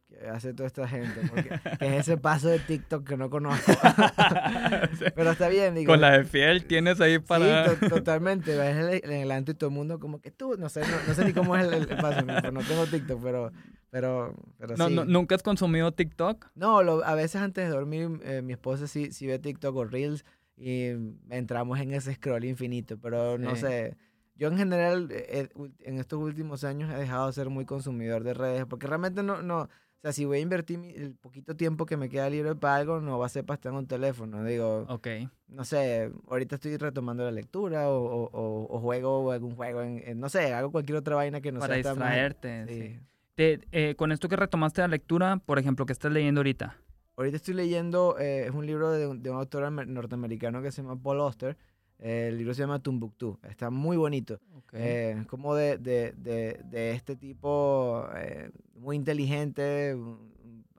¿qué 0.08 0.28
hace 0.28 0.54
toda 0.54 0.66
esta 0.66 0.86
gente? 0.88 1.20
Porque, 1.28 1.48
que 1.78 1.86
es 1.86 2.00
ese 2.00 2.16
paso 2.16 2.48
de 2.48 2.58
TikTok 2.58 3.06
que 3.08 3.16
no 3.16 3.28
conozco. 3.30 3.72
Pero 5.14 5.30
está 5.30 5.48
bien, 5.48 5.74
digo. 5.74 5.92
Con 5.92 6.00
la 6.00 6.18
de 6.18 6.24
fiel 6.24 6.64
tienes 6.66 7.00
ahí 7.00 7.18
para... 7.18 7.68
Sí, 7.70 7.76
to- 7.80 7.88
totalmente. 7.96 8.56
Ves 8.56 9.02
en 9.04 9.12
el 9.12 9.30
anto 9.30 9.52
y 9.52 9.54
todo 9.54 9.68
el 9.70 9.74
mundo 9.76 9.98
como 9.98 10.20
que 10.20 10.30
tú, 10.30 10.56
no 10.58 10.68
sé, 10.68 10.80
no, 10.80 10.86
no 11.08 11.14
sé 11.14 11.24
ni 11.24 11.32
cómo 11.32 11.56
es 11.56 11.64
el, 11.66 11.74
el 11.74 11.96
paso, 11.96 12.22
no, 12.22 12.40
no 12.50 12.60
tengo 12.62 12.86
TikTok, 12.86 13.22
pero, 13.22 13.52
pero, 13.90 14.34
pero 14.58 14.76
No, 14.76 14.88
sí. 14.88 14.94
no- 14.94 15.04
¿Nunca 15.04 15.34
has 15.34 15.42
consumido 15.42 15.92
TikTok? 15.92 16.48
No, 16.54 16.82
lo- 16.82 17.04
a 17.04 17.14
veces 17.14 17.40
antes 17.40 17.64
de 17.66 17.70
dormir 17.70 18.08
eh, 18.24 18.42
mi 18.42 18.52
esposa 18.52 18.86
sí, 18.86 19.10
sí 19.12 19.26
ve 19.26 19.38
TikTok 19.38 19.74
o 19.76 19.84
Reels 19.84 20.24
y 20.56 20.90
entramos 21.30 21.80
en 21.80 21.92
ese 21.94 22.14
scroll 22.14 22.44
infinito, 22.44 22.98
pero 22.98 23.38
no 23.38 23.54
Sí. 23.56 23.62
sé. 23.62 23.96
Yo 24.37 24.49
en 24.49 24.57
general 24.59 25.09
eh, 25.12 25.49
en 25.80 25.99
estos 25.99 26.20
últimos 26.20 26.64
años 26.64 26.93
he 26.93 26.97
dejado 26.97 27.28
de 27.28 27.32
ser 27.32 27.51
muy 27.51 27.64
consumidor 27.64 28.24
de 28.24 28.35
redes 28.35 28.66
porque 28.66 28.87
realmente 28.87 29.22
no, 29.22 29.43
no, 29.43 29.61
o 29.62 29.68
sea, 30.03 30.12
si 30.12 30.24
voy 30.24 30.39
a 30.39 30.41
invertir 30.41 30.78
mi- 30.78 30.91
el 30.91 31.14
poquito 31.14 31.55
tiempo 31.57 31.87
que 31.87 31.97
me 31.97 32.09
queda 32.09 32.28
libre 32.28 32.55
para 32.57 32.76
algo, 32.76 33.01
no 33.01 33.18
va 33.18 33.26
a 33.26 33.28
ser 33.28 33.45
para 33.45 33.55
estar 33.55 33.72
en 33.72 33.78
un 33.78 33.87
teléfono. 33.87 34.43
Digo, 34.45 34.87
Ok. 34.89 35.07
no 35.49 35.64
sé, 35.64 36.11
ahorita 36.28 36.57
estoy 36.57 36.76
retomando 36.76 37.24
la 37.24 37.30
lectura 37.30 37.89
o, 37.89 38.03
o- 38.05 38.30
o- 38.32 38.66
o 38.76 38.80
juego 38.80 39.30
algún 39.32 39.55
juego, 39.55 39.82
en, 39.82 40.03
en- 40.05 40.18
no 40.20 40.28
sé, 40.28 40.53
hago 40.53 40.70
cualquier 40.72 40.99
otra 40.99 41.14
vaina 41.16 41.41
que 41.41 41.53
no 41.53 41.61
para 41.61 41.74
sea 41.80 41.93
distraerte. 41.93 42.66
sí. 42.68 42.74
sí. 42.82 43.01
Te- 43.37 43.61
eh, 43.72 43.95
con 43.97 44.12
esto 44.12 44.28
que 44.28 44.37
retomaste 44.37 44.80
la 44.80 44.89
lectura, 44.89 45.39
por 45.45 45.59
ejemplo, 45.59 45.87
que 45.87 45.93
estás 45.93 46.12
leyendo 46.12 46.41
ahorita? 46.41 46.76
Ahorita 47.16 47.37
estoy 47.37 47.55
leyendo, 47.55 48.16
eh, 48.18 48.47
es 48.47 48.51
un 48.53 48.66
libro 48.66 48.91
de 48.93 49.07
un, 49.07 49.22
de 49.22 49.30
un 49.30 49.37
autor 49.39 49.64
amer- 49.64 49.87
norteamericano 49.89 50.61
que 50.62 50.70
se 50.70 50.82
llama 50.82 51.01
Paul 51.01 51.20
Auster. 51.20 51.57
El 51.99 52.36
libro 52.38 52.53
se 52.55 52.61
llama 52.62 52.80
Tumbuktu. 52.80 53.38
Está 53.49 53.70
muy 53.70 53.97
bonito. 53.97 54.40
Ok. 54.57 54.74
Eh, 54.74 55.16
es 55.20 55.26
como 55.26 55.55
de, 55.55 55.78
de, 55.78 56.12
de, 56.16 56.61
de 56.64 56.92
este 56.92 57.16
tipo 57.16 58.07
eh, 58.16 58.51
muy 58.74 58.97
inteligente, 58.97 59.97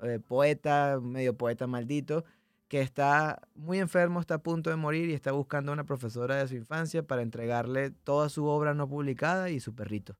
eh, 0.03 0.19
poeta, 0.27 0.99
medio 1.01 1.35
poeta 1.35 1.67
maldito, 1.67 2.25
que 2.67 2.81
está 2.81 3.41
muy 3.55 3.79
enfermo, 3.79 4.19
está 4.19 4.35
a 4.35 4.43
punto 4.43 4.69
de 4.69 4.75
morir 4.75 5.09
y 5.09 5.13
está 5.13 5.31
buscando 5.31 5.71
a 5.71 5.73
una 5.73 5.85
profesora 5.85 6.35
de 6.35 6.47
su 6.47 6.55
infancia 6.55 7.03
para 7.03 7.21
entregarle 7.21 7.91
toda 7.91 8.27
su 8.29 8.45
obra 8.45 8.73
no 8.73 8.87
publicada 8.89 9.49
y 9.49 9.59
su 9.59 9.73
perrito. 9.73 10.17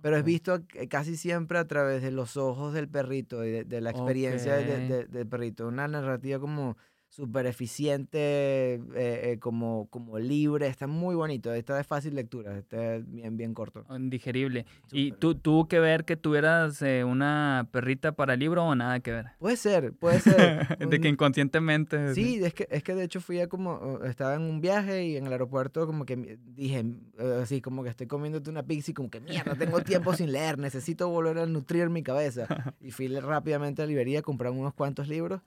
Pero 0.00 0.16
es 0.16 0.22
visto 0.24 0.60
casi 0.88 1.16
siempre 1.16 1.58
a 1.58 1.66
través 1.66 2.02
de 2.02 2.12
los 2.12 2.36
ojos 2.36 2.72
del 2.72 2.88
perrito 2.88 3.44
y 3.44 3.64
de, 3.64 3.80
la 3.80 3.90
experiencia 3.90 4.54
de- 4.54 4.62
Ok. 4.62 4.88
de- 4.88 5.06
del 5.06 5.26
perrito. 5.26 5.66
Una 5.66 5.88
narrativa 5.88 6.38
como 6.38 6.76
súper 7.08 7.46
eficiente, 7.46 8.18
eh, 8.18 8.80
eh, 8.94 9.38
como, 9.40 9.88
como 9.90 10.18
libre, 10.18 10.66
está 10.68 10.86
muy 10.86 11.14
bonito, 11.14 11.52
está 11.52 11.76
de 11.76 11.84
fácil 11.84 12.14
lectura, 12.14 12.58
está 12.58 12.98
bien, 13.04 13.36
bien 13.36 13.54
corto. 13.54 13.84
Indigerible. 13.94 14.66
¿Y 14.92 15.12
tú 15.12 15.34
tuvo 15.34 15.68
que 15.68 15.80
ver 15.80 16.04
que 16.04 16.16
tuvieras 16.16 16.80
eh, 16.82 17.04
una 17.04 17.68
perrita 17.72 18.12
para 18.12 18.34
el 18.34 18.40
libro 18.40 18.64
o 18.64 18.74
nada 18.74 19.00
que 19.00 19.12
ver? 19.12 19.26
Puede 19.38 19.56
ser, 19.56 19.92
puede 19.94 20.20
ser. 20.20 20.78
de 20.78 21.00
que 21.00 21.08
inconscientemente. 21.08 22.14
Sí, 22.14 22.40
es 22.42 22.54
que, 22.54 22.68
es 22.70 22.82
que 22.82 22.94
de 22.94 23.04
hecho 23.04 23.20
fui 23.20 23.40
a 23.40 23.48
como, 23.48 24.00
estaba 24.04 24.34
en 24.34 24.42
un 24.42 24.60
viaje 24.60 25.06
y 25.06 25.16
en 25.16 25.26
el 25.26 25.32
aeropuerto 25.32 25.86
como 25.86 26.04
que 26.04 26.38
dije, 26.44 26.84
uh, 27.18 27.42
así 27.42 27.60
como 27.60 27.82
que 27.82 27.90
estoy 27.90 28.06
comiéndote 28.06 28.50
una 28.50 28.62
pizza 28.62 28.90
y 28.90 28.94
como 28.94 29.10
que 29.10 29.20
mierda, 29.20 29.54
tengo 29.56 29.80
tiempo 29.80 30.14
sin 30.14 30.30
leer, 30.30 30.58
necesito 30.58 31.08
volver 31.08 31.38
a 31.38 31.46
nutrir 31.46 31.90
mi 31.90 32.02
cabeza. 32.02 32.46
Y 32.80 32.90
fui 32.90 33.08
rápidamente 33.08 33.82
a 33.82 33.84
la 33.84 33.88
librería, 33.88 34.22
compré 34.22 34.50
unos 34.50 34.72
cuantos 34.72 35.08
libros 35.08 35.40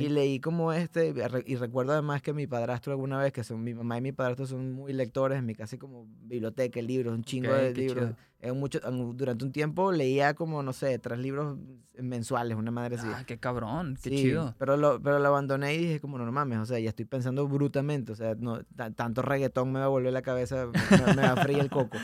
y 0.00 0.08
leí 0.08 0.40
como 0.40 0.72
este, 0.72 1.07
y 1.08 1.12
re- 1.12 1.44
y 1.46 1.56
recuerdo 1.56 1.92
además 1.92 2.22
que 2.22 2.32
mi 2.32 2.46
padrastro 2.46 2.92
alguna 2.92 3.18
vez, 3.18 3.32
que 3.32 3.44
son 3.44 3.62
mi 3.62 3.74
mamá 3.74 3.98
y 3.98 4.00
mi 4.00 4.12
padrastro 4.12 4.46
son 4.46 4.72
muy 4.72 4.92
lectores, 4.92 5.38
en 5.38 5.46
mi 5.46 5.54
casa 5.54 5.76
hay 5.76 5.78
como 5.80 6.06
biblioteca, 6.22 6.80
libros, 6.82 7.14
un 7.14 7.24
chingo 7.24 7.52
de 7.54 7.74
libros. 7.74 8.04
chido. 8.10 8.16
En 8.40 8.56
mucho, 8.60 8.78
en- 8.88 9.16
durante 9.16 9.44
un 9.44 9.50
tiempo 9.52 9.90
leía 9.90 10.34
como, 10.34 10.62
no 10.62 10.72
sé, 10.72 10.98
tres 11.00 11.18
libros 11.18 11.58
mensuales, 11.98 12.56
una 12.56 12.70
madre 12.70 12.94
así. 12.96 13.08
Ah, 13.12 13.24
qué 13.26 13.36
cabrón, 13.38 13.96
qué 14.00 14.10
Sí, 14.10 14.16
chido. 14.16 14.54
Pero 14.58 14.76
lo, 14.76 15.02
pero 15.02 15.18
lo 15.18 15.26
abandoné 15.26 15.74
y 15.74 15.78
dije 15.78 16.00
como, 16.00 16.18
no, 16.18 16.24
no 16.24 16.30
mames, 16.30 16.58
o 16.60 16.66
sea, 16.66 16.78
ya 16.78 16.90
estoy 16.90 17.04
pensando 17.04 17.48
brutamente, 17.48 18.12
o 18.12 18.14
sea, 18.14 18.36
no, 18.36 18.62
ta- 18.76 18.92
tanto 18.92 19.22
reggaetón 19.22 19.72
me 19.72 19.80
va 19.80 19.86
a 19.86 19.88
volver 19.88 20.12
la 20.12 20.22
cabeza, 20.22 20.66
me, 20.66 21.14
me 21.14 21.22
va 21.22 21.32
a 21.32 21.36
freír 21.36 21.58
el 21.58 21.70
coco. 21.70 21.98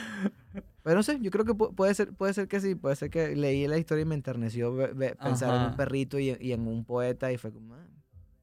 Pero 0.82 0.96
no 0.96 1.02
sé, 1.04 1.18
yo 1.20 1.30
creo 1.30 1.44
que 1.44 1.52
pu- 1.54 1.72
puede 1.74 1.94
ser, 1.94 2.12
puede 2.12 2.34
ser 2.34 2.48
que 2.48 2.60
sí, 2.60 2.74
puede 2.74 2.96
ser 2.96 3.10
que 3.10 3.36
leí 3.36 3.66
la 3.68 3.78
historia 3.78 4.02
y 4.02 4.04
me 4.06 4.16
enterneció 4.16 4.74
pensar 5.22 5.54
en 5.54 5.62
un 5.62 5.76
perrito 5.76 6.18
y, 6.18 6.36
y 6.40 6.52
en 6.52 6.66
un 6.66 6.84
poeta 6.84 7.30
y 7.32 7.36
fue 7.38 7.52
como, 7.52 7.74
ah, 7.74 7.86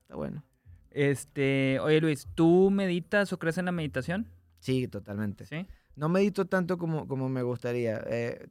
está 0.03 0.16
bueno. 0.16 0.43
Este, 0.91 1.79
oye 1.81 2.01
Luis, 2.01 2.27
¿tú 2.35 2.69
meditas 2.69 3.31
o 3.33 3.39
crees 3.39 3.57
en 3.57 3.65
la 3.65 3.71
meditación? 3.71 4.27
Sí, 4.59 4.87
totalmente. 4.87 5.45
Sí. 5.45 5.65
No 5.95 6.09
medito 6.09 6.45
tanto 6.45 6.77
como, 6.77 7.07
como 7.07 7.29
me 7.29 7.41
gustaría. 7.43 8.01
eh, 8.07 8.47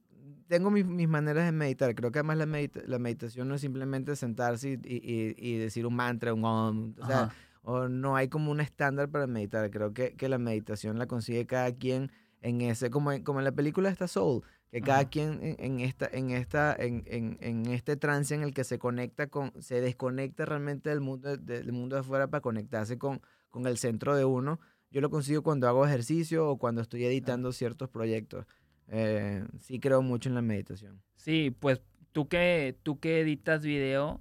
tengo 0.49 0.71
mis, 0.71 0.85
mis 0.85 1.09
maneras 1.09 1.45
de 1.45 1.53
meditar. 1.53 1.95
Creo 1.95 2.11
que 2.11 2.19
además 2.19 2.39
la, 2.39 2.47
medita- 2.47 2.83
la 2.87 2.99
meditación 2.99 3.47
no 3.49 3.55
es 3.55 3.61
simplemente 3.61 4.17
sentarse 4.17 4.81
y, 4.85 4.97
y- 4.97 5.35
y- 5.39 5.59
decir 5.59 5.87
un 5.87 5.95
mantra, 5.95 6.35
un 6.35 6.45
om. 6.45 6.95
O 7.01 7.07
sea, 7.07 7.31
o 7.63 7.89
no 7.89 8.17
hay 8.17 8.29
como 8.29 8.51
un 8.51 8.61
estándar 8.61 9.09
para 9.11 9.27
meditar. 9.29 9.71
Creo 9.71 9.93
que, 9.95 10.17
que 10.17 10.29
la 10.29 10.39
meditación 10.39 10.99
la 10.99 11.07
consigue 11.07 11.47
cada 11.47 11.73
quien 11.73 12.11
en 12.43 12.63
ese, 12.63 12.91
como 12.91 13.13
en, 13.13 13.23
como 13.23 13.39
en 13.39 13.45
la 13.45 13.53
película 13.53 13.91
esta 13.91 14.09
Soul, 14.09 14.43
que 14.71 14.81
cada 14.83 15.01
Ajá. 15.01 15.11
quien 15.11 15.41
en, 15.43 15.57
en 15.59 15.81
esta, 15.81 16.07
en 16.13 16.31
esta, 16.31 16.75
en, 16.79 17.03
en, 17.07 17.39
en 17.41 17.67
este 17.67 17.97
trance 17.97 18.35
en 18.35 18.43
el 18.43 18.55
que 18.55 18.65
se 18.65 18.79
conecta 18.79 19.27
con, 19.29 19.53
se 19.61 19.81
desconecta 19.81 20.45
realmente 20.45 20.91
del 20.91 21.01
mundo, 21.01 21.37
de- 21.37 21.59
del 21.63 21.73
mundo 21.73 21.97
de 21.97 22.01
afuera 22.01 22.29
para 22.29 22.41
conectarse 22.41 22.99
con, 22.99 23.21
con 23.51 23.67
el 23.67 23.79
centro 23.79 24.15
de 24.17 24.25
uno. 24.25 24.61
Yo 24.91 25.01
lo 25.01 25.11
consigo 25.11 25.43
cuando 25.43 25.69
hago 25.69 25.85
ejercicio 25.87 26.49
o 26.49 26.59
cuando 26.59 26.81
estoy 26.83 27.05
editando 27.05 27.53
ciertos 27.53 27.89
proyectos. 27.89 28.47
Eh, 28.89 29.45
sí 29.59 29.79
creo 29.81 30.03
mucho 30.03 30.29
en 30.29 30.35
la 30.35 30.43
meditación. 30.43 31.01
Sí, 31.15 31.55
pues 31.59 31.81
tú 32.13 32.29
que, 32.29 32.77
tú 32.83 32.99
que 32.99 33.21
editas 33.21 33.63
video, 33.63 34.21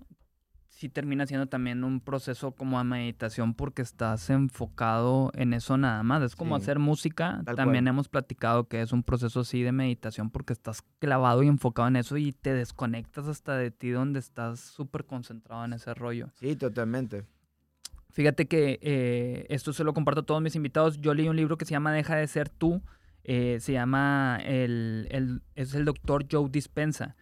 sí 0.79 0.87
termina 0.87 1.25
siendo 1.25 1.47
también 1.47 1.83
un 1.83 1.99
proceso 1.99 2.53
como 2.53 2.79
a 2.79 2.85
meditación 2.85 3.53
porque 3.53 3.81
estás 3.81 4.29
enfocado 4.29 5.29
en 5.35 5.53
eso 5.53 5.77
nada 5.77 6.01
más. 6.03 6.23
Es 6.23 6.37
como 6.37 6.55
Sí, 6.57 6.63
hacer 6.63 6.79
música. 6.79 7.41
También 7.45 7.83
cual. 7.83 7.87
hemos 7.89 8.07
platicado 8.07 8.69
que 8.69 8.81
es 8.81 8.93
un 8.93 9.03
proceso 9.03 9.41
así 9.41 9.61
de 9.61 9.73
meditación 9.73 10.29
porque 10.29 10.53
estás 10.53 10.81
clavado 10.99 11.43
y 11.43 11.47
enfocado 11.49 11.89
en 11.89 11.97
eso 11.97 12.15
y 12.15 12.31
te 12.31 12.53
desconectas 12.53 13.27
hasta 13.27 13.57
de 13.57 13.71
ti 13.71 13.89
donde 13.89 14.19
estás 14.19 14.61
súper 14.61 15.03
concentrado 15.05 15.65
en 15.65 15.73
ese 15.73 15.93
rollo. 15.93 16.29
Sí, 16.35 16.55
totalmente. 16.55 17.25
Fíjate 18.11 18.47
que 18.47 18.79
eh, 18.81 19.45
esto 19.49 19.73
se 19.73 19.83
lo 19.83 19.93
comparto 19.93 20.21
a 20.21 20.25
todos 20.25 20.41
mis 20.41 20.55
invitados. 20.55 20.99
Yo 21.01 21.13
leí 21.13 21.27
un 21.27 21.35
libro 21.35 21.57
que 21.57 21.65
se 21.65 21.71
llama 21.71 21.91
Deja 21.93 22.15
de 22.15 22.27
ser 22.27 22.47
tú. 22.49 22.81
eh, 23.25 23.57
se 23.59 23.73
llama, 23.73 24.39
el, 24.43 25.07
el- 25.11 25.41
es 25.55 25.75
el 25.75 25.83
doctor 25.85 26.25
Joe 26.31 26.49
Dispensa. 26.49 27.15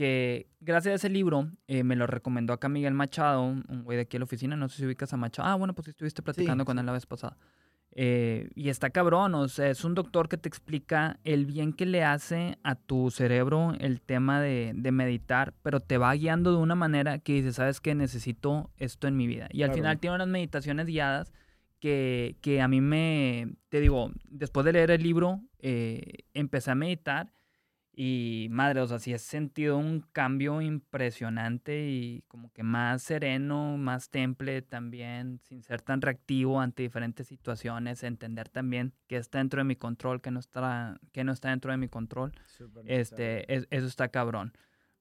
Que 0.00 0.46
gracias 0.60 0.92
a 0.92 0.94
ese 0.94 1.10
libro 1.10 1.50
eh, 1.66 1.84
me 1.84 1.94
lo 1.94 2.06
recomendó 2.06 2.54
acá 2.54 2.70
Miguel 2.70 2.94
Machado, 2.94 3.42
un 3.42 3.82
güey 3.84 3.96
de 3.96 4.02
aquí 4.04 4.16
a 4.16 4.20
la 4.20 4.24
oficina. 4.24 4.56
No 4.56 4.66
sé 4.70 4.78
si 4.78 4.86
ubicas 4.86 5.12
a 5.12 5.18
Machado. 5.18 5.46
Ah, 5.46 5.56
bueno, 5.56 5.74
pues 5.74 5.88
estuviste 5.88 6.22
platicando 6.22 6.64
con 6.64 6.78
sí. 6.78 6.80
él 6.80 6.86
la 6.86 6.92
vez 6.92 7.04
pasada. 7.04 7.36
Eh, 7.90 8.48
y 8.54 8.70
está 8.70 8.88
cabrón, 8.88 9.34
o 9.34 9.46
sea, 9.48 9.68
es 9.68 9.84
un 9.84 9.94
doctor 9.94 10.30
que 10.30 10.38
te 10.38 10.48
explica 10.48 11.20
el 11.22 11.44
bien 11.44 11.74
que 11.74 11.84
le 11.84 12.02
hace 12.02 12.56
a 12.62 12.76
tu 12.76 13.10
cerebro 13.10 13.74
el 13.78 14.00
tema 14.00 14.40
de, 14.40 14.72
de 14.74 14.90
meditar, 14.90 15.52
pero 15.60 15.80
te 15.80 15.98
va 15.98 16.14
guiando 16.14 16.50
de 16.52 16.56
una 16.62 16.76
manera 16.76 17.18
que 17.18 17.34
dices, 17.34 17.56
sabes 17.56 17.82
que 17.82 17.94
necesito 17.94 18.70
esto 18.78 19.06
en 19.06 19.18
mi 19.18 19.26
vida. 19.26 19.48
Y 19.50 19.64
al 19.64 19.68
Claro. 19.68 19.74
final 19.82 19.98
tiene 20.00 20.16
unas 20.16 20.28
meditaciones 20.28 20.86
guiadas 20.86 21.30
que, 21.78 22.36
que 22.40 22.62
a 22.62 22.68
mí 22.68 22.80
me, 22.80 23.52
te 23.68 23.80
digo, 23.80 24.12
después 24.30 24.64
de 24.64 24.72
leer 24.72 24.92
el 24.92 25.02
libro, 25.02 25.42
eh, 25.58 26.20
empecé 26.32 26.70
a 26.70 26.74
meditar 26.74 27.34
y 28.02 28.48
madre, 28.50 28.80
o 28.80 28.86
sea, 28.86 28.98
sí 28.98 29.12
he 29.12 29.18
sentido 29.18 29.76
un 29.76 30.00
cambio 30.12 30.62
impresionante 30.62 31.86
y 31.86 32.22
como 32.28 32.50
que 32.52 32.62
más 32.62 33.02
sereno, 33.02 33.76
más 33.76 34.08
temple 34.08 34.62
también, 34.62 35.38
sin 35.44 35.62
ser 35.62 35.82
tan 35.82 36.00
reactivo 36.00 36.60
ante 36.60 36.82
diferentes 36.82 37.26
situaciones, 37.26 38.02
entender 38.02 38.48
también 38.48 38.94
qué 39.06 39.16
está 39.18 39.36
dentro 39.36 39.58
de 39.60 39.64
mi 39.64 39.76
control, 39.76 40.22
qué 40.22 40.30
no 40.30 40.40
está, 40.40 40.98
qué 41.12 41.24
no 41.24 41.32
está 41.32 41.50
dentro 41.50 41.72
de 41.72 41.76
mi 41.76 41.88
control. 41.88 42.32
Este, 42.86 43.54
es- 43.54 43.66
eso 43.70 43.86
está 43.86 44.08
cabrón. 44.08 44.54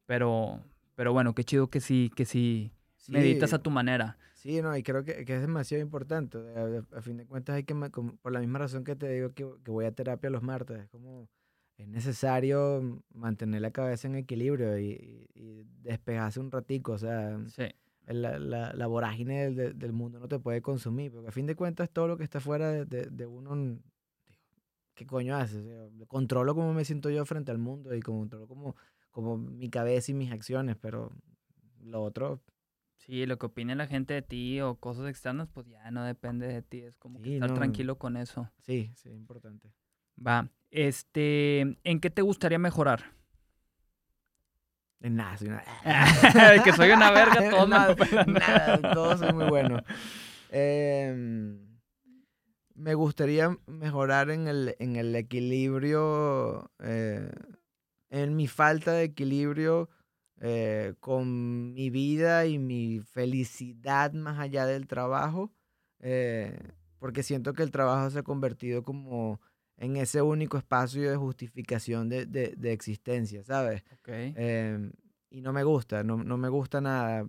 Pero, 0.05 0.61
pero 0.95 1.13
bueno, 1.13 1.33
qué 1.33 1.45
chido 1.45 1.69
que 1.69 1.79
sí, 1.79 2.11
que 2.15 2.25
sí, 2.25 2.73
Sí, 2.97 3.13
meditas 3.13 3.53
a 3.53 3.59
tu 3.59 3.69
manera. 3.71 4.17
Sí, 4.33 4.61
no, 4.61 4.75
y 4.75 4.83
creo 4.83 5.03
que, 5.05 5.23
que 5.23 5.35
es 5.35 5.41
demasiado 5.41 5.81
importante. 5.81 6.37
A, 6.37 6.97
a 6.97 7.01
fin 7.01 7.15
de 7.17 7.25
cuentas, 7.25 7.55
hay 7.55 7.63
que, 7.63 7.73
como- 7.91 8.17
por 8.17 8.31
la 8.33 8.39
misma 8.41 8.59
razón 8.59 8.83
que 8.83 8.95
te 8.97 9.07
digo 9.09 9.33
que, 9.33 9.47
que 9.63 9.71
voy 9.71 9.85
a 9.85 9.91
terapia 9.93 10.29
los 10.29 10.43
martes, 10.43 10.79
es 10.79 10.89
como, 10.89 11.29
es 11.83 11.87
necesario 11.89 13.01
mantener 13.13 13.61
la 13.61 13.71
cabeza 13.71 14.07
en 14.07 14.15
equilibrio 14.15 14.77
y, 14.79 15.27
y- 15.35 15.63
despejarse 15.81 16.39
un 16.39 16.51
ratico, 16.51 16.91
o 16.93 16.97
sea, 16.97 17.39
Sí. 17.47 17.63
la, 18.07 18.37
la, 18.37 18.73
la 18.73 18.87
vorágine 18.87 19.45
del, 19.45 19.55
del- 19.55 19.79
del 19.79 19.93
mundo 19.93 20.19
no 20.19 20.27
te 20.27 20.37
puede 20.39 20.61
consumir, 20.61 21.11
porque 21.11 21.29
a 21.29 21.31
fin 21.31 21.45
de 21.47 21.55
cuentas 21.55 21.89
todo 21.89 22.07
lo 22.07 22.17
que 22.17 22.23
está 22.23 22.39
fuera 22.39 22.69
de, 22.71 22.85
de- 22.85 23.05
de 23.09 23.25
uno, 23.25 23.79
¿qué 24.93 25.05
coño 25.07 25.35
hace? 25.35 25.57
O 25.59 25.63
sea, 25.63 26.05
controlo 26.07 26.53
cómo 26.55 26.73
me 26.73 26.85
siento 26.85 27.09
yo 27.09 27.25
frente 27.25 27.51
al 27.51 27.57
mundo 27.57 27.95
y 27.95 28.01
controlo 28.01 28.47
como, 28.47 28.75
como 29.11 29.37
mi 29.37 29.69
cabeza 29.69 30.11
y 30.11 30.15
mis 30.15 30.31
acciones, 30.31 30.75
pero 30.77 31.11
lo 31.81 32.01
otro, 32.03 32.41
Sí, 32.97 33.25
lo 33.25 33.39
que 33.39 33.45
opine 33.45 33.75
la 33.75 33.87
gente 33.87 34.13
de 34.13 34.21
ti 34.21 34.59
o 34.59 34.75
cosas 34.75 35.07
externas, 35.09 35.47
pues 35.47 35.65
ya 35.67 35.89
no 35.89 36.03
depende 36.03 36.45
de 36.47 36.61
ti. 36.61 36.81
Es 36.81 36.97
como 36.97 37.19
que 37.21 37.29
Sí, 37.29 37.33
estar 37.35 37.49
no. 37.49 37.55
tranquilo 37.55 37.97
con 37.97 38.17
eso. 38.17 38.51
sí, 38.59 38.91
sí, 38.97 39.09
importante. 39.09 39.71
Va. 40.19 40.49
Este, 40.71 41.77
¿en 41.83 41.99
qué 41.99 42.09
te 42.09 42.21
gustaría 42.21 42.59
mejorar? 42.59 43.19
En 45.01 45.15
nada, 45.15 45.37
soy 45.37 45.47
una... 45.47 45.63
que 46.63 46.73
soy 46.73 46.91
una 46.91 47.11
verga, 47.11 47.35
todos 47.49 47.69
me 47.69 47.75
nada, 47.75 47.95
nada, 48.27 48.93
todos 48.93 49.19
son 49.19 49.35
muy 49.35 49.47
buenos. 49.47 49.81
Em, 50.51 51.79
me 52.75 52.93
gustaría 52.95 53.57
mejorar 53.65 54.29
en 54.29 54.47
el, 54.47 54.75
en 54.79 54.95
el 54.97 55.15
equilibrio, 55.15 56.71
eh, 56.79 57.29
en 58.09 58.35
mi 58.35 58.47
falta 58.47 58.91
de 58.91 59.03
equilibrio 59.03 59.89
eh, 60.41 60.95
con 60.99 61.73
mi 61.73 61.89
vida 61.89 62.45
y 62.45 62.59
mi 62.59 62.99
felicidad 62.99 64.13
más 64.13 64.39
allá 64.39 64.65
del 64.65 64.87
trabajo, 64.87 65.51
eh, 65.99 66.57
porque 66.97 67.23
siento 67.23 67.53
que 67.53 67.63
el 67.63 67.71
trabajo 67.71 68.09
se 68.09 68.19
ha 68.19 68.23
convertido 68.23 68.83
como 68.83 69.39
en 69.79 69.97
ese 69.97 70.21
único 70.21 70.57
espacio 70.57 71.09
de 71.09 71.15
justificación 71.17 72.09
de, 72.09 72.25
de- 72.25 72.53
de 72.57 72.71
existencia, 72.73 73.43
¿sabes? 73.43 73.83
Ok. 73.93 74.09
Em, 74.09 74.91
y 75.31 75.41
no 75.41 75.53
me 75.53 75.63
gusta, 75.63 76.03
no, 76.03 76.17
no 76.23 76.37
me 76.37 76.49
gusta 76.49 76.81
nada. 76.81 77.23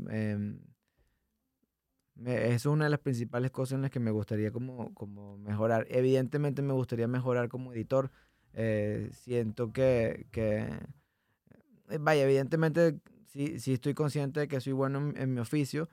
me- 2.15 2.47
eso 2.49 2.55
es 2.71 2.75
una 2.75 2.85
de 2.85 2.91
las 2.91 3.01
principales 3.01 3.51
cosas 3.51 3.77
en 3.77 3.83
las 3.83 3.91
que 3.91 4.01
me 4.01 4.11
gustaría 4.11 4.51
como, 4.53 4.93
como 4.95 5.39
mejorar. 5.39 5.87
Evidentemente 5.91 6.63
me 6.63 6.73
gustaría 6.75 7.09
mejorar 7.09 7.49
como 7.49 7.73
editor. 7.73 8.11
eh, 8.53 9.11
siento 9.13 9.73
que, 9.73 10.27
que, 10.33 10.67
eh, 11.91 11.99
vaya, 12.01 12.25
evidentemente 12.25 12.99
sí, 13.27 13.59
sí 13.61 13.75
estoy 13.75 13.95
consciente 13.95 14.41
de 14.41 14.49
que 14.49 14.61
soy 14.61 14.73
bueno 14.73 14.99
en, 14.99 15.17
en 15.17 15.35
mi 15.35 15.41
oficio, 15.41 15.89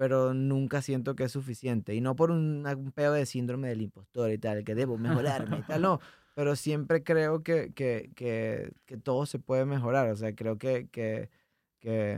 pero 0.00 0.32
nunca 0.32 0.80
siento 0.80 1.14
que 1.14 1.24
es 1.24 1.32
suficiente. 1.32 1.94
Y 1.94 2.00
no 2.00 2.16
por 2.16 2.30
un, 2.30 2.66
un 2.66 2.90
pedo 2.90 3.12
de 3.12 3.26
síndrome 3.26 3.68
del 3.68 3.82
impostor 3.82 4.30
y 4.30 4.38
tal, 4.38 4.64
que 4.64 4.74
debo 4.74 4.96
mejorarme 4.96 5.58
y 5.58 5.60
tal, 5.60 5.82
no. 5.82 6.00
Pero 6.34 6.56
siempre 6.56 7.04
creo 7.04 7.42
que, 7.42 7.74
que, 7.74 8.10
que, 8.16 8.72
que 8.86 8.96
todo 8.96 9.26
se 9.26 9.38
puede 9.38 9.66
mejorar. 9.66 10.08
O 10.10 10.16
sea, 10.16 10.34
creo 10.34 10.56
que, 10.56 10.88
que, 10.88 11.28
que 11.80 12.16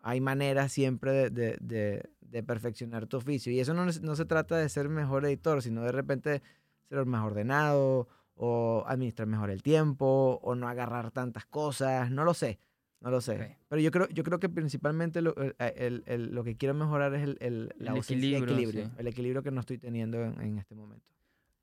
hay 0.00 0.20
maneras 0.20 0.72
siempre 0.72 1.12
de, 1.12 1.30
de, 1.30 1.56
de, 1.62 2.10
de 2.20 2.42
perfeccionar 2.42 3.06
tu 3.06 3.16
oficio. 3.16 3.50
Y 3.50 3.60
eso 3.60 3.72
no, 3.72 3.86
no 3.86 4.14
se 4.14 4.26
trata 4.26 4.58
de 4.58 4.68
ser 4.68 4.90
mejor 4.90 5.24
editor, 5.24 5.62
sino 5.62 5.80
de 5.84 5.92
repente 5.92 6.42
ser 6.90 7.06
más 7.06 7.24
ordenado 7.24 8.08
o 8.34 8.84
administrar 8.86 9.26
mejor 9.26 9.48
el 9.48 9.62
tiempo 9.62 10.38
o 10.42 10.54
no 10.54 10.68
agarrar 10.68 11.12
tantas 11.12 11.46
cosas. 11.46 12.10
No 12.10 12.24
lo 12.24 12.34
sé. 12.34 12.58
No 13.04 13.10
lo 13.10 13.20
sé. 13.20 13.58
Pero 13.68 13.82
yo 13.82 13.90
creo, 13.90 14.08
yo 14.08 14.24
creo 14.24 14.40
que 14.40 14.48
principalmente 14.48 15.20
lo, 15.20 15.36
el- 15.36 15.54
el- 15.58 16.02
el- 16.06 16.34
lo 16.34 16.42
que 16.42 16.56
quiero 16.56 16.74
mejorar 16.74 17.14
es 17.14 17.22
el, 17.22 17.36
el, 17.40 17.70
la 17.76 17.94
equilibrio, 17.96 18.54
equilibrio. 18.54 18.86
sí. 18.86 18.92
El 18.96 19.06
equilibrio 19.06 19.42
que 19.42 19.50
no 19.50 19.60
estoy 19.60 19.76
teniendo 19.76 20.22
en, 20.24 20.40
en 20.40 20.58
este 20.58 20.74
momento. 20.74 21.06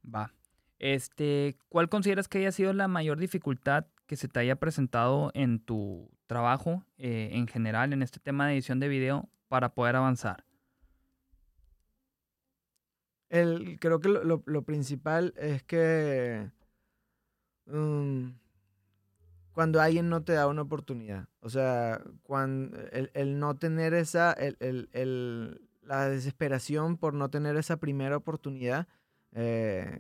Va. 0.05 0.31
Este, 0.77 1.57
¿cuál 1.67 1.89
consideras 1.89 2.27
que 2.27 2.37
haya 2.37 2.51
sido 2.51 2.73
la 2.73 2.87
mayor 2.87 3.17
dificultad 3.19 3.87
que 4.05 4.15
se 4.17 4.27
te 4.27 4.39
haya 4.39 4.55
presentado 4.57 5.31
en 5.33 5.59
tu 5.59 6.11
trabajo 6.27 6.85
eh, 6.99 7.29
en 7.33 7.47
general 7.47 7.91
en 7.91 8.03
este 8.03 8.19
tema 8.19 8.45
de 8.47 8.53
edición 8.53 8.79
de 8.79 8.87
video 8.87 9.27
para 9.47 9.73
poder 9.73 9.95
avanzar? 9.95 10.45
El, 13.29 13.79
creo 13.79 13.99
que 13.99 14.09
lo, 14.09 14.23
lo- 14.23 14.43
lo 14.45 14.61
principal 14.63 15.33
es 15.37 15.63
que 15.63 16.49
mm, 17.65 18.27
cuando 19.61 19.79
alguien 19.79 20.09
no 20.09 20.23
te 20.23 20.33
da 20.33 20.47
una 20.47 20.63
oportunidad, 20.63 21.27
o 21.39 21.47
sea, 21.47 22.01
cuando 22.23 22.75
el, 22.91 23.11
el 23.13 23.37
no 23.37 23.57
tener 23.57 23.93
esa, 23.93 24.33
el, 24.33 24.57
el- 24.91 25.69
la 25.83 26.09
desesperación 26.09 26.97
por 26.97 27.13
no 27.13 27.29
tener 27.29 27.55
esa 27.57 27.77
primera 27.77 28.17
oportunidad, 28.17 28.87
eh, 29.33 29.99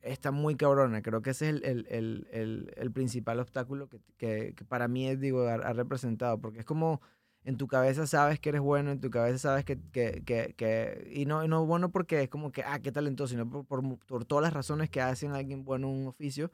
está 0.00 0.32
muy 0.32 0.56
cabrona. 0.56 1.00
Creo 1.00 1.22
que 1.22 1.30
ese 1.30 1.50
es 1.50 1.62
el, 1.62 2.92
principal 2.92 3.38
obstáculo 3.38 3.88
que, 3.88 4.00
que- 4.16 4.54
que 4.56 4.64
para 4.64 4.88
mí, 4.88 5.14
digo, 5.14 5.46
ha, 5.46 5.54
ha 5.54 5.72
representado, 5.74 6.40
porque 6.40 6.58
es 6.60 6.64
como 6.64 7.00
en 7.44 7.56
tu 7.58 7.68
cabeza 7.68 8.08
sabes 8.08 8.40
que 8.40 8.48
eres 8.48 8.62
bueno, 8.62 8.90
en 8.90 9.00
tu 9.00 9.10
cabeza 9.10 9.38
sabes 9.38 9.64
que, 9.64 9.78
que, 9.92 10.24
que, 10.56 11.08
y 11.14 11.24
no, 11.26 11.46
no 11.46 11.66
bueno 11.66 11.92
porque 11.92 12.20
es 12.22 12.28
como 12.28 12.50
que, 12.50 12.64
ah, 12.64 12.80
qué 12.80 12.90
talentoso, 12.90 13.28
sino 13.30 13.48
por, 13.48 13.64
por, 13.64 13.98
por 14.00 14.24
todas 14.24 14.42
las 14.42 14.52
razones 14.52 14.90
que 14.90 15.00
hacen 15.00 15.30
a 15.32 15.36
alguien 15.36 15.64
bueno 15.64 15.88
en 15.88 16.00
un 16.02 16.06
oficio. 16.08 16.50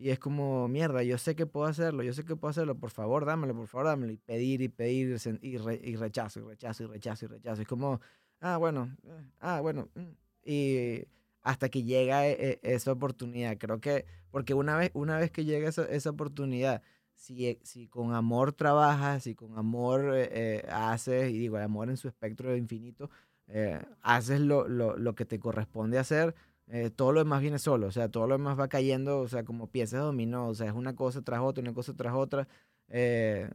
Y 0.00 0.10
es 0.10 0.20
como, 0.20 0.68
mierda, 0.68 1.02
yo 1.02 1.18
sé 1.18 1.34
que 1.34 1.44
puedo 1.46 1.66
hacerlo, 1.66 2.04
yo 2.04 2.12
sé 2.12 2.24
que 2.24 2.36
puedo 2.36 2.50
hacerlo, 2.50 2.76
por 2.78 2.90
favor, 2.90 3.24
dámelo, 3.26 3.54
por 3.56 3.66
favor, 3.66 3.88
dámelo. 3.88 4.12
Y 4.12 4.16
pedir 4.18 4.62
y 4.62 4.68
pedir 4.68 5.18
y 5.42 5.56
re- 5.58 5.80
y 5.82 5.96
rechazo, 5.96 6.38
y 6.40 6.44
rechazo, 6.44 6.84
y 6.84 6.86
rechazo, 6.86 7.24
y 7.24 7.28
rechazo. 7.28 7.62
Es 7.62 7.68
como, 7.68 8.00
ah, 8.40 8.56
bueno, 8.58 8.96
eh, 9.04 9.24
ah, 9.40 9.60
bueno. 9.60 9.88
mm. 9.96 10.00
Y 10.44 11.04
hasta 11.42 11.68
que 11.68 11.82
llega 11.82 12.28
e- 12.28 12.60
e- 12.62 12.74
esa 12.74 12.92
oportunidad. 12.92 13.58
Creo 13.58 13.80
que, 13.80 14.06
porque 14.30 14.54
una 14.54 14.76
vez, 14.76 14.90
una 14.94 15.18
vez 15.18 15.30
que 15.32 15.44
llega 15.44 15.68
esa, 15.68 15.84
esa 15.86 16.10
oportunidad, 16.10 16.80
si, 17.14 17.48
e- 17.48 17.58
si 17.64 17.88
con 17.88 18.14
amor 18.14 18.52
trabajas, 18.52 19.24
si 19.24 19.34
con 19.34 19.58
amor 19.58 20.14
eh, 20.14 20.28
eh, 20.62 20.66
haces, 20.70 21.30
y 21.32 21.38
digo, 21.38 21.56
el 21.56 21.64
amor 21.64 21.90
en 21.90 21.96
su 21.96 22.06
espectro 22.08 22.56
infinito, 22.56 23.10
eh, 23.48 23.80
haces 24.02 24.40
lo, 24.40 24.68
lo, 24.68 24.96
lo 24.96 25.14
que 25.14 25.24
te 25.24 25.40
corresponde 25.40 25.98
hacer, 25.98 26.34
eh, 26.70 26.90
todo 26.90 27.12
lo 27.12 27.20
demás 27.20 27.40
viene 27.40 27.58
solo, 27.58 27.86
o 27.86 27.90
sea, 27.90 28.08
todo 28.08 28.26
lo 28.26 28.36
demás 28.36 28.58
va 28.58 28.68
cayendo, 28.68 29.20
o 29.20 29.28
sea, 29.28 29.44
como 29.44 29.68
piezas 29.70 30.00
de 30.00 30.06
dominó, 30.06 30.48
o 30.48 30.54
sea, 30.54 30.66
es 30.68 30.72
una 30.74 30.94
cosa 30.94 31.22
tras 31.22 31.40
otra, 31.40 31.62
una 31.62 31.74
cosa 31.74 31.94
tras 31.94 32.14
otra. 32.14 32.46
eh, 32.88 33.48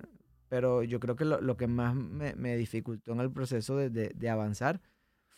pero 0.49 0.83
yo 0.83 0.99
creo 0.99 1.15
que 1.15 1.25
lo, 1.25 1.41
lo 1.41 1.57
que 1.57 1.65
más 1.67 1.95
me, 1.95 2.35
me 2.35 2.55
dificultó 2.55 3.13
en 3.13 3.19
el 3.21 3.31
proceso 3.31 3.75
de, 3.75 3.89
de- 3.89 4.11
de 4.15 4.29
avanzar 4.29 4.81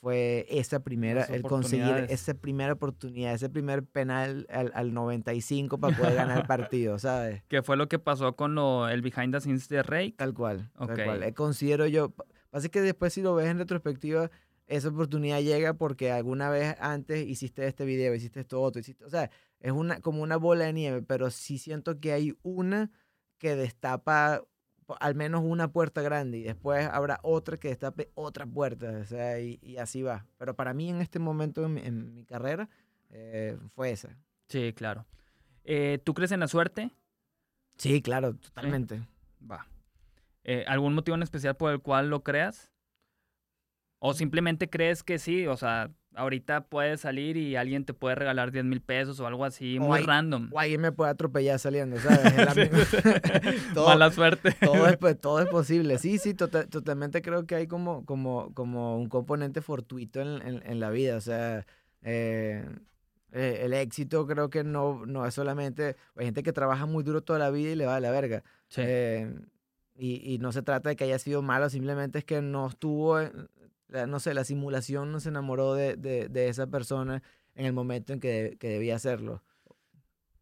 fue 0.02 0.46
esa 0.50 0.82
primera, 0.84 1.24
el 1.24 1.42
conseguir 1.42 2.06
esa 2.10 2.34
primera 2.34 2.74
oportunidad, 2.74 3.34
ese 3.34 3.50
primer 3.50 3.84
penal 3.86 4.46
al, 4.50 4.72
al 4.76 4.94
95 4.94 5.80
para 5.80 5.96
poder 5.96 6.16
ganar 6.16 6.40
el 6.42 6.44
partido, 6.48 7.00
¿sabes? 7.00 7.44
¿Qué 7.48 7.64
fue 7.64 7.78
lo 7.78 7.88
que 7.88 7.98
pasó 7.98 8.36
con 8.36 8.56
lo, 8.56 8.88
el 8.90 9.02
behind 9.02 9.34
the 9.34 9.40
scenes 9.42 9.68
de 9.70 9.82
Rake? 9.84 10.16
Tal 10.18 10.34
cual, 10.34 10.70
tal 10.78 10.92
Ok. 10.92 11.00
cual. 11.06 11.24
Eh, 11.24 11.34
considero 11.34 11.88
yo, 11.88 12.14
Así 12.52 12.70
que 12.70 12.82
después 12.82 13.12
si 13.14 13.22
lo 13.22 13.36
ves 13.36 13.48
en 13.48 13.58
retrospectiva, 13.58 14.30
esa 14.68 14.90
oportunidad 14.90 15.42
llega 15.42 15.74
porque 15.74 16.12
alguna 16.12 16.50
vez 16.50 16.76
antes 16.80 17.26
hiciste 17.28 17.68
este 17.68 17.86
video, 17.86 18.16
hiciste 18.16 18.40
esto 18.42 18.62
otro, 18.62 18.80
hiciste, 18.80 19.06
o 19.06 19.10
sea, 19.10 19.30
es 19.60 19.72
una, 19.72 20.00
como 20.02 20.22
una 20.24 20.38
bola 20.38 20.66
de 20.66 20.74
nieve, 20.74 21.02
pero 21.02 21.30
sí 21.30 21.58
siento 21.58 22.00
que 22.00 22.14
hay 22.14 22.38
una 22.44 22.92
que 23.38 23.56
destapa 23.56 24.42
al 25.00 25.16
menos 25.16 25.44
una 25.44 25.72
puerta 25.72 26.02
grande 26.02 26.38
y 26.38 26.44
después 26.44 26.88
habrá 26.92 27.20
otra 27.24 27.58
que 27.58 27.70
destape 27.70 28.12
otra 28.14 28.46
puerta, 28.46 29.00
o 29.02 29.06
sea, 29.06 29.40
y, 29.40 29.78
así 29.78 30.02
va. 30.02 30.26
Pero 30.38 30.56
para 30.56 30.74
mí 30.74 30.90
en 30.90 31.02
este 31.02 31.20
momento 31.20 31.66
en 31.66 32.14
mi, 32.14 32.24
carrera 32.26 32.70
eh, 33.10 33.58
fue 33.70 33.92
esa. 33.92 34.16
Sí, 34.48 34.74
claro. 34.74 35.06
Eh, 35.64 36.00
¿Tú 36.04 36.14
crees 36.14 36.32
en 36.32 36.40
la 36.40 36.48
suerte? 36.48 36.92
Sí, 37.78 38.02
claro, 38.02 38.36
totalmente. 38.36 39.02
Va. 39.50 39.68
Eh, 40.44 40.64
¿Algún 40.68 40.94
motivo 40.94 41.16
en 41.16 41.24
especial 41.24 41.56
por 41.58 41.72
el 41.72 41.82
cual 41.82 42.10
lo 42.10 42.24
creas? 42.24 42.72
¿O 44.08 44.14
simplemente 44.14 44.70
crees 44.70 45.02
que 45.02 45.18
sí? 45.18 45.48
O 45.48 45.58
sea, 45.58 45.90
ahorita 46.14 46.66
puedes 46.68 47.02
salir 47.02 47.38
y 47.38 47.56
alguien 47.56 47.86
te 47.86 47.96
puede 47.96 48.14
regalar 48.14 48.52
10 48.52 48.64
mil 48.64 48.80
pesos 48.80 49.20
o 49.20 49.26
algo 49.26 49.46
así, 49.46 49.80
muy 49.80 50.00
random. 50.02 50.50
O 50.54 50.60
alguien 50.60 50.80
me 50.80 50.92
puede 50.92 51.10
atropellar 51.10 51.58
saliendo, 51.58 51.98
¿sabes? 52.00 52.70
Mala 53.76 54.12
suerte. 54.12 54.56
Todo 54.62 54.86
es, 54.86 54.98
pues, 54.98 55.20
todo 55.20 55.40
es 55.40 55.50
posible. 55.50 55.98
Sí, 55.98 56.20
sí, 56.20 56.36
tota-, 56.36 56.68
totalmente 56.68 57.24
creo 57.24 57.48
que 57.48 57.56
hay 57.56 57.66
como, 57.66 58.06
como, 58.06 58.54
como 58.54 58.96
un 58.96 59.10
componente 59.10 59.62
fortuito 59.62 60.22
en, 60.22 60.62
en, 60.64 60.80
la 60.80 60.92
vida. 60.92 61.18
O 61.18 61.22
sea, 61.22 61.66
eh, 62.04 62.64
eh, 63.32 63.62
el 63.64 63.74
éxito 63.74 64.28
creo 64.28 64.52
que 64.52 64.64
no, 64.64 65.08
no 65.08 65.26
es 65.26 65.34
solamente... 65.34 65.96
Hay 66.16 66.26
gente 66.26 66.44
que 66.44 66.54
trabaja 66.54 66.86
muy 66.86 67.04
duro 67.04 67.22
toda 67.22 67.40
la 67.40 67.50
vida 67.50 67.72
y 67.72 67.76
le 67.76 67.88
va 67.88 67.96
a 67.96 68.02
la 68.02 68.12
verga. 68.12 68.44
Sí. 68.68 68.82
Eh, 68.84 69.34
y, 69.98 70.34
y, 70.34 70.38
no 70.38 70.52
se 70.52 70.62
trata 70.62 70.90
de 70.90 70.96
que 70.96 71.06
haya 71.06 71.18
sido 71.18 71.42
malo, 71.42 71.70
simplemente 71.70 72.20
es 72.20 72.26
que 72.26 72.42
no 72.42 72.68
estuvo 72.68 73.18
no 74.08 74.20
sé, 74.20 74.34
la 74.34 74.44
simulación 74.44 75.12
no 75.12 75.20
se 75.20 75.30
enamoró 75.30 75.74
de, 75.74 75.96
de, 75.96 76.48
esa 76.50 76.68
persona 76.68 77.22
en 77.56 77.66
el 77.66 77.74
momento 77.74 78.14
en 78.14 78.20
que, 78.20 78.58
que, 78.60 78.70
debía 78.70 78.96
hacerlo. 78.96 79.44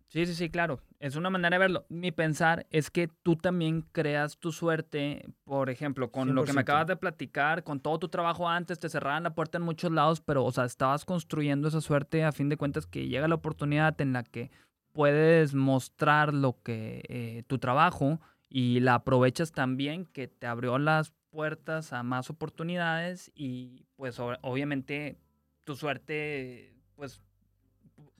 Sí, 0.07 0.25
sí, 0.27 0.35
sí, 0.35 0.49
claro. 0.49 0.79
Es 0.99 1.15
una 1.15 1.31
manera 1.31 1.55
de 1.55 1.59
verlo. 1.59 1.85
Mi 1.89 2.11
pensar 2.11 2.67
es 2.69 2.91
que 2.91 3.09
tú 3.23 3.35
también 3.35 3.81
creas 3.91 4.37
tu 4.37 4.51
suerte, 4.51 5.25
por 5.43 5.69
ejemplo, 5.69 6.11
con 6.11 6.35
lo 6.35 6.45
que 6.45 6.53
me 6.53 6.61
acabas 6.61 6.87
de 6.87 6.95
platicar, 6.95 7.63
con 7.63 7.79
todo 7.79 7.97
tu 7.97 8.09
trabajo 8.09 8.47
antes, 8.47 8.79
te 8.79 8.89
cerraban 8.89 9.23
la 9.23 9.33
puerta 9.33 9.57
en 9.57 9.63
muchos 9.63 9.91
lados, 9.91 10.21
pero, 10.21 10.45
o 10.45 10.51
sea, 10.51 10.65
estabas 10.65 11.03
construyendo 11.03 11.67
esa 11.67 11.81
suerte 11.81 12.23
a 12.23 12.31
fin 12.31 12.47
de 12.47 12.57
cuentas 12.57 12.85
que 12.85 13.07
llega 13.07 13.27
la 13.27 13.35
oportunidad 13.35 13.99
en 14.01 14.13
la 14.13 14.23
que 14.23 14.51
puedes 14.93 15.55
mostrar 15.55 16.33
lo 16.33 16.61
que 16.61 17.03
eh, 17.09 17.43
tu 17.47 17.57
trabajo 17.57 18.21
y 18.49 18.79
la 18.81 18.93
aprovechas 18.93 19.51
también 19.51 20.05
que 20.05 20.27
te 20.27 20.45
abrió 20.45 20.77
las 20.77 21.11
puertas 21.33 21.93
a 21.93 22.03
más 22.03 22.29
oportunidades 22.29 23.31
y 23.33 23.87
pues 23.95 24.19
obviamente 24.19 25.17
tu 25.63 25.75
suerte, 25.75 26.75
pues, 26.95 27.21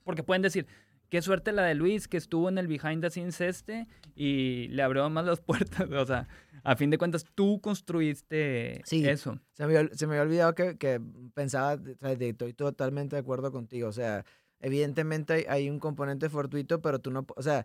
porque 0.02 0.24
pueden 0.24 0.42
decir, 0.42 0.66
qué 1.08 1.22
suerte 1.22 1.52
la 1.52 1.62
de 1.62 1.76
Luis 1.76 2.08
que 2.08 2.16
estuvo 2.16 2.48
en 2.48 2.58
el 2.58 2.66
behind 2.66 3.02
the 3.02 3.10
scenes 3.10 3.40
este 3.40 3.86
y 4.16 4.66
le 4.68 4.82
abrió 4.82 5.08
más 5.10 5.24
las 5.24 5.40
puertas, 5.48 5.88
o 5.88 6.04
sea, 6.04 6.26
a 6.64 6.74
fin 6.74 6.90
de 6.90 6.98
cuentas 6.98 7.24
tú 7.36 7.60
construiste 7.60 8.82
eso. 8.90 9.38
Se 9.52 9.66
me, 9.66 9.88
se 9.94 10.06
me 10.08 10.14
había 10.14 10.22
olvidado 10.22 10.54
que, 10.56 10.76
que 10.76 11.00
pensaba, 11.34 11.78
estoy 12.18 12.52
totalmente 12.52 13.14
de 13.14 13.20
acuerdo 13.20 13.52
contigo, 13.52 13.88
o 13.88 13.92
sea, 13.92 14.24
evidentemente 14.58 15.34
hay, 15.34 15.44
hay 15.48 15.70
un 15.70 15.78
componente 15.78 16.28
fortuito, 16.28 16.82
pero 16.82 16.98
tú 16.98 17.12
no, 17.12 17.24
o 17.36 17.42
sea, 17.42 17.64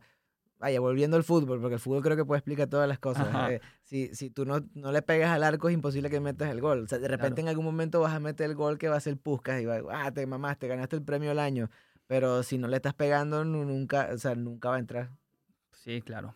vaya, 0.60 0.80
volviendo 0.80 1.18
al 1.18 1.24
fútbol, 1.24 1.60
porque 1.60 1.76
el 1.76 1.80
fútbol 1.80 2.04
creo 2.04 2.18
que 2.18 2.26
puede 2.26 2.40
explicar 2.40 2.68
todas 2.68 2.88
las 2.88 3.00
cosas. 3.00 3.28
Eh, 3.50 3.62
si, 3.84 4.14
si 4.14 4.30
tú 4.30 4.46
no, 4.46 4.60
no 4.76 4.92
le 4.92 5.02
pegas 5.02 5.32
al 5.32 5.44
arco, 5.44 5.70
es 5.70 5.74
imposible 5.74 6.10
que 6.10 6.20
metas 6.20 6.52
el 6.52 6.62
gol. 6.62 6.84
O 6.84 6.88
sea, 6.88 7.00
de 7.00 7.08
repente 7.08 7.42
en 7.42 7.48
algún 7.48 7.66
momento 7.66 8.02
vas 8.02 8.14
a 8.14 8.20
meter 8.20 8.50
el 8.50 8.56
gol 8.56 8.78
que 8.78 8.90
va 8.90 8.98
a 8.98 9.00
ser 9.00 9.18
Puskas 9.18 9.62
y 9.62 9.66
va, 9.66 9.82
ah, 9.92 10.12
te 10.12 10.28
mamaste, 10.28 10.68
ganaste 10.68 10.98
el 10.98 11.04
premio 11.04 11.30
del 11.30 11.40
año. 11.40 11.70
Pero 12.06 12.44
si 12.44 12.58
no 12.58 12.68
le 12.68 12.76
estás 12.76 12.94
pegando, 12.94 13.46
nunca, 13.46 14.10
o 14.14 14.18
sea, 14.18 14.36
nunca 14.36 14.70
va 14.70 14.76
a 14.76 14.80
entrar. 14.80 15.10
Sí, 15.72 16.02
claro. 16.02 16.36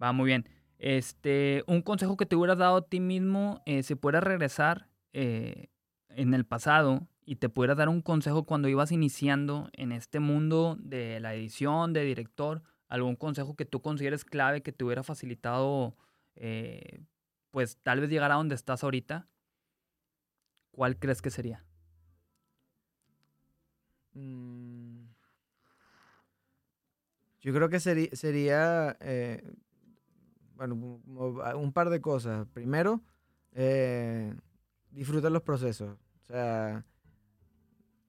Va 0.00 0.12
muy 0.12 0.26
bien. 0.26 0.48
Este, 0.78 1.64
un 1.66 1.82
consejo 1.82 2.16
que 2.16 2.24
te 2.24 2.36
hubieras 2.36 2.58
dado 2.58 2.76
a 2.76 2.88
ti 2.88 3.00
mismo, 3.00 3.60
eh, 3.66 3.82
si 3.82 3.94
pudieras 3.96 4.22
regresar 4.22 4.88
eh, 5.12 5.68
en 6.08 6.34
el 6.34 6.44
pasado 6.44 7.08
y 7.24 7.36
te 7.36 7.48
pudieras 7.48 7.76
dar 7.76 7.88
un 7.88 8.00
consejo 8.00 8.44
cuando 8.44 8.68
ibas 8.68 8.92
iniciando 8.92 9.68
en 9.72 9.92
este 9.92 10.20
mundo 10.20 10.76
de 10.78 11.20
la 11.20 11.34
edición, 11.34 11.92
de 11.92 12.04
director, 12.04 12.62
algún 12.88 13.16
consejo 13.16 13.54
que 13.56 13.64
tú 13.64 13.80
consideres 13.80 14.24
clave 14.24 14.62
que 14.62 14.72
te 14.72 14.84
hubiera 14.84 15.02
facilitado, 15.02 15.96
eh, 16.36 17.00
pues 17.50 17.78
tal 17.82 18.00
vez 18.00 18.10
llegar 18.10 18.32
a 18.32 18.36
donde 18.36 18.54
estás 18.54 18.82
ahorita, 18.84 19.28
¿cuál 20.70 20.98
crees 20.98 21.22
que 21.22 21.30
sería? 21.30 21.64
Mm. 24.14 25.06
Yo 27.40 27.54
creo 27.54 27.68
que 27.68 27.80
sería, 27.80 28.08
sería 28.12 28.96
eh, 29.00 29.42
bueno, 30.58 30.74
un 30.74 31.72
par 31.72 31.88
de 31.88 32.00
cosas. 32.00 32.46
Primero, 32.52 33.00
eh, 33.52 34.34
disfruta 34.90 35.30
los 35.30 35.42
procesos. 35.42 35.96
O 36.22 36.24
sea, 36.24 36.84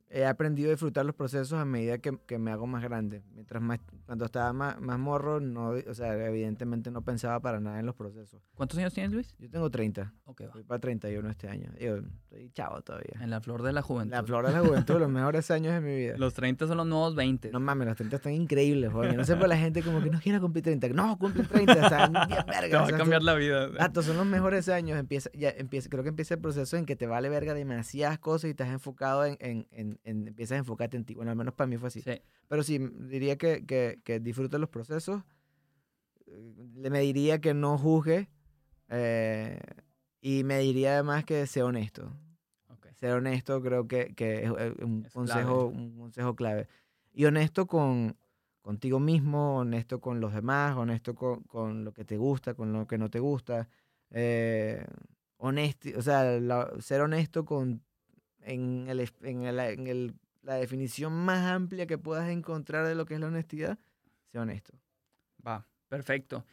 he 0.09 0.25
aprendido 0.25 0.69
a 0.69 0.71
disfrutar 0.71 1.05
los 1.05 1.15
procesos 1.15 1.53
a 1.53 1.65
medida 1.65 1.99
que, 1.99 2.17
que, 2.25 2.39
me 2.39 2.51
hago 2.51 2.65
más 2.65 2.83
grande. 2.83 3.21
Mientras 3.33 3.61
más, 3.61 3.79
cuando 4.05 4.25
estaba 4.25 4.51
más, 4.53 4.79
más, 4.81 4.97
morro, 4.97 5.39
no, 5.39 5.69
o 5.69 5.93
sea, 5.93 6.13
evidentemente 6.27 6.89
no 6.89 7.03
pensaba 7.03 7.39
para 7.39 7.59
nada 7.59 7.79
en 7.79 7.85
los 7.85 7.95
procesos. 7.95 8.41
¿Cuántos 8.55 8.79
años 8.79 8.93
tienes, 8.93 9.11
Luis? 9.11 9.35
Yo 9.37 9.49
tengo 9.49 9.69
30. 9.69 10.13
Ok, 10.25 10.43
Voy 10.53 10.63
para 10.63 10.79
31 10.79 11.29
este 11.29 11.47
año. 11.47 11.71
Yo 11.79 11.97
estoy 11.97 12.49
chavo 12.51 12.81
todavía. 12.81 13.19
En 13.21 13.29
la 13.29 13.39
flor 13.39 13.61
de 13.61 13.71
la 13.71 13.81
juventud. 13.81 14.11
La 14.11 14.23
flor 14.23 14.47
de 14.47 14.53
la 14.53 14.61
juventud, 14.61 14.99
los 14.99 15.09
mejores 15.09 15.51
años 15.51 15.73
de 15.73 15.81
mi 15.81 15.95
vida. 15.95 16.17
Los 16.17 16.33
30 16.33 16.67
son 16.67 16.77
los 16.77 16.87
nuevos 16.87 17.15
20. 17.15 17.51
No 17.51 17.59
mames, 17.59 17.87
los 17.87 17.97
30 17.97 18.15
están 18.15 18.33
increíbles, 18.33 18.91
joder. 18.91 19.15
No 19.15 19.23
sé 19.23 19.35
por 19.35 19.47
la 19.47 19.57
gente 19.57 19.83
como 19.83 20.01
que 20.01 20.09
no 20.09 20.19
quiere 20.19 20.39
cumplir 20.39 20.63
30. 20.63 20.89
No, 20.89 21.17
cumple 21.19 21.43
30, 21.43 21.73
están 21.73 22.13
bien 22.13 22.43
verga. 22.47 22.69
Te 22.69 22.75
va 22.75 22.87
a 22.87 22.97
cambiar 22.97 23.21
la 23.21 23.35
vida. 23.35 23.69
Datos, 23.69 24.05
son 24.05 24.17
los 24.17 24.25
mejores 24.25 24.69
años. 24.69 24.97
Empieza, 24.97 25.29
ya, 25.33 25.49
empieza, 25.49 25.87
creo 25.89 26.03
que 26.03 26.09
empieza 26.09 26.33
el 26.33 26.41
proceso 26.41 26.77
en 26.77 26.85
que 26.85 26.95
te 26.95 27.05
vale 27.05 27.29
verga 27.29 27.53
demasiadas 27.53 28.17
cosas 28.17 28.47
y 28.47 28.51
estás 28.51 28.69
enfocado 28.69 29.25
en, 29.25 29.37
en, 29.39 29.67
en, 29.71 29.98
en 30.03 30.27
empiezas 30.27 30.55
a 30.55 30.59
enfocar 30.59 30.93
en 30.95 31.05
ti. 31.05 31.15
Bueno, 31.15 31.31
al 31.31 31.37
menos 31.37 31.53
para 31.53 31.67
mí 31.67 31.77
fue 31.77 31.87
así. 31.87 32.03
Pero 32.47 32.63
sí, 32.63 32.79
diría 32.79 33.37
que, 33.37 33.65
que, 33.65 33.99
que 34.03 34.19
disfrute 34.19 34.57
los 34.59 34.69
procesos. 34.69 35.23
Le 36.75 36.89
me 36.89 36.99
diría 37.01 37.39
que 37.39 37.53
no 37.53 37.77
juzgue. 37.77 38.29
Eh, 38.89 39.59
y 40.21 40.43
me 40.43 40.59
diría 40.59 40.93
además 40.93 41.25
que 41.25 41.47
sea 41.47 41.65
honesto. 41.65 42.11
Ser 42.95 43.13
honesto 43.13 43.61
creo 43.61 43.87
que, 43.87 44.13
que 44.13 44.43
es 44.43 44.51
un, 44.51 45.03
consejo, 45.13 45.67
un 45.67 45.97
consejo 45.97 46.35
clave. 46.35 46.67
Y 47.13 47.23
honesto 47.23 47.65
con 47.65 48.17
contigo 48.61 48.99
mismo, 48.99 49.59
honesto 49.59 50.01
con 50.01 50.19
los 50.19 50.33
demás, 50.33 50.75
honesto 50.75 51.15
con, 51.15 51.43
con 51.43 51.85
lo 51.85 51.93
que 51.93 52.03
te 52.03 52.17
gusta, 52.17 52.55
con 52.55 52.73
lo 52.73 52.87
que 52.87 52.97
no 52.97 53.09
te 53.09 53.19
gusta. 53.19 53.69
Eh, 54.11 54.85
honesto, 55.37 55.89
o 55.97 56.01
sea, 56.01 56.39
ser 56.79 57.01
honesto 57.01 57.45
con 57.45 57.81
en 58.43 58.87
el, 58.87 59.09
en 59.21 59.43
el, 59.43 59.59
en 59.59 59.87
el 59.87 60.15
la 60.41 60.55
definición 60.55 61.13
más 61.13 61.45
amplia 61.45 61.85
que 61.85 61.97
puedas 61.97 62.29
encontrar 62.29 62.87
de 62.87 62.95
lo 62.95 63.05
que 63.05 63.15
es 63.15 63.19
la 63.19 63.27
honestidad, 63.27 63.77
sea 64.27 64.41
honesto. 64.41 64.73
Va, 65.45 65.67
perfecto. 65.87 66.45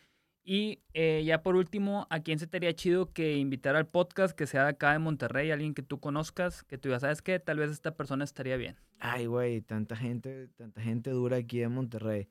Y 0.42 0.80
eh, 0.94 1.24
ya 1.24 1.42
por 1.42 1.56
último, 1.56 2.06
¿a 2.08 2.20
quién 2.20 2.38
se 2.38 2.46
te 2.46 2.58
haría 2.58 2.72
chido 2.74 3.12
que 3.12 3.36
invitar 3.36 3.74
al 3.74 3.88
podcast 3.88 4.36
que 4.36 4.46
sea 4.46 4.64
de 4.64 4.70
acá 4.70 4.92
de 4.92 5.00
Monterrey, 5.00 5.50
alguien 5.50 5.74
que 5.74 5.82
tú 5.82 5.98
conozcas, 5.98 6.62
que 6.62 6.78
tú 6.78 6.90
ya 6.90 7.00
sabes 7.00 7.20
que 7.20 7.40
tal 7.40 7.58
vez 7.58 7.70
esta 7.70 7.96
persona 7.96 8.22
estaría 8.22 8.56
bien? 8.56 8.76
Ay, 8.98 9.26
güey, 9.26 9.60
tanta 9.60 9.96
gente, 9.96 10.48
tanta 10.56 10.80
gente 10.80 11.10
dura 11.10 11.38
aquí 11.38 11.62
en 11.62 11.72
Monterrey. 11.72 12.28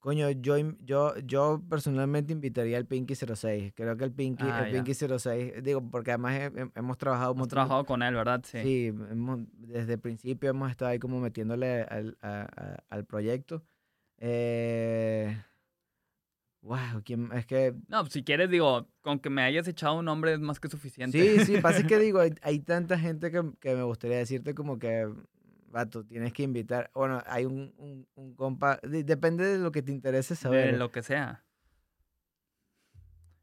Coño, 0.00 0.30
yo, 0.30 0.56
yo, 0.84 1.16
yo 1.18 1.60
personalmente 1.68 2.32
invitaría 2.32 2.78
al 2.78 2.86
Pinky 2.86 3.16
06. 3.16 3.72
Creo 3.74 3.96
que 3.96 4.04
el 4.04 4.12
Pinky, 4.12 4.44
el 4.44 4.50
ah, 4.50 4.68
Pinky 4.70 4.94
06, 4.94 5.62
digo, 5.62 5.82
porque 5.90 6.12
además 6.12 6.52
hemos 6.76 6.98
trabajado... 6.98 7.32
Hemos 7.32 7.48
trabajado 7.48 7.84
con 7.84 8.02
él, 8.04 8.14
¿verdad? 8.14 8.40
Sí. 8.44 8.62
Sí, 8.62 8.92
desde 9.56 9.94
el 9.94 10.00
principio 10.00 10.50
hemos 10.50 10.70
estado 10.70 10.92
ahí 10.92 11.00
como 11.00 11.20
metiéndole 11.20 11.82
al, 11.82 12.16
al 12.20 13.04
proyecto. 13.06 13.64
Eh, 14.18 15.36
wow, 16.62 17.02
¿quién, 17.04 17.30
es 17.32 17.46
que... 17.46 17.74
No, 17.88 18.06
si 18.06 18.22
quieres, 18.22 18.50
digo, 18.50 18.88
con 19.00 19.18
que 19.18 19.30
me 19.30 19.42
hayas 19.42 19.66
echado 19.66 19.98
un 19.98 20.04
nombre 20.04 20.32
es 20.32 20.38
más 20.38 20.60
que 20.60 20.68
suficiente. 20.68 21.20
Sí, 21.20 21.44
sí, 21.44 21.60
pasa 21.60 21.84
que 21.84 21.98
digo, 21.98 22.20
hay, 22.20 22.34
hay 22.42 22.60
tanta 22.60 22.96
gente 22.98 23.32
que, 23.32 23.42
que 23.58 23.74
me 23.74 23.82
gustaría 23.82 24.18
decirte 24.18 24.54
como 24.54 24.78
que 24.78 25.08
vato, 25.70 26.04
tienes 26.04 26.32
que 26.32 26.42
invitar. 26.42 26.90
Bueno, 26.94 27.22
hay 27.26 27.44
un, 27.44 27.74
un, 27.78 28.06
un 28.14 28.34
compa. 28.34 28.78
depende 28.82 29.44
de 29.44 29.58
lo 29.58 29.72
que 29.72 29.82
te 29.82 29.92
interese 29.92 30.36
saber. 30.36 30.72
De 30.72 30.78
lo 30.78 30.90
que 30.90 31.02
sea. 31.02 31.44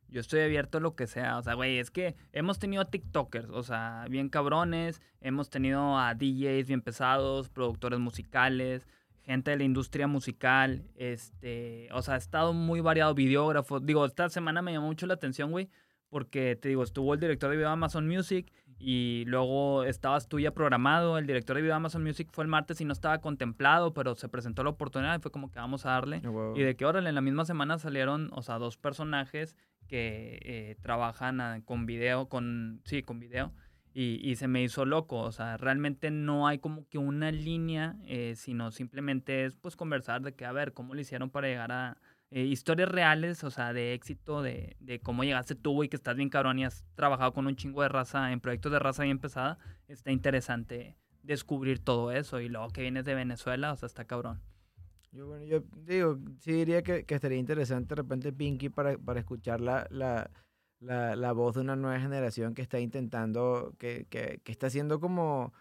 Yo 0.07 0.21
estoy 0.21 0.41
abierto 0.41 0.78
a 0.78 0.82
lo 0.82 0.95
que 0.95 1.07
sea. 1.07 1.38
O 1.38 1.43
sea, 1.43 1.55
güey, 1.55 1.80
es 1.80 1.91
que 1.91 2.15
hemos 2.32 2.59
tenido 2.59 2.86
TikTokers, 2.86 3.49
o 3.49 3.63
sea, 3.63 4.05
bien 4.09 4.30
cabrones. 4.30 5.01
Hemos 5.19 5.49
tenido 5.49 5.97
a 5.97 6.13
DJs 6.13 6.67
bien 6.67 6.82
pesados, 6.82 7.49
productores 7.49 7.99
musicales, 7.99 8.88
gente 9.23 9.51
de 9.51 9.57
la 9.57 9.63
industria 9.63 10.07
musical. 10.07 10.86
Este, 10.95 11.89
o 11.91 12.01
sea, 12.01 12.13
ha 12.13 12.17
estado 12.17 12.53
muy 12.53 12.80
variado, 12.80 13.13
videógrafos. 13.13 13.86
Digo, 13.86 14.05
esta 14.05 14.30
semana 14.30 14.61
me 14.61 14.71
llamó 14.71 14.88
mucho 14.88 15.07
la 15.07 15.15
atención, 15.15 15.51
güey, 15.51 15.69
porque 16.09 16.55
te 16.55 16.69
digo, 16.69 16.84
estuvo 16.84 17.13
el 17.13 17.19
director 17.19 17.49
de 17.49 17.57
video 17.57 17.69
de 17.69 17.73
Amazon 17.73 18.07
Music 18.07 18.51
y 18.78 19.23
luego 19.28 19.84
estabas 19.84 20.28
tú 20.28 20.39
ya 20.39 20.51
programado, 20.51 21.17
el 21.17 21.28
director 21.28 21.55
de 21.55 21.61
video 21.61 21.73
de 21.73 21.78
Amazon 21.78 22.03
Music 22.03 22.30
fue 22.32 22.43
el 22.43 22.49
martes 22.49 22.82
y 22.82 22.86
no 22.86 22.93
estaba 22.93 23.19
contemplado, 23.19 23.93
pero 23.93 24.15
se 24.15 24.28
presentó 24.28 24.63
la 24.63 24.71
oportunidad 24.71 25.17
y 25.17 25.21
fue 25.21 25.32
como 25.32 25.49
que 25.49 25.59
vamos 25.59 25.86
a 25.86 25.91
darle. 25.91 26.21
Ah, 26.26 26.53
Y 26.55 26.61
de 26.61 26.76
que, 26.76 26.86
órale, 26.86 27.09
en 27.09 27.15
la 27.15 27.21
misma 27.21 27.45
semana 27.45 27.78
salieron, 27.78 28.30
o 28.34 28.41
sea, 28.41 28.57
dos 28.57 28.78
personajes 28.78 29.55
que 29.88 30.39
eh, 30.41 30.76
trabajan 30.82 31.39
ah, 31.39 31.61
con 31.63 31.86
video, 31.86 32.28
con, 32.28 32.82
sí, 32.84 33.01
con 33.01 33.19
video. 33.19 33.53
Y, 33.93 34.19
y 34.30 34.36
se 34.36 34.49
me 34.49 34.61
hizo 34.61 34.84
loco, 34.84 35.19
o 35.19 35.32
sea, 35.32 35.55
realmente 35.55 36.11
no 36.11 36.47
hay 36.47 36.59
como 36.59 36.86
que 36.89 36.97
una 36.97 37.32
línea, 37.32 37.95
eh, 38.03 38.34
sino 38.36 38.71
simplemente 38.71 39.45
es 39.45 39.55
pues 39.55 39.78
conversar 39.78 40.21
de 40.21 40.34
que, 40.34 40.43
a 40.43 40.51
ver, 40.51 40.73
cómo 40.73 40.93
lo 40.93 40.99
hicieron 40.99 41.30
para 41.30 41.47
llegar 41.47 41.71
a 41.71 41.97
eh, 42.32 42.41
historias 42.43 42.89
reales, 42.89 43.43
o 43.43 43.51
sea, 43.51 43.73
de 43.73 43.93
éxito, 43.93 44.41
de, 44.41 44.76
de 44.80 44.99
cómo 44.99 45.23
llegaste 45.23 45.55
tú 45.55 45.84
y 45.84 45.89
que 45.89 45.95
estás 45.95 46.15
bien 46.15 46.30
cabrón 46.30 46.59
y 46.59 46.65
has 46.65 46.86
trabajado 46.95 47.34
con 47.34 47.47
un 47.47 47.55
chingo 47.55 47.82
de 47.82 47.89
raza, 47.89 48.32
en 48.32 48.39
proyectos 48.39 48.71
de 48.71 48.80
raza 48.80 49.03
bien 49.03 49.19
pesada, 49.19 49.57
está 49.88 50.11
interesante 50.11 50.97
descubrir 51.23 51.80
todo 51.80 52.11
eso. 52.11 52.39
Y 52.41 52.49
luego 52.49 52.69
que 52.69 52.82
vienes 52.82 53.05
de 53.05 53.15
Venezuela, 53.15 53.71
o 53.71 53.76
sea, 53.76 53.88
está 53.88 54.05
cabrón. 54.05 54.41
Yo, 55.11 55.28
bueno, 55.28 55.45
yo 55.45 55.61
digo, 55.78 56.19
sí 56.39 56.51
diría 56.51 56.84
que, 56.84 57.05
que 57.05 57.15
estaría 57.15 57.38
interesante 57.38 57.89
de 57.95 58.01
repente 58.01 58.34
Pinky 58.34 58.69
para, 58.69 58.97
para 58.97 59.21
escuchar 59.21 59.61
la, 59.61 59.88
la, 59.89 60.30
la, 60.80 61.15
la 61.15 61.32
voz 61.32 61.55
de 61.55 61.61
una 61.61 61.78
nueva 61.78 61.99
generación 62.01 62.53
que 62.53 62.61
está 62.61 62.80
intentando, 62.82 63.73
que, 63.80 64.07
que, 64.09 64.41
que 64.43 64.51
está 64.51 64.67
haciendo 64.67 64.99
como, 64.99 65.53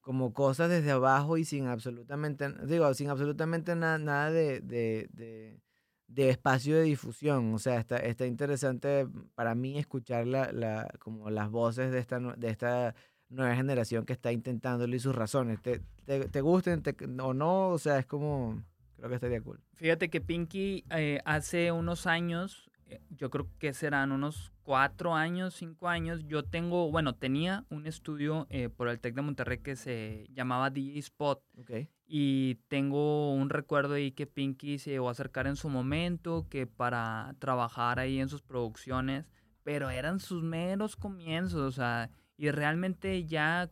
como 0.00 0.32
cosas 0.32 0.70
desde 0.70 0.90
abajo 0.92 1.36
y 1.36 1.44
sin 1.44 1.66
absolutamente, 1.66 2.50
digo, 2.66 2.92
sin 2.94 3.10
absolutamente 3.10 3.76
na- 3.76 3.98
nada 3.98 4.30
de, 4.30 4.60
de, 4.60 5.08
de, 5.12 5.60
de 6.06 6.30
espacio 6.30 6.76
de 6.76 6.82
difusión. 6.82 7.54
O 7.54 7.58
sea, 7.58 7.78
está, 7.80 7.96
está 7.96 8.26
interesante 8.26 9.06
para 9.34 9.54
mí 9.54 9.78
escuchar 9.78 10.26
la, 10.26 10.52
la, 10.52 10.88
como 10.98 11.30
las 11.30 11.50
voces 11.50 11.90
de 11.92 11.98
esta, 11.98 12.18
de 12.18 12.48
esta 12.48 12.94
nueva 13.28 13.56
generación 13.56 14.04
que 14.04 14.12
está 14.12 14.32
intentándolo 14.32 14.94
y 14.94 15.00
sus 15.00 15.14
razones. 15.14 15.60
Te, 15.62 15.80
te, 16.04 16.28
te 16.28 16.40
gusten 16.40 16.82
te- 16.82 16.94
o 17.20 17.34
no, 17.34 17.68
o 17.70 17.78
sea, 17.78 17.98
es 17.98 18.06
como, 18.06 18.62
creo 18.96 19.08
que 19.08 19.14
estaría 19.16 19.40
cool. 19.40 19.60
Fíjate 19.74 20.08
que 20.10 20.20
Pinky 20.20 20.84
eh, 20.90 21.20
hace 21.24 21.72
unos 21.72 22.06
años, 22.06 22.70
eh, 22.86 23.00
yo 23.10 23.30
creo 23.30 23.48
que 23.58 23.72
serán 23.72 24.12
unos 24.12 24.52
cuatro 24.62 25.14
años, 25.14 25.54
cinco 25.54 25.88
años, 25.88 26.24
yo 26.26 26.44
tengo, 26.44 26.90
bueno, 26.90 27.14
tenía 27.14 27.64
un 27.70 27.86
estudio 27.86 28.46
eh, 28.50 28.68
por 28.68 28.88
el 28.88 29.00
TEC 29.00 29.14
de 29.14 29.22
Monterrey 29.22 29.58
que 29.58 29.74
se 29.74 30.26
llamaba 30.30 30.70
DJ 30.70 30.98
Spot. 31.00 31.42
Ok. 31.58 31.70
Y 32.06 32.56
tengo 32.68 33.34
un 33.34 33.50
recuerdo 33.50 33.94
ahí 33.94 34.12
que 34.12 34.26
Pinky 34.26 34.78
se 34.78 34.90
llegó 34.90 35.08
a 35.08 35.12
acercar 35.12 35.46
en 35.46 35.56
su 35.56 35.68
momento, 35.68 36.46
que 36.50 36.66
para 36.66 37.34
trabajar 37.38 37.98
ahí 37.98 38.20
en 38.20 38.28
sus 38.28 38.42
producciones, 38.42 39.26
pero 39.62 39.88
eran 39.90 40.20
sus 40.20 40.42
meros 40.42 40.96
comienzos, 40.96 41.62
o 41.62 41.72
sea, 41.72 42.10
y 42.36 42.50
realmente 42.50 43.24
ya 43.24 43.70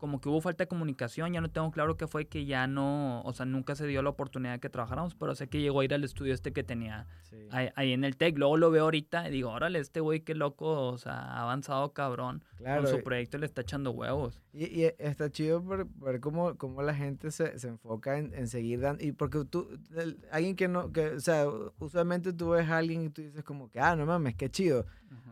como 0.00 0.20
que 0.20 0.28
hubo 0.28 0.40
falta 0.40 0.64
de 0.64 0.68
comunicación, 0.68 1.32
ya 1.32 1.40
no 1.40 1.50
tengo 1.50 1.70
claro 1.70 1.96
qué 1.96 2.08
fue 2.08 2.26
que 2.26 2.44
ya 2.46 2.66
no, 2.66 3.20
o 3.22 3.32
sea, 3.32 3.46
nunca 3.46 3.76
se 3.76 3.86
dio 3.86 4.02
la 4.02 4.10
oportunidad 4.10 4.54
de 4.54 4.58
que 4.60 4.68
trabajáramos, 4.68 5.14
pero 5.14 5.34
sé 5.36 5.48
que 5.48 5.60
llegó 5.60 5.80
a 5.80 5.84
ir 5.84 5.94
al 5.94 6.02
estudio 6.02 6.34
este 6.34 6.52
que 6.52 6.64
tenía 6.64 7.06
Sí. 7.22 7.36
ahí, 7.52 7.68
ahí 7.76 7.92
en 7.92 8.02
el 8.02 8.16
TEC, 8.16 8.36
luego 8.38 8.56
lo 8.56 8.70
veo 8.72 8.84
ahorita 8.84 9.28
y 9.28 9.30
digo, 9.30 9.50
órale, 9.50 9.78
este 9.78 10.00
güey 10.00 10.20
qué 10.20 10.34
loco, 10.34 10.88
o 10.88 10.98
sea, 10.98 11.12
ha 11.20 11.42
avanzado 11.42 11.92
cabrón, 11.92 12.42
Claro. 12.56 12.82
con 12.82 12.90
su 12.90 12.98
y- 12.98 13.02
proyecto 13.02 13.38
le 13.38 13.46
está 13.46 13.60
echando 13.60 13.90
huevos. 13.92 14.42
Y, 14.52 14.64
y 14.80 14.84
está 14.98 15.30
chido 15.30 15.62
ver, 15.62 15.84
ver 15.96 16.18
cómo, 16.20 16.56
cómo 16.56 16.82
la 16.82 16.94
gente 16.94 17.30
se, 17.30 17.56
se 17.58 17.68
enfoca 17.68 18.18
en, 18.18 18.34
en 18.34 18.48
seguir 18.48 18.80
dando. 18.80 19.04
Y 19.04 19.12
porque 19.12 19.44
tú, 19.44 19.68
el- 19.96 20.18
alguien 20.32 20.56
que 20.56 20.66
no, 20.66 20.90
que, 20.92 21.10
o 21.10 21.20
sea, 21.20 21.46
usualmente 21.78 22.32
tú 22.32 22.50
ves 22.50 22.68
a 22.68 22.78
alguien 22.78 23.02
y 23.04 23.10
tú 23.10 23.22
dices 23.22 23.44
como 23.44 23.70
que, 23.70 23.78
ah, 23.80 23.94
no 23.96 24.06
mames, 24.06 24.34
qué 24.34 24.50
chido. 24.50 24.86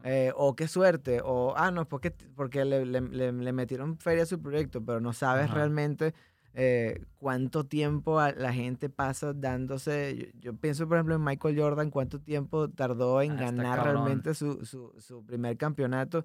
Eh, 0.05 0.33
o 0.37 0.55
qué 0.57 0.69
suerte. 0.69 1.21
O, 1.25 1.55
ah, 1.57 1.71
no, 1.71 1.87
porque, 1.89 2.11
porque 2.35 2.65
le, 2.65 2.85
le, 2.87 3.01
le- 3.01 3.33
le 3.33 3.53
metieron 3.53 3.97
feria 3.99 4.23
a 4.23 4.27
su 4.27 4.41
proyecto, 4.41 4.83
pero 4.85 5.01
no 5.01 5.13
sabes 5.13 5.51
realmente 5.51 6.15
eh, 6.55 7.05
cuánto 7.19 7.65
tiempo 7.65 8.21
la 8.37 8.53
gente 8.53 8.89
pasa 8.89 9.33
dándose. 9.33 10.33
Yo, 10.35 10.41
yo 10.53 10.57
pienso, 10.57 10.87
por 10.89 10.97
ejemplo, 10.97 11.15
en 11.15 11.25
Michael 11.25 11.59
Jordan, 11.59 11.91
cuánto 11.91 12.21
tiempo 12.21 12.69
tardó 12.71 13.21
en 13.23 13.33
Ah, 13.33 13.37
ganar 13.37 13.79
realmente 13.85 14.35
su, 14.35 14.65
su, 14.65 14.93
su 14.99 15.25
primer 15.25 15.57
campeonato. 15.57 16.25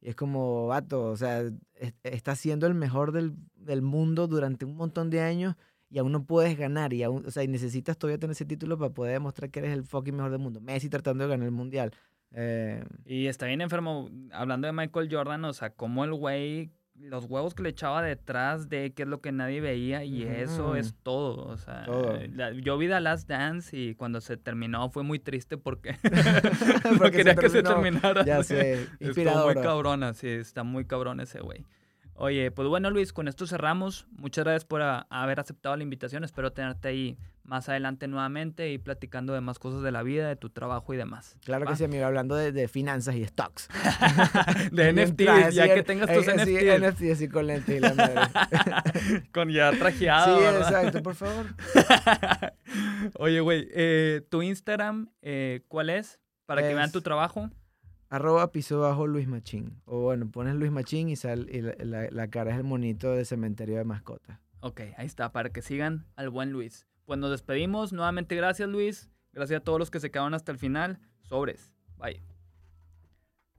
Y 0.00 0.10
es 0.10 0.16
como, 0.16 0.66
vato, 0.68 1.04
o 1.10 1.16
sea, 1.16 1.40
es- 1.74 1.94
está 2.02 2.36
siendo 2.36 2.66
el 2.66 2.74
mejor 2.74 3.12
del, 3.12 3.34
del 3.56 3.82
mundo 3.82 4.26
durante 4.28 4.64
un 4.64 4.76
montón 4.76 5.10
de 5.10 5.20
años 5.22 5.56
y 5.90 5.98
aún 5.98 6.12
no 6.12 6.24
puedes 6.24 6.56
ganar. 6.58 6.92
Y 6.92 7.02
aún, 7.02 7.24
o 7.26 7.30
sea, 7.30 7.42
y 7.42 7.48
necesitas 7.48 7.96
todavía 7.98 8.18
tener 8.18 8.32
ese 8.32 8.44
título 8.44 8.78
para 8.78 8.92
poder 8.92 9.12
demostrar 9.14 9.50
que 9.50 9.60
eres 9.60 9.72
el 9.72 9.84
fucking 9.84 10.14
mejor 10.14 10.30
del 10.30 10.40
mundo. 10.40 10.60
Messi 10.60 10.88
tratando 10.88 11.24
de 11.24 11.30
ganar 11.30 11.46
el 11.46 11.52
mundial. 11.52 11.92
Eh, 12.34 12.84
Y 13.04 13.26
está 13.26 13.46
bien 13.46 13.60
enfermo, 13.60 14.10
hablando 14.32 14.66
de 14.66 14.72
Michael 14.72 15.08
Jordan, 15.10 15.44
o 15.44 15.52
sea, 15.52 15.70
como 15.70 16.04
el 16.04 16.12
güey, 16.12 16.70
los 16.96 17.24
huevos 17.26 17.54
que 17.54 17.62
le 17.64 17.70
echaba 17.70 18.02
detrás 18.02 18.68
de 18.68 18.92
qué 18.92 19.02
es 19.02 19.08
lo 19.08 19.20
que 19.20 19.32
nadie 19.32 19.60
veía 19.60 20.04
y 20.04 20.22
eso 20.22 20.66
Ujú. 20.66 20.74
es 20.76 20.94
todo, 21.02 21.44
o 21.46 21.56
sea, 21.56 21.84
Todo. 21.86 22.18
la- 22.34 22.52
yo 22.52 22.78
vi 22.78 22.86
The 22.88 23.00
Last 23.00 23.28
Dance 23.28 23.76
y 23.76 23.94
cuando 23.96 24.20
se 24.20 24.36
terminó 24.36 24.88
fue 24.90 25.02
muy 25.02 25.18
triste 25.18 25.56
porque, 25.58 25.96
no 26.98 26.98
se 27.06 27.10
quería 27.10 27.34
que 27.34 27.48
se 27.48 27.62
terminara. 27.62 28.24
ya 28.24 28.42
sé, 28.44 28.74
Estuvo 28.82 28.96
muy 29.00 29.06
inspirador. 29.08 29.60
cabrona, 29.62 30.14
sí, 30.14 30.28
está 30.28 30.62
muy 30.62 30.84
cabrón 30.84 31.20
ese 31.20 31.40
güey. 31.40 31.64
Oye, 32.16 32.50
pues 32.52 32.68
bueno 32.68 32.90
Luis, 32.90 33.12
con 33.12 33.26
esto 33.28 33.46
cerramos. 33.46 34.06
Muchas 34.12 34.44
gracias 34.44 34.64
por 34.64 34.82
a- 34.82 35.06
haber 35.10 35.40
aceptado 35.40 35.76
la 35.76 35.82
invitación. 35.82 36.22
Espero 36.24 36.52
tenerte 36.52 36.88
ahí 36.88 37.18
más 37.42 37.68
adelante 37.68 38.06
nuevamente 38.08 38.70
y 38.72 38.78
platicando 38.78 39.34
de 39.34 39.40
más 39.40 39.58
cosas 39.58 39.82
de 39.82 39.90
la 39.90 40.02
vida, 40.02 40.28
de 40.28 40.36
tu 40.36 40.48
trabajo 40.48 40.94
y 40.94 40.96
demás. 40.96 41.36
Claro 41.44 41.64
¿Va? 41.66 41.72
que 41.72 41.76
sí, 41.76 41.84
amigo, 41.84 42.06
hablando 42.06 42.36
de, 42.36 42.52
de 42.52 42.68
finanzas 42.68 43.16
y 43.16 43.24
stocks. 43.26 43.68
de 44.72 44.92
NFTs, 44.94 45.54
ya 45.54 45.66
que 45.66 45.80
en- 45.80 45.84
tengas 45.84 46.12
tus 46.12 46.28
eh, 46.28 46.36
sí, 46.44 46.54
NFTs. 46.54 46.80
NFT 47.00 47.12
así 47.12 47.28
con 47.28 47.46
lentes 47.48 47.76
y 47.76 47.80
la 47.80 47.94
madre. 47.94 48.20
Con 49.32 49.50
ya 49.50 49.72
trajeado. 49.72 50.36
sí, 50.38 50.42
¿verdad? 50.44 50.60
exacto, 50.68 51.02
por 51.02 51.14
favor. 51.16 51.46
Oye, 53.18 53.40
güey, 53.40 53.68
eh, 53.72 54.22
tu 54.30 54.42
Instagram, 54.42 55.10
eh, 55.22 55.62
¿cuál 55.68 55.90
es? 55.90 56.20
Para 56.46 56.62
que 56.62 56.74
vean 56.74 56.92
tu 56.92 57.00
trabajo. 57.02 57.50
Arroba 58.14 58.52
piso 58.52 58.78
bajo 58.80 59.06
Luis 59.08 59.26
Machín. 59.26 59.80
O 59.86 60.02
bueno, 60.02 60.30
pones 60.30 60.54
Luis 60.54 60.70
Machín 60.70 61.08
y, 61.08 61.16
sal, 61.16 61.48
la- 61.50 62.08
la 62.10 62.28
cara 62.30 62.52
es 62.52 62.56
el 62.58 62.62
monito 62.64 63.10
de 63.12 63.24
cementerio 63.24 63.76
de 63.76 63.84
mascotas. 63.84 64.38
Ok, 64.60 64.80
ahí 64.96 65.06
está, 65.06 65.32
para 65.32 65.50
que 65.50 65.62
sigan 65.62 66.06
al 66.14 66.30
buen 66.30 66.52
Luis. 66.52 66.86
Pues 67.06 67.18
nos 67.18 67.30
despedimos. 67.32 67.92
Nuevamente, 67.92 68.36
gracias, 68.36 68.68
Luis. 68.68 69.10
Gracias 69.32 69.60
a 69.60 69.64
todos 69.64 69.78
los 69.80 69.90
que 69.90 69.98
se 69.98 70.10
quedaron 70.12 70.32
hasta 70.34 70.52
el 70.52 70.58
final. 70.58 71.00
Sobres. 71.22 71.72
Bye. 71.98 72.22